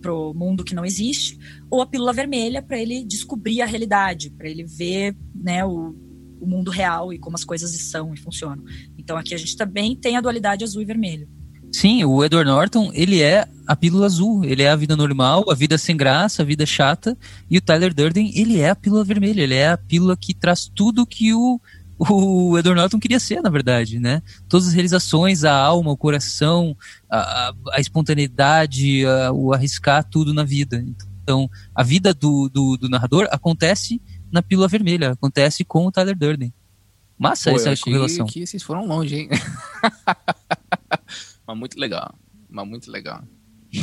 pro 0.00 0.32
mundo 0.34 0.64
que 0.64 0.74
não 0.74 0.86
existe, 0.86 1.38
ou 1.70 1.82
a 1.82 1.86
pílula 1.86 2.12
vermelha 2.12 2.62
para 2.62 2.78
ele 2.78 3.04
descobrir 3.04 3.60
a 3.60 3.66
realidade, 3.66 4.30
para 4.30 4.48
ele 4.48 4.64
ver, 4.64 5.14
né, 5.34 5.62
o, 5.62 5.94
o 6.40 6.46
mundo 6.46 6.70
real 6.70 7.12
e 7.12 7.18
como 7.18 7.36
as 7.36 7.44
coisas 7.44 7.70
são 7.82 8.14
e 8.14 8.16
funcionam. 8.16 8.64
Então 8.96 9.18
aqui 9.18 9.34
a 9.34 9.38
gente 9.38 9.54
também 9.54 9.94
tem 9.94 10.16
a 10.16 10.20
dualidade 10.22 10.64
azul 10.64 10.80
e 10.80 10.86
vermelho. 10.86 11.28
Sim, 11.72 12.04
o 12.04 12.24
Edward 12.24 12.48
Norton, 12.48 12.90
ele 12.94 13.20
é 13.20 13.46
a 13.66 13.76
pílula 13.76 14.06
azul, 14.06 14.44
ele 14.44 14.62
é 14.62 14.70
a 14.70 14.76
vida 14.76 14.96
normal, 14.96 15.50
a 15.50 15.54
vida 15.54 15.76
sem 15.76 15.96
graça, 15.96 16.42
a 16.42 16.44
vida 16.44 16.64
chata, 16.64 17.16
e 17.50 17.58
o 17.58 17.60
Tyler 17.60 17.92
Durden, 17.92 18.30
ele 18.34 18.60
é 18.60 18.70
a 18.70 18.76
pílula 18.76 19.04
vermelha, 19.04 19.42
ele 19.42 19.54
é 19.54 19.70
a 19.70 19.76
pílula 19.76 20.16
que 20.16 20.32
traz 20.32 20.70
tudo 20.74 21.06
que 21.06 21.34
o, 21.34 21.60
o 21.98 22.56
Edward 22.58 22.80
Norton 22.80 23.00
queria 23.00 23.18
ser, 23.18 23.40
na 23.40 23.50
verdade, 23.50 23.98
né? 23.98 24.22
Todas 24.48 24.68
as 24.68 24.74
realizações, 24.74 25.44
a 25.44 25.54
alma, 25.54 25.90
o 25.90 25.96
coração, 25.96 26.76
a, 27.10 27.52
a 27.72 27.80
espontaneidade, 27.80 29.04
a, 29.04 29.32
o 29.32 29.52
arriscar 29.52 30.04
tudo 30.04 30.32
na 30.32 30.44
vida. 30.44 30.84
Então, 31.22 31.50
a 31.74 31.82
vida 31.82 32.14
do, 32.14 32.48
do, 32.48 32.76
do, 32.76 32.88
narrador 32.88 33.26
acontece 33.32 34.00
na 34.30 34.42
pílula 34.42 34.68
vermelha, 34.68 35.10
acontece 35.10 35.64
com 35.64 35.86
o 35.86 35.92
Tyler 35.92 36.16
Durden. 36.16 36.54
Massa 37.18 37.50
Pô, 37.50 37.56
essa 37.56 37.76
correlação. 37.82 38.26
que 38.26 38.46
vocês 38.46 38.62
foram 38.62 38.86
longe, 38.86 39.16
hein? 39.16 39.28
Mas 41.46 41.56
muito 41.58 41.78
legal. 41.78 42.18
Mas 42.48 42.66
muito 42.68 42.90
legal. 42.90 43.22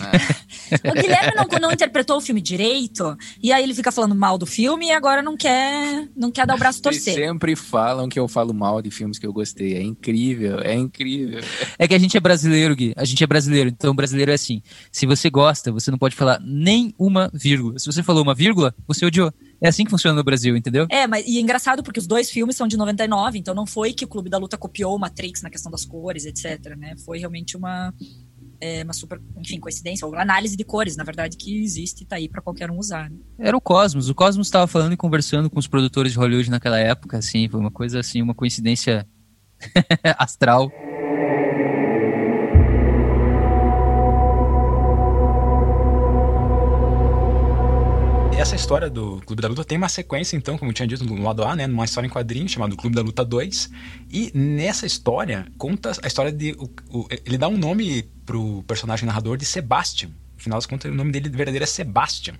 É. 0.01 0.89
o 0.89 0.93
Guilherme 0.93 1.33
não, 1.35 1.59
não, 1.59 1.71
interpretou 1.71 2.17
o 2.17 2.21
filme 2.21 2.41
direito, 2.41 3.17
e 3.41 3.51
aí 3.51 3.63
ele 3.63 3.73
fica 3.73 3.91
falando 3.91 4.15
mal 4.15 4.37
do 4.37 4.45
filme 4.45 4.87
e 4.87 4.91
agora 4.91 5.21
não 5.21 5.35
quer, 5.35 6.07
não 6.15 6.31
quer 6.31 6.45
dar 6.45 6.55
o 6.55 6.59
braço 6.59 6.81
torcer. 6.81 7.13
Eles 7.13 7.27
sempre 7.27 7.55
falam 7.55 8.09
que 8.09 8.19
eu 8.19 8.27
falo 8.27 8.53
mal 8.53 8.81
de 8.81 8.89
filmes 8.91 9.19
que 9.19 9.25
eu 9.25 9.33
gostei. 9.33 9.75
É 9.75 9.81
incrível, 9.81 10.59
é 10.59 10.73
incrível. 10.73 11.41
É 11.77 11.87
que 11.87 11.93
a 11.93 11.99
gente 11.99 12.17
é 12.17 12.19
brasileiro, 12.19 12.75
Gui. 12.75 12.93
A 12.95 13.05
gente 13.05 13.23
é 13.23 13.27
brasileiro. 13.27 13.69
Então, 13.69 13.95
brasileiro 13.95 14.31
é 14.31 14.35
assim. 14.35 14.61
Se 14.91 15.05
você 15.05 15.29
gosta, 15.29 15.71
você 15.71 15.91
não 15.91 15.97
pode 15.97 16.15
falar 16.15 16.39
nem 16.41 16.93
uma 16.97 17.29
vírgula. 17.33 17.77
Se 17.79 17.85
você 17.85 18.03
falou 18.03 18.23
uma 18.23 18.35
vírgula, 18.35 18.73
você 18.87 19.05
odiou. 19.05 19.31
É 19.63 19.69
assim 19.69 19.85
que 19.85 19.91
funciona 19.91 20.15
no 20.15 20.23
Brasil, 20.23 20.57
entendeu? 20.57 20.85
É, 20.89 21.07
mas 21.07 21.25
e 21.25 21.37
é 21.37 21.41
engraçado 21.41 21.81
porque 21.81 21.97
os 21.97 22.05
dois 22.05 22.29
filmes 22.29 22.57
são 22.57 22.67
de 22.67 22.75
99, 22.75 23.39
então 23.39 23.55
não 23.55 23.65
foi 23.65 23.93
que 23.93 24.03
o 24.03 24.07
Clube 24.09 24.29
da 24.29 24.37
Luta 24.37 24.57
copiou 24.57 24.93
o 24.93 24.99
Matrix 24.99 25.41
na 25.41 25.49
questão 25.49 25.71
das 25.71 25.85
cores, 25.85 26.25
etc, 26.25 26.75
né? 26.75 26.95
Foi 27.05 27.17
realmente 27.17 27.55
uma 27.55 27.93
é, 28.63 28.81
uma 28.81 28.93
super, 28.93 29.19
enfim, 29.37 29.59
coincidência, 29.59 30.07
ou 30.07 30.15
análise 30.15 30.55
de 30.55 30.63
cores, 30.63 30.95
na 30.95 31.03
verdade, 31.03 31.35
que 31.35 31.61
existe 31.61 32.03
e 32.03 32.05
tá 32.05 32.15
aí 32.15 32.29
para 32.29 32.41
qualquer 32.41 32.71
um 32.71 32.77
usar. 32.77 33.09
Né? 33.09 33.17
Era 33.37 33.57
o 33.57 33.59
Cosmos. 33.59 34.09
O 34.09 34.15
Cosmos 34.15 34.47
estava 34.47 34.67
falando 34.67 34.93
e 34.93 34.97
conversando 34.97 35.49
com 35.49 35.59
os 35.59 35.67
produtores 35.67 36.13
de 36.13 36.17
Hollywood 36.17 36.49
naquela 36.49 36.79
época, 36.79 37.17
assim, 37.17 37.49
foi 37.49 37.59
uma 37.59 37.71
coisa 37.71 37.99
assim, 37.99 38.21
uma 38.21 38.33
coincidência 38.33 39.05
astral. 40.17 40.71
Essa 48.43 48.57
história 48.57 48.89
do 48.89 49.21
Clube 49.25 49.41
da 49.41 49.47
Luta 49.47 49.63
tem 49.63 49.77
uma 49.77 49.87
sequência, 49.87 50.35
então, 50.35 50.57
como 50.57 50.69
eu 50.69 50.75
tinha 50.75 50.85
dito 50.85 51.05
no 51.05 51.23
lado 51.23 51.45
A, 51.45 51.55
né? 51.55 51.65
Numa 51.65 51.85
história 51.85 52.07
em 52.07 52.09
quadrinhos 52.09 52.51
chamada 52.51 52.75
Clube 52.75 52.93
da 52.93 53.01
Luta 53.01 53.23
2. 53.23 53.69
E 54.11 54.37
nessa 54.37 54.85
história, 54.85 55.47
conta 55.57 55.93
a 56.03 56.07
história 56.07 56.29
de. 56.29 56.51
O, 56.59 56.69
o, 56.89 57.07
ele 57.25 57.37
dá 57.37 57.47
um 57.47 57.57
nome 57.57 58.03
pro 58.25 58.61
personagem 58.67 59.05
narrador 59.05 59.37
de 59.37 59.45
Sebastian. 59.45 60.09
Afinal 60.37 60.57
das 60.57 60.65
contas, 60.65 60.91
o 60.91 60.93
nome 60.93 61.13
dele 61.13 61.29
verdadeiro 61.29 61.63
é 61.63 61.65
Sebastian. 61.65 62.33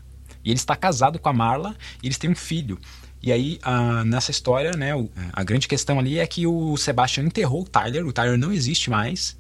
E 0.44 0.50
ele 0.50 0.60
está 0.60 0.76
casado 0.76 1.18
com 1.20 1.30
a 1.30 1.34
Marla 1.34 1.74
e 2.04 2.08
eles 2.08 2.18
têm 2.18 2.30
um 2.30 2.36
filho. 2.36 2.78
E 3.22 3.32
aí, 3.32 3.58
a, 3.64 4.04
nessa 4.04 4.30
história, 4.30 4.74
né, 4.74 4.90
a 5.32 5.42
grande 5.42 5.70
questão 5.70 6.00
ali 6.00 6.20
é 6.20 6.28
que 6.28 6.46
o 6.46 6.76
Sebastian 6.76 7.24
enterrou 7.24 7.62
o 7.62 7.66
Tyler, 7.66 8.06
o 8.06 8.12
Tyler 8.12 8.38
não 8.38 8.52
existe 8.52 8.90
mais. 8.90 9.38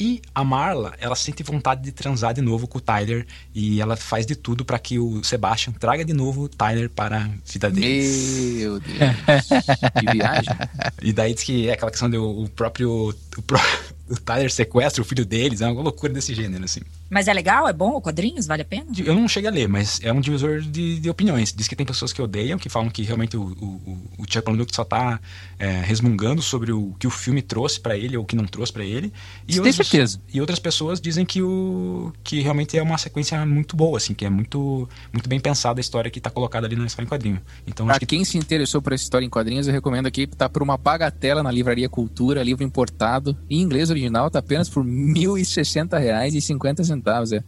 E 0.00 0.22
a 0.34 0.44
Marla, 0.44 0.94
ela 1.00 1.16
sente 1.16 1.42
vontade 1.42 1.82
de 1.82 1.90
transar 1.90 2.32
de 2.32 2.40
novo 2.40 2.68
com 2.68 2.78
o 2.78 2.80
Tyler 2.80 3.26
e 3.54 3.80
ela 3.80 3.96
faz 3.96 4.24
de 4.24 4.36
tudo 4.36 4.64
para 4.64 4.78
que 4.78 4.98
o 4.98 5.24
Sebastian 5.24 5.72
traga 5.72 6.04
de 6.04 6.12
novo 6.12 6.42
o 6.42 6.48
Tyler 6.48 6.88
para 6.88 7.24
a 7.24 7.28
vida 7.44 7.70
deles. 7.70 8.56
Meu 8.58 8.78
Deus. 8.78 8.98
que 9.98 10.12
viagem. 10.12 10.56
E 11.02 11.12
daí 11.12 11.34
diz 11.34 11.42
que 11.42 11.68
é 11.68 11.72
aquela 11.72 11.90
questão 11.90 12.08
do 12.08 12.42
o 12.42 12.48
próprio, 12.48 13.10
o 13.10 13.12
o 14.08 14.16
Tyler 14.16 14.50
sequestra 14.50 15.02
o 15.02 15.04
filho 15.04 15.24
deles, 15.24 15.60
é 15.60 15.66
uma 15.66 15.82
loucura 15.82 16.12
desse 16.12 16.34
gênero, 16.34 16.64
assim. 16.64 16.80
Mas 17.10 17.26
é 17.26 17.32
legal? 17.32 17.68
É 17.68 17.72
bom? 17.72 18.00
Quadrinhos? 18.00 18.46
Vale 18.46 18.62
a 18.62 18.64
pena? 18.64 18.86
Eu 18.98 19.14
não 19.14 19.28
cheguei 19.28 19.48
a 19.48 19.52
ler, 19.52 19.68
mas 19.68 20.00
é 20.02 20.12
um 20.12 20.20
divisor 20.20 20.60
de, 20.60 21.00
de 21.00 21.10
opiniões. 21.10 21.52
Diz 21.52 21.66
que 21.66 21.74
tem 21.74 21.86
pessoas 21.86 22.12
que 22.12 22.20
odeiam, 22.20 22.58
que 22.58 22.68
falam 22.68 22.90
que 22.90 23.02
realmente 23.02 23.36
o, 23.36 23.42
o, 23.42 23.98
o 24.18 24.24
Chuck 24.28 24.42
Palahniuk 24.42 24.74
só 24.74 24.84
tá 24.84 25.18
é, 25.58 25.80
resmungando 25.80 26.42
sobre 26.42 26.72
o 26.72 26.94
que 26.98 27.06
o 27.06 27.10
filme 27.10 27.40
trouxe 27.40 27.80
para 27.80 27.96
ele 27.96 28.16
ou 28.16 28.24
o 28.24 28.26
que 28.26 28.36
não 28.36 28.44
trouxe 28.44 28.72
para 28.72 28.84
ele. 28.84 29.12
E 29.46 29.54
Você 29.54 29.60
outras, 29.60 29.76
tem 29.76 29.84
certeza? 29.84 30.20
E 30.32 30.40
outras 30.40 30.58
pessoas 30.58 31.00
dizem 31.00 31.24
que, 31.24 31.42
o, 31.42 32.12
que 32.22 32.40
realmente 32.40 32.76
é 32.76 32.82
uma 32.82 32.98
sequência 32.98 33.44
muito 33.46 33.76
boa, 33.76 33.96
assim, 33.96 34.12
que 34.12 34.24
é 34.24 34.30
muito, 34.30 34.88
muito 35.12 35.28
bem 35.28 35.40
pensada 35.40 35.80
a 35.80 35.82
história 35.82 36.10
que 36.10 36.20
tá 36.20 36.30
colocada 36.30 36.66
ali 36.66 36.76
na 36.76 36.86
história 36.86 37.06
em 37.06 37.08
quadrinho. 37.08 37.40
Então, 37.66 37.86
pra 37.86 37.98
que... 37.98 38.06
quem 38.06 38.24
se 38.24 38.36
interessou 38.36 38.82
por 38.82 38.92
essa 38.92 39.04
história 39.04 39.24
em 39.24 39.30
quadrinhos, 39.30 39.66
eu 39.66 39.72
recomendo 39.72 40.06
aqui, 40.06 40.26
tá 40.26 40.48
por 40.48 40.62
uma 40.62 40.76
bagatela 40.76 41.42
na 41.42 41.50
Livraria 41.50 41.88
Cultura, 41.88 42.42
livro 42.42 42.64
importado, 42.64 43.36
em 43.48 43.60
inglês 43.60 43.90
original, 43.90 44.30
tá 44.30 44.40
apenas 44.40 44.68
por 44.68 44.84
R$ 44.84 44.90
1.060,50. 44.90 46.97
É 47.32 47.42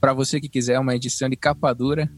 para 0.00 0.12
você 0.12 0.40
que 0.40 0.48
quiser 0.48 0.78
uma 0.78 0.94
edição 0.94 1.28
de 1.28 1.36
capa 1.36 1.72
dura, 1.72 2.10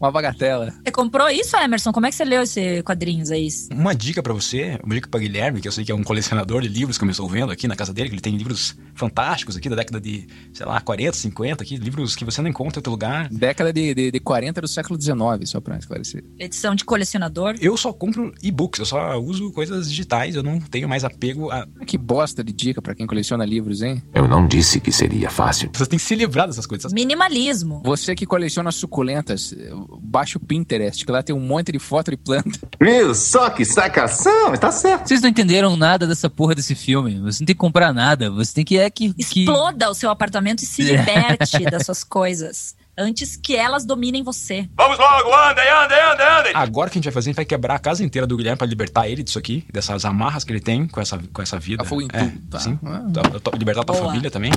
uma 0.00 0.10
bagatela. 0.10 0.72
Você 0.82 0.90
comprou 0.90 1.28
isso, 1.28 1.56
Emerson? 1.56 1.92
Como 1.92 2.06
é 2.06 2.10
que 2.10 2.16
você 2.16 2.24
leu 2.24 2.42
esses 2.42 2.82
quadrinhos 2.82 3.30
aí? 3.30 3.48
Uma 3.70 3.94
dica 3.94 4.22
para 4.22 4.32
você, 4.32 4.78
uma 4.82 4.94
dica 4.94 5.08
para 5.08 5.20
Guilherme, 5.20 5.60
que 5.60 5.68
eu 5.68 5.72
sei 5.72 5.84
que 5.84 5.92
é 5.92 5.94
um 5.94 6.02
colecionador 6.02 6.62
de 6.62 6.68
livros 6.68 6.96
que 6.96 7.04
eu 7.04 7.10
estou 7.10 7.28
vendo 7.28 7.52
aqui 7.52 7.68
na 7.68 7.76
casa 7.76 7.92
dele, 7.92 8.08
que 8.08 8.14
ele 8.14 8.22
tem 8.22 8.36
livros 8.36 8.76
fantásticos 8.94 9.56
aqui 9.56 9.68
da 9.68 9.76
década 9.76 10.00
de, 10.00 10.26
sei 10.52 10.64
lá, 10.64 10.80
40, 10.80 11.16
50, 11.16 11.62
aqui, 11.62 11.76
livros 11.76 12.16
que 12.16 12.24
você 12.24 12.40
não 12.40 12.48
encontra 12.48 12.78
em 12.78 12.80
outro 12.80 12.92
lugar. 12.92 13.28
Década 13.28 13.72
de, 13.72 13.94
de, 13.94 14.10
de 14.10 14.20
40 14.20 14.60
do 14.60 14.68
século 14.68 15.00
XIX, 15.00 15.16
só 15.44 15.60
para 15.60 15.76
esclarecer. 15.76 16.24
Edição 16.38 16.74
de 16.74 16.84
colecionador? 16.84 17.56
Eu 17.60 17.76
só 17.76 17.92
compro 17.92 18.32
e-books, 18.42 18.80
eu 18.80 18.86
só 18.86 19.18
uso 19.18 19.52
coisas 19.52 19.90
digitais, 19.90 20.34
eu 20.34 20.42
não 20.42 20.60
tenho 20.60 20.88
mais 20.88 21.04
apego 21.04 21.50
a. 21.50 21.66
Que 21.86 21.98
bosta 21.98 22.42
de 22.42 22.52
dica 22.52 22.80
para 22.80 22.94
quem 22.94 23.06
coleciona 23.06 23.44
livros, 23.44 23.82
hein? 23.82 24.02
Eu 24.14 24.26
não 24.28 24.46
disse 24.46 24.80
que 24.80 24.92
seria 24.92 25.30
fácil. 25.30 25.70
Você 25.72 25.86
tem 25.86 25.98
que 25.98 26.04
se 26.04 26.14
livrar 26.14 26.46
dessas 26.46 26.66
coisas. 26.66 26.92
Minimalismo. 26.92 27.82
Você 27.84 28.14
que 28.14 28.26
coleciona 28.26 28.70
suculentas, 28.70 29.54
baixa 29.98 30.38
o 30.38 30.40
Pinterest, 30.40 31.04
que 31.04 31.10
lá 31.12 31.22
tem 31.22 31.34
um 31.34 31.40
monte 31.40 31.72
de 31.72 31.78
foto 31.78 32.10
de 32.10 32.16
planta. 32.16 32.58
Viu? 32.80 33.14
Só 33.14 33.50
que 33.50 33.64
sacação, 33.64 34.52
tá 34.56 34.70
certo. 34.70 35.08
Vocês 35.08 35.22
não 35.22 35.28
entenderam 35.28 35.76
nada 35.76 36.06
dessa 36.06 36.28
porra 36.28 36.54
desse 36.54 36.74
filme. 36.74 37.18
Você 37.20 37.42
não 37.42 37.46
tem 37.46 37.54
que 37.54 37.60
comprar 37.60 37.92
nada. 37.92 38.30
Você 38.30 38.54
tem 38.54 38.64
que 38.64 38.78
é 38.78 38.88
que. 38.90 39.12
que... 39.14 39.40
Exploda 39.40 39.90
o 39.90 39.94
seu 39.94 40.10
apartamento 40.10 40.62
e 40.62 40.66
se 40.66 40.82
liberte 40.84 41.64
das 41.64 41.84
suas 41.84 42.04
coisas 42.04 42.74
antes 43.00 43.36
que 43.36 43.56
elas 43.56 43.84
dominem 43.84 44.22
você. 44.22 44.68
Vamos 44.76 44.98
logo, 44.98 45.34
andem, 45.34 45.68
andem, 45.68 45.98
andem, 46.12 46.26
andem! 46.26 46.52
Agora 46.54 46.90
que 46.90 46.98
a 46.98 46.98
gente 46.98 47.04
vai 47.04 47.12
fazer, 47.12 47.28
a 47.28 47.30
gente 47.30 47.36
vai 47.36 47.44
quebrar 47.44 47.76
a 47.76 47.78
casa 47.78 48.04
inteira 48.04 48.26
do 48.26 48.36
Guilherme 48.36 48.58
para 48.58 48.66
libertar 48.66 49.08
ele 49.08 49.22
disso 49.22 49.38
aqui, 49.38 49.64
dessas 49.72 50.04
amarras 50.04 50.44
que 50.44 50.52
ele 50.52 50.60
tem 50.60 50.86
com 50.86 51.00
essa, 51.00 51.18
com 51.32 51.40
essa 51.40 51.58
vida. 51.58 51.82
A 51.82 51.86
fogo 51.86 52.02
em 52.02 52.08
é, 52.12 52.24
tudo, 52.24 52.40
tá? 52.50 52.60
Sim. 52.60 52.78
Ah. 52.84 53.56
Libertar 53.56 53.80
a 53.80 53.84
tua 53.84 53.96
família 53.96 54.30
também. 54.30 54.52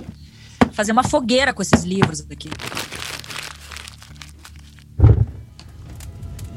Fazer 0.74 0.92
uma 0.92 1.04
fogueira 1.04 1.54
com 1.54 1.62
esses 1.62 1.84
livros 1.84 2.26
aqui. 2.30 2.50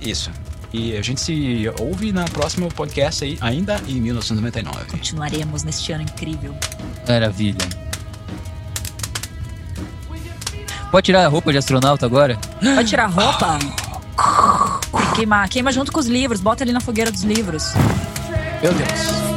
Isso. 0.06 0.30
E 0.72 0.96
a 0.96 1.02
gente 1.02 1.20
se 1.20 1.64
ouve 1.80 2.12
na 2.12 2.24
próxima 2.24 2.68
podcast 2.68 3.24
aí, 3.24 3.38
ainda 3.40 3.80
em 3.88 4.00
1999. 4.00 4.86
Continuaremos 4.90 5.64
neste 5.64 5.92
ano 5.92 6.02
incrível. 6.02 6.54
Maravilha. 7.08 7.66
Pode 10.90 11.06
tirar 11.06 11.24
a 11.24 11.28
roupa 11.28 11.50
de 11.50 11.58
astronauta 11.58 12.06
agora? 12.06 12.38
Pode 12.60 12.88
tirar 12.88 13.04
a 13.04 13.08
roupa? 13.08 13.58
Queimar. 15.14 15.48
Queima 15.48 15.72
junto 15.72 15.90
com 15.90 15.98
os 15.98 16.06
livros. 16.06 16.40
Bota 16.40 16.62
ali 16.62 16.72
na 16.72 16.80
fogueira 16.80 17.10
dos 17.10 17.22
livros. 17.22 17.72
Meu 18.62 18.72
Deus. 18.72 19.35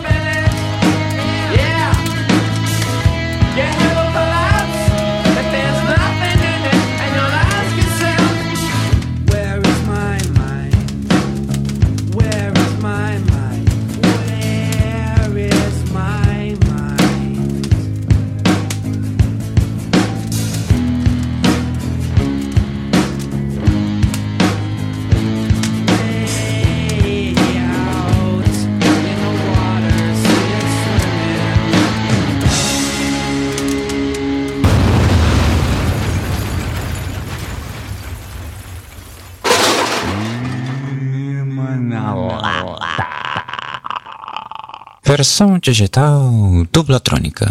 Versão 45.09 45.57
digital 45.57 46.31
dublatrônica. 46.71 47.49